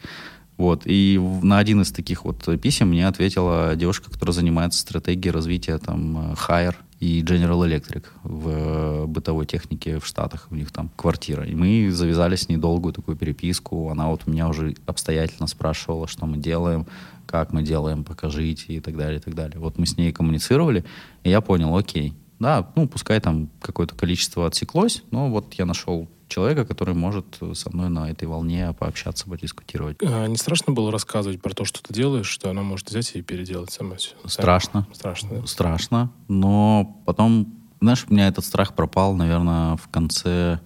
Вот. 0.58 0.82
И 0.86 1.18
на 1.42 1.58
один 1.58 1.82
из 1.82 1.92
таких 1.92 2.26
вот 2.26 2.48
писем 2.62 2.90
мне 2.90 3.08
ответила 3.08 3.76
девушка, 3.76 4.12
которая 4.12 4.34
занимается 4.34 4.82
стратегией 4.82 5.32
развития 5.32 5.78
там 5.78 6.34
Hire 6.34 6.76
и 7.00 7.22
General 7.22 7.66
Electric 7.66 8.04
в 8.24 9.06
бытовой 9.06 9.46
технике 9.46 10.00
в 10.00 10.06
Штатах. 10.06 10.48
У 10.52 10.56
них 10.56 10.70
там 10.72 10.92
квартира. 10.98 11.46
И 11.46 11.56
мы 11.56 11.90
завязали 11.92 12.36
с 12.36 12.50
ней 12.50 12.58
долгую 12.58 12.94
такую 12.94 13.16
переписку. 13.16 13.90
Она 13.90 14.10
вот 14.10 14.28
меня 14.28 14.50
уже 14.50 14.76
обстоятельно 14.86 15.48
спрашивала, 15.48 16.10
что 16.10 16.26
мы 16.26 16.38
делаем, 16.38 16.86
как 17.26 17.54
мы 17.54 17.64
делаем, 17.64 18.04
покажите 18.04 18.74
и 18.74 18.80
так 18.82 18.98
далее, 18.98 19.20
и 19.20 19.22
так 19.22 19.36
далее. 19.36 19.60
Вот 19.60 19.78
мы 19.78 19.86
с 19.86 19.96
ней 19.96 20.12
коммуницировали, 20.12 20.84
и 21.24 21.30
я 21.30 21.40
понял, 21.40 21.74
окей, 21.78 22.14
да, 22.40 22.72
ну, 22.76 22.88
пускай 22.88 23.20
там 23.20 23.50
какое-то 23.62 23.96
количество 23.96 24.48
отсеклось, 24.48 25.04
но 25.12 25.30
вот 25.30 25.54
я 25.56 25.66
нашел 25.66 26.08
человека, 26.28 26.64
который 26.66 26.94
может 26.94 27.40
со 27.54 27.70
мной 27.72 27.90
на 27.90 28.10
этой 28.10 28.28
волне 28.28 28.74
пообщаться, 28.78 29.28
подискутировать. 29.28 29.98
А 30.02 30.28
не 30.28 30.38
страшно 30.38 30.74
было 30.74 30.92
рассказывать 30.92 31.42
про 31.42 31.54
то, 31.54 31.66
что 31.66 31.82
ты 31.82 31.94
делаешь, 31.94 32.28
что 32.28 32.50
она 32.50 32.62
может 32.62 32.90
взять 32.90 33.16
и 33.16 33.22
переделать 33.22 33.72
сама 33.72 33.96
все? 33.96 34.16
Страшно. 34.26 34.88
Страшно, 34.94 35.42
да? 35.42 35.48
Страшно, 35.48 36.12
но 36.28 37.02
потом, 37.06 37.54
знаешь, 37.82 38.06
у 38.08 38.14
меня 38.14 38.28
этот 38.28 38.46
страх 38.46 38.76
пропал, 38.76 39.16
наверное, 39.16 39.76
в 39.78 39.88
конце... 39.90 40.60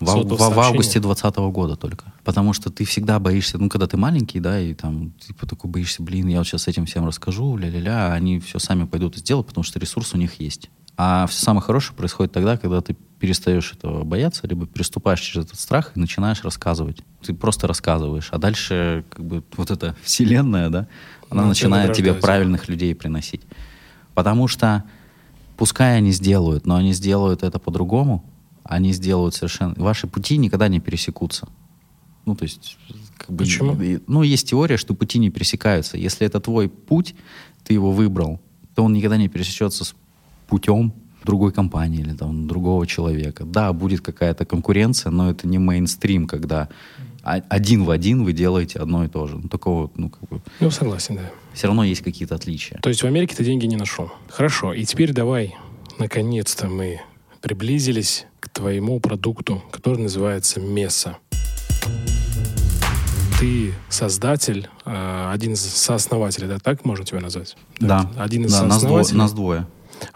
В, 0.00 0.04
в, 0.04 0.54
в 0.54 0.60
августе 0.60 1.00
2020 1.00 1.36
года 1.52 1.76
только. 1.76 2.12
Потому 2.24 2.52
что 2.52 2.70
ты 2.70 2.84
всегда 2.84 3.18
боишься, 3.18 3.58
ну, 3.58 3.68
когда 3.68 3.86
ты 3.86 3.96
маленький, 3.96 4.38
да, 4.38 4.60
и 4.60 4.74
там, 4.74 5.12
типа, 5.12 5.46
такой 5.46 5.70
боишься, 5.70 6.02
блин, 6.02 6.28
я 6.28 6.38
вот 6.38 6.46
сейчас 6.46 6.68
этим 6.68 6.86
всем 6.86 7.06
расскажу, 7.06 7.56
ля-ля-ля, 7.56 8.08
а 8.08 8.14
они 8.14 8.38
все 8.38 8.58
сами 8.58 8.84
пойдут 8.84 9.16
и 9.16 9.20
сделают, 9.20 9.48
потому 9.48 9.64
что 9.64 9.78
ресурс 9.78 10.14
у 10.14 10.18
них 10.18 10.40
есть. 10.40 10.70
А 10.96 11.26
все 11.28 11.40
самое 11.40 11.62
хорошее 11.62 11.96
происходит 11.96 12.32
тогда, 12.32 12.56
когда 12.56 12.80
ты 12.80 12.96
перестаешь 13.20 13.72
этого 13.72 14.04
бояться, 14.04 14.46
либо 14.46 14.66
переступаешь 14.66 15.20
через 15.20 15.46
этот 15.46 15.58
страх 15.58 15.92
и 15.94 16.00
начинаешь 16.00 16.42
рассказывать. 16.42 17.02
Ты 17.22 17.34
просто 17.34 17.66
рассказываешь, 17.66 18.28
а 18.32 18.38
дальше 18.38 19.04
как 19.08 19.24
бы 19.24 19.44
вот 19.56 19.70
эта 19.70 19.96
вселенная, 20.02 20.70
да, 20.70 20.88
она 21.30 21.42
ну, 21.42 21.48
начинает 21.48 21.92
тебе 21.92 22.14
правильных 22.14 22.68
людей 22.68 22.94
приносить. 22.94 23.42
Потому 24.14 24.48
что 24.48 24.84
пускай 25.56 25.96
они 25.96 26.10
сделают, 26.10 26.66
но 26.66 26.74
они 26.76 26.92
сделают 26.92 27.42
это 27.42 27.58
по-другому, 27.60 28.24
они 28.68 28.92
сделают 28.92 29.34
совершенно... 29.34 29.74
Ваши 29.76 30.06
пути 30.06 30.36
никогда 30.36 30.68
не 30.68 30.78
пересекутся. 30.78 31.48
Ну, 32.26 32.36
то 32.36 32.44
есть... 32.44 32.76
Как 33.16 33.30
бы, 33.30 33.38
Почему? 33.38 33.76
Ну, 34.06 34.22
есть 34.22 34.50
теория, 34.50 34.76
что 34.76 34.94
пути 34.94 35.18
не 35.18 35.30
пересекаются. 35.30 35.96
Если 35.96 36.26
это 36.26 36.38
твой 36.38 36.68
путь, 36.68 37.14
ты 37.64 37.72
его 37.72 37.90
выбрал, 37.90 38.40
то 38.74 38.84
он 38.84 38.92
никогда 38.92 39.16
не 39.16 39.28
пересечется 39.28 39.84
с 39.84 39.94
путем 40.46 40.92
другой 41.24 41.52
компании 41.52 42.00
или 42.00 42.12
там 42.12 42.46
другого 42.46 42.86
человека. 42.86 43.44
Да, 43.44 43.72
будет 43.72 44.02
какая-то 44.02 44.44
конкуренция, 44.44 45.10
но 45.10 45.30
это 45.30 45.48
не 45.48 45.58
мейнстрим, 45.58 46.26
когда 46.26 46.68
один 47.22 47.84
в 47.84 47.90
один 47.90 48.22
вы 48.22 48.32
делаете 48.32 48.78
одно 48.78 49.04
и 49.04 49.08
то 49.08 49.26
же. 49.26 49.36
Ну, 49.36 49.48
такого, 49.48 49.90
ну, 49.96 50.10
как 50.10 50.28
бы... 50.28 50.40
Ну, 50.60 50.70
согласен, 50.70 51.16
да. 51.16 51.30
Все 51.54 51.66
равно 51.66 51.84
есть 51.84 52.02
какие-то 52.02 52.34
отличия. 52.34 52.78
То 52.82 52.88
есть 52.88 53.02
в 53.02 53.06
Америке 53.06 53.34
ты 53.34 53.44
деньги 53.44 53.66
не 53.66 53.76
нашел. 53.76 54.12
Хорошо, 54.28 54.72
и 54.72 54.84
теперь 54.84 55.12
давай, 55.12 55.56
наконец-то 55.98 56.68
мы 56.68 57.00
приблизились 57.40 58.26
к 58.40 58.48
твоему 58.48 59.00
продукту, 59.00 59.62
который 59.70 60.02
называется 60.02 60.60
Меса. 60.60 61.18
Ты 63.38 63.72
создатель, 63.88 64.68
а, 64.84 65.32
один 65.32 65.52
из 65.52 65.60
сооснователей, 65.60 66.48
да, 66.48 66.58
так 66.58 66.84
можно 66.84 67.04
тебя 67.04 67.20
назвать? 67.20 67.56
Да. 67.78 68.10
Один 68.16 68.46
из 68.46 68.52
да, 68.52 68.68
сооснователей. 68.68 69.18
Нас 69.18 69.32
двое. 69.32 69.60
Нас 69.60 69.66
двое. 69.66 69.66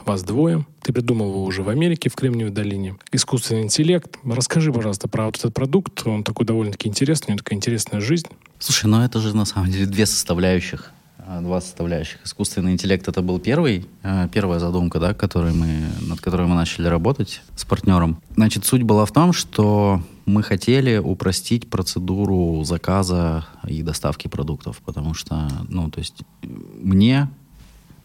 Вас 0.04 0.22
двое. 0.22 0.66
Ты 0.82 0.92
придумал 0.92 1.28
его 1.28 1.44
уже 1.44 1.62
в 1.62 1.68
Америке, 1.68 2.08
в 2.10 2.14
Кремниевой 2.14 2.52
долине. 2.52 2.96
Искусственный 3.12 3.62
интеллект. 3.62 4.18
Расскажи, 4.24 4.72
пожалуйста, 4.72 5.08
про 5.08 5.26
вот 5.26 5.36
этот 5.36 5.54
продукт. 5.54 6.06
Он 6.06 6.24
такой 6.24 6.46
довольно-таки 6.46 6.88
интересный, 6.88 7.28
у 7.28 7.30
него 7.32 7.38
такая 7.38 7.56
интересная 7.56 8.00
жизнь. 8.00 8.26
Слушай, 8.58 8.86
ну 8.86 9.02
это 9.02 9.20
же 9.20 9.36
на 9.36 9.44
самом 9.44 9.70
деле 9.70 9.86
две 9.86 10.06
составляющих 10.06 10.92
два 11.40 11.60
составляющих. 11.60 12.18
Искусственный 12.24 12.72
интеллект 12.72 13.06
это 13.08 13.22
был 13.22 13.38
первый, 13.38 13.86
а, 14.02 14.28
первая 14.28 14.58
задумка, 14.58 15.00
да, 15.00 15.14
которой 15.14 15.52
мы, 15.52 15.86
над 16.00 16.20
которой 16.20 16.46
мы 16.46 16.54
начали 16.54 16.86
работать 16.86 17.42
с 17.56 17.64
партнером. 17.64 18.20
Значит, 18.34 18.64
суть 18.64 18.82
была 18.82 19.06
в 19.06 19.12
том, 19.12 19.32
что 19.32 20.02
мы 20.26 20.42
хотели 20.42 20.98
упростить 20.98 21.68
процедуру 21.68 22.62
заказа 22.64 23.46
и 23.66 23.82
доставки 23.82 24.28
продуктов, 24.28 24.80
потому 24.84 25.14
что, 25.14 25.48
ну, 25.68 25.90
то 25.90 25.98
есть 25.98 26.22
мне 26.42 27.28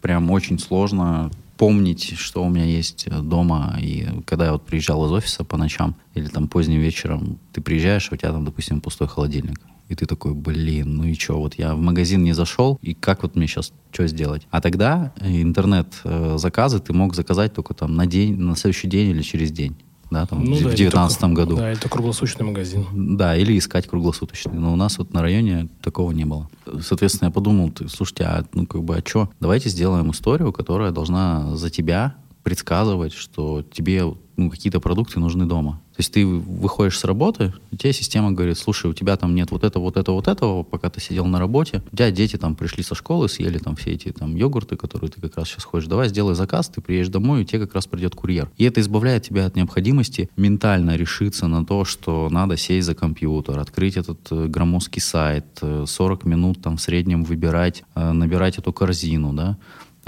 прям 0.00 0.30
очень 0.30 0.58
сложно 0.58 1.30
помнить, 1.56 2.16
что 2.16 2.44
у 2.44 2.48
меня 2.48 2.64
есть 2.64 3.08
дома. 3.10 3.76
И 3.80 4.06
когда 4.24 4.46
я 4.46 4.52
вот 4.52 4.64
приезжал 4.64 5.04
из 5.06 5.12
офиса 5.12 5.44
по 5.44 5.56
ночам 5.56 5.96
или 6.14 6.28
там 6.28 6.48
поздним 6.48 6.80
вечером, 6.80 7.38
ты 7.52 7.60
приезжаешь, 7.60 8.10
у 8.12 8.16
тебя 8.16 8.30
там, 8.30 8.44
допустим, 8.44 8.80
пустой 8.80 9.08
холодильник. 9.08 9.60
И 9.88 9.94
ты 9.94 10.06
такой, 10.06 10.34
блин, 10.34 10.96
ну 10.96 11.04
и 11.04 11.14
что, 11.14 11.38
вот 11.38 11.54
я 11.54 11.74
в 11.74 11.78
магазин 11.78 12.22
не 12.22 12.32
зашел, 12.32 12.78
и 12.82 12.94
как 12.94 13.22
вот 13.22 13.36
мне 13.36 13.46
сейчас 13.46 13.72
что 13.90 14.06
сделать? 14.06 14.46
А 14.50 14.60
тогда 14.60 15.12
интернет-заказы 15.20 16.80
ты 16.80 16.92
мог 16.92 17.14
заказать 17.14 17.54
только 17.54 17.74
там 17.74 17.96
на 17.96 18.06
день, 18.06 18.36
на 18.36 18.54
следующий 18.54 18.88
день 18.88 19.10
или 19.10 19.22
через 19.22 19.50
день 19.50 19.76
да, 20.10 20.26
там, 20.26 20.44
ну, 20.44 20.56
в 20.56 20.60
2019 20.60 21.20
да, 21.20 21.28
году. 21.28 21.56
Да, 21.56 21.70
это 21.70 21.88
круглосуточный 21.88 22.46
магазин. 22.46 22.86
Да, 22.92 23.36
или 23.36 23.58
искать 23.58 23.86
круглосуточный. 23.86 24.54
Но 24.54 24.72
у 24.72 24.76
нас 24.76 24.98
вот 24.98 25.12
на 25.12 25.22
районе 25.22 25.68
такого 25.82 26.12
не 26.12 26.24
было. 26.24 26.48
Соответственно, 26.80 27.28
я 27.28 27.32
подумал, 27.32 27.72
слушайте, 27.88 28.24
а 28.24 28.44
ну 28.54 28.66
как 28.66 28.82
бы, 28.82 28.96
а 28.96 29.02
что? 29.04 29.30
Давайте 29.40 29.68
сделаем 29.68 30.10
историю, 30.10 30.52
которая 30.52 30.92
должна 30.92 31.54
за 31.56 31.70
тебя 31.70 32.16
предсказывать, 32.42 33.12
что 33.12 33.62
тебе 33.62 34.04
ну, 34.38 34.50
какие-то 34.50 34.80
продукты 34.80 35.18
нужны 35.20 35.44
дома. 35.46 35.80
То 35.96 36.00
есть 36.00 36.12
ты 36.12 36.24
выходишь 36.24 36.96
с 36.96 37.04
работы, 37.04 37.52
и 37.72 37.76
тебе 37.76 37.92
система 37.92 38.30
говорит, 38.30 38.56
слушай, 38.56 38.88
у 38.88 38.94
тебя 38.94 39.16
там 39.16 39.34
нет 39.34 39.50
вот 39.50 39.64
этого, 39.64 39.82
вот 39.82 39.96
этого, 39.96 40.14
вот 40.14 40.28
этого, 40.28 40.62
пока 40.62 40.90
ты 40.90 41.00
сидел 41.00 41.26
на 41.26 41.40
работе, 41.40 41.82
у 41.92 41.96
тебя 41.96 42.12
дети 42.12 42.36
там 42.36 42.54
пришли 42.54 42.84
со 42.84 42.94
школы, 42.94 43.28
съели 43.28 43.58
там 43.58 43.74
все 43.74 43.90
эти 43.90 44.12
там 44.12 44.36
йогурты, 44.36 44.76
которые 44.76 45.10
ты 45.10 45.20
как 45.20 45.36
раз 45.36 45.48
сейчас 45.48 45.64
хочешь, 45.64 45.88
давай 45.88 46.08
сделай 46.08 46.36
заказ, 46.36 46.68
ты 46.68 46.80
приедешь 46.80 47.08
домой, 47.08 47.42
и 47.42 47.44
тебе 47.44 47.66
как 47.66 47.74
раз 47.74 47.88
придет 47.88 48.14
курьер. 48.14 48.48
И 48.56 48.64
это 48.64 48.80
избавляет 48.80 49.24
тебя 49.24 49.44
от 49.44 49.56
необходимости 49.56 50.30
ментально 50.36 50.94
решиться 50.94 51.48
на 51.48 51.66
то, 51.66 51.84
что 51.84 52.28
надо 52.30 52.56
сесть 52.56 52.86
за 52.86 52.94
компьютер, 52.94 53.58
открыть 53.58 53.96
этот 53.96 54.20
э, 54.30 54.46
громоздкий 54.46 55.02
сайт, 55.02 55.46
40 55.60 56.24
э, 56.24 56.28
минут 56.28 56.62
там 56.62 56.76
в 56.76 56.80
среднем 56.80 57.24
выбирать, 57.24 57.82
э, 57.96 58.12
набирать 58.12 58.58
эту 58.58 58.72
корзину, 58.72 59.32
да, 59.32 59.58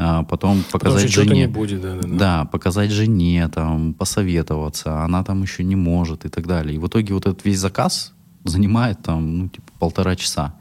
а 0.03 0.23
потом 0.25 0.63
показать 0.71 1.09
Потому 1.09 1.29
жене. 1.29 1.41
Не 1.43 1.47
будет, 1.47 1.83
да, 1.83 1.95
да, 1.95 2.09
да. 2.09 2.17
да, 2.17 2.45
показать 2.47 2.91
жене, 2.91 3.49
там, 3.49 3.95
посоветоваться, 3.95 5.03
она 5.03 5.23
там 5.25 5.43
еще 5.43 5.63
не 5.63 5.77
может 5.77 6.25
и 6.25 6.29
так 6.29 6.47
далее. 6.47 6.77
И 6.77 6.79
в 6.79 6.87
итоге 6.87 7.15
вот 7.15 7.27
этот 7.27 7.45
весь 7.45 7.59
заказ 7.59 8.13
занимает 8.45 9.03
там, 9.03 9.39
ну, 9.39 9.49
типа, 9.49 9.71
полтора 9.79 10.17
часа. 10.17 10.55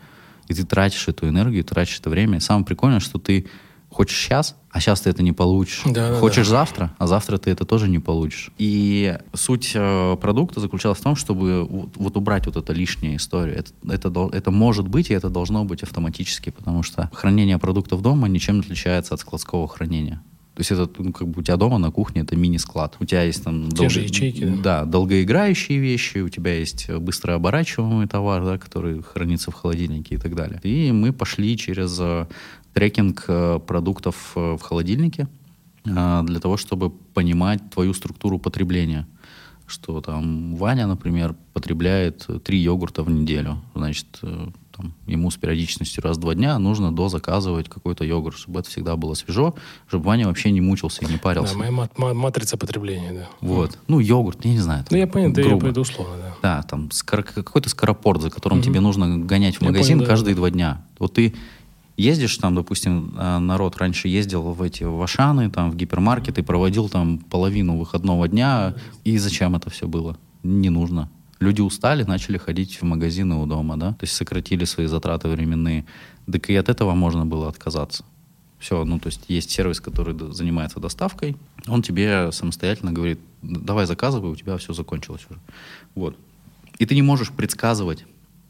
И 0.48 0.54
ты 0.54 0.66
тратишь 0.66 1.08
эту 1.08 1.28
энергию, 1.30 1.64
тратишь 1.64 2.00
это 2.00 2.10
время. 2.10 2.38
И 2.38 2.42
самое 2.42 2.66
прикольное, 2.66 3.00
что 3.00 3.20
ты 3.20 3.48
Хочешь 3.90 4.18
сейчас, 4.18 4.56
а 4.72 4.80
сейчас 4.80 5.02
ты 5.02 5.10
это 5.10 5.24
не 5.24 5.32
получишь. 5.32 5.84
Да, 5.86 6.14
Хочешь 6.16 6.48
да. 6.48 6.52
завтра, 6.52 6.94
а 6.98 7.08
завтра 7.08 7.38
ты 7.38 7.50
это 7.50 7.66
тоже 7.66 7.88
не 7.88 8.00
получишь. 8.00 8.52
И 8.58 9.18
суть 9.34 9.72
э, 9.74 10.18
продукта 10.22 10.60
заключалась 10.60 11.00
в 11.00 11.04
том, 11.04 11.16
чтобы 11.16 11.64
вот, 11.64 11.90
вот 11.96 12.18
убрать 12.18 12.46
вот 12.46 12.56
эту 12.56 12.74
лишнюю 12.74 13.18
историю. 13.18 13.58
Это, 13.58 13.72
это, 13.90 14.30
это 14.32 14.52
может 14.52 14.88
быть, 14.88 15.10
и 15.10 15.14
это 15.14 15.30
должно 15.30 15.66
быть 15.66 15.84
автоматически, 15.84 16.52
потому 16.52 16.84
что 16.84 17.10
хранение 17.14 17.58
продуктов 17.58 18.02
дома 18.02 18.28
ничем 18.28 18.56
не 18.56 18.62
отличается 18.62 19.16
от 19.16 19.22
складского 19.22 19.68
хранения. 19.68 20.22
То 20.60 20.62
есть 20.62 20.72
это, 20.72 20.90
ну, 21.02 21.14
как 21.14 21.26
бы 21.30 21.40
у 21.40 21.42
тебя 21.42 21.56
дома 21.56 21.78
на 21.78 21.90
кухне 21.90 22.24
это 22.24 22.36
мини-склад. 22.36 22.98
У 23.00 23.06
тебя 23.06 23.24
есть 23.24 23.46
там... 23.46 23.70
Те 23.70 23.78
долго... 23.78 23.90
же 23.90 24.02
ячейки, 24.02 24.44
да? 24.44 24.62
Да, 24.62 24.86
долгоиграющие 24.86 25.80
вещи, 25.80 26.18
у 26.18 26.28
тебя 26.28 26.54
есть 26.54 26.90
быстро 26.90 27.36
оборачиваемый 27.36 28.08
товар, 28.08 28.44
да, 28.44 28.58
который 28.58 29.02
хранится 29.02 29.52
в 29.52 29.54
холодильнике 29.54 30.16
и 30.16 30.18
так 30.18 30.36
далее. 30.36 30.60
И 30.64 30.92
мы 30.92 31.14
пошли 31.14 31.58
через 31.58 31.98
э, 32.02 32.28
трекинг 32.74 33.26
э, 33.28 33.60
продуктов 33.66 34.34
э, 34.36 34.58
в 34.58 34.62
холодильнике 34.62 35.28
э, 35.86 36.22
для 36.24 36.40
того, 36.40 36.58
чтобы 36.58 36.90
понимать 36.90 37.70
твою 37.70 37.94
структуру 37.94 38.40
потребления. 38.40 39.08
Что 39.68 40.02
там 40.02 40.56
Ваня, 40.56 40.88
например, 40.88 41.36
потребляет 41.54 42.28
три 42.44 42.58
йогурта 42.60 43.04
в 43.04 43.10
неделю. 43.12 43.62
Значит, 43.76 44.08
там, 44.80 44.94
ему 45.08 45.30
с 45.30 45.36
периодичностью 45.36 46.02
раз 46.04 46.18
в 46.18 46.22
два 46.22 46.34
дня 46.36 46.58
нужно 46.58 46.96
дозаказывать 46.96 47.68
какой-то 47.68 48.06
йогурт, 48.06 48.38
чтобы 48.38 48.62
это 48.62 48.70
всегда 48.70 48.96
было 48.96 49.14
свежо, 49.14 49.56
чтобы 49.88 50.06
Ваня 50.06 50.28
вообще 50.28 50.52
не 50.52 50.62
мучился 50.62 51.06
и 51.06 51.12
не 51.12 51.18
парился. 51.18 51.54
Да, 51.54 51.60
моя 51.60 51.72
мат- 51.72 51.98
матрица 51.98 52.56
потребления, 52.58 53.12
да. 53.12 53.30
Вот. 53.42 53.78
Ну, 53.88 54.00
йогурт, 54.00 54.46
я 54.46 54.52
не 54.52 54.60
знаю. 54.60 54.86
Ну, 54.90 54.98
я 54.98 55.06
понял, 55.06 55.34
да, 55.34 55.44
грубо. 55.44 55.66
я 55.66 55.72
это 55.72 55.82
условно, 55.82 56.16
да. 56.18 56.36
Да, 56.42 56.64
там 56.64 56.90
скор- 56.92 57.24
какой-то 57.24 57.70
скоропорт, 57.70 58.22
за 58.22 58.30
которым 58.30 58.60
угу. 58.60 58.66
тебе 58.66 58.80
нужно 58.80 59.18
гонять 59.18 59.58
в 59.58 59.62
магазин 59.62 60.00
понял, 60.00 60.10
каждые 60.10 60.34
да. 60.34 60.40
два 60.40 60.50
дня. 60.50 60.86
Вот 60.98 61.14
ты 61.14 61.36
ездишь 62.00 62.38
там, 62.38 62.56
допустим, 62.56 63.14
а, 63.18 63.40
народ 63.40 63.78
раньше 63.78 64.08
ездил 64.08 64.42
в 64.54 64.62
эти 64.62 64.84
в 64.84 65.02
Ашаны, 65.02 65.50
там, 65.50 65.72
в 65.72 65.76
гипермаркеты, 65.76 66.44
проводил 66.44 66.90
там 66.90 67.20
половину 67.20 67.78
выходного 67.78 68.28
дня, 68.28 68.74
и 69.04 69.18
зачем 69.18 69.56
это 69.56 69.70
все 69.70 69.88
было? 69.88 70.18
Не 70.44 70.70
нужно. 70.70 71.10
Люди 71.40 71.62
устали, 71.62 72.04
начали 72.04 72.38
ходить 72.38 72.82
в 72.82 72.84
магазины 72.84 73.36
у 73.36 73.46
дома, 73.46 73.78
да, 73.78 73.94
то 73.94 74.04
есть 74.04 74.14
сократили 74.14 74.66
свои 74.66 74.88
затраты 74.88 75.28
временные. 75.28 75.86
Так 76.32 76.50
и 76.50 76.56
от 76.56 76.70
этого 76.70 76.94
можно 76.96 77.26
было 77.26 77.48
отказаться. 77.48 78.04
Все, 78.60 78.84
ну, 78.84 79.00
то 79.00 79.08
есть 79.08 79.22
есть 79.30 79.50
сервис, 79.50 79.80
который 79.80 80.34
занимается 80.34 80.80
доставкой, 80.80 81.38
он 81.68 81.82
тебе 81.82 82.32
самостоятельно 82.32 82.92
говорит, 82.92 83.20
давай 83.42 83.86
заказывай, 83.86 84.32
у 84.32 84.36
тебя 84.36 84.58
все 84.58 84.74
закончилось 84.74 85.26
уже. 85.30 85.40
Вот. 85.96 86.18
И 86.78 86.86
ты 86.86 86.96
не 86.96 87.02
можешь 87.02 87.32
предсказывать, 87.32 88.06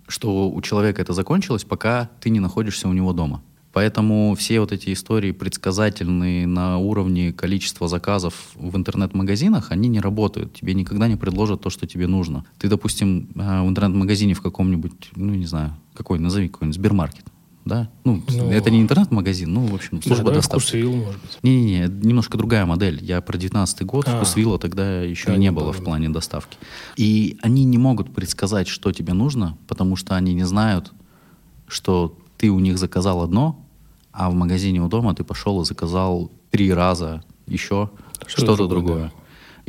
что 0.09 0.49
у 0.49 0.61
человека 0.61 1.01
это 1.01 1.13
закончилось, 1.13 1.63
пока 1.63 2.09
ты 2.19 2.29
не 2.29 2.39
находишься 2.39 2.87
у 2.87 2.93
него 2.93 3.13
дома. 3.13 3.41
Поэтому 3.71 4.35
все 4.35 4.59
вот 4.59 4.71
эти 4.71 4.91
истории 4.91 5.31
предсказательные 5.31 6.47
на 6.47 6.79
уровне 6.79 7.31
количества 7.31 7.87
заказов 7.87 8.33
в 8.55 8.75
интернет-магазинах, 8.75 9.71
они 9.71 9.89
не 9.89 9.99
работают. 9.99 10.53
Тебе 10.53 10.73
никогда 10.73 11.07
не 11.07 11.15
предложат 11.15 11.61
то, 11.61 11.69
что 11.69 11.85
тебе 11.85 12.07
нужно. 12.07 12.45
Ты, 12.57 12.67
допустим, 12.67 13.29
э, 13.35 13.61
в 13.61 13.69
интернет-магазине 13.69 14.33
в 14.33 14.41
каком-нибудь, 14.41 15.11
ну, 15.15 15.35
не 15.35 15.45
знаю, 15.45 15.75
какой, 15.93 16.19
назови 16.19 16.49
какой-нибудь, 16.49 16.79
Сбермаркет 16.79 17.25
да? 17.69 17.89
Ну, 18.03 18.21
ну 18.27 18.49
это 18.51 18.69
не 18.69 18.81
интернет-магазин, 18.81 19.53
ну, 19.53 19.67
в 19.67 19.75
общем, 19.75 20.01
служба 20.01 20.31
да, 20.31 20.37
доставки. 20.37 20.63
Вкусвилл, 20.63 20.93
может 20.93 21.21
быть. 21.21 21.37
Не-не-не, 21.43 21.87
немножко 22.05 22.37
другая 22.37 22.65
модель. 22.65 22.99
Я 23.01 23.21
про 23.21 23.37
19 23.37 23.83
год, 23.83 24.07
а, 24.07 24.17
Вкусвилла 24.17 24.59
тогда 24.59 25.01
еще 25.01 25.27
да, 25.27 25.37
не 25.37 25.51
было 25.51 25.71
в 25.71 25.83
плане 25.83 26.09
доставки. 26.09 26.57
И 26.97 27.37
они 27.41 27.63
не 27.63 27.77
могут 27.77 28.13
предсказать, 28.13 28.67
что 28.67 28.91
тебе 28.91 29.13
нужно, 29.13 29.57
потому 29.67 29.95
что 29.95 30.15
они 30.15 30.33
не 30.33 30.43
знают, 30.43 30.91
что 31.67 32.17
ты 32.37 32.49
у 32.49 32.59
них 32.59 32.77
заказал 32.77 33.21
одно, 33.21 33.63
а 34.11 34.29
в 34.29 34.33
магазине 34.33 34.81
у 34.81 34.89
дома 34.89 35.13
ты 35.13 35.23
пошел 35.23 35.61
и 35.61 35.65
заказал 35.65 36.31
три 36.51 36.73
раза 36.73 37.23
еще 37.47 37.89
что-то, 38.25 38.55
что 38.55 38.67
другое. 38.67 39.11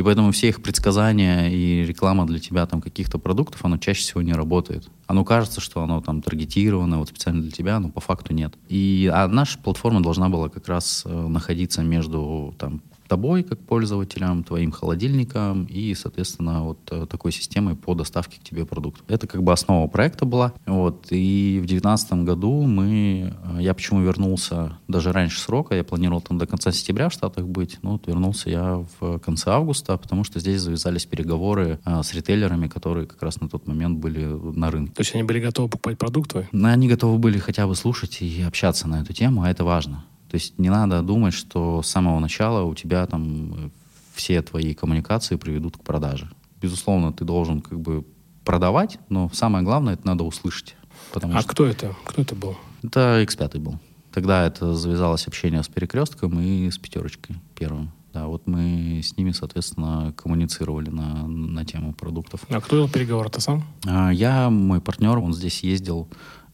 И 0.00 0.02
поэтому 0.02 0.32
все 0.32 0.48
их 0.48 0.62
предсказания 0.62 1.50
и 1.50 1.84
реклама 1.84 2.26
для 2.26 2.38
тебя 2.38 2.64
там 2.64 2.80
каких-то 2.80 3.18
продуктов, 3.18 3.62
оно 3.66 3.76
чаще 3.76 4.00
всего 4.00 4.22
не 4.22 4.32
работает. 4.32 4.88
Оно 5.06 5.26
кажется, 5.26 5.60
что 5.60 5.82
оно 5.82 6.00
там 6.00 6.22
таргетировано 6.22 7.00
вот 7.00 7.10
специально 7.10 7.42
для 7.42 7.50
тебя, 7.50 7.78
но 7.80 7.90
по 7.90 8.00
факту 8.00 8.32
нет. 8.32 8.54
И 8.70 9.10
а 9.12 9.28
наша 9.28 9.58
платформа 9.58 10.02
должна 10.02 10.30
была 10.30 10.48
как 10.48 10.68
раз 10.68 11.02
э, 11.04 11.26
находиться 11.28 11.82
между 11.82 12.54
там 12.58 12.80
тобой, 13.10 13.42
как 13.42 13.58
пользователем, 13.58 14.44
твоим 14.44 14.70
холодильником 14.70 15.64
и, 15.64 15.94
соответственно, 15.94 16.62
вот 16.62 16.78
э, 16.92 17.06
такой 17.10 17.32
системой 17.32 17.74
по 17.74 17.94
доставке 17.94 18.38
к 18.38 18.44
тебе 18.44 18.64
продуктов. 18.64 19.04
Это 19.08 19.26
как 19.26 19.42
бы 19.42 19.52
основа 19.52 19.88
проекта 19.88 20.24
была. 20.24 20.52
Вот. 20.64 21.08
И 21.10 21.58
в 21.58 21.66
2019 21.66 22.12
году 22.24 22.62
мы... 22.62 23.34
Э, 23.44 23.58
я 23.60 23.74
почему 23.74 24.00
вернулся 24.00 24.78
даже 24.86 25.10
раньше 25.12 25.40
срока, 25.40 25.74
я 25.74 25.82
планировал 25.82 26.20
там 26.20 26.38
до 26.38 26.46
конца 26.46 26.70
сентября 26.70 27.08
в 27.08 27.12
Штатах 27.12 27.48
быть, 27.48 27.78
но 27.82 27.92
вот 27.92 28.06
вернулся 28.06 28.48
я 28.48 28.84
в 29.00 29.18
конце 29.18 29.50
августа, 29.50 29.96
потому 29.96 30.22
что 30.22 30.38
здесь 30.38 30.60
завязались 30.60 31.04
переговоры 31.04 31.80
а, 31.84 32.04
с 32.04 32.14
ритейлерами, 32.14 32.68
которые 32.68 33.06
как 33.06 33.20
раз 33.22 33.40
на 33.40 33.48
тот 33.48 33.66
момент 33.66 33.98
были 33.98 34.24
на 34.24 34.70
рынке. 34.70 34.92
То 34.94 35.00
есть 35.00 35.14
они 35.14 35.24
были 35.24 35.40
готовы 35.40 35.68
покупать 35.68 35.98
продукты? 35.98 36.48
Они 36.52 36.88
готовы 36.88 37.18
были 37.18 37.38
хотя 37.38 37.66
бы 37.66 37.74
слушать 37.74 38.22
и 38.22 38.42
общаться 38.42 38.86
на 38.86 39.02
эту 39.02 39.12
тему, 39.12 39.42
а 39.42 39.50
это 39.50 39.64
важно. 39.64 40.04
То 40.30 40.36
есть 40.36 40.58
не 40.58 40.70
надо 40.70 41.02
думать, 41.02 41.34
что 41.34 41.82
с 41.82 41.88
самого 41.88 42.20
начала 42.20 42.62
у 42.62 42.74
тебя 42.74 43.06
там 43.06 43.54
э, 43.54 43.70
все 44.14 44.42
твои 44.42 44.74
коммуникации 44.74 45.36
приведут 45.36 45.76
к 45.76 45.82
продаже. 45.82 46.30
Безусловно, 46.62 47.12
ты 47.12 47.24
должен 47.24 47.60
как 47.60 47.80
бы 47.80 48.06
продавать, 48.44 48.98
но 49.08 49.28
самое 49.32 49.64
главное, 49.64 49.94
это 49.94 50.06
надо 50.06 50.24
услышать. 50.24 50.76
а 51.14 51.40
что... 51.40 51.48
кто 51.48 51.66
это? 51.66 51.96
Кто 52.04 52.22
это 52.22 52.34
был? 52.34 52.56
Это 52.82 53.22
X5 53.22 53.58
был. 53.58 53.80
Тогда 54.12 54.46
это 54.46 54.74
завязалось 54.74 55.26
общение 55.26 55.62
с 55.62 55.68
перекрестком 55.68 56.40
и 56.40 56.70
с 56.70 56.78
пятерочкой 56.78 57.36
первым. 57.54 57.92
Да, 58.12 58.26
вот 58.26 58.46
мы 58.46 59.00
с 59.04 59.16
ними, 59.16 59.30
соответственно, 59.30 60.12
коммуницировали 60.16 60.90
на, 60.90 61.28
на 61.28 61.64
тему 61.64 61.92
продуктов. 61.92 62.40
А 62.48 62.60
кто 62.60 62.76
вел 62.76 62.88
переговоры, 62.88 63.30
ты 63.30 63.40
сам? 63.40 63.64
А, 63.86 64.10
я, 64.10 64.50
мой 64.50 64.80
партнер, 64.80 65.16
он 65.18 65.32
здесь 65.32 65.62
ездил 65.62 66.08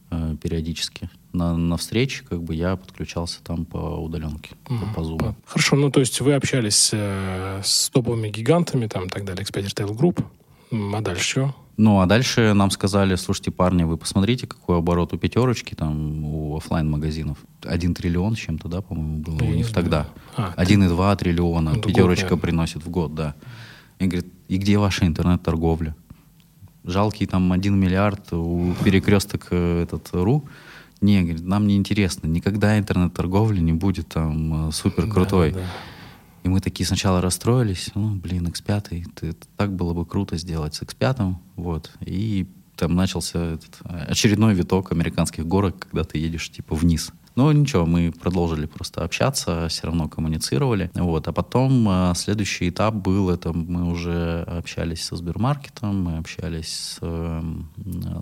э, 0.09 0.35
периодически 0.41 1.09
на, 1.33 1.55
на 1.55 1.77
встрече 1.77 2.23
как 2.27 2.41
бы 2.41 2.55
я 2.55 2.75
подключался 2.75 3.43
там 3.43 3.65
по 3.65 3.77
удаленке, 3.77 4.51
mm-hmm. 4.65 4.93
по, 4.93 5.01
по 5.01 5.05
Zoom. 5.05 5.35
Хорошо, 5.45 5.75
ну 5.75 5.91
то 5.91 5.99
есть 5.99 6.19
вы 6.21 6.33
общались 6.33 6.89
э, 6.93 7.61
с 7.63 7.89
топовыми 7.89 8.29
гигантами, 8.29 8.87
там 8.87 9.05
и 9.05 9.09
так 9.09 9.25
далее, 9.25 9.45
X5 9.45 9.65
Retail 9.65 9.97
Group, 9.97 10.23
а 10.71 11.01
дальше 11.01 11.23
что? 11.23 11.55
Ну, 11.77 11.99
а 11.99 12.07
дальше 12.07 12.53
нам 12.53 12.71
сказали, 12.71 13.15
слушайте, 13.15 13.51
парни, 13.51 13.83
вы 13.83 13.97
посмотрите, 13.97 14.47
какой 14.47 14.79
оборот 14.79 15.13
у 15.13 15.17
пятерочки, 15.17 15.75
там, 15.75 16.25
у 16.25 16.57
офлайн 16.57 16.89
магазинов 16.89 17.37
Один 17.63 17.93
триллион 17.93 18.35
с 18.35 18.39
чем-то, 18.39 18.67
да, 18.67 18.81
по-моему, 18.81 19.19
было 19.19 19.43
Я 19.43 19.51
у 19.51 19.53
них 19.53 19.71
тогда. 19.71 20.07
А, 20.35 20.53
1,2 20.57 21.15
ты... 21.15 21.23
триллиона 21.23 21.73
ну, 21.75 21.81
пятерочка 21.81 22.29
год, 22.29 22.41
приносит 22.41 22.83
в 22.83 22.89
год, 22.89 23.13
да. 23.13 23.35
И 23.99 24.07
говорит, 24.07 24.25
и 24.47 24.57
где 24.57 24.79
ваша 24.79 25.05
интернет-торговля? 25.05 25.95
Жалкий 26.87 27.27
там 27.27 27.51
1 27.51 27.77
миллиард 27.77 28.33
у 28.33 28.73
перекресток 28.83 29.47
э, 29.51 29.83
этот 29.83 30.09
РУ. 30.13 30.45
Не, 31.01 31.21
говорит, 31.21 31.45
нам 31.45 31.67
не 31.67 31.75
интересно, 31.75 32.27
никогда 32.27 32.79
интернет-торговля 32.79 33.59
не 33.59 33.73
будет 33.73 34.07
там 34.07 34.69
э, 34.69 34.71
супер 34.71 35.07
крутой. 35.07 35.51
Да, 35.51 35.59
да. 35.59 35.65
И 36.43 36.49
мы 36.49 36.61
такие 36.61 36.87
сначала 36.87 37.21
расстроились, 37.21 37.91
ну, 37.93 38.15
блин, 38.15 38.47
X5, 38.47 39.05
ты, 39.13 39.35
так 39.57 39.73
было 39.73 39.93
бы 39.93 40.05
круто 40.05 40.37
сделать 40.37 40.75
с 40.75 40.81
X5, 40.81 41.35
вот. 41.57 41.91
И 42.01 42.47
там 42.77 42.95
начался 42.95 43.53
этот 43.53 43.79
очередной 43.83 44.53
виток 44.53 44.91
американских 44.91 45.45
горок, 45.45 45.79
когда 45.79 46.03
ты 46.03 46.19
едешь 46.19 46.49
типа 46.49 46.75
вниз. 46.75 47.11
Но 47.37 47.51
ничего, 47.51 47.85
мы 47.85 48.11
продолжили 48.11 48.65
просто 48.65 49.03
общаться, 49.03 49.67
все 49.69 49.85
равно 49.85 50.09
коммуницировали. 50.09 50.89
Вот. 50.95 51.27
А 51.27 51.31
потом 51.31 51.87
э, 51.87 52.13
следующий 52.15 52.69
этап 52.69 52.95
был, 52.95 53.29
это 53.29 53.53
мы 53.53 53.87
уже 53.91 54.41
общались 54.47 55.05
со 55.05 55.15
Сбермаркетом, 55.15 56.01
мы 56.01 56.17
общались 56.17 56.73
с, 56.73 56.97
э, 56.99 57.43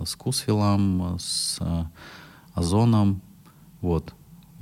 с 0.04 0.14
Кусвиллом, 0.16 1.16
с 1.18 1.56
э, 1.60 1.84
Озоном. 2.52 3.22
Вот. 3.80 4.12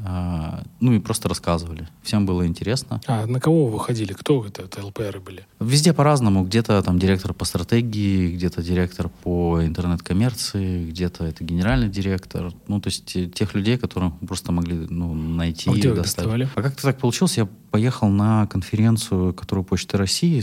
А, 0.03 0.65
ну 0.81 0.93
и 0.93 0.99
просто 0.99 1.29
рассказывали. 1.29 1.89
Всем 2.03 2.27
было 2.27 2.47
интересно. 2.47 3.01
А 3.07 3.27
на 3.27 3.41
кого 3.41 3.67
вы 3.67 3.73
выходили? 3.73 4.13
Кто 4.13 4.45
это, 4.45 4.63
это 4.63 4.85
ЛПРы 4.85 5.21
были? 5.21 5.47
Везде 5.61 5.93
по-разному. 5.93 6.45
Где-то 6.45 6.83
там 6.83 6.99
директор 6.99 7.33
по 7.33 7.45
стратегии, 7.45 8.35
где-то 8.35 8.63
директор 8.63 9.09
по 9.09 9.65
интернет-коммерции, 9.65 10.91
где-то 10.91 11.25
это 11.25 11.45
генеральный 11.45 11.89
директор. 11.89 12.53
Ну, 12.67 12.81
то 12.81 12.89
есть 12.89 13.15
э, 13.17 13.27
тех 13.27 13.55
людей, 13.55 13.79
которых 13.79 14.13
просто 14.27 14.53
могли 14.53 14.75
ну, 14.75 15.15
найти. 15.15 15.71
А 15.71 15.73
где 15.73 15.91
вы 15.91 15.97
доставали? 15.97 16.49
А 16.55 16.63
как-то 16.63 16.83
так 16.83 16.99
получилось. 16.99 17.37
Я 17.37 17.49
поехал 17.71 18.09
на 18.09 18.47
конференцию, 18.47 19.33
которую 19.33 19.65
Почта 19.65 19.97
России 19.97 20.43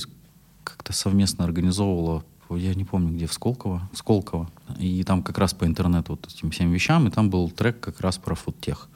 как-то 0.64 0.94
совместно 0.94 1.44
организовывала 1.44 2.24
я 2.58 2.74
не 2.74 2.84
помню 2.84 3.14
где, 3.14 3.28
в 3.28 3.34
Сколково, 3.34 3.90
Сколково. 3.94 4.50
И 4.78 5.04
там 5.04 5.24
как 5.24 5.38
раз 5.38 5.54
по 5.54 5.66
интернету 5.66 6.14
вот 6.14 6.28
этим 6.28 6.52
всем 6.52 6.72
вещам, 6.72 7.08
и 7.08 7.12
там 7.12 7.30
был 7.30 7.50
трек 7.50 7.80
как 7.80 8.02
раз 8.02 8.18
про 8.18 8.36
фудтех. 8.36 8.90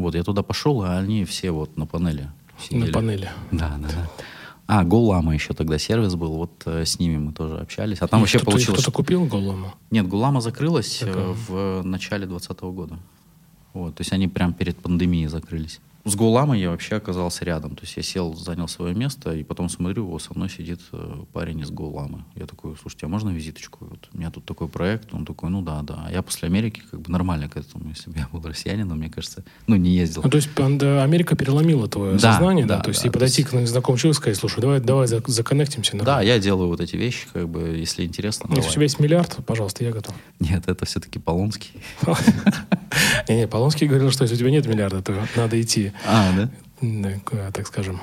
Вот, 0.00 0.14
я 0.14 0.24
туда 0.24 0.42
пошел, 0.42 0.82
а 0.82 0.98
они 0.98 1.24
все 1.24 1.50
вот 1.50 1.76
на 1.76 1.86
панели 1.86 2.30
сидели. 2.58 2.86
На 2.86 2.92
панели. 2.92 3.30
Да, 3.50 3.78
да, 3.78 3.88
да. 3.88 4.10
А, 4.66 4.84
Голлама 4.84 5.34
еще 5.34 5.52
тогда 5.52 5.78
сервис 5.78 6.14
был, 6.14 6.34
вот 6.34 6.62
э, 6.66 6.84
с 6.84 7.00
ними 7.00 7.18
мы 7.18 7.32
тоже 7.32 7.58
общались. 7.58 7.98
А 8.00 8.06
там 8.06 8.20
И 8.20 8.22
вообще 8.22 8.38
кто 8.38 8.52
получилось... 8.52 8.80
Кто-то 8.80 8.96
купил 8.96 9.24
Голламу? 9.24 9.74
Нет, 9.90 10.06
Голлама 10.06 10.40
закрылась 10.40 11.02
э, 11.02 11.34
в 11.48 11.82
начале 11.82 12.26
2020 12.26 12.62
года. 12.74 12.98
Вот, 13.72 13.96
то 13.96 14.00
есть 14.02 14.12
они 14.12 14.28
прям 14.28 14.52
перед 14.52 14.76
пандемией 14.76 15.26
закрылись. 15.26 15.80
С 16.04 16.14
Гуламой 16.16 16.60
я 16.60 16.70
вообще 16.70 16.96
оказался 16.96 17.44
рядом. 17.44 17.76
То 17.76 17.82
есть 17.82 17.96
я 17.96 18.02
сел, 18.02 18.34
занял 18.34 18.68
свое 18.68 18.94
место, 18.94 19.34
и 19.34 19.44
потом 19.44 19.68
смотрю, 19.68 20.18
со 20.18 20.32
мной 20.34 20.48
сидит 20.48 20.80
э, 20.92 21.24
парень 21.32 21.60
из 21.60 21.70
Гуламы. 21.70 22.24
Я 22.36 22.46
такой, 22.46 22.74
слушайте, 22.80 23.06
а 23.06 23.08
можно 23.08 23.30
визиточку? 23.30 23.86
Вот 23.88 24.08
у 24.12 24.18
меня 24.18 24.30
тут 24.30 24.44
такой 24.46 24.68
проект. 24.68 25.12
Он 25.12 25.26
такой, 25.26 25.50
ну 25.50 25.60
да, 25.60 25.82
да. 25.82 26.04
А 26.06 26.12
я 26.12 26.22
после 26.22 26.48
Америки 26.48 26.82
как 26.90 27.02
бы 27.02 27.12
нормально 27.12 27.48
к 27.48 27.56
этому. 27.56 27.90
Если 27.90 28.10
бы 28.10 28.18
я 28.18 28.28
был 28.32 28.42
россиянином, 28.42 28.98
мне 28.98 29.10
кажется, 29.10 29.44
ну 29.66 29.76
не 29.76 29.90
ездил. 29.90 30.22
Ну, 30.24 30.30
то 30.30 30.36
есть 30.36 30.48
Америка 30.58 31.36
переломила 31.36 31.86
твое 31.86 32.12
да, 32.14 32.32
сознание, 32.32 32.64
да? 32.64 32.78
да? 32.78 32.82
То 32.82 32.88
есть 32.90 33.02
да, 33.02 33.08
и 33.08 33.12
подойти 33.12 33.42
есть... 33.42 33.52
к 33.52 33.66
знакомому 33.66 33.98
человеку 33.98 34.20
и 34.20 34.22
сказать, 34.22 34.38
слушай, 34.38 34.60
давай, 34.60 34.80
давай 34.80 35.06
законнектимся. 35.06 35.96
Нормально. 35.96 36.20
Да, 36.20 36.26
я 36.26 36.38
делаю 36.38 36.68
вот 36.68 36.80
эти 36.80 36.96
вещи, 36.96 37.26
как 37.32 37.48
бы, 37.48 37.60
если 37.76 38.04
интересно. 38.04 38.48
Если 38.54 38.70
у 38.70 38.72
тебя 38.72 38.82
есть 38.84 39.00
миллиард, 39.00 39.36
пожалуйста, 39.44 39.84
я 39.84 39.92
готов. 39.92 40.14
Нет, 40.38 40.64
это 40.66 40.86
все-таки 40.86 41.18
Полонский. 41.18 41.72
Не-не, 43.28 43.46
Полонский 43.46 43.86
говорил, 43.86 44.10
что 44.10 44.24
если 44.24 44.36
у 44.36 44.38
тебя 44.38 44.50
нет 44.50 44.66
миллиарда, 44.66 45.02
то 45.02 45.14
надо 45.36 45.60
идти. 45.60 45.92
А, 46.06 46.32
да? 46.80 47.50
так 47.52 47.66
скажем, 47.66 48.00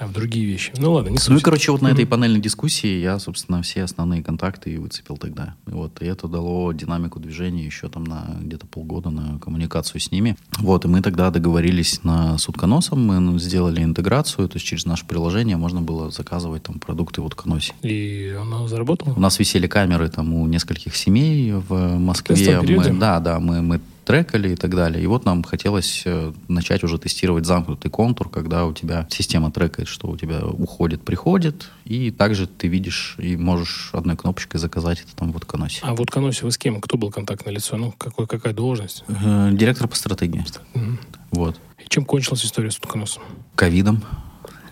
а 0.00 0.06
в 0.06 0.12
другие 0.12 0.46
вещи. 0.46 0.72
Ну 0.78 0.94
ладно, 0.94 1.10
не 1.10 1.18
суть. 1.18 1.28
Ну 1.28 1.36
и, 1.36 1.40
короче, 1.40 1.72
вот 1.72 1.82
на 1.82 1.88
этой 1.88 2.06
панельной 2.06 2.40
дискуссии 2.40 3.00
я, 3.00 3.18
собственно, 3.18 3.60
все 3.60 3.82
основные 3.82 4.22
контакты 4.22 4.72
и 4.72 4.78
выцепил 4.78 5.18
тогда. 5.18 5.56
И 5.66 5.72
вот, 5.72 6.00
и 6.00 6.06
это 6.06 6.26
дало 6.26 6.72
динамику 6.72 7.20
движения 7.20 7.66
еще 7.66 7.90
там 7.90 8.04
на 8.04 8.38
где-то 8.40 8.66
полгода 8.66 9.10
на 9.10 9.38
коммуникацию 9.38 10.00
с 10.00 10.10
ними. 10.10 10.38
Вот, 10.58 10.86
и 10.86 10.88
мы 10.88 11.02
тогда 11.02 11.30
договорились 11.30 12.02
на 12.02 12.38
сутконосом, 12.38 13.04
мы 13.04 13.20
ну, 13.20 13.38
сделали 13.38 13.84
интеграцию, 13.84 14.48
то 14.48 14.56
есть 14.56 14.66
через 14.66 14.86
наше 14.86 15.04
приложение 15.04 15.58
можно 15.58 15.82
было 15.82 16.10
заказывать 16.10 16.62
там 16.62 16.78
продукты 16.78 17.20
в 17.20 17.26
утконосе. 17.26 17.74
И 17.82 18.34
оно 18.40 18.68
заработало? 18.68 19.12
У 19.14 19.20
нас 19.20 19.38
висели 19.38 19.66
камеры 19.66 20.08
там 20.08 20.32
у 20.32 20.46
нескольких 20.46 20.96
семей 20.96 21.52
в 21.52 21.98
Москве. 21.98 22.58
Мы, 22.62 22.98
да, 22.98 23.20
да, 23.20 23.38
мы, 23.38 23.60
мы 23.60 23.80
трекали 24.10 24.52
и 24.54 24.56
так 24.56 24.74
далее. 24.74 25.00
И 25.04 25.06
вот 25.06 25.24
нам 25.24 25.44
хотелось 25.44 26.02
э, 26.04 26.32
начать 26.48 26.82
уже 26.82 26.98
тестировать 26.98 27.46
замкнутый 27.46 27.92
контур, 27.92 28.28
когда 28.28 28.66
у 28.66 28.72
тебя 28.72 29.06
система 29.08 29.52
трекает, 29.52 29.86
что 29.86 30.08
у 30.08 30.16
тебя 30.16 30.44
уходит, 30.44 31.04
приходит, 31.04 31.70
и 31.84 32.10
также 32.10 32.48
ты 32.48 32.66
видишь 32.66 33.14
и 33.18 33.36
можешь 33.36 33.90
одной 33.92 34.16
кнопочкой 34.16 34.58
заказать 34.58 35.00
это 35.02 35.14
там 35.14 35.30
в 35.30 35.36
Утконосе. 35.36 35.78
А 35.82 35.94
в 35.94 36.00
Утконосе 36.00 36.44
вы 36.44 36.50
с 36.50 36.58
кем? 36.58 36.80
Кто 36.80 36.98
был 36.98 37.12
контактное 37.12 37.54
лицо? 37.54 37.76
Ну, 37.76 37.94
какой, 37.96 38.26
какая 38.26 38.52
должность? 38.52 39.04
Э, 39.06 39.50
директор 39.52 39.86
по 39.86 39.94
стратегии. 39.94 40.44
Угу. 40.74 40.98
Вот. 41.30 41.60
И 41.78 41.88
чем 41.88 42.04
кончилась 42.04 42.44
история 42.44 42.72
с 42.72 42.78
Утконосом? 42.78 43.22
Ковидом. 43.54 44.02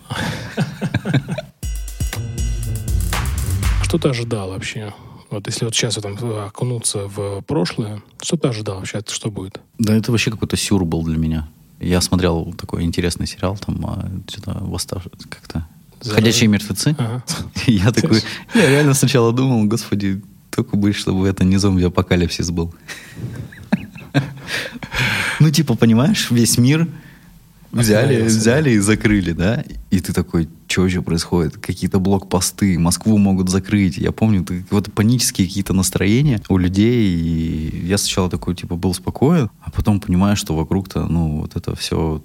Что 3.83 3.97
ты 3.97 4.09
ожидал 4.09 4.49
вообще? 4.49 4.93
Вот 5.29 5.45
если 5.47 5.65
вот 5.65 5.75
сейчас 5.75 5.95
там 5.95 6.17
окунуться 6.45 7.07
в 7.07 7.41
прошлое, 7.41 8.01
что 8.21 8.37
ты 8.37 8.47
ожидал 8.47 8.77
вообще, 8.77 9.01
что 9.07 9.29
будет? 9.29 9.59
Да 9.77 9.95
это 9.95 10.11
вообще 10.11 10.31
какой-то 10.31 10.57
сюр 10.57 10.85
был 10.85 11.03
для 11.03 11.17
меня. 11.17 11.47
Я 11.79 12.01
смотрел 12.01 12.53
такой 12.57 12.83
интересный 12.83 13.27
сериал, 13.27 13.57
там 13.57 13.85
а, 13.85 14.09
что-то 14.27 14.57
восстав... 14.61 15.03
как-то 15.29 15.65
За... 16.01 16.13
«Ходячие 16.13 16.49
мертвецы». 16.49 16.95
Ага. 16.97 17.23
Я 17.67 17.91
такой... 17.91 18.21
Я 18.53 18.69
реально 18.69 18.93
сначала 18.93 19.31
думал, 19.31 19.63
господи, 19.65 20.21
только 20.49 20.75
бы, 20.75 20.91
чтобы 20.93 21.27
это 21.27 21.43
не 21.43 21.57
зомби-апокалипсис 21.57 22.51
был. 22.51 22.73
Ну, 25.39 25.51
типа, 25.51 25.75
понимаешь, 25.75 26.31
весь 26.31 26.57
мир 26.57 26.85
взяли, 27.71 28.23
взяли 28.23 28.71
и 28.71 28.79
закрыли, 28.79 29.31
да? 29.31 29.63
И 29.89 29.99
ты 29.99 30.13
такой, 30.13 30.49
что 30.67 30.85
еще 30.85 31.01
происходит? 31.01 31.57
Какие-то 31.57 31.99
блокпосты, 31.99 32.77
Москву 32.77 33.17
могут 33.17 33.49
закрыть. 33.49 33.97
Я 33.97 34.11
помню, 34.11 34.45
вот 34.69 34.91
панические 34.93 35.47
какие-то 35.47 35.73
настроения 35.73 36.41
у 36.49 36.57
людей. 36.57 37.09
И 37.15 37.85
я 37.85 37.97
сначала 37.97 38.29
такой, 38.29 38.55
типа, 38.55 38.75
был 38.75 38.93
спокоен, 38.93 39.49
а 39.61 39.71
потом 39.71 39.99
понимаю, 39.99 40.35
что 40.35 40.55
вокруг-то, 40.55 41.05
ну, 41.05 41.41
вот 41.41 41.55
это 41.55 41.75
все, 41.75 42.21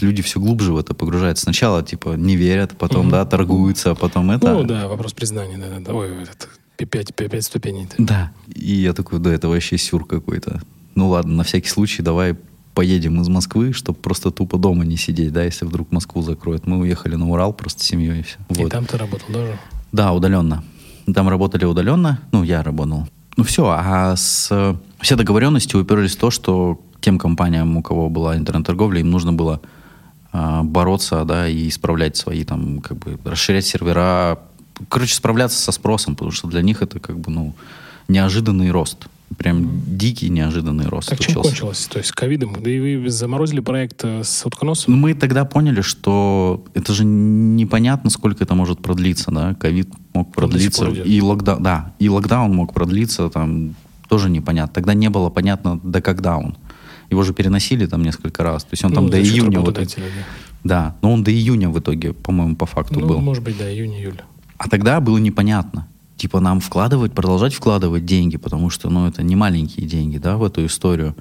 люди 0.00 0.22
все 0.22 0.40
глубже 0.40 0.72
в 0.72 0.78
это 0.78 0.94
погружаются. 0.94 1.44
Сначала, 1.44 1.82
типа, 1.82 2.14
не 2.16 2.36
верят, 2.36 2.76
потом, 2.76 3.06
угу. 3.06 3.10
да, 3.10 3.24
торгуются, 3.24 3.92
а 3.92 3.94
потом 3.94 4.30
это... 4.30 4.54
Ну, 4.54 4.64
да, 4.64 4.88
вопрос 4.88 5.12
признания, 5.12 5.58
да, 5.58 5.78
да. 5.80 5.92
Ой, 5.92 6.10
этот, 6.22 6.48
пять, 6.76 7.14
пять, 7.14 7.30
пять 7.30 7.44
ступеней. 7.44 7.88
Да. 7.98 8.32
И 8.54 8.74
я 8.74 8.92
такой, 8.92 9.18
да, 9.18 9.32
это 9.32 9.48
вообще 9.48 9.78
сюр 9.78 10.06
какой-то. 10.06 10.60
Ну 10.94 11.08
ладно, 11.08 11.34
на 11.34 11.44
всякий 11.44 11.68
случай 11.68 12.02
давай 12.02 12.36
поедем 12.74 13.20
из 13.20 13.28
Москвы, 13.28 13.72
чтобы 13.72 13.98
просто 13.98 14.30
тупо 14.30 14.58
дома 14.58 14.84
не 14.84 14.96
сидеть, 14.96 15.32
да, 15.32 15.44
если 15.44 15.64
вдруг 15.64 15.92
Москву 15.92 16.22
закроют. 16.22 16.66
Мы 16.66 16.78
уехали 16.78 17.14
на 17.14 17.30
Урал 17.30 17.52
просто 17.52 17.82
с 17.82 17.86
семьей 17.86 18.20
и 18.20 18.22
все. 18.22 18.38
И 18.50 18.62
вот. 18.62 18.72
там 18.72 18.84
ты 18.84 18.98
работал 18.98 19.26
тоже? 19.32 19.58
Да, 19.92 20.12
удаленно. 20.12 20.64
Там 21.12 21.28
работали 21.28 21.64
удаленно, 21.64 22.20
ну, 22.32 22.42
я 22.42 22.62
работал. 22.62 23.06
Ну, 23.36 23.44
все, 23.44 23.68
а 23.68 24.14
с... 24.16 24.76
все 25.00 25.16
договоренности 25.16 25.76
уперлись 25.76 26.16
в 26.16 26.18
то, 26.18 26.30
что 26.30 26.80
тем 27.00 27.18
компаниям, 27.18 27.76
у 27.76 27.82
кого 27.82 28.08
была 28.08 28.36
интернет-торговля, 28.36 29.00
им 29.00 29.10
нужно 29.10 29.32
было 29.32 29.60
э, 30.32 30.62
бороться, 30.62 31.24
да, 31.24 31.48
и 31.48 31.68
исправлять 31.68 32.16
свои 32.16 32.44
там, 32.44 32.80
как 32.80 32.98
бы, 32.98 33.18
расширять 33.24 33.66
сервера, 33.66 34.38
короче, 34.88 35.14
справляться 35.14 35.58
со 35.58 35.72
спросом, 35.72 36.14
потому 36.14 36.30
что 36.30 36.48
для 36.48 36.62
них 36.62 36.80
это, 36.80 37.00
как 37.00 37.18
бы, 37.18 37.30
ну, 37.30 37.54
неожиданный 38.08 38.70
рост. 38.70 39.06
Прям 39.38 39.82
дикий, 39.86 40.28
неожиданный 40.28 40.86
рост 40.86 41.08
Так 41.08 41.18
чем 41.18 41.42
кончилось? 41.42 41.86
То 41.90 41.98
есть 41.98 42.12
ковидом? 42.12 42.56
Да 42.62 42.70
и 42.70 42.98
вы 42.98 43.10
заморозили 43.10 43.60
проект 43.60 44.04
э, 44.04 44.22
с 44.22 44.46
утконосом? 44.46 44.94
Ну, 44.94 45.00
мы 45.00 45.14
тогда 45.14 45.44
поняли, 45.44 45.80
что 45.80 46.64
это 46.74 46.92
же 46.92 47.04
непонятно, 47.04 48.10
сколько 48.10 48.44
это 48.44 48.54
может 48.54 48.80
продлиться, 48.80 49.30
да? 49.30 49.54
Ковид 49.54 49.88
мог 50.12 50.32
продлиться. 50.32 50.86
И 50.86 51.20
локдаун, 51.20 51.62
да, 51.62 51.94
и 51.98 52.08
локдаун 52.08 52.54
мог 52.54 52.72
продлиться, 52.72 53.28
там 53.28 53.74
тоже 54.08 54.30
непонятно. 54.30 54.72
Тогда 54.72 54.94
не 54.94 55.10
было 55.10 55.30
понятно, 55.30 55.80
до 55.82 56.00
когда 56.00 56.36
он. 56.36 56.56
Его 57.10 57.22
же 57.22 57.34
переносили 57.34 57.86
там 57.86 58.02
несколько 58.02 58.42
раз. 58.44 58.62
То 58.64 58.70
есть 58.72 58.84
он 58.84 58.90
ну, 58.90 58.96
там 58.96 59.10
до 59.10 59.20
июня... 59.20 59.60
Вот, 59.60 59.74
да. 59.74 59.84
да, 60.62 60.96
но 61.02 61.12
он 61.12 61.24
до 61.24 61.32
июня 61.32 61.70
в 61.70 61.78
итоге, 61.78 62.12
по-моему, 62.12 62.56
по 62.56 62.66
факту 62.66 63.00
ну, 63.00 63.06
был. 63.06 63.20
может 63.20 63.42
быть, 63.42 63.58
да, 63.58 63.70
июнь-июль. 63.70 64.22
А 64.58 64.68
тогда 64.68 65.00
было 65.00 65.18
непонятно 65.18 65.88
типа 66.16 66.40
нам 66.40 66.60
вкладывать, 66.60 67.12
продолжать 67.12 67.54
вкладывать 67.54 68.04
деньги, 68.04 68.36
потому 68.36 68.70
что, 68.70 68.90
ну, 68.90 69.06
это 69.08 69.22
не 69.22 69.36
маленькие 69.36 69.86
деньги, 69.86 70.18
да, 70.18 70.36
в 70.36 70.44
эту 70.44 70.64
историю. 70.66 71.14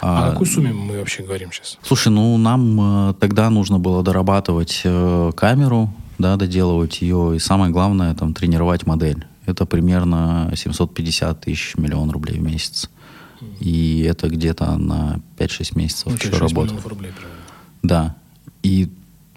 А, 0.00 0.28
о 0.28 0.32
какой 0.32 0.46
сумме 0.46 0.72
мы 0.72 0.98
вообще 0.98 1.22
говорим 1.22 1.50
сейчас? 1.52 1.78
Слушай, 1.82 2.08
ну, 2.08 2.36
нам 2.36 3.10
э, 3.10 3.14
тогда 3.14 3.48
нужно 3.50 3.78
было 3.78 4.02
дорабатывать 4.02 4.82
э, 4.84 5.32
камеру, 5.36 5.92
да, 6.18 6.36
доделывать 6.36 7.00
ее, 7.00 7.36
и 7.36 7.38
самое 7.38 7.72
главное, 7.72 8.14
там, 8.14 8.34
тренировать 8.34 8.86
модель. 8.86 9.24
Это 9.46 9.66
примерно 9.66 10.52
750 10.54 11.40
тысяч 11.40 11.74
миллион 11.76 12.10
рублей 12.10 12.38
в 12.38 12.42
месяц. 12.42 12.90
И 13.60 14.06
это 14.08 14.28
где-то 14.28 14.76
на 14.76 15.20
5-6 15.38 15.78
месяцев 15.78 16.06
ну, 16.06 16.14
еще 16.14 16.30
работа. 16.30 16.74
рублей, 16.88 17.12
Да. 17.82 18.16
И 18.62 18.90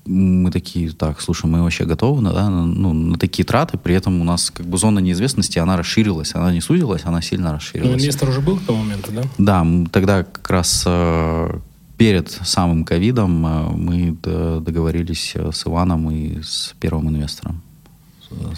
мы 0.07 0.51
такие, 0.51 0.91
так, 0.91 1.21
слушай, 1.21 1.45
мы 1.45 1.61
вообще 1.61 1.85
готовы 1.85 2.21
на, 2.21 2.33
да, 2.33 2.49
ну, 2.49 2.93
на 2.93 3.17
такие 3.17 3.45
траты, 3.45 3.77
при 3.77 3.95
этом 3.95 4.21
у 4.21 4.23
нас 4.23 4.49
как 4.49 4.65
бы 4.65 4.77
зона 4.77 4.99
неизвестности, 4.99 5.59
она 5.59 5.77
расширилась, 5.77 6.33
она 6.35 6.51
не 6.51 6.61
сузилась, 6.61 7.01
она 7.05 7.21
сильно 7.21 7.53
расширилась. 7.53 7.91
Но 7.91 7.97
инвестор 7.97 8.29
уже 8.29 8.41
был 8.41 8.57
к 8.57 8.63
тому 8.63 8.79
моменту, 8.79 9.11
да? 9.11 9.23
Да, 9.37 9.67
тогда 9.91 10.23
как 10.23 10.49
раз 10.49 10.83
э, 10.85 11.59
перед 11.97 12.29
самым 12.29 12.85
ковидом 12.85 13.45
э, 13.45 13.69
мы 13.73 14.17
договорились 14.21 15.35
с 15.35 15.67
Иваном 15.67 16.09
и 16.11 16.41
с 16.41 16.73
первым 16.79 17.09
инвестором. 17.09 17.61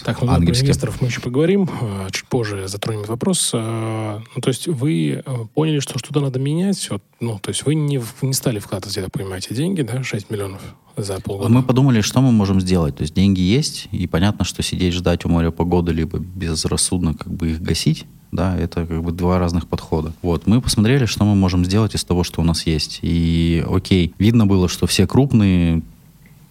Так, 0.03 0.21
ну, 0.21 0.27
про 0.27 0.43
инвесторов 0.43 1.01
мы 1.01 1.07
еще 1.07 1.21
поговорим. 1.21 1.69
Э, 1.81 2.07
чуть 2.11 2.25
позже 2.25 2.67
затронем 2.67 3.03
вопрос. 3.03 3.51
Э, 3.53 4.19
ну, 4.35 4.41
то 4.41 4.49
есть 4.49 4.67
вы 4.67 5.21
э, 5.23 5.35
поняли, 5.53 5.79
что 5.79 5.99
что-то 5.99 6.21
надо 6.21 6.39
менять. 6.39 6.89
Вот, 6.89 7.03
ну, 7.19 7.39
то 7.39 7.49
есть 7.49 7.65
вы 7.65 7.75
не, 7.75 8.01
не 8.21 8.33
стали 8.33 8.59
вкладывать, 8.59 8.95
я 8.95 9.03
так 9.03 9.11
понимаю, 9.11 9.37
эти 9.37 9.53
деньги, 9.53 9.81
да, 9.83 10.03
6 10.03 10.29
миллионов 10.29 10.61
за 11.03 11.19
полгода? 11.19 11.49
Мы 11.49 11.63
подумали, 11.63 12.01
что 12.01 12.21
мы 12.21 12.31
можем 12.31 12.61
сделать. 12.61 12.97
То 12.97 13.01
есть 13.01 13.13
деньги 13.13 13.41
есть, 13.41 13.87
и 13.91 14.07
понятно, 14.07 14.45
что 14.45 14.63
сидеть 14.63 14.93
ждать 14.93 15.25
у 15.25 15.29
моря 15.29 15.51
погоды, 15.51 15.91
либо 15.91 16.19
безрассудно 16.19 17.13
как 17.13 17.31
бы 17.31 17.51
их 17.51 17.61
гасить, 17.61 18.05
да, 18.31 18.57
это 18.57 18.85
как 18.85 19.03
бы 19.03 19.11
два 19.11 19.39
разных 19.39 19.67
подхода. 19.67 20.13
Вот, 20.21 20.45
мы 20.45 20.61
посмотрели, 20.61 21.05
что 21.05 21.25
мы 21.25 21.35
можем 21.35 21.65
сделать 21.65 21.95
из 21.95 22.03
того, 22.03 22.23
что 22.23 22.41
у 22.41 22.43
нас 22.43 22.65
есть. 22.65 22.99
И 23.01 23.65
окей, 23.67 24.13
видно 24.19 24.45
было, 24.45 24.69
что 24.69 24.87
все 24.87 25.07
крупные 25.07 25.81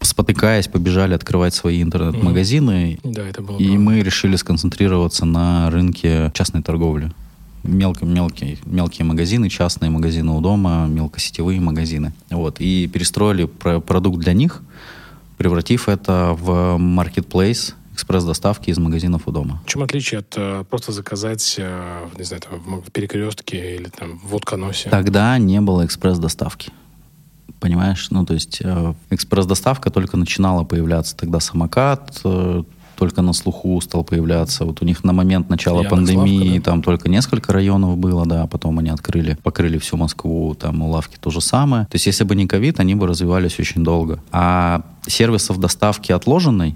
спотыкаясь, 0.00 0.68
побежали 0.68 1.14
открывать 1.14 1.54
свои 1.54 1.82
интернет-магазины. 1.82 2.98
Да, 3.02 3.26
это 3.26 3.42
было. 3.42 3.58
И 3.58 3.64
правда. 3.64 3.82
мы 3.82 4.00
решили 4.00 4.36
сконцентрироваться 4.36 5.24
на 5.24 5.70
рынке 5.70 6.30
частной 6.34 6.62
торговли. 6.62 7.10
Мелко, 7.68 8.06
мелкие, 8.06 8.58
мелкие 8.64 9.04
магазины, 9.04 9.48
частные 9.48 9.90
магазины 9.90 10.32
у 10.32 10.40
дома, 10.40 10.86
мелкосетевые 10.88 11.60
магазины. 11.60 12.12
Вот. 12.30 12.60
И 12.60 12.88
перестроили 12.88 13.44
про 13.44 13.80
продукт 13.80 14.18
для 14.18 14.32
них, 14.32 14.62
превратив 15.36 15.88
это 15.88 16.34
в 16.38 16.78
marketplace, 16.78 17.74
экспресс-доставки 17.92 18.70
из 18.70 18.78
магазинов 18.78 19.22
у 19.26 19.32
дома. 19.32 19.60
В 19.66 19.68
чем 19.68 19.82
отличие 19.82 20.20
от 20.20 20.32
э, 20.36 20.64
просто 20.70 20.92
заказать, 20.92 21.56
э, 21.58 22.06
не 22.16 22.24
знаю, 22.24 22.42
там, 22.42 22.80
в 22.80 22.90
перекрестке 22.90 23.76
или 23.76 23.88
там 23.88 24.18
в 24.18 24.34
Утконосе? 24.34 24.88
Тогда 24.88 25.36
не 25.38 25.60
было 25.60 25.84
экспресс-доставки 25.84 26.72
понимаешь? 27.60 28.08
Ну, 28.10 28.24
то 28.24 28.34
есть 28.34 28.60
э, 28.62 28.94
экспресс-доставка 29.10 29.90
только 29.90 30.16
начинала 30.16 30.64
появляться. 30.64 31.16
Тогда 31.16 31.40
самокат 31.40 32.20
э, 32.24 32.62
только 32.98 33.22
на 33.22 33.32
слуху 33.32 33.80
стал 33.80 34.02
появляться. 34.02 34.64
Вот 34.64 34.82
у 34.82 34.84
них 34.84 35.04
на 35.04 35.12
момент 35.12 35.48
начала 35.48 35.82
Яндекс 35.82 35.90
пандемии 35.90 36.58
да? 36.58 36.64
там 36.64 36.82
только 36.82 37.08
несколько 37.08 37.52
районов 37.52 37.96
было, 37.96 38.26
да, 38.26 38.46
потом 38.46 38.80
они 38.80 38.90
открыли, 38.90 39.38
покрыли 39.42 39.78
всю 39.78 39.96
Москву, 39.96 40.54
там 40.54 40.82
у 40.82 40.90
лавки 40.90 41.16
то 41.20 41.30
же 41.30 41.40
самое. 41.40 41.84
То 41.84 41.94
есть 41.94 42.06
если 42.06 42.24
бы 42.24 42.34
не 42.34 42.46
ковид, 42.46 42.80
они 42.80 42.96
бы 42.96 43.06
развивались 43.06 43.60
очень 43.60 43.84
долго. 43.84 44.20
А 44.32 44.82
сервисов 45.06 45.60
доставки 45.60 46.10
отложенной, 46.10 46.74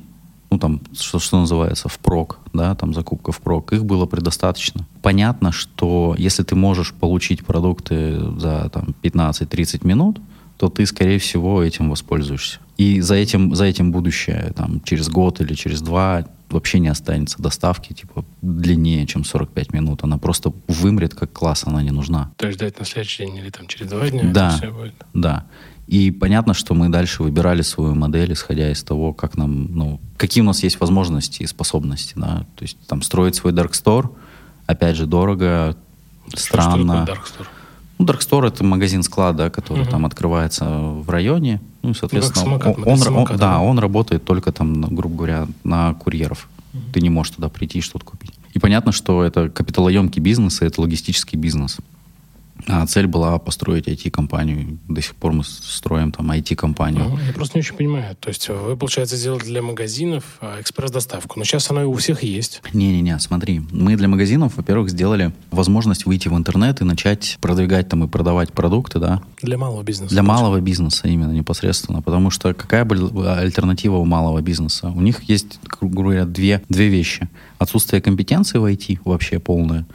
ну, 0.51 0.59
там, 0.59 0.81
что, 0.99 1.19
что 1.19 1.41
называется, 1.41 1.89
впрок, 1.89 2.39
да, 2.53 2.75
там, 2.77 2.95
закупка 2.95 3.33
впрок, 3.33 3.73
их 3.73 3.85
было 3.85 4.07
предостаточно. 4.07 4.87
Понятно, 5.01 5.51
что 5.51 6.15
если 6.19 6.45
ты 6.45 6.55
можешь 6.55 6.93
получить 6.93 7.45
продукты 7.45 8.21
за, 8.39 8.71
там, 8.73 8.95
15-30 9.03 9.87
минут, 9.87 10.21
то 10.63 10.69
ты, 10.69 10.87
скорее 10.87 11.19
всего, 11.19 11.61
этим 11.61 11.91
воспользуешься. 11.91 12.61
И 12.77 13.01
за 13.01 13.17
этим, 13.17 13.53
за 13.53 13.65
этим 13.65 13.91
будущее, 13.91 14.53
там, 14.55 14.81
через 14.85 15.09
год 15.09 15.41
или 15.41 15.55
через 15.55 15.83
два 15.83 16.25
вообще 16.51 16.79
не 16.79 16.87
останется 16.87 17.43
доставки, 17.43 17.93
типа, 17.93 18.25
длиннее, 18.43 19.05
чем 19.09 19.25
45 19.25 19.73
минут. 19.73 20.05
Она 20.05 20.19
просто 20.19 20.53
вымрет 20.69 21.15
как 21.15 21.33
класс, 21.33 21.65
она 21.67 21.83
не 21.83 21.91
нужна. 21.91 22.31
То 22.37 22.47
есть 22.47 22.61
ждать 22.61 22.79
на 22.79 22.85
следующий 22.85 23.25
день 23.25 23.39
или 23.39 23.51
там 23.51 23.67
через 23.67 23.91
два 23.91 24.09
дня? 24.09 24.23
Да, 24.33 24.61
да. 25.13 25.47
И 25.89 26.13
понятно, 26.13 26.55
что 26.55 26.75
мы 26.75 26.91
дальше 26.91 27.25
выбирали 27.25 27.63
свою 27.63 27.97
модель, 27.97 28.33
исходя 28.33 28.71
из 28.71 28.85
того, 28.85 29.13
как 29.13 29.37
нам, 29.37 29.65
ну, 29.75 30.01
какие 30.17 30.43
у 30.43 30.47
нас 30.47 30.63
есть 30.63 30.79
возможности 30.79 31.43
и 31.43 31.47
способности, 31.49 32.13
да. 32.15 32.47
То 32.55 32.63
есть 32.63 32.79
там 32.87 33.03
строить 33.03 33.35
свой 33.35 33.53
Dark 33.53 33.73
Store, 33.73 34.13
опять 34.67 34.95
же, 34.95 35.07
дорого, 35.07 35.77
что 36.29 36.39
странно. 36.39 37.05
Что 37.05 37.07
такое 37.07 37.17
Dark 37.17 37.27
Store? 37.27 37.49
Ну, 37.99 38.05
Darkstore 38.07 38.49
это 38.49 38.65
магазин 38.65 39.03
склада, 39.03 39.51
который 39.51 39.83
угу. 39.83 39.91
там 39.91 40.07
открывается 40.07 40.65
в 40.65 41.09
районе. 41.09 41.61
Ну, 41.83 41.95
соответственно, 41.95 42.45
ну, 42.45 42.51
самокат, 42.51 42.79
он, 42.79 42.89
он, 42.89 42.99
самокат, 42.99 43.33
он, 43.33 43.39
да, 43.39 43.61
он 43.61 43.79
работает 43.79 44.25
только 44.25 44.53
там, 44.53 44.83
грубо 44.95 45.17
говоря, 45.17 45.47
на 45.65 45.95
курьеров. 45.95 46.49
Угу. 46.73 46.83
Ты 46.93 47.01
не 47.01 47.11
можешь 47.11 47.35
туда 47.35 47.49
прийти 47.49 47.79
и 47.79 47.83
что-то 47.83 48.05
купить. 48.05 48.33
И 48.55 48.59
понятно, 48.59 48.93
что 48.93 49.23
это 49.23 49.49
капиталоемкий 49.49 50.21
бизнес, 50.21 50.63
и 50.63 50.65
это 50.65 50.81
логистический 50.81 51.39
бизнес. 51.39 51.79
А 52.67 52.87
цель 52.87 53.07
была 53.07 53.39
построить 53.39 53.89
IT-компанию. 53.89 54.79
До 54.89 55.03
сих 55.03 55.15
пор 55.17 55.33
мы 55.33 55.45
строим 55.45 56.13
там 56.13 56.31
IT-компанию. 56.31 57.05
Ну, 57.11 57.19
я 57.27 57.33
просто 57.33 57.59
не 57.59 57.61
очень 57.61 57.75
понимаю. 57.75 58.17
То 58.17 58.29
есть 58.29 58.49
вы, 58.49 58.77
получается, 58.77 59.17
сделали 59.17 59.43
для 59.45 59.63
магазинов 59.63 60.39
а, 60.41 60.61
экспресс-доставку. 60.61 61.39
Но 61.39 61.45
сейчас 61.45 61.71
она 61.71 61.87
у 61.87 61.95
всех 61.95 62.23
есть. 62.23 62.63
Не-не-не, 62.73 63.19
смотри. 63.19 63.63
Мы 63.73 63.97
для 63.97 64.09
магазинов, 64.09 64.57
во-первых, 64.57 64.91
сделали 64.91 65.33
возможность 65.51 66.07
выйти 66.07 66.29
в 66.29 66.37
интернет 66.37 66.81
и 66.81 66.85
начать 66.85 67.39
продвигать 67.41 67.89
там 67.89 68.05
и 68.05 68.09
продавать 68.09 68.53
продукты, 68.53 68.99
да. 68.99 69.23
Для 69.41 69.59
малого 69.59 69.83
бизнеса. 69.83 70.13
Для 70.13 70.23
малого 70.23 70.61
бизнеса 70.61 71.09
именно 71.09 71.33
непосредственно. 71.33 72.03
Потому 72.03 72.31
что 72.31 72.55
какая 72.55 72.85
была 72.85 73.39
альтернатива 73.39 73.97
у 73.97 74.05
малого 74.05 74.41
бизнеса? 74.41 74.89
У 74.95 75.01
них 75.01 75.23
есть, 75.25 75.59
грубо 75.65 76.03
говоря, 76.03 76.25
две, 76.25 76.63
две 76.69 76.89
вещи. 76.89 77.29
Отсутствие 77.59 78.01
компетенции 78.01 78.59
в 78.59 78.65
IT 78.65 79.01
вообще 79.05 79.39
полное 79.39 79.87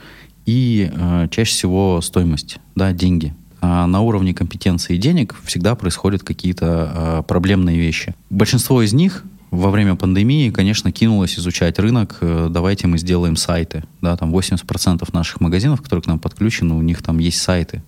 и 0.48 0.90
э, 0.92 1.28
чаще 1.30 1.52
всего 1.52 2.02
стоимость, 2.02 2.58
да, 2.76 2.94
деньги. 2.94 3.36
А 3.62 3.86
на 3.86 4.02
уровне 4.02 4.34
компетенции 4.34 4.96
и 4.96 4.98
денег 4.98 5.36
всегда 5.44 5.76
происходят 5.76 6.24
какие-то 6.24 6.92
э, 6.96 7.24
проблемные 7.28 7.78
вещи. 7.78 8.16
Большинство 8.30 8.82
из 8.82 8.94
них 8.94 9.24
во 9.52 9.70
время 9.70 9.96
пандемии, 9.96 10.50
конечно, 10.50 10.92
кинулось 10.92 11.38
изучать 11.38 11.78
рынок. 11.80 12.18
Э, 12.22 12.48
давайте 12.50 12.88
мы 12.88 12.98
сделаем 12.98 13.36
сайты. 13.36 13.84
Да, 14.02 14.16
там 14.16 14.34
80% 14.34 15.08
наших 15.14 15.42
магазинов, 15.42 15.82
которые 15.82 16.04
к 16.04 16.08
нам 16.08 16.20
подключены, 16.20 16.76
у 16.76 16.82
них 16.82 17.04
там 17.04 17.20
есть 17.20 17.42
сайты 17.42 17.84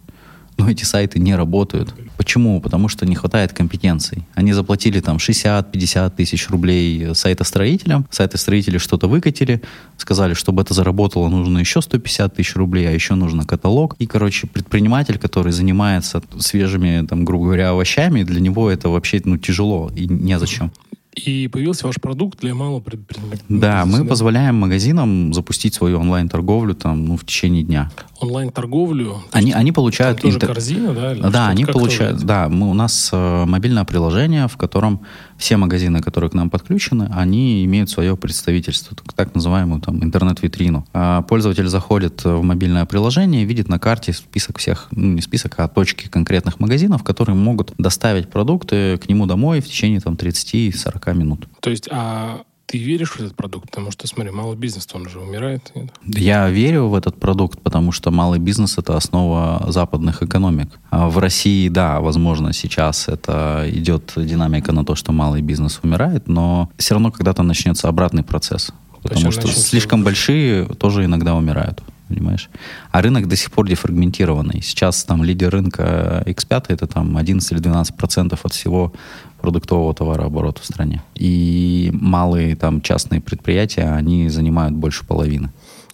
но 0.60 0.70
эти 0.70 0.84
сайты 0.84 1.20
не 1.20 1.36
работают. 1.36 1.94
Почему? 2.18 2.60
Потому 2.60 2.90
что 2.90 3.06
не 3.06 3.16
хватает 3.16 3.54
компетенций. 3.54 4.24
Они 4.36 4.52
заплатили 4.52 5.00
там 5.00 5.18
60-50 5.18 6.12
тысяч 6.18 6.50
рублей 6.50 7.16
сайтостроителям, 7.16 8.06
сайтостроители 8.12 8.78
что-то 8.78 9.08
выкатили, 9.08 9.62
сказали, 9.98 10.34
чтобы 10.34 10.62
это 10.62 10.74
заработало, 10.74 11.30
нужно 11.30 11.60
еще 11.60 11.82
150 11.82 12.36
тысяч 12.36 12.56
рублей, 12.56 12.90
а 12.90 12.92
еще 12.92 13.16
нужно 13.16 13.46
каталог. 13.46 13.96
И, 14.00 14.06
короче, 14.06 14.48
предприниматель, 14.48 15.18
который 15.18 15.54
занимается 15.54 16.22
свежими, 16.40 17.08
там, 17.08 17.24
грубо 17.24 17.46
говоря, 17.46 17.70
овощами, 17.70 18.24
для 18.24 18.42
него 18.42 18.70
это 18.70 18.90
вообще 18.90 19.22
ну, 19.24 19.38
тяжело 19.38 19.90
и 19.96 20.08
незачем. 20.08 20.72
И 21.16 21.48
появился 21.48 21.88
ваш 21.88 21.96
продукт 21.96 22.40
для 22.40 22.54
малого 22.54 22.80
предпринимателя. 22.80 23.46
Да, 23.50 23.86
мы 23.86 24.06
позволяем 24.06 24.56
магазинам 24.56 25.34
запустить 25.34 25.74
свою 25.74 26.00
онлайн-торговлю 26.00 26.76
там, 26.76 27.06
ну, 27.06 27.18
в 27.18 27.26
течение 27.26 27.64
дня. 27.64 27.92
Онлайн-торговлю? 28.20 29.18
Они, 29.32 29.52
они 29.52 29.72
получают... 29.72 30.22
Тоже 30.22 30.36
интер... 30.36 30.50
корзина, 30.50 30.94
да? 30.94 31.14
Или 31.14 31.22
да, 31.22 31.48
они 31.48 31.66
получают... 31.66 32.22
Да, 32.24 32.48
мы, 32.48 32.70
у 32.70 32.74
нас 32.74 33.10
э, 33.12 33.46
мобильное 33.46 33.86
приложение, 33.86 34.48
в 34.48 34.58
котором 34.58 35.02
все 35.38 35.58
магазины, 35.58 36.02
которые 36.02 36.30
к 36.30 36.34
нам 36.34 36.50
подключены, 36.50 37.10
они 37.12 37.64
имеют 37.66 37.90
свое 37.90 38.16
представительство, 38.18 38.96
так 39.16 39.34
называемую 39.34 39.82
там 39.82 40.04
интернет-витрину. 40.04 40.86
А 40.94 41.22
пользователь 41.24 41.68
заходит 41.68 42.24
в 42.24 42.42
мобильное 42.44 42.86
приложение, 42.86 43.46
видит 43.46 43.70
на 43.70 43.80
карте 43.80 44.14
список 44.14 44.58
всех, 44.58 44.88
ну 44.92 45.14
не 45.14 45.22
список, 45.22 45.56
а 45.58 45.68
точки 45.70 46.08
конкретных 46.08 46.60
магазинов, 46.60 47.04
которые 47.04 47.36
могут 47.36 47.74
доставить 47.78 48.30
продукты 48.30 48.98
к 48.98 49.08
нему 49.08 49.26
домой 49.26 49.62
в 49.62 49.68
течение 49.68 50.02
там 50.02 50.16
30-40 50.16 50.99
минут. 51.08 51.48
То 51.60 51.70
есть, 51.70 51.88
а 51.92 52.42
ты 52.66 52.78
веришь 52.78 53.14
в 53.14 53.20
этот 53.20 53.36
продукт? 53.36 53.66
Потому 53.66 53.90
что, 53.92 54.06
смотри, 54.08 54.32
малый 54.32 54.56
бизнес, 54.56 54.88
он 54.94 55.10
же 55.10 55.20
умирает. 55.20 55.72
Нет? 55.74 55.92
Я 56.04 56.50
верю 56.50 56.88
в 56.88 56.94
этот 56.94 57.20
продукт, 57.20 57.60
потому 57.62 57.92
что 57.92 58.12
малый 58.12 58.40
бизнес— 58.40 58.78
это 58.78 58.96
основа 58.96 59.66
западных 59.70 60.22
экономик. 60.22 60.80
А 60.92 61.10
в 61.10 61.18
России, 61.18 61.68
да, 61.70 62.00
возможно, 62.00 62.54
сейчас 62.54 63.08
это 63.08 63.66
идет 63.68 64.14
динамика 64.16 64.72
на 64.72 64.86
то, 64.86 64.94
что 64.94 65.12
малый 65.12 65.42
бизнес 65.42 65.80
умирает, 65.82 66.28
но 66.28 66.70
все 66.78 66.94
равно 66.94 67.12
когда-то 67.12 67.42
начнется 67.42 67.88
обратный 67.88 68.24
процесс. 68.24 68.72
Потому 69.02 69.32
что 69.32 69.48
слишком 69.48 70.04
большие 70.04 70.66
тоже 70.66 71.06
иногда 71.06 71.34
умирают 71.34 71.82
понимаешь? 72.10 72.50
А 72.92 73.02
рынок 73.02 73.28
до 73.28 73.36
сих 73.36 73.52
пор 73.52 73.68
дефрагментированный. 73.68 74.62
Сейчас 74.62 75.04
там 75.04 75.24
лидер 75.24 75.52
рынка 75.52 76.24
X5 76.26 76.66
это 76.70 76.88
там 76.88 77.16
11 77.16 77.52
или 77.52 77.60
12 77.60 77.96
процентов 77.96 78.46
от 78.46 78.54
всего 78.54 78.92
продуктового 79.40 79.94
товарооборота 79.94 80.62
в 80.62 80.66
стране. 80.66 81.02
И 81.16 81.92
малые 81.94 82.56
там 82.56 82.82
частные 82.82 83.22
предприятия, 83.22 83.84
они 83.84 84.30
занимают 84.30 84.76
больше 84.76 85.06
половины. 85.06 85.52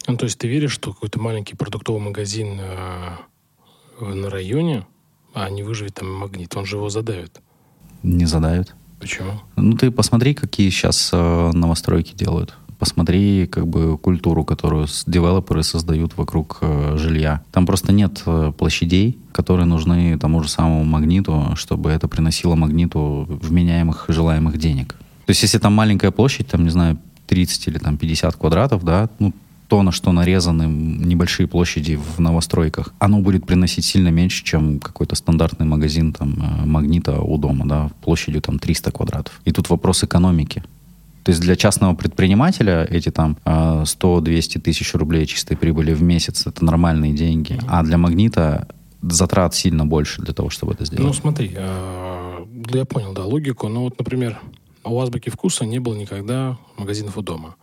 Ну, 0.08 0.18
то 0.18 0.26
есть 0.26 0.38
ты 0.38 0.48
веришь, 0.48 0.72
что 0.72 0.94
какой-то 0.94 1.20
маленький 1.20 1.56
продуктовый 1.56 2.02
магазин 2.02 2.60
э, 2.60 4.14
на 4.14 4.30
районе, 4.30 4.86
а 5.34 5.50
не 5.50 5.64
выживет 5.64 5.96
там 5.96 6.14
магнит, 6.14 6.56
он 6.56 6.66
же 6.66 6.78
его 6.78 6.90
задавит? 6.90 7.42
Не 8.04 8.26
задавит. 8.26 8.76
Почему? 9.00 9.42
Ну, 9.56 9.74
ты 9.74 9.92
посмотри, 9.92 10.34
какие 10.34 10.70
сейчас 10.70 11.10
э, 11.12 11.52
новостройки 11.54 12.14
делают. 12.16 12.56
Посмотри 12.80 13.48
как 13.48 13.68
бы 13.68 13.98
культуру, 13.98 14.44
которую 14.44 14.88
девелоперы 15.06 15.64
создают 15.64 16.18
вокруг 16.18 16.60
э, 16.62 16.96
жилья. 16.98 17.42
Там 17.52 17.66
просто 17.66 17.92
нет 17.92 18.22
э, 18.26 18.52
площадей, 18.58 19.18
которые 19.32 19.66
нужны 19.66 20.18
тому 20.18 20.44
же 20.44 20.50
самому 20.50 20.84
магниту, 20.84 21.52
чтобы 21.56 21.90
это 21.90 22.08
приносило 22.08 22.56
магниту 22.56 23.26
вменяемых 23.42 24.06
желаемых 24.08 24.58
денег. 24.58 24.96
То 25.26 25.32
есть 25.32 25.42
если 25.42 25.58
там 25.58 25.74
маленькая 25.74 26.12
площадь, 26.12 26.48
там, 26.48 26.64
не 26.64 26.70
знаю, 26.70 26.98
30 27.28 27.68
или 27.68 27.78
там 27.80 27.98
50 27.98 28.36
квадратов, 28.36 28.84
да, 28.84 29.10
ну, 29.20 29.34
то, 29.68 29.82
на 29.82 29.92
что 29.92 30.12
нарезаны 30.12 30.64
небольшие 30.64 31.48
площади 31.48 31.96
в 31.96 32.20
новостройках, 32.20 32.94
оно 33.00 33.20
будет 33.20 33.46
приносить 33.46 33.86
сильно 33.86 34.10
меньше, 34.10 34.44
чем 34.44 34.80
какой-то 34.80 35.16
стандартный 35.16 35.66
магазин 35.66 36.14
там, 36.14 36.34
э, 36.34 36.66
магнита 36.66 37.20
у 37.20 37.38
дома, 37.38 37.66
да, 37.66 37.90
площадью 38.02 38.42
там 38.42 38.60
300 38.60 38.92
квадратов. 38.92 39.42
И 39.46 39.52
тут 39.52 39.70
вопрос 39.70 40.04
экономики. 40.04 40.64
То 41.26 41.32
есть 41.32 41.42
для 41.42 41.56
частного 41.56 41.96
предпринимателя 41.96 42.86
эти 42.88 43.10
там 43.10 43.40
100-200 43.46 44.62
тысяч 44.62 44.94
рублей 44.94 45.26
чистой 45.26 45.58
прибыли 45.58 45.92
в 45.92 46.04
месяц 46.04 46.46
это 46.46 46.64
нормальные 46.64 47.14
деньги, 47.14 47.60
а 47.68 47.82
для 47.82 47.98
магнита 47.98 48.68
затрат 49.02 49.56
сильно 49.56 49.88
больше 49.88 50.22
для 50.22 50.36
того, 50.36 50.52
чтобы 50.52 50.74
это 50.74 50.86
сделать. 50.86 51.04
Ну 51.04 51.14
смотри, 51.14 51.52
а, 51.58 52.48
я 52.72 52.86
понял, 52.86 53.14
да, 53.14 53.26
логику. 53.26 53.68
Но 53.70 53.86
вот, 53.86 53.98
например, 53.98 54.40
у 54.84 55.00
Азбуки 55.00 55.32
вкуса 55.32 55.66
не 55.66 55.80
было 55.80 55.96
никогда 55.96 56.60
магазинов 56.78 57.18
у 57.18 57.24
дома. 57.24 57.56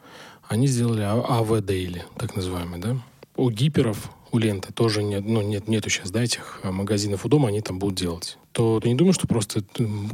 Они 0.48 0.66
сделали 0.66 1.02
АВ 1.02 1.64
Дейли, 1.64 2.02
так 2.16 2.34
называемый, 2.34 2.80
да? 2.80 2.96
У 3.36 3.48
гиперов, 3.48 4.10
у 4.32 4.38
ленты 4.38 4.72
тоже 4.72 5.04
нет, 5.04 5.22
ну, 5.24 5.40
нет, 5.40 5.68
нету 5.68 5.88
сейчас, 5.88 6.10
да, 6.10 6.24
этих 6.24 6.58
а, 6.64 6.72
магазинов 6.72 7.24
у 7.24 7.28
дома, 7.28 7.46
они 7.46 7.60
там 7.60 7.78
будут 7.78 7.96
делать. 7.96 8.38
То 8.52 8.80
ты 8.80 8.88
не 8.88 8.94
думаешь, 8.94 9.14
что 9.14 9.26
просто 9.26 9.64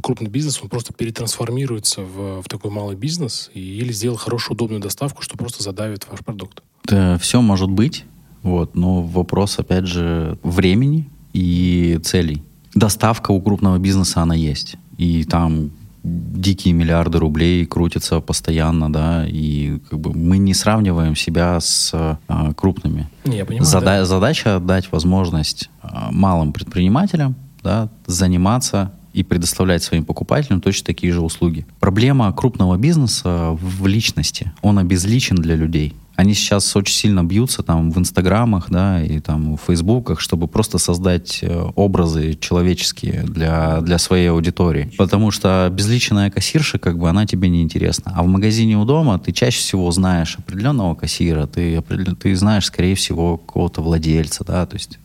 крупный 0.01 0.29
бизнес, 0.29 0.59
он 0.61 0.69
просто 0.69 0.93
перетрансформируется 0.93 2.01
в, 2.01 2.41
в 2.41 2.47
такой 2.47 2.71
малый 2.71 2.95
бизнес 2.95 3.51
и, 3.53 3.59
или 3.59 3.91
сделал 3.91 4.17
хорошую, 4.17 4.55
удобную 4.55 4.81
доставку, 4.81 5.21
что 5.21 5.37
просто 5.37 5.61
задавит 5.61 6.07
ваш 6.09 6.21
продукт? 6.21 6.63
Да, 6.85 7.17
все 7.17 7.41
может 7.41 7.69
быть, 7.69 8.05
вот, 8.41 8.75
но 8.75 9.01
вопрос, 9.01 9.59
опять 9.59 9.85
же, 9.85 10.37
времени 10.43 11.09
и 11.33 11.99
целей. 12.03 12.43
Доставка 12.73 13.31
у 13.31 13.41
крупного 13.41 13.77
бизнеса, 13.77 14.21
она 14.21 14.35
есть. 14.35 14.75
И 14.97 15.25
там 15.25 15.71
дикие 16.03 16.73
миллиарды 16.73 17.19
рублей 17.19 17.65
крутятся 17.65 18.21
постоянно, 18.21 18.91
да, 18.91 19.25
и 19.27 19.79
как 19.89 19.99
бы 19.99 20.13
мы 20.13 20.37
не 20.37 20.53
сравниваем 20.53 21.15
себя 21.15 21.59
с 21.59 21.91
а, 21.93 22.53
крупными. 22.53 23.09
Я 23.25 23.45
понимаю, 23.45 23.65
Зада- 23.65 23.85
да. 23.85 24.05
Задача 24.05 24.59
дать 24.59 24.91
возможность 24.93 25.69
а, 25.81 26.09
малым 26.11 26.53
предпринимателям 26.53 27.35
да, 27.63 27.89
заниматься 28.05 28.93
и 29.13 29.23
предоставлять 29.23 29.83
своим 29.83 30.05
покупателям 30.05 30.61
точно 30.61 30.85
такие 30.85 31.11
же 31.11 31.21
услуги. 31.21 31.65
Проблема 31.79 32.31
крупного 32.33 32.77
бизнеса 32.77 33.57
в 33.59 33.87
личности. 33.87 34.51
Он 34.61 34.77
обезличен 34.79 35.35
для 35.35 35.55
людей. 35.55 35.95
Они 36.15 36.33
сейчас 36.33 36.75
очень 36.75 36.95
сильно 36.95 37.23
бьются 37.23 37.63
там 37.63 37.91
в 37.91 37.97
инстаграмах, 37.97 38.69
да, 38.69 39.01
и 39.01 39.21
там 39.21 39.55
в 39.55 39.61
фейсбуках, 39.65 40.19
чтобы 40.19 40.49
просто 40.49 40.77
создать 40.77 41.39
э, 41.41 41.63
образы 41.75 42.33
человеческие 42.33 43.23
для, 43.23 43.79
для 43.79 43.97
своей 43.97 44.29
аудитории. 44.29 44.91
Потому 44.97 45.31
что 45.31 45.71
безличная 45.71 46.29
кассирша, 46.29 46.77
как 46.77 46.97
бы, 46.97 47.09
она 47.09 47.25
тебе 47.25 47.47
не 47.47 47.61
интересна. 47.61 48.11
А 48.13 48.23
в 48.23 48.27
магазине 48.27 48.77
у 48.77 48.83
дома 48.83 49.17
ты 49.17 49.31
чаще 49.31 49.59
всего 49.59 49.89
знаешь 49.91 50.35
определенного 50.37 50.93
кассира, 50.93 51.47
ты, 51.47 51.81
ты 52.21 52.35
знаешь, 52.35 52.65
скорее 52.65 52.95
всего, 52.95 53.37
какого-то 53.37 53.81
владельца, 53.81 54.43
да, 54.43 54.65
то 54.65 54.75
есть 54.75 54.99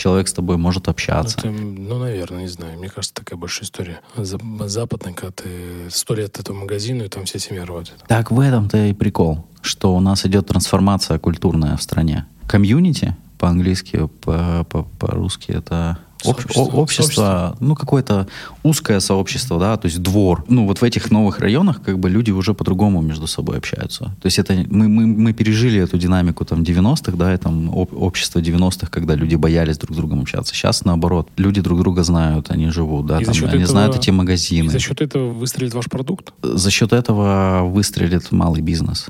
человек 0.00 0.28
с 0.28 0.32
тобой 0.32 0.56
может 0.56 0.88
общаться. 0.88 1.38
Это, 1.38 1.50
ну, 1.50 1.98
наверное, 1.98 2.40
не 2.40 2.48
знаю. 2.48 2.78
Мне 2.78 2.88
кажется, 2.88 3.14
такая 3.14 3.38
большая 3.38 3.64
история. 3.64 4.00
За- 4.16 4.40
Западная, 4.66 5.12
когда 5.12 5.30
ты 5.32 5.90
сто 5.90 6.14
лет 6.14 6.38
этому 6.40 6.60
магазину, 6.60 7.04
и 7.04 7.08
там 7.08 7.24
вся 7.26 7.38
семья 7.38 7.64
работает. 7.66 8.00
Так 8.08 8.30
в 8.30 8.40
этом-то 8.40 8.78
и 8.86 8.94
прикол, 8.94 9.44
что 9.60 9.94
у 9.94 10.00
нас 10.00 10.24
идет 10.24 10.46
трансформация 10.46 11.18
культурная 11.18 11.76
в 11.76 11.82
стране. 11.82 12.24
Комьюнити 12.48 13.14
по-английски, 13.38 14.08
по- 14.22 14.64
по- 14.68 14.82
по-русски 14.98 15.52
это 15.52 15.98
Сообщество. 16.22 16.62
о- 16.62 16.80
общество, 16.80 17.56
ну 17.60 17.74
какое-то 17.74 18.26
узкое 18.62 19.00
сообщество, 19.00 19.58
да, 19.58 19.76
то 19.76 19.86
есть 19.86 20.02
двор. 20.02 20.44
Ну 20.48 20.66
вот 20.66 20.80
в 20.80 20.84
этих 20.84 21.10
новых 21.10 21.38
районах 21.40 21.82
как 21.82 21.98
бы 21.98 22.10
люди 22.10 22.30
уже 22.30 22.54
по-другому 22.54 23.00
между 23.02 23.26
собой 23.26 23.56
общаются. 23.58 24.04
То 24.20 24.26
есть 24.26 24.38
это 24.38 24.54
мы, 24.68 24.88
мы, 24.88 25.06
мы 25.06 25.32
пережили 25.32 25.80
эту 25.80 25.98
динамику 25.98 26.44
там 26.44 26.62
90-х, 26.62 27.12
да, 27.16 27.34
и 27.34 27.36
там 27.36 27.70
об- 27.70 27.94
общество 27.94 28.40
90-х, 28.40 28.88
когда 28.90 29.14
люди 29.14 29.34
боялись 29.36 29.78
друг 29.78 29.94
с 29.94 29.96
другом 29.96 30.20
общаться. 30.20 30.54
Сейчас 30.54 30.84
наоборот, 30.84 31.28
люди 31.36 31.60
друг 31.60 31.80
друга 31.80 32.02
знают, 32.04 32.50
они 32.50 32.70
живут, 32.70 33.06
да, 33.06 33.16
И 33.20 33.24
за 33.24 33.32
там, 33.32 33.34
счет 33.34 33.48
они 33.48 33.62
этого- 33.62 33.66
знают 33.72 33.96
эти 33.96 34.10
И 34.10 34.12
магазины. 34.12 34.68
за 34.70 34.78
счет 34.78 35.00
этого 35.00 35.30
выстрелит 35.32 35.74
ваш 35.74 35.86
продукт? 35.86 36.32
За 36.42 36.70
счет 36.70 36.92
этого 36.92 37.62
выстрелит 37.64 38.30
малый 38.32 38.62
бизнес. 38.62 39.06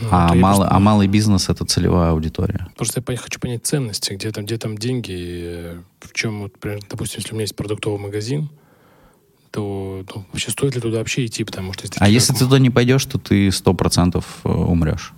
Ну, 0.00 0.08
А, 0.10 0.34
малый, 0.34 0.40
просто- 0.40 0.74
а 0.74 0.78
малый 0.80 1.06
бизнес 1.08 1.48
это 1.48 1.64
целевая 1.64 2.10
аудитория. 2.10 2.68
Просто 2.76 3.02
я 3.08 3.16
хочу 3.16 3.38
понять 3.40 3.66
ценности, 3.66 4.14
где 4.14 4.30
там, 4.30 4.44
где 4.44 4.56
там 4.56 4.78
деньги, 4.78 5.14
э, 5.44 5.80
в 6.00 6.12
чем, 6.12 6.42
вот, 6.42 6.52
например, 6.54 6.80
допустим, 6.88 7.18
если 7.18 7.32
у 7.32 7.34
меня 7.34 7.42
есть 7.42 7.56
продуктовый 7.56 7.98
магазин, 8.00 8.48
то 9.50 10.04
ну, 10.14 10.24
вообще 10.32 10.50
стоит 10.50 10.74
ли 10.76 10.80
туда 10.80 10.98
вообще 10.98 11.26
идти, 11.26 11.44
потому 11.44 11.72
что... 11.72 11.88
А 11.98 12.08
если 12.08 12.32
ты 12.32 12.38
туда 12.40 12.58
не 12.58 12.70
пойдешь, 12.70 13.04
то 13.04 13.18
ты 13.18 13.50
сто 13.50 13.74
процентов 13.74 14.24
э, 14.44 14.48
умрешь. 14.48 15.12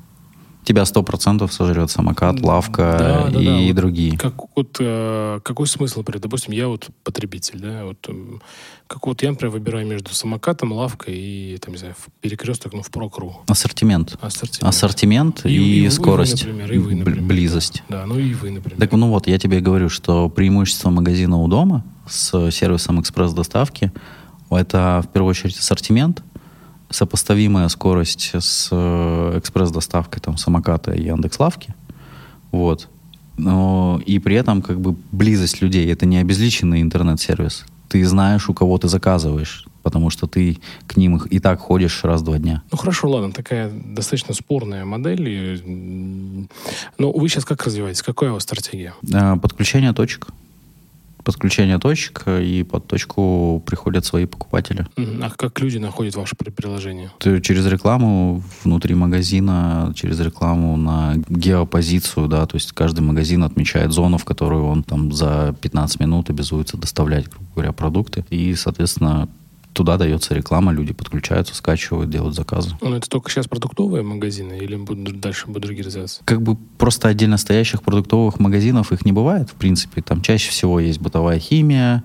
Тебя 0.64 0.84
сто 0.84 1.02
процентов 1.02 1.52
сожрет 1.52 1.90
самокат, 1.90 2.40
лавка 2.40 2.96
Да, 2.98 3.30
да, 3.30 3.40
и, 3.40 3.44
да, 3.46 3.56
вот 3.58 3.74
другие. 3.74 4.16
Как, 4.16 4.34
вот, 4.54 4.76
э, 4.78 5.40
какой 5.42 5.66
смысл, 5.66 5.98
например, 5.98 6.20
допустим, 6.20 6.52
я 6.52 6.68
вот 6.68 6.88
потребитель, 7.02 7.58
да, 7.58 7.84
вот, 7.84 7.98
эм, 8.08 8.40
как 8.86 9.06
вот 9.06 9.22
я, 9.22 9.30
например, 9.30 9.52
выбираю 9.52 9.86
между 9.86 10.14
самокатом, 10.14 10.72
лавкой 10.72 11.14
и, 11.16 11.58
там, 11.60 11.72
не 11.72 11.78
знаю, 11.78 11.94
перекресток, 12.20 12.74
ну, 12.74 12.82
в 12.82 12.90
прокру. 12.90 13.40
Ассортимент. 13.48 14.16
Ассортимент. 14.20 14.62
Ассортимент 14.62 15.46
и, 15.46 15.48
И- 15.50 15.80
и 15.80 15.84
вы, 15.86 15.90
скорость. 15.90 16.44
например, 16.46 16.72
и 16.72 16.78
вы, 16.78 16.94
например, 16.94 17.22
близость. 17.22 17.82
Да, 17.88 18.06
ну 18.06 18.18
и 18.18 18.32
вы, 18.34 18.50
например. 18.50 18.78
Так 18.78 18.92
ну 18.92 19.08
вот, 19.08 19.26
я 19.26 19.38
тебе 19.38 19.60
говорю, 19.60 19.88
что 19.88 20.28
преимущество 20.28 20.90
магазина 20.90 21.38
у 21.38 21.48
дома 21.48 21.84
с 22.08 22.50
сервисом 22.52 23.00
экспресс-доставки 23.00 23.90
это 24.50 25.02
в 25.04 25.08
первую 25.12 25.30
очередь 25.30 25.56
ассортимент, 25.58 26.22
сопоставимая 26.92 27.68
скорость 27.68 28.32
с 28.34 28.68
э, 28.70 29.38
экспресс-доставкой 29.38 30.20
там, 30.20 30.36
самоката 30.36 30.92
и 30.92 31.04
Яндекс.Лавки. 31.04 31.74
Вот. 32.50 32.88
Но 33.36 34.00
и 34.04 34.18
при 34.18 34.36
этом 34.36 34.62
как 34.62 34.80
бы 34.80 34.94
близость 35.10 35.62
людей. 35.62 35.90
Это 35.90 36.06
не 36.06 36.18
обезличенный 36.18 36.82
интернет-сервис. 36.82 37.64
Ты 37.88 38.04
знаешь, 38.06 38.48
у 38.48 38.54
кого 38.54 38.78
ты 38.78 38.88
заказываешь, 38.88 39.66
потому 39.82 40.10
что 40.10 40.26
ты 40.26 40.58
к 40.86 40.96
ним 40.96 41.16
и 41.18 41.38
так 41.40 41.60
ходишь 41.60 42.04
раз 42.04 42.20
в 42.20 42.24
два 42.24 42.38
дня. 42.38 42.62
Ну 42.70 42.78
хорошо, 42.78 43.10
ладно, 43.10 43.32
такая 43.32 43.70
достаточно 43.70 44.34
спорная 44.34 44.84
модель. 44.84 45.62
Но 46.98 47.12
вы 47.12 47.28
сейчас 47.28 47.44
как 47.44 47.64
развиваетесь? 47.64 48.02
Какая 48.02 48.30
у 48.30 48.34
вас 48.34 48.44
стратегия? 48.44 48.94
А, 49.12 49.36
Подключение 49.36 49.92
точек. 49.92 50.28
Подключение 51.24 51.78
точек, 51.78 52.22
э, 52.26 52.42
и 52.42 52.62
под 52.62 52.86
точку 52.86 53.62
приходят 53.66 54.04
свои 54.04 54.26
покупатели. 54.26 54.86
А 54.96 55.30
как 55.30 55.60
люди 55.60 55.78
находят 55.78 56.16
ваше 56.16 56.36
при- 56.36 56.50
приложение? 56.50 57.10
Ты 57.18 57.40
через 57.40 57.66
рекламу 57.66 58.42
внутри 58.64 58.94
магазина, 58.94 59.92
через 59.94 60.18
рекламу 60.20 60.76
на 60.76 61.14
геопозицию, 61.28 62.28
да, 62.28 62.46
то 62.46 62.56
есть 62.56 62.72
каждый 62.72 63.00
магазин 63.00 63.44
отмечает 63.44 63.92
зону, 63.92 64.18
в 64.18 64.24
которую 64.24 64.64
он 64.66 64.82
там 64.82 65.12
за 65.12 65.54
15 65.60 66.00
минут 66.00 66.30
обязуется 66.30 66.76
доставлять, 66.76 67.28
грубо 67.28 67.46
говоря, 67.54 67.72
продукты. 67.72 68.24
И, 68.30 68.54
соответственно, 68.54 69.28
туда 69.72 69.96
дается 69.96 70.34
реклама, 70.34 70.72
люди 70.72 70.92
подключаются, 70.92 71.54
скачивают, 71.54 72.10
делают 72.10 72.34
заказы. 72.34 72.70
Ну, 72.80 72.94
это 72.94 73.08
только 73.08 73.30
сейчас 73.30 73.46
продуктовые 73.46 74.02
магазины 74.02 74.58
или 74.58 74.76
будут, 74.76 75.20
дальше 75.20 75.46
будут 75.46 75.62
другие 75.62 75.84
развиваться? 75.84 76.22
Как 76.24 76.42
бы 76.42 76.56
просто 76.78 77.08
отдельно 77.08 77.36
стоящих 77.36 77.82
продуктовых 77.82 78.38
магазинов 78.38 78.92
их 78.92 79.04
не 79.04 79.12
бывает, 79.12 79.50
в 79.50 79.54
принципе. 79.54 80.02
Там 80.02 80.20
чаще 80.22 80.50
всего 80.50 80.80
есть 80.80 81.00
бытовая 81.00 81.38
химия, 81.38 82.04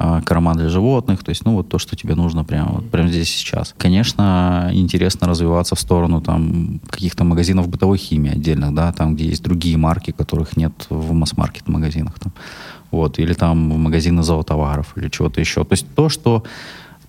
а, 0.00 0.22
корма 0.22 0.54
для 0.54 0.68
животных, 0.68 1.24
то 1.24 1.30
есть, 1.30 1.44
ну, 1.44 1.54
вот 1.54 1.68
то, 1.68 1.78
что 1.78 1.96
тебе 1.96 2.14
нужно 2.14 2.44
прямо, 2.44 2.70
вот, 2.74 2.90
прямо 2.90 3.08
здесь 3.08 3.28
сейчас. 3.28 3.74
Конечно, 3.76 4.70
интересно 4.72 5.26
развиваться 5.26 5.74
в 5.74 5.80
сторону 5.80 6.20
там 6.20 6.80
каких-то 6.88 7.24
магазинов 7.24 7.68
бытовой 7.68 7.98
химии 7.98 8.30
отдельных, 8.30 8.72
да, 8.74 8.92
там, 8.92 9.16
где 9.16 9.26
есть 9.26 9.42
другие 9.42 9.76
марки, 9.76 10.12
которых 10.12 10.56
нет 10.56 10.72
в 10.88 11.12
масс-маркет 11.14 11.66
магазинах, 11.66 12.16
там, 12.20 12.32
вот, 12.92 13.18
или 13.18 13.32
там 13.32 13.72
в 13.72 13.76
магазины 13.76 14.22
зоотоваров 14.22 14.92
или 14.94 15.08
чего-то 15.08 15.40
еще. 15.40 15.64
То 15.64 15.72
есть 15.72 15.86
то, 15.96 16.08
что 16.08 16.44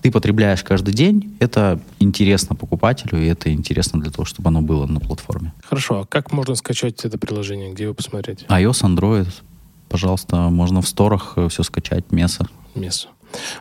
ты 0.01 0.11
потребляешь 0.11 0.63
каждый 0.63 0.93
день, 0.93 1.35
это 1.39 1.80
интересно 1.99 2.55
покупателю, 2.55 3.21
и 3.21 3.26
это 3.27 3.51
интересно 3.53 3.99
для 3.99 4.11
того, 4.11 4.26
чтобы 4.26 4.47
оно 4.49 4.61
было 4.61 4.85
на 4.85 4.99
платформе. 4.99 5.53
Хорошо, 5.63 6.01
а 6.01 6.05
как 6.05 6.31
можно 6.31 6.55
скачать 6.55 7.03
это 7.05 7.17
приложение? 7.17 7.73
Где 7.73 7.84
его 7.84 7.93
посмотреть? 7.93 8.45
iOS, 8.47 8.84
Android, 8.84 9.27
пожалуйста, 9.89 10.49
можно 10.49 10.81
в 10.81 10.88
сторах 10.88 11.38
все 11.49 11.63
скачать, 11.63 12.11
Меса. 12.11 12.47
Место. 12.76 13.09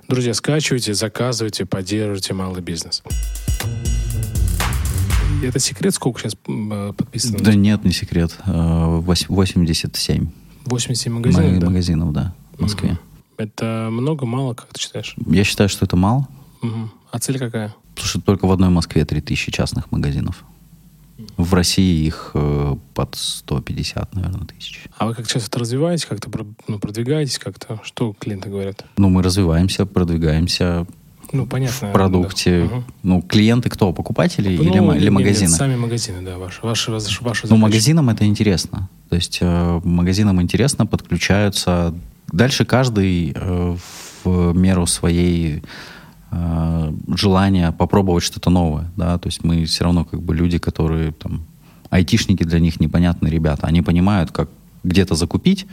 Друзья, 0.09 0.32
скачивайте, 0.32 0.94
заказывайте, 0.94 1.66
поддерживайте 1.66 2.35
малый 2.35 2.62
бизнес. 2.62 3.02
Это 5.43 5.59
секрет, 5.60 5.94
сколько 5.94 6.20
сейчас 6.20 6.35
э, 6.48 6.93
подписано? 6.97 7.39
Да 7.39 7.55
нет, 7.55 7.85
не 7.85 7.93
секрет. 7.93 8.36
Э, 8.47 9.01
вось- 9.01 9.27
87 9.28 10.27
87 10.65 11.12
магазинов, 11.12 11.52
ма- 11.52 11.60
да? 11.60 11.66
магазинов, 11.66 12.12
да, 12.12 12.35
в 12.56 12.62
Москве. 12.62 12.98
Это 13.39 13.89
много, 13.90 14.27
мало, 14.27 14.55
как 14.55 14.66
ты 14.73 14.81
считаешь? 14.81 15.15
Я 15.27 15.44
считаю, 15.44 15.69
что 15.69 15.85
это 15.85 15.97
мало. 15.97 16.28
Мгм. 16.60 16.90
А 17.12 17.19
цель 17.20 17.39
какая? 17.39 17.74
Слушай, 17.97 18.20
только 18.20 18.47
в 18.47 18.52
одной 18.52 18.69
Москве 18.69 19.05
3000 19.05 19.52
частных 19.52 19.90
магазинов. 19.93 20.44
В 21.36 21.55
России 21.55 22.05
их 22.05 22.32
э, 22.35 22.77
под 22.94 23.15
150, 23.15 24.15
наверное, 24.15 24.47
тысяч. 24.47 24.85
А 24.98 25.06
вы 25.06 25.15
как 25.15 25.27
часто 25.27 25.48
это 25.48 25.60
развиваетесь, 25.60 26.05
как-то 26.05 26.31
ну, 26.66 26.78
продвигаетесь, 26.78 27.39
как-то? 27.39 27.81
Что 27.85 28.12
клиенты 28.12 28.51
говорят? 28.51 28.85
Ну, 28.97 29.09
мы 29.09 29.23
развиваемся, 29.23 29.86
продвигаемся 29.86 30.86
ну, 31.32 31.47
понятно, 31.47 31.90
в 31.90 31.93
продукте. 31.93 32.69
Да. 32.69 32.82
Ну, 33.02 33.23
клиенты 33.23 33.69
кто? 33.69 33.93
Покупатели 33.93 34.56
ну, 34.56 34.62
или, 34.62 34.97
или 34.97 35.05
нет, 35.05 35.12
магазины? 35.12 35.48
Нет, 35.48 35.59
сами 35.59 35.77
магазины, 35.77 36.23
да, 36.23 36.39
ваши. 36.39 36.60
ваши, 36.62 36.90
ваши, 36.90 37.23
ваши 37.23 37.47
ну, 37.48 37.56
магазинам 37.56 38.10
это 38.10 38.24
интересно. 38.24 38.89
То 39.09 39.16
есть 39.16 39.39
э, 39.40 39.81
магазинам 39.85 40.40
интересно, 40.40 40.86
подключаются. 40.86 41.94
Дальше 42.32 42.64
каждый 42.64 43.32
э, 43.34 43.76
в 44.24 44.55
меру 44.55 44.86
своей 44.86 45.62
э, 46.30 46.92
желания 47.14 47.72
попробовать 47.72 48.24
что-то 48.24 48.50
новое. 48.50 48.90
Да? 48.96 49.18
То 49.18 49.28
есть 49.28 49.44
мы 49.44 49.64
все 49.64 49.84
равно 49.84 50.05
как 50.05 50.22
бы 50.22 50.34
люди, 50.34 50.59
которые 50.59 51.12
там 51.12 51.44
айтишники 51.90 52.44
для 52.44 52.60
них 52.60 52.80
непонятные 52.80 53.32
ребята. 53.32 53.66
Они 53.66 53.82
понимают, 53.82 54.30
как 54.30 54.50
где-то 54.84 55.14
закупить, 55.14 55.66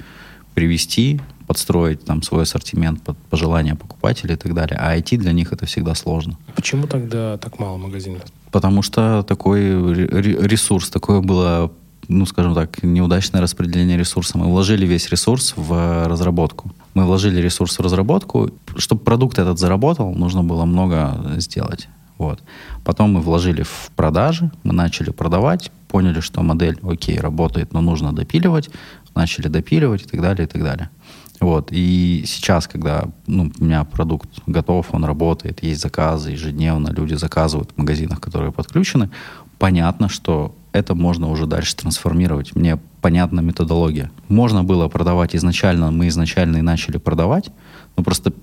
привести, 0.53 1.19
подстроить 1.48 2.06
там 2.06 2.22
свой 2.22 2.44
ассортимент 2.44 3.02
под 3.03 3.18
пожелания 3.18 3.76
покупателей 3.76 4.36
и 4.36 4.38
так 4.38 4.53
далее. 4.53 4.77
А 4.80 4.98
IT 4.98 5.18
для 5.18 5.32
них 5.32 5.53
это 5.53 5.65
всегда 5.65 5.94
сложно. 5.95 6.38
Почему 6.56 6.88
тогда 6.88 7.38
так 7.38 7.60
мало 7.60 7.77
магазинов? 7.77 8.23
Потому 8.52 8.82
что 8.82 9.23
такой 9.23 9.61
ресурс, 9.94 10.90
такое 10.90 11.22
было, 11.22 11.72
ну, 12.07 12.26
скажем 12.26 12.53
так, 12.56 12.84
неудачное 12.84 13.41
распределение 13.41 13.98
ресурса. 13.98 14.38
Мы 14.38 14.45
вложили 14.45 14.86
весь 14.86 15.10
ресурс 15.10 15.53
в 15.56 16.07
разработку. 16.07 16.72
Мы 16.94 17.06
вложили 17.06 17.41
ресурс 17.41 17.77
в 17.77 17.82
разработку. 17.82 18.49
Чтобы 18.77 19.03
продукт 19.03 19.40
этот 19.40 19.60
заработал, 19.60 20.14
нужно 20.14 20.44
было 20.44 20.65
много 20.65 21.36
сделать. 21.38 21.88
Вот. 22.18 22.41
Потом 22.84 23.14
мы 23.14 23.22
вложили 23.22 23.64
в 23.64 23.91
продажи, 23.95 24.49
мы 24.64 24.73
начали 24.73 25.11
продавать, 25.11 25.72
поняли, 25.88 26.22
что 26.22 26.41
модель, 26.44 26.80
окей, 26.82 27.19
работает, 27.19 27.73
но 27.73 27.82
нужно 27.82 28.14
допиливать, 28.14 28.69
начали 29.15 29.48
допиливать 29.48 30.03
и 30.03 30.07
так 30.07 30.22
далее, 30.22 30.45
и 30.45 30.49
так 30.49 30.64
далее. 30.64 30.90
Вот. 31.41 31.69
И 31.72 32.23
сейчас, 32.26 32.68
когда 32.68 33.10
ну, 33.27 33.52
у 33.60 33.64
меня 33.64 33.84
продукт 33.84 34.30
готов, 34.48 34.88
он 34.94 35.03
работает, 35.03 35.64
есть 35.64 35.82
заказы 35.82 36.32
ежедневно, 36.32 36.90
люди 36.90 37.15
заказывают 37.15 37.72
в 37.72 37.77
магазинах, 37.77 38.22
которые 38.22 38.52
подключены, 38.52 39.10
понятно, 39.60 40.07
что 40.07 40.56
это 40.76 40.94
можно 40.94 41.30
уже 41.30 41.46
дальше 41.46 41.76
трансформировать. 41.76 42.56
Мне 42.56 42.78
понятна 43.02 43.40
методология. 43.40 44.12
Можно 44.28 44.64
было 44.64 44.90
продавать 44.90 45.36
изначально, 45.36 45.92
мы 45.92 46.10
изначально 46.10 46.58
и 46.58 46.62
начали 46.62 46.98
продавать, 46.98 47.50
но 47.96 48.04
просто 48.04 48.34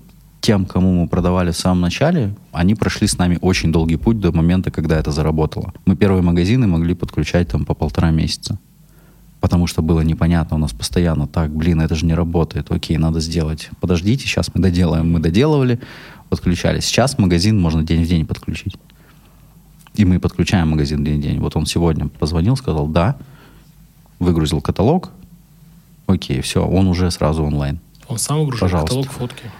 тем, 0.41 0.65
кому 0.65 0.93
мы 0.93 1.07
продавали 1.07 1.51
в 1.51 1.57
самом 1.57 1.81
начале, 1.81 2.35
они 2.51 2.75
прошли 2.75 3.07
с 3.07 3.17
нами 3.17 3.37
очень 3.41 3.71
долгий 3.71 3.97
путь 3.97 4.19
до 4.19 4.31
момента, 4.31 4.71
когда 4.71 4.97
это 4.97 5.11
заработало. 5.11 5.73
Мы 5.85 5.95
первые 5.95 6.23
магазины 6.23 6.67
могли 6.67 6.95
подключать 6.95 7.49
там 7.49 7.65
по 7.65 7.73
полтора 7.73 8.11
месяца 8.11 8.57
потому 9.43 9.67
что 9.67 9.81
было 9.81 9.99
непонятно 9.99 10.55
у 10.55 10.59
нас 10.59 10.71
постоянно, 10.71 11.27
так, 11.27 11.53
блин, 11.53 11.81
это 11.81 11.95
же 11.95 12.05
не 12.05 12.13
работает, 12.13 12.71
окей, 12.71 12.95
надо 12.95 13.19
сделать. 13.19 13.69
Подождите, 13.81 14.25
сейчас 14.25 14.49
мы 14.55 14.61
доделаем. 14.61 15.11
Мы 15.11 15.19
доделывали, 15.19 15.81
подключали. 16.29 16.79
Сейчас 16.79 17.17
магазин 17.17 17.59
можно 17.59 17.83
день 17.83 18.05
в 18.05 18.07
день 18.07 18.25
подключить. 18.25 18.77
И 19.95 20.05
мы 20.05 20.19
подключаем 20.19 20.69
магазин 20.69 21.03
день 21.03 21.19
в 21.19 21.21
день. 21.21 21.39
Вот 21.39 21.55
он 21.55 21.65
сегодня 21.65 22.07
позвонил, 22.07 22.55
сказал, 22.55 22.87
да, 22.87 23.15
выгрузил 24.19 24.61
каталог, 24.61 25.11
окей, 26.07 26.41
все, 26.41 26.65
он 26.65 26.87
уже 26.87 27.11
сразу 27.11 27.43
онлайн. 27.43 27.79
Он 28.07 28.17
сам 28.17 28.39
выгружает 28.39 28.71
Пожалуйста. 28.71 28.95
каталог, 28.95 29.11
фотки? 29.11 29.51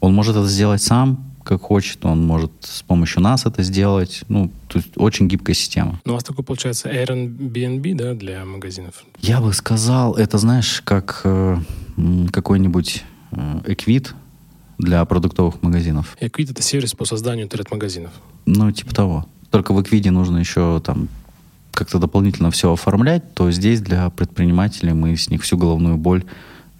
Он 0.00 0.14
может 0.14 0.36
это 0.36 0.46
сделать 0.46 0.82
сам, 0.82 1.24
как 1.44 1.62
хочет, 1.62 2.04
он 2.04 2.24
может 2.26 2.52
с 2.60 2.82
помощью 2.82 3.22
нас 3.22 3.46
это 3.46 3.62
сделать. 3.62 4.22
Ну, 4.28 4.50
то 4.68 4.78
есть 4.78 4.90
очень 4.96 5.28
гибкая 5.28 5.54
система. 5.54 6.00
Ну, 6.04 6.12
у 6.12 6.14
вас 6.14 6.24
такой, 6.24 6.44
получается, 6.44 6.88
Airbnb, 6.88 7.94
да, 7.94 8.14
для 8.14 8.44
магазинов? 8.44 9.04
Я 9.20 9.40
бы 9.40 9.52
сказал, 9.52 10.14
это, 10.14 10.38
знаешь, 10.38 10.82
как 10.84 11.20
э, 11.24 11.58
какой-нибудь 12.32 13.04
э, 13.32 13.60
Эквит 13.66 14.14
для 14.78 15.04
продуктовых 15.04 15.62
магазинов. 15.62 16.16
Эквит— 16.20 16.50
это 16.52 16.62
сервис 16.62 16.94
по 16.94 17.04
созданию 17.04 17.44
интернет-магазинов? 17.44 18.12
Ну, 18.46 18.70
типа 18.72 18.94
того. 18.94 19.26
Только 19.52 19.72
в 19.74 19.82
Эквиде 19.82 20.10
нужно 20.10 20.38
еще 20.38 20.80
там 20.84 21.08
как-то 21.72 21.98
дополнительно 21.98 22.50
все 22.50 22.72
оформлять, 22.72 23.34
то 23.34 23.50
здесь 23.50 23.80
для 23.80 24.10
предпринимателей 24.10 24.94
мы 24.94 25.16
с 25.16 25.28
них 25.30 25.42
всю 25.42 25.56
головную 25.56 25.96
боль 25.96 26.24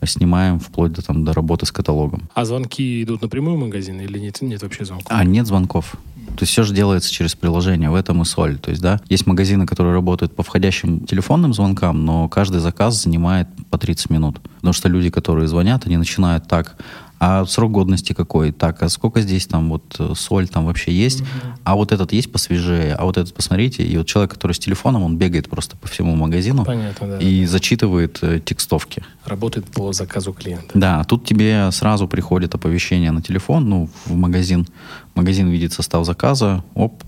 снимаем 0.04 0.58
вплоть 0.58 0.92
до, 0.92 1.02
там, 1.02 1.24
до 1.24 1.32
работы 1.32 1.66
с 1.66 1.70
каталогом. 1.70 2.28
А 2.34 2.44
звонки 2.44 3.02
идут 3.04 3.22
напрямую 3.22 3.56
в 3.56 3.60
магазин 3.60 4.00
или 4.00 4.18
нет, 4.18 4.40
нет 4.40 4.62
вообще 4.62 4.84
звонков? 4.84 5.06
А, 5.10 5.22
нет 5.22 5.46
звонков. 5.46 5.94
То 6.28 6.42
есть 6.42 6.52
все 6.52 6.62
же 6.62 6.74
делается 6.74 7.12
через 7.12 7.34
приложение, 7.34 7.90
в 7.90 7.94
этом 7.94 8.22
и 8.22 8.24
соль. 8.24 8.58
То 8.58 8.70
есть, 8.70 8.82
да, 8.82 9.00
есть 9.08 9.26
магазины, 9.26 9.66
которые 9.66 9.92
работают 9.92 10.34
по 10.34 10.42
входящим 10.42 11.06
телефонным 11.06 11.52
звонкам, 11.54 12.04
но 12.04 12.28
каждый 12.28 12.60
заказ 12.60 13.02
занимает 13.02 13.48
по 13.70 13.78
30 13.78 14.10
минут. 14.10 14.40
Потому 14.56 14.72
что 14.72 14.88
люди, 14.88 15.10
которые 15.10 15.46
звонят, 15.46 15.86
они 15.86 15.96
начинают 15.98 16.48
так, 16.48 16.76
а 17.24 17.46
срок 17.46 17.70
годности 17.70 18.14
какой? 18.14 18.50
Так, 18.50 18.82
а 18.82 18.88
сколько 18.88 19.20
здесь 19.20 19.46
там 19.46 19.70
вот 19.70 19.94
э, 20.00 20.12
соль 20.16 20.48
там 20.48 20.66
вообще 20.66 20.90
есть? 20.90 21.20
Mm-hmm. 21.20 21.60
А 21.62 21.76
вот 21.76 21.92
этот 21.92 22.12
есть 22.12 22.32
посвежее, 22.32 22.96
а 22.96 23.04
вот 23.04 23.16
этот 23.16 23.32
посмотрите. 23.32 23.84
И 23.84 23.96
вот 23.96 24.08
человек, 24.08 24.32
который 24.32 24.54
с 24.54 24.58
телефоном, 24.58 25.04
он 25.04 25.18
бегает 25.18 25.48
просто 25.48 25.76
по 25.76 25.86
всему 25.86 26.16
магазину 26.16 26.64
Понятно, 26.64 27.06
да, 27.06 27.18
и 27.18 27.42
да. 27.42 27.48
зачитывает 27.48 28.18
э, 28.22 28.40
текстовки. 28.44 29.04
Работает 29.24 29.66
по 29.66 29.92
заказу 29.92 30.32
клиента. 30.32 30.66
Да, 30.74 31.04
тут 31.04 31.24
тебе 31.24 31.70
сразу 31.70 32.08
приходит 32.08 32.56
оповещение 32.56 33.12
на 33.12 33.22
телефон, 33.22 33.68
ну, 33.68 33.88
в 34.04 34.16
магазин. 34.16 34.66
Магазин 35.14 35.48
видит 35.48 35.72
состав 35.72 36.04
заказа, 36.04 36.64
оп, 36.74 37.04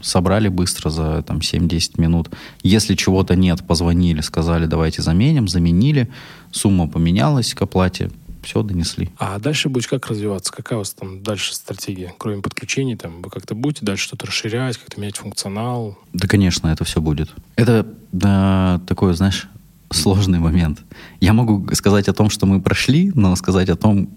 собрали 0.00 0.48
быстро 0.48 0.90
за 0.90 1.22
там 1.22 1.38
7-10 1.38 2.00
минут. 2.00 2.30
Если 2.64 2.96
чего-то 2.96 3.36
нет, 3.36 3.64
позвонили, 3.64 4.22
сказали, 4.22 4.66
давайте 4.66 5.02
заменим, 5.02 5.46
заменили, 5.46 6.08
сумма 6.50 6.88
поменялась 6.88 7.54
к 7.54 7.62
оплате, 7.62 8.10
все 8.42 8.62
донесли. 8.62 9.10
А 9.18 9.38
дальше 9.38 9.68
будет 9.68 9.86
как 9.86 10.06
развиваться? 10.08 10.52
Какая 10.52 10.76
у 10.76 10.80
вас 10.80 10.92
там 10.92 11.22
дальше 11.22 11.54
стратегия? 11.54 12.12
Кроме 12.18 12.42
подключений, 12.42 12.96
там, 12.96 13.22
вы 13.22 13.30
как-то 13.30 13.54
будете 13.54 13.84
дальше 13.84 14.04
что-то 14.04 14.26
расширять, 14.26 14.76
как-то 14.76 15.00
менять 15.00 15.16
функционал? 15.16 15.98
Да, 16.12 16.26
конечно, 16.26 16.68
это 16.68 16.84
все 16.84 17.00
будет. 17.00 17.30
Это 17.56 17.86
да, 18.12 18.80
такой, 18.86 19.14
знаешь, 19.14 19.48
сложный 19.90 20.38
момент. 20.38 20.82
Я 21.20 21.32
могу 21.32 21.66
сказать 21.74 22.08
о 22.08 22.12
том, 22.12 22.30
что 22.30 22.46
мы 22.46 22.60
прошли, 22.60 23.12
но 23.14 23.34
сказать 23.36 23.68
о 23.68 23.76
том, 23.76 24.08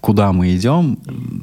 куда 0.00 0.32
мы 0.32 0.54
идем, 0.56 0.98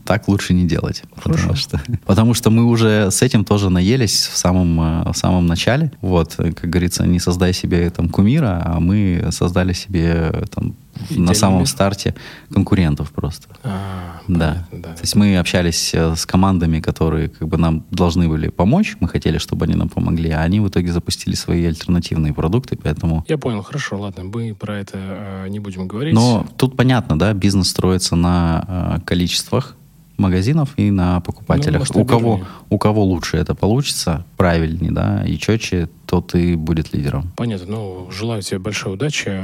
так 0.05 0.27
лучше 0.27 0.53
не 0.53 0.67
делать. 0.67 1.03
Потому 1.23 1.55
что, 1.55 1.81
потому 2.05 2.33
что 2.33 2.49
мы 2.49 2.65
уже 2.65 3.11
с 3.11 3.21
этим 3.21 3.45
тоже 3.45 3.69
наелись 3.69 4.27
в 4.27 4.37
самом, 4.37 4.79
э, 4.81 5.11
в 5.11 5.17
самом 5.17 5.45
начале. 5.45 5.91
Вот, 6.01 6.35
как 6.35 6.69
говорится, 6.69 7.05
не 7.05 7.19
создай 7.19 7.53
себе 7.53 7.89
там 7.89 8.09
кумира, 8.09 8.61
а 8.65 8.79
мы 8.79 9.27
создали 9.31 9.73
себе 9.73 10.43
там 10.53 10.75
на 11.09 11.33
самом 11.33 11.59
мир? 11.59 11.67
старте 11.67 12.15
конкурентов 12.51 13.11
просто. 13.11 13.47
А, 13.63 14.21
да. 14.27 14.65
Понятно, 14.71 14.79
да. 14.79 14.95
То 14.95 15.01
есть 15.01 15.15
мы 15.15 15.37
общались 15.37 15.93
э, 15.93 16.15
с 16.15 16.25
командами, 16.25 16.79
которые 16.79 17.29
как 17.29 17.47
бы 17.47 17.57
нам 17.57 17.83
должны 17.91 18.27
были 18.27 18.49
помочь. 18.49 18.97
Мы 18.99 19.07
хотели, 19.07 19.37
чтобы 19.37 19.65
они 19.65 19.75
нам 19.75 19.89
помогли, 19.89 20.31
а 20.31 20.41
они 20.41 20.59
в 20.59 20.67
итоге 20.67 20.91
запустили 20.91 21.35
свои 21.35 21.65
альтернативные 21.65 22.33
продукты, 22.33 22.77
поэтому... 22.77 23.25
Я 23.27 23.37
понял, 23.37 23.61
хорошо, 23.63 23.99
ладно, 23.99 24.23
мы 24.23 24.53
про 24.53 24.79
это 24.79 24.97
э, 24.97 25.47
не 25.49 25.59
будем 25.59 25.87
говорить. 25.87 26.13
Но 26.13 26.45
тут 26.57 26.75
понятно, 26.75 27.17
да, 27.17 27.33
бизнес 27.33 27.69
строится 27.69 28.15
на 28.15 28.97
э, 28.97 29.05
количествах 29.05 29.75
магазинов 30.17 30.73
и 30.77 30.91
на 30.91 31.19
покупателях. 31.21 31.83
Ну, 31.93 32.01
у 32.01 32.05
кого 32.05 32.41
у 32.69 32.77
кого 32.77 33.03
лучше 33.03 33.37
это 33.37 33.55
получится, 33.55 34.25
правильнее, 34.35 34.91
да, 34.91 35.23
и 35.25 35.37
четче, 35.37 35.89
тот 36.05 36.35
и 36.35 36.55
будет 36.55 36.93
лидером. 36.93 37.31
Понятно. 37.35 37.67
Ну, 37.67 38.11
желаю 38.11 38.41
тебе 38.41 38.59
большой 38.59 38.93
удачи. 38.93 39.41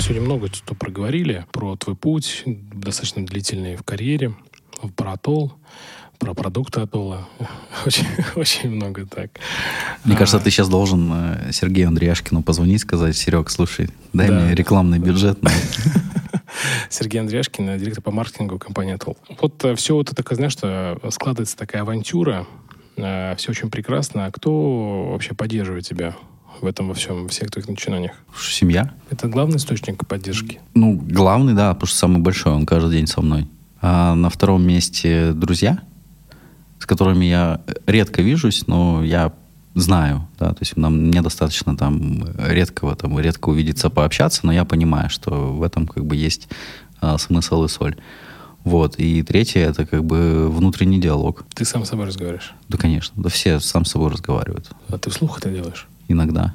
Сегодня 0.00 0.22
много 0.22 0.48
что 0.48 0.74
проговорили 0.74 1.44
про 1.52 1.76
твой 1.76 1.94
путь, 1.94 2.42
достаточно 2.46 3.26
длительный 3.26 3.76
в 3.76 3.82
карьере, 3.82 4.34
про 4.96 5.12
Атолл, 5.12 5.52
про 6.18 6.34
продукты 6.34 6.80
Атолла. 6.80 7.28
Очень, 7.86 8.06
очень 8.34 8.70
много 8.70 9.06
так. 9.06 9.30
Мне 10.04 10.14
а, 10.14 10.18
кажется, 10.18 10.40
ты 10.40 10.50
сейчас 10.50 10.68
должен 10.68 11.12
э, 11.12 11.52
Сергею 11.52 11.88
Андреяшкину 11.88 12.42
позвонить, 12.42 12.80
сказать, 12.80 13.16
Серег, 13.16 13.50
слушай, 13.50 13.88
дай 14.12 14.28
да, 14.28 14.40
мне 14.40 14.54
рекламный 14.54 14.98
да. 14.98 15.06
бюджет. 15.06 15.38
Сергей 16.88 17.20
Андреяшкин, 17.20 17.78
директор 17.78 18.02
по 18.02 18.10
маркетингу 18.10 18.58
компании 18.58 18.94
Атолл. 18.94 19.16
Вот 19.40 19.64
э, 19.64 19.74
все 19.76 19.94
вот 19.94 20.10
это, 20.10 20.34
знаешь, 20.34 20.52
что 20.52 20.98
складывается 21.10 21.56
такая 21.56 21.82
авантюра, 21.82 22.46
э, 22.96 23.36
все 23.36 23.50
очень 23.50 23.70
прекрасно. 23.70 24.26
А 24.26 24.32
кто 24.32 25.10
вообще 25.12 25.34
поддерживает 25.34 25.86
тебя 25.86 26.16
в 26.62 26.66
этом 26.66 26.88
во 26.88 26.94
всем, 26.94 27.24
во 27.24 27.28
всех 27.28 27.50
твоих 27.50 27.68
начинаниях? 27.68 28.12
Семья. 28.38 28.92
Это 29.10 29.28
главный 29.28 29.56
источник 29.56 30.06
поддержки? 30.06 30.60
Ну, 30.74 30.94
главный, 30.94 31.54
да, 31.54 31.74
потому 31.74 31.88
что 31.88 31.98
самый 31.98 32.20
большой, 32.20 32.52
он 32.52 32.66
каждый 32.66 32.92
день 32.92 33.06
со 33.06 33.20
мной. 33.20 33.48
А 33.80 34.14
на 34.14 34.30
втором 34.30 34.66
месте 34.66 35.32
друзья, 35.32 35.80
с 36.78 36.86
которыми 36.86 37.24
я 37.26 37.60
редко 37.86 38.22
вижусь, 38.22 38.66
но 38.66 39.04
я 39.04 39.32
знаю, 39.74 40.26
да, 40.38 40.50
то 40.50 40.58
есть 40.60 40.76
нам 40.76 40.96
мне 40.96 41.22
достаточно 41.22 41.76
там 41.76 42.24
редко 42.36 42.94
там, 42.96 43.18
редко 43.18 43.48
увидеться, 43.50 43.90
пообщаться, 43.90 44.40
но 44.44 44.52
я 44.52 44.64
понимаю, 44.64 45.10
что 45.10 45.52
в 45.52 45.62
этом 45.62 45.86
как 45.86 46.04
бы 46.04 46.16
есть 46.16 46.48
а, 47.00 47.18
смысл 47.18 47.64
и 47.64 47.68
соль. 47.68 47.96
Вот. 48.64 48.96
И 48.98 49.22
третье 49.22 49.60
это 49.60 49.86
как 49.86 50.04
бы 50.04 50.48
внутренний 50.50 51.00
диалог. 51.00 51.44
Ты 51.54 51.64
сам 51.64 51.84
с 51.84 51.88
собой 51.88 52.06
разговариваешь? 52.06 52.52
Да, 52.68 52.76
конечно. 52.76 53.22
Да 53.22 53.28
все 53.28 53.60
сам 53.60 53.84
с 53.84 53.92
собой 53.92 54.10
разговаривают. 54.10 54.70
А 54.88 54.98
ты 54.98 55.10
вслух 55.10 55.38
это 55.38 55.50
делаешь? 55.50 55.86
Иногда. 56.08 56.54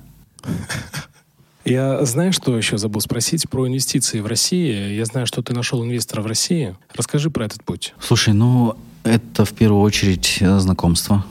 Я 1.65 2.03
знаю, 2.05 2.33
что 2.33 2.57
еще 2.57 2.77
забыл 2.77 2.99
спросить 2.99 3.49
про 3.49 3.67
инвестиции 3.67 4.19
в 4.19 4.25
России. 4.25 4.93
Я 4.95 5.05
знаю, 5.05 5.25
что 5.25 5.41
ты 5.41 5.53
нашел 5.53 5.83
инвестора 5.83 6.21
в 6.21 6.25
России. 6.25 6.75
Расскажи 6.93 7.29
про 7.29 7.45
этот 7.45 7.63
путь. 7.63 7.93
Слушай, 8.01 8.33
ну 8.33 8.75
это 9.03 9.45
в 9.45 9.53
первую 9.53 9.81
очередь 9.81 10.39
э, 10.41 10.59
знакомство. 10.59 11.25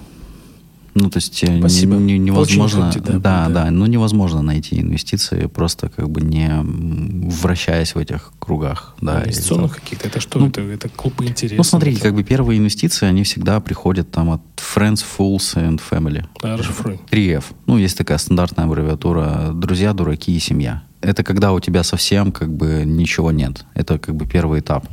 Ну, 0.95 1.09
то 1.09 1.19
есть 1.19 1.43
э, 1.45 1.59
Спасибо. 1.59 1.97
не- 1.97 2.19
невозможно, 2.19 2.89
Очень 2.91 3.01
да, 3.01 3.19
да, 3.19 3.49
да, 3.49 3.71
ну 3.71 3.87
невозможно 3.87 4.43
найти 4.43 4.79
инвестиции 4.81 5.47
просто 5.47 5.89
как 5.89 6.11
бы 6.11 6.21
не 6.21 6.51
вращаясь 7.43 7.95
в 7.95 7.99
этих 7.99 8.33
кругах, 8.39 8.95
да. 9.01 9.23
Инвестиционных 9.23 9.77
каких-то. 9.77 10.09
Это 10.09 10.21
что? 10.21 10.39
Ну, 10.39 10.49
это, 10.49 10.61
это 10.61 10.89
клубы 10.91 11.25
интересов? 11.27 11.57
Ну, 11.59 11.65
смотрите, 11.65 11.97
это- 11.99 12.09
как 12.09 12.15
бы 12.15 12.25
первые 12.25 12.59
инвестиции, 12.59 13.07
они 13.07 13.23
всегда 13.25 13.61
приходят 13.61 14.11
там 14.11 14.31
от 14.31 14.43
Friends, 14.57 15.03
Fools 15.19 15.55
and 15.57 15.81
Family. 15.91 16.25
Да, 16.43 16.57
расшифруй. 16.57 17.01
3F. 17.11 17.45
Ну, 17.67 17.79
есть 17.79 17.97
такая 17.97 18.19
стандартная 18.19 18.67
аббревиатура 18.67 19.51
«друзья, 19.55 19.93
дураки 19.95 20.37
и 20.37 20.39
семья». 20.39 20.83
Это 21.01 21.25
когда 21.25 21.53
у 21.53 21.61
тебя 21.61 21.83
совсем 21.85 22.33
как 22.33 22.53
бы 22.55 22.83
ничего 22.85 23.33
нет. 23.33 23.65
Это 23.75 23.99
как 23.99 24.15
бы 24.15 24.27
первый 24.27 24.61
этап. 24.61 24.87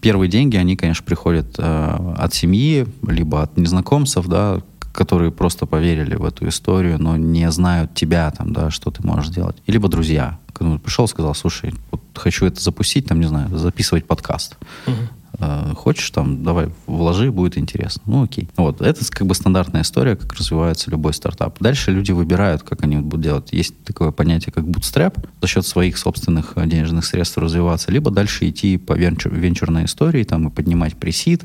Первые 0.00 0.28
деньги, 0.28 0.56
они, 0.56 0.76
конечно, 0.76 1.04
приходят 1.04 1.54
э, 1.58 2.14
от 2.18 2.34
семьи, 2.34 2.86
либо 3.06 3.42
от 3.42 3.56
незнакомцев, 3.56 4.26
да, 4.26 4.60
которые 4.92 5.30
просто 5.30 5.66
поверили 5.66 6.14
в 6.14 6.24
эту 6.24 6.48
историю, 6.48 7.00
но 7.00 7.16
не 7.16 7.50
знают 7.50 7.94
тебя, 7.94 8.30
там, 8.30 8.52
да, 8.52 8.70
что 8.70 8.90
ты 8.90 9.04
можешь 9.06 9.28
делать. 9.28 9.56
И 9.66 9.72
либо 9.72 9.88
друзья. 9.88 10.38
Когда 10.52 10.78
пришел, 10.78 11.08
сказал, 11.08 11.34
слушай, 11.34 11.74
вот 11.90 12.02
хочу 12.14 12.46
это 12.46 12.60
запустить, 12.60 13.06
там, 13.06 13.20
не 13.20 13.26
знаю, 13.26 13.56
записывать 13.56 14.06
подкаст. 14.06 14.56
Мгм. 14.86 15.08
Э, 15.38 15.72
хочешь 15.74 16.10
там, 16.10 16.44
давай, 16.44 16.68
вложи, 16.86 17.30
будет 17.30 17.56
интересно. 17.56 18.02
Ну, 18.06 18.24
окей. 18.24 18.48
Вот, 18.56 18.80
это 18.80 19.04
как 19.10 19.26
бы 19.26 19.34
стандартная 19.34 19.82
история, 19.82 20.14
как 20.14 20.32
развивается 20.34 20.90
любой 20.90 21.14
стартап. 21.14 21.56
Дальше 21.60 21.90
люди 21.90 22.12
выбирают, 22.12 22.62
как 22.62 22.84
они 22.84 22.98
будут 22.98 23.22
делать. 23.22 23.52
Есть 23.52 23.82
такое 23.84 24.10
понятие, 24.10 24.52
как 24.52 24.64
bootstrap, 24.64 25.26
за 25.40 25.48
счет 25.48 25.66
своих 25.66 25.98
собственных 25.98 26.52
э, 26.56 26.66
денежных 26.66 27.04
средств 27.04 27.38
развиваться, 27.38 27.90
либо 27.90 28.10
дальше 28.10 28.48
идти 28.48 28.76
по 28.76 28.92
венчур, 28.92 29.34
венчурной 29.34 29.86
истории, 29.86 30.24
там, 30.24 30.48
и 30.48 30.50
поднимать 30.50 30.96
пресид, 30.96 31.42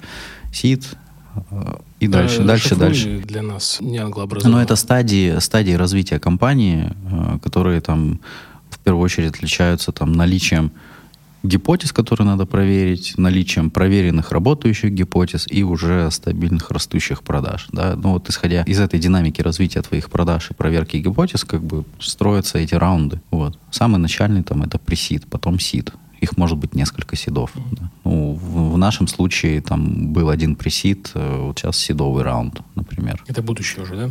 сид, 0.52 0.86
и 2.00 2.08
дальше, 2.08 2.42
Э, 2.42 2.46
дальше, 2.46 2.70
расшифруй 2.76 2.88
дальше. 2.88 3.24
для 3.26 3.42
нас, 3.42 3.78
не 3.82 3.98
англообразованных. 3.98 4.58
Но 4.58 4.64
это 4.64 4.76
стадии, 4.76 5.40
стадии 5.40 5.74
развития 5.74 6.20
компании, 6.20 6.94
э, 7.12 7.40
которые 7.44 7.82
там 7.82 8.20
в 8.70 8.80
первую 8.80 9.04
очередь 9.04 9.30
отличаются 9.30 9.92
там 9.92 10.14
наличием 10.14 10.72
гипотез, 11.44 11.92
которые 11.92 12.28
надо 12.28 12.46
проверить, 12.46 13.14
наличием 13.18 13.70
проверенных 13.70 14.32
работающих 14.32 14.92
гипотез 14.92 15.46
и 15.50 15.64
уже 15.64 16.10
стабильных 16.12 16.72
растущих 16.72 17.22
продаж. 17.24 17.68
Да? 17.72 17.96
Ну 17.96 18.14
вот 18.14 18.30
исходя 18.30 18.64
из 18.64 18.80
этой 18.80 19.00
динамики 19.00 19.42
развития 19.42 19.82
твоих 19.82 20.10
продаж 20.10 20.52
и 20.52 20.54
проверки 20.54 20.98
гипотез, 20.98 21.44
как 21.44 21.62
бы 21.64 21.86
строятся 22.00 22.58
эти 22.58 22.76
раунды. 22.76 23.22
Вот. 23.32 23.58
Самый 23.72 23.98
начальный 23.98 24.44
там 24.44 24.64
это 24.64 24.78
пресид, 24.78 25.26
потом 25.28 25.60
сид. 25.60 25.92
Их 26.20 26.38
может 26.38 26.58
быть 26.58 26.76
несколько 26.76 27.16
сидов. 27.16 27.52
да. 27.72 27.92
Ну, 28.04 28.34
в, 28.34 28.74
в 28.74 28.78
нашем 28.78 29.08
случае 29.08 29.62
там 29.62 30.14
был 30.14 30.30
один 30.30 30.56
пресид, 30.56 31.12
э, 31.14 31.42
вот 31.42 31.60
сейчас 31.60 31.78
сидовый 31.78 32.24
раунд, 32.24 32.62
например. 32.76 33.24
Это 33.28 33.42
будущее 33.42 33.84
уже, 33.84 33.96
да? 33.96 34.10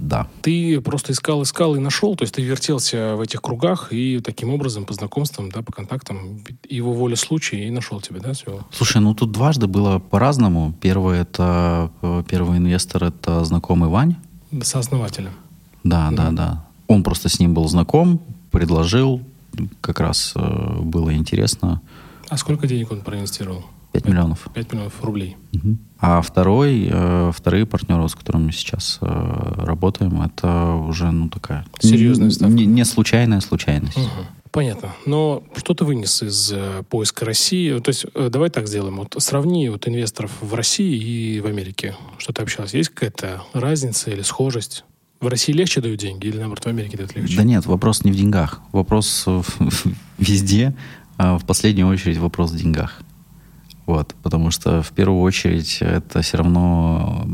Да. 0.00 0.26
Ты 0.42 0.80
просто 0.80 1.12
искал, 1.12 1.42
искал 1.42 1.76
и 1.76 1.78
нашел, 1.78 2.16
то 2.16 2.24
есть 2.24 2.34
ты 2.34 2.42
вертелся 2.42 3.14
в 3.16 3.20
этих 3.20 3.40
кругах 3.40 3.92
и 3.92 4.20
таким 4.20 4.50
образом 4.50 4.84
по 4.84 4.92
знакомствам, 4.92 5.50
да, 5.50 5.62
по 5.62 5.72
контактам, 5.72 6.42
его 6.68 6.92
воля 6.92 7.16
случая 7.16 7.66
и 7.66 7.70
нашел 7.70 8.00
тебя, 8.00 8.20
да, 8.20 8.32
всего? 8.32 8.66
Слушай, 8.72 9.00
ну 9.00 9.14
тут 9.14 9.32
дважды 9.32 9.66
было 9.66 9.98
по-разному. 9.98 10.74
Первый 10.80 11.20
это 11.20 11.90
э, 12.02 12.24
первый 12.28 12.58
инвестор 12.58 13.04
это 13.04 13.44
знакомый 13.44 13.88
Вань. 13.88 14.16
Сооснователем. 14.62 15.32
Да, 15.84 16.10
да, 16.10 16.30
да. 16.30 16.64
Он 16.86 17.02
просто 17.02 17.28
с 17.28 17.38
ним 17.38 17.54
был 17.54 17.68
знаком, 17.68 18.20
предложил, 18.50 19.20
как 19.80 20.00
раз 20.00 20.32
э, 20.36 20.80
было 20.80 21.14
интересно. 21.14 21.80
А 22.28 22.36
сколько 22.36 22.66
денег 22.66 22.92
он 22.92 23.00
проинвестировал? 23.00 23.64
5 23.92 24.08
миллионов. 24.08 24.48
5 24.52 24.72
миллионов 24.72 25.04
рублей. 25.04 25.36
Мгм. 25.52 25.78
А 26.00 26.20
второй, 26.20 26.88
э, 26.90 27.32
вторые 27.32 27.64
партнеры, 27.64 28.08
с 28.08 28.14
которыми 28.14 28.46
мы 28.46 28.52
сейчас 28.52 28.98
э, 29.00 29.54
работаем, 29.56 30.20
это 30.20 30.74
уже 30.74 31.10
ну 31.12 31.28
такая 31.28 31.64
Серьезная 31.78 32.30
ставка. 32.30 32.54
Не, 32.54 32.66
не 32.66 32.84
случайная 32.84 33.40
случайность. 33.40 33.96
Мгм. 33.96 34.26
Понятно. 34.50 34.94
Но 35.04 35.42
что 35.56 35.74
ты 35.74 35.84
вынес 35.84 36.22
из 36.22 36.52
э, 36.52 36.82
поиска 36.88 37.24
России? 37.24 37.76
То 37.80 37.88
есть 37.88 38.06
э, 38.14 38.28
давай 38.30 38.50
так 38.50 38.68
сделаем. 38.68 38.96
Вот 38.96 39.14
сравни 39.18 39.68
вот 39.68 39.88
инвесторов 39.88 40.30
в 40.40 40.54
России 40.54 40.96
и 40.96 41.40
в 41.40 41.46
Америке. 41.46 41.96
Что 42.18 42.32
ты 42.32 42.42
общался? 42.42 42.76
Есть 42.76 42.90
какая-то 42.90 43.42
разница 43.52 44.10
или 44.10 44.22
схожесть? 44.22 44.84
В 45.20 45.28
России 45.28 45.52
легче 45.52 45.80
дают 45.80 46.00
деньги 46.00 46.26
или, 46.26 46.38
наоборот, 46.38 46.64
в 46.64 46.68
Америке 46.68 46.96
дают 46.96 47.14
легче? 47.14 47.36
Да 47.36 47.44
нет, 47.44 47.66
вопрос 47.66 48.04
не 48.04 48.12
в 48.12 48.16
деньгах. 48.16 48.60
Вопрос 48.72 49.26
везде, 50.18 50.74
а 51.16 51.38
в 51.38 51.44
последнюю 51.44 51.88
очередь 51.88 52.18
вопрос 52.18 52.50
в 52.50 52.56
деньгах. 52.56 53.00
Вот, 53.86 54.14
потому 54.22 54.50
что 54.50 54.82
в 54.82 54.90
первую 54.92 55.20
очередь 55.20 55.78
это 55.80 56.22
все 56.22 56.38
равно 56.38 57.26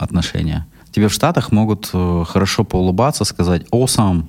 отношения. 0.00 0.66
Тебе 0.92 1.08
в 1.08 1.12
Штатах 1.12 1.52
могут 1.52 1.90
э, 1.92 2.24
хорошо 2.26 2.64
поулыбаться, 2.64 3.24
сказать 3.24 3.66
awesome, 3.72 4.24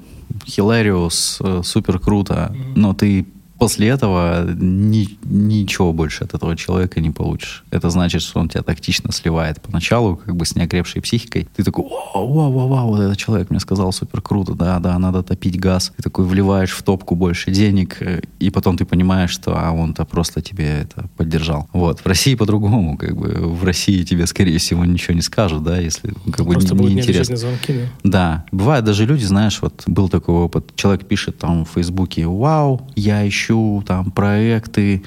hilarious, 0.46 1.38
э, 1.40 1.64
супер 1.64 2.00
круто, 2.00 2.54
но 2.76 2.94
ты 2.94 3.26
после 3.58 3.88
этого 3.88 4.46
ни- 4.54 5.18
ничего 5.24 5.94
больше 5.94 6.24
от 6.24 6.34
этого 6.34 6.56
человека 6.56 7.00
не 7.00 7.12
получишь. 7.12 7.64
Это 7.72 7.90
значит, 7.90 8.22
что 8.22 8.40
он 8.40 8.50
тебя 8.50 8.64
тактично 8.64 9.12
сливает 9.12 9.62
поначалу, 9.62 10.16
как 10.16 10.36
бы 10.36 10.46
с 10.46 10.56
неокрепшей 10.56 11.02
психикой. 11.02 11.48
Ты 11.56 11.64
такой, 11.64 11.86
вау, 11.86 12.34
вау, 12.34 12.52
вау, 12.52 12.68
вау, 12.68 12.88
вот 12.88 13.02
этот 13.02 13.18
человек 13.18 13.50
мне 13.50 13.60
сказал 13.60 13.92
супер 13.92 14.22
круто, 14.22 14.54
да, 14.54 14.80
да, 14.80 14.98
надо 15.00 15.24
топить 15.24 15.60
газ. 15.60 15.92
Ты 15.98 16.04
такой 16.04 16.26
вливаешь 16.26 16.72
в 16.72 16.84
топку 16.84 17.16
больше 17.16 17.52
денег, 17.52 18.02
э, 18.02 18.22
и 18.40 18.50
потом 18.50 18.78
ты 18.78 18.86
понимаешь, 18.86 19.32
что 19.32 19.58
а 19.58 19.72
он-то 19.72 20.06
просто 20.06 20.42
тебе 20.42 20.82
это 20.82 21.10
поддержал. 21.18 21.68
Вот. 21.74 22.00
В 22.00 22.06
России 22.06 22.36
по-другому, 22.36 22.98
как 22.98 23.16
бы 23.16 23.30
в 23.30 23.64
России 23.64 24.04
тебе, 24.04 24.28
скорее 24.28 24.58
всего, 24.58 24.86
ничего 24.86 25.16
не 25.16 25.22
скажут, 25.22 25.64
да, 25.64 25.78
если 25.78 26.14
как 26.32 26.46
бы 26.46 26.54
Просто 26.54 26.76
не, 26.76 26.96
не 26.96 27.20
на 27.30 27.38
звонки, 27.38 27.74
да? 27.74 27.88
Да, 28.04 28.46
бывают 28.52 28.86
даже 28.86 29.06
люди, 29.06 29.24
знаешь, 29.24 29.62
вот 29.62 29.84
был 29.88 30.10
такой 30.10 30.36
опыт. 30.36 30.76
Человек 30.76 31.06
пишет 31.06 31.38
там 31.38 31.66
в 31.66 31.70
Фейсбуке, 31.70 32.26
вау, 32.28 32.88
я 32.96 33.22
ищу 33.48 33.84
там 33.86 34.12
проекты, 34.12 35.04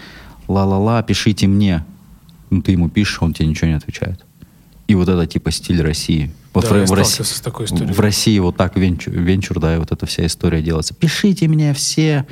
ла-ла-ла, 0.48 1.02
пишите 1.02 1.46
мне. 1.46 1.84
Ну, 2.50 2.62
ты 2.62 2.72
ему 2.72 2.88
пишешь, 2.88 3.22
он 3.22 3.32
тебе 3.32 3.48
ничего 3.48 3.68
не 3.68 3.76
отвечает. 3.76 4.24
И 4.88 4.94
вот 4.94 5.08
это 5.08 5.26
типа 5.26 5.50
стиль 5.50 5.82
России. 5.82 6.32
Вот 6.52 6.64
Да, 6.64 6.74
в, 6.74 6.78
я 6.78 6.84
в 6.86 6.92
России, 6.92 7.22
с 7.22 7.40
такой 7.40 7.66
историей. 7.66 7.92
в 7.92 8.00
России 8.00 8.38
вот 8.40 8.56
так 8.56 8.76
венчур, 8.76 9.14
венчур, 9.14 9.60
да, 9.60 9.76
и 9.76 9.78
вот 9.78 9.92
эта 9.92 10.04
вся 10.06 10.26
история 10.26 10.62
делается. 10.62 10.94
Пишите 10.94 11.46
мне 11.46 11.72
все. 11.74 12.26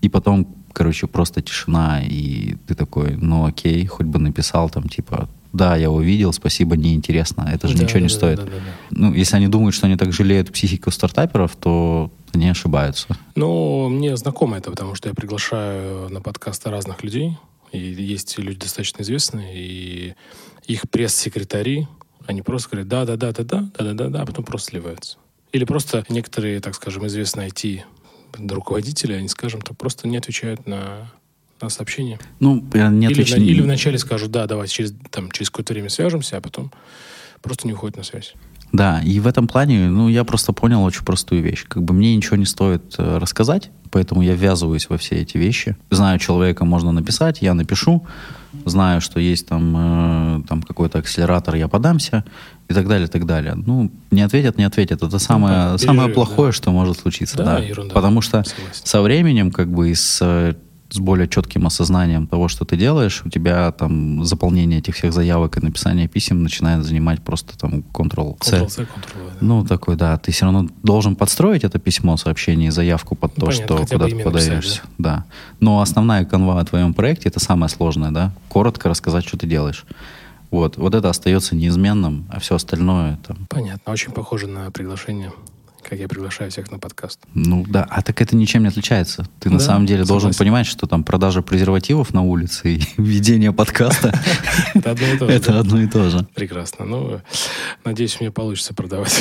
И 0.00 0.08
потом, 0.08 0.48
короче, 0.72 1.06
просто 1.06 1.42
тишина, 1.42 2.00
и 2.02 2.56
ты 2.66 2.74
такой, 2.74 3.16
ну 3.16 3.44
окей, 3.44 3.84
хоть 3.84 4.06
бы 4.06 4.18
написал 4.18 4.70
там, 4.70 4.88
типа, 4.88 5.28
да, 5.52 5.76
я 5.76 5.90
увидел, 5.90 6.32
спасибо, 6.32 6.76
неинтересно. 6.76 7.48
Это 7.52 7.68
же 7.68 7.76
Да, 7.76 7.84
ничего 7.84 8.00
не 8.00 8.08
да, 8.08 8.14
стоит. 8.14 8.36
да, 8.36 8.44
да, 8.44 8.50
да. 8.50 8.60
Ну, 8.90 9.12
если 9.14 9.36
они 9.36 9.48
думают, 9.48 9.74
что 9.74 9.86
они 9.86 9.96
так 9.96 10.12
жалеют 10.12 10.52
психику 10.52 10.90
стартаперов, 10.90 11.56
то 11.56 12.10
они 12.32 12.48
ошибаются. 12.48 13.08
Ну, 13.34 13.88
мне 13.88 14.16
знакомо 14.16 14.58
это, 14.58 14.70
потому 14.70 14.94
что 14.94 15.08
я 15.08 15.14
приглашаю 15.14 16.08
на 16.10 16.20
подкасты 16.20 16.70
разных 16.70 17.02
людей. 17.02 17.36
И 17.72 17.78
есть 17.78 18.38
люди 18.38 18.60
достаточно 18.60 19.02
известные, 19.02 19.56
и 19.56 20.14
их 20.66 20.88
пресс-секретари, 20.90 21.86
они 22.26 22.42
просто 22.42 22.70
говорят 22.70 22.88
да-да-да-да-да, 22.88 23.70
да-да-да-да, 23.76 24.22
а 24.22 24.26
потом 24.26 24.44
просто 24.44 24.70
сливаются. 24.70 25.18
Или 25.52 25.64
просто 25.64 26.04
некоторые, 26.08 26.60
так 26.60 26.74
скажем, 26.74 27.06
известные 27.06 27.48
IT-руководители, 27.48 29.14
они, 29.14 29.28
скажем, 29.28 29.60
то 29.60 29.74
просто 29.74 30.06
не 30.08 30.16
отвечают 30.16 30.66
на, 30.66 31.10
на 31.62 31.68
сообщения. 31.70 32.18
Ну, 32.40 32.64
я 32.74 32.88
не 32.88 33.06
или, 33.06 33.14
отвечу- 33.22 33.36
вна- 33.36 33.44
или 33.44 33.60
вначале 33.62 33.98
скажут, 33.98 34.30
да, 34.30 34.46
давайте 34.46 34.72
через, 34.74 34.94
там, 35.10 35.30
через 35.30 35.50
какое-то 35.50 35.72
время 35.72 35.88
свяжемся, 35.88 36.36
а 36.36 36.40
потом 36.40 36.72
просто 37.42 37.66
не 37.66 37.72
уходят 37.74 37.96
на 37.96 38.02
связь. 38.02 38.34
Да, 38.72 39.00
и 39.04 39.18
в 39.18 39.26
этом 39.26 39.48
плане, 39.48 39.88
ну, 39.88 40.08
я 40.08 40.22
просто 40.22 40.52
понял 40.52 40.84
очень 40.84 41.04
простую 41.04 41.42
вещь. 41.42 41.64
Как 41.66 41.82
бы 41.82 41.92
мне 41.92 42.14
ничего 42.14 42.36
не 42.36 42.44
стоит 42.46 42.94
э, 42.98 43.18
рассказать, 43.18 43.70
поэтому 43.90 44.22
я 44.22 44.34
ввязываюсь 44.34 44.88
во 44.88 44.96
все 44.96 45.16
эти 45.16 45.38
вещи. 45.38 45.76
Знаю 45.90 46.20
человека, 46.20 46.64
можно 46.64 46.92
написать, 46.92 47.42
я 47.42 47.54
напишу. 47.54 48.06
Знаю, 48.64 49.00
что 49.00 49.18
есть 49.18 49.46
там, 49.48 50.42
э, 50.42 50.42
там 50.48 50.62
какой-то 50.62 50.98
акселератор, 50.98 51.56
я 51.56 51.66
подамся 51.66 52.24
и 52.68 52.74
так 52.74 52.86
далее, 52.86 53.08
и 53.08 53.10
так 53.10 53.26
далее. 53.26 53.54
Ну, 53.56 53.90
не 54.12 54.22
ответят, 54.22 54.56
не 54.56 54.62
ответят. 54.64 55.02
Это 55.02 55.18
самое, 55.18 55.54
понятно, 55.54 55.78
самое 55.78 56.08
переживем, 56.08 56.14
плохое, 56.14 56.52
что 56.52 56.70
может 56.70 56.98
случиться. 57.00 57.38
Да, 57.38 57.44
Да, 57.44 57.58
ерунда. 57.58 57.92
Потому 57.94 58.20
что 58.20 58.44
Согласен. 58.44 58.86
со 58.86 59.02
временем, 59.02 59.50
как 59.50 59.68
бы, 59.68 59.90
и 59.90 59.94
с 59.96 60.18
э, 60.22 60.54
с 60.90 60.98
более 60.98 61.28
четким 61.28 61.66
осознанием 61.66 62.26
того, 62.26 62.48
что 62.48 62.64
ты 62.64 62.76
делаешь, 62.76 63.22
у 63.24 63.30
тебя 63.30 63.70
там 63.72 64.24
заполнение 64.24 64.80
этих 64.80 64.96
всех 64.96 65.12
заявок 65.12 65.56
и 65.56 65.60
написание 65.60 66.08
писем 66.08 66.42
начинает 66.42 66.84
занимать 66.84 67.22
просто 67.22 67.56
там 67.56 67.84
Ctrl-C. 67.92 68.56
Ctrl-C, 68.56 68.82
Ctrl-V, 68.82 69.30
да. 69.30 69.36
Ну, 69.40 69.64
такой, 69.64 69.96
да. 69.96 70.18
Ты 70.18 70.32
все 70.32 70.46
равно 70.46 70.68
должен 70.82 71.16
подстроить 71.16 71.64
это 71.64 71.78
письмо, 71.78 72.16
сообщение, 72.16 72.72
заявку 72.72 73.14
под 73.14 73.34
то, 73.34 73.46
Понятно, 73.46 73.64
что 73.64 73.86
куда 73.86 74.06
ты 74.06 74.22
подаешься. 74.22 74.54
написать, 74.54 74.82
Да. 74.98 75.24
Но 75.60 75.80
основная 75.80 76.24
канва 76.24 76.60
о 76.60 76.64
твоем 76.64 76.92
проекте 76.92 77.28
это 77.28 77.40
самое 77.40 77.68
сложное, 77.68 78.10
да. 78.10 78.32
Коротко 78.48 78.88
рассказать, 78.88 79.24
что 79.26 79.38
ты 79.38 79.46
делаешь. 79.46 79.84
Вот, 80.50 80.76
вот 80.76 80.96
это 80.96 81.08
остается 81.08 81.54
неизменным, 81.54 82.26
а 82.28 82.40
все 82.40 82.56
остальное 82.56 83.18
там. 83.26 83.46
Понятно. 83.48 83.92
Очень 83.92 84.10
похоже 84.10 84.48
на 84.48 84.70
приглашение, 84.72 85.30
как 85.88 85.98
я 85.98 86.08
приглашаю 86.08 86.50
всех 86.50 86.70
на 86.70 86.78
подкаст. 86.78 87.20
Ну 87.34 87.64
да, 87.68 87.86
а 87.88 88.02
так 88.02 88.20
это 88.20 88.36
ничем 88.36 88.62
не 88.62 88.68
отличается. 88.68 89.26
Ты 89.40 89.50
на 89.50 89.58
Да, 89.58 89.64
самом 89.64 89.86
деле 89.86 90.04
должен 90.04 90.32
согласен. 90.32 90.38
понимать, 90.38 90.66
что 90.66 90.86
там 90.86 91.04
продажа 91.04 91.42
презервативов 91.42 92.12
на 92.14 92.22
улице 92.22 92.74
и 92.76 92.82
ведение 92.96 93.52
подкаста 93.52 94.12
Это 94.74 94.90
одно 94.92 95.06
и 95.06 95.18
то 95.18 95.26
же. 95.26 95.32
это 95.34 95.52
да? 95.52 95.58
одно 95.60 95.82
и 95.82 95.86
то 95.86 96.10
же. 96.10 96.26
Прекрасно. 96.34 96.84
Ну, 96.84 97.20
надеюсь, 97.84 98.18
мне 98.20 98.30
получится 98.30 98.74
продавать. 98.74 99.18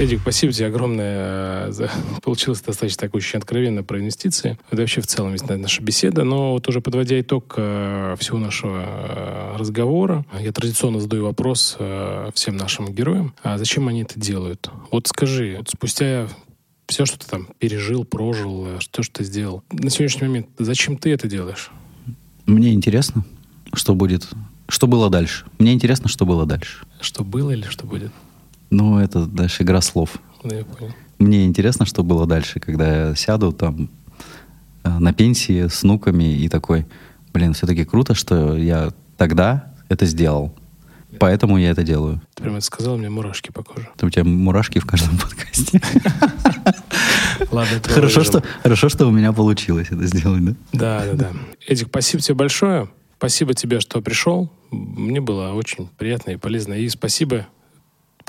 Эдик, 0.00 0.20
спасибо 0.22 0.50
тебе 0.50 0.68
огромное. 0.68 1.66
э, 1.66 1.72
За... 1.72 1.90
Получилось 2.22 2.62
достаточно 2.62 3.00
так 3.02 3.14
очень 3.14 3.38
откровенно 3.38 3.82
про 3.82 3.98
инвестиции. 4.00 4.58
Это 4.70 4.80
вообще 4.80 5.02
в 5.02 5.06
целом 5.06 5.32
ведь 5.32 5.46
наша 5.46 5.82
беседа. 5.82 6.24
Но 6.24 6.52
вот 6.52 6.66
уже 6.68 6.80
подводя 6.80 7.20
итог 7.20 7.52
э, 7.58 8.16
всего 8.18 8.38
нашего 8.38 8.82
э, 8.82 9.56
разговора, 9.58 10.24
я 10.40 10.52
традиционно 10.52 11.00
задаю 11.00 11.24
вопрос 11.24 11.76
всем 12.32 12.56
нашим 12.56 12.90
героям. 12.90 13.34
А 13.42 13.58
зачем 13.58 13.88
они 13.88 14.00
это 14.00 14.18
делают? 14.18 14.70
Вот 14.90 15.06
скажи, 15.06 15.56
вот 15.58 15.68
спустя 15.68 16.28
все, 16.86 17.04
что 17.04 17.18
ты 17.18 17.26
там 17.26 17.48
пережил, 17.58 18.06
прожил, 18.06 18.80
что, 18.80 19.02
что 19.02 19.18
ты 19.18 19.24
сделал, 19.24 19.62
на 19.70 19.90
сегодняшний 19.90 20.28
момент, 20.28 20.46
зачем 20.58 20.96
ты 20.96 21.10
это 21.10 21.28
делаешь? 21.28 21.70
Мне 22.46 22.72
интересно, 22.72 23.22
что 23.74 23.94
будет, 23.94 24.26
что 24.66 24.86
было 24.86 25.10
дальше. 25.10 25.44
Мне 25.58 25.74
интересно, 25.74 26.08
что 26.08 26.24
было 26.24 26.46
дальше. 26.46 26.86
Что 27.02 27.22
было 27.22 27.50
или 27.50 27.64
что 27.64 27.86
будет? 27.86 28.12
Ну, 28.70 28.98
это 28.98 29.26
дальше 29.26 29.62
игра 29.62 29.80
слов. 29.80 30.18
Ну, 30.42 30.54
я 30.54 30.64
понял. 30.64 30.92
Мне 31.18 31.44
интересно, 31.44 31.84
что 31.84 32.02
было 32.02 32.26
дальше, 32.26 32.60
когда 32.60 33.08
я 33.08 33.14
сяду 33.14 33.52
там 33.52 33.90
э, 34.84 34.98
на 34.98 35.12
пенсии 35.12 35.68
с 35.68 35.82
внуками 35.82 36.34
и 36.36 36.48
такой, 36.48 36.86
блин, 37.32 37.52
все-таки 37.52 37.84
круто, 37.84 38.14
что 38.14 38.56
я 38.56 38.92
тогда 39.16 39.74
это 39.88 40.06
сделал. 40.06 40.54
Поэтому 41.18 41.58
я 41.58 41.70
это 41.70 41.82
делаю. 41.82 42.22
Ты 42.34 42.44
прямо 42.44 42.58
это 42.58 42.66
сказал, 42.66 42.96
меня 42.96 43.10
мурашки 43.10 43.50
по 43.50 43.62
коже. 43.62 43.88
Это 43.96 44.06
у 44.06 44.10
тебя 44.10 44.24
мурашки 44.24 44.78
в 44.78 44.86
каждом 44.86 45.18
подкасте. 45.18 45.80
Ладно, 47.50 47.80
Хорошо, 47.84 48.22
что, 48.22 48.42
хорошо, 48.62 48.88
что 48.88 49.06
у 49.06 49.10
меня 49.10 49.32
получилось 49.32 49.88
это 49.90 50.06
сделать, 50.06 50.44
да? 50.44 50.54
Да, 50.72 51.04
да, 51.06 51.12
да. 51.14 51.30
Эдик, 51.66 51.88
спасибо 51.88 52.22
тебе 52.22 52.34
большое. 52.36 52.88
Спасибо 53.18 53.54
тебе, 53.54 53.80
что 53.80 54.00
пришел. 54.00 54.52
Мне 54.70 55.20
было 55.20 55.52
очень 55.52 55.88
приятно 55.98 56.30
и 56.30 56.36
полезно. 56.36 56.74
И 56.74 56.88
спасибо, 56.88 57.48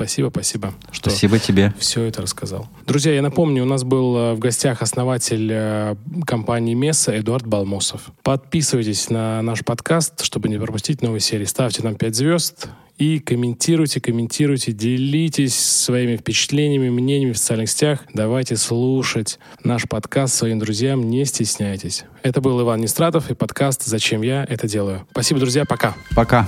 спасибо, 0.02 0.30
спасибо, 0.30 0.73
что 0.91 1.10
Спасибо 1.10 1.40
тебе. 1.40 1.73
все 1.80 2.03
это 2.03 2.22
рассказал. 2.22 2.68
Друзья, 2.86 3.14
я 3.14 3.22
напомню, 3.22 3.64
у 3.64 3.65
нас 3.65 3.84
был 3.84 4.18
э, 4.18 4.34
в 4.34 4.40
гостях 4.40 4.82
основатель 4.82 5.49
э, 5.52 5.95
компании 6.26 6.73
Месса 6.73 7.18
Эдуард 7.19 7.45
Балмосов. 7.45 8.11
Подписывайтесь 8.23 9.10
на 9.10 9.41
наш 9.41 9.64
подкаст, 9.64 10.23
чтобы 10.23 10.49
не 10.49 10.57
пропустить 10.57 11.02
новые 11.02 11.22
серии. 11.22 11.45
Ставьте 11.45 11.84
нам 11.84 11.95
5 11.95 12.15
звезд 12.15 12.68
и 12.98 13.19
комментируйте, 13.19 13.99
комментируйте, 13.99 14.72
делитесь 14.72 15.56
своими 15.56 16.18
впечатлениями, 16.18 16.90
мнениями 16.90 17.32
в 17.32 17.38
социальных 17.38 17.69
сетях. 17.69 18.02
Давайте 18.14 18.57
слушать 18.57 19.40
наш 19.64 19.88
подкаст 19.88 20.36
своим 20.36 20.60
друзьям, 20.60 21.10
не 21.10 21.26
стесняйтесь. 21.26 22.03
Это 22.22 22.41
был 22.41 22.61
Иван 22.61 22.82
Нестратов 22.82 23.32
и 23.32 23.34
подкаст 23.34 23.84
«Зачем 23.84 24.22
я 24.22 24.45
это 24.48 24.68
делаю». 24.68 25.07
Спасибо, 25.11 25.40
друзья, 25.40 25.65
пока. 25.65 25.95
Пока. 26.15 26.48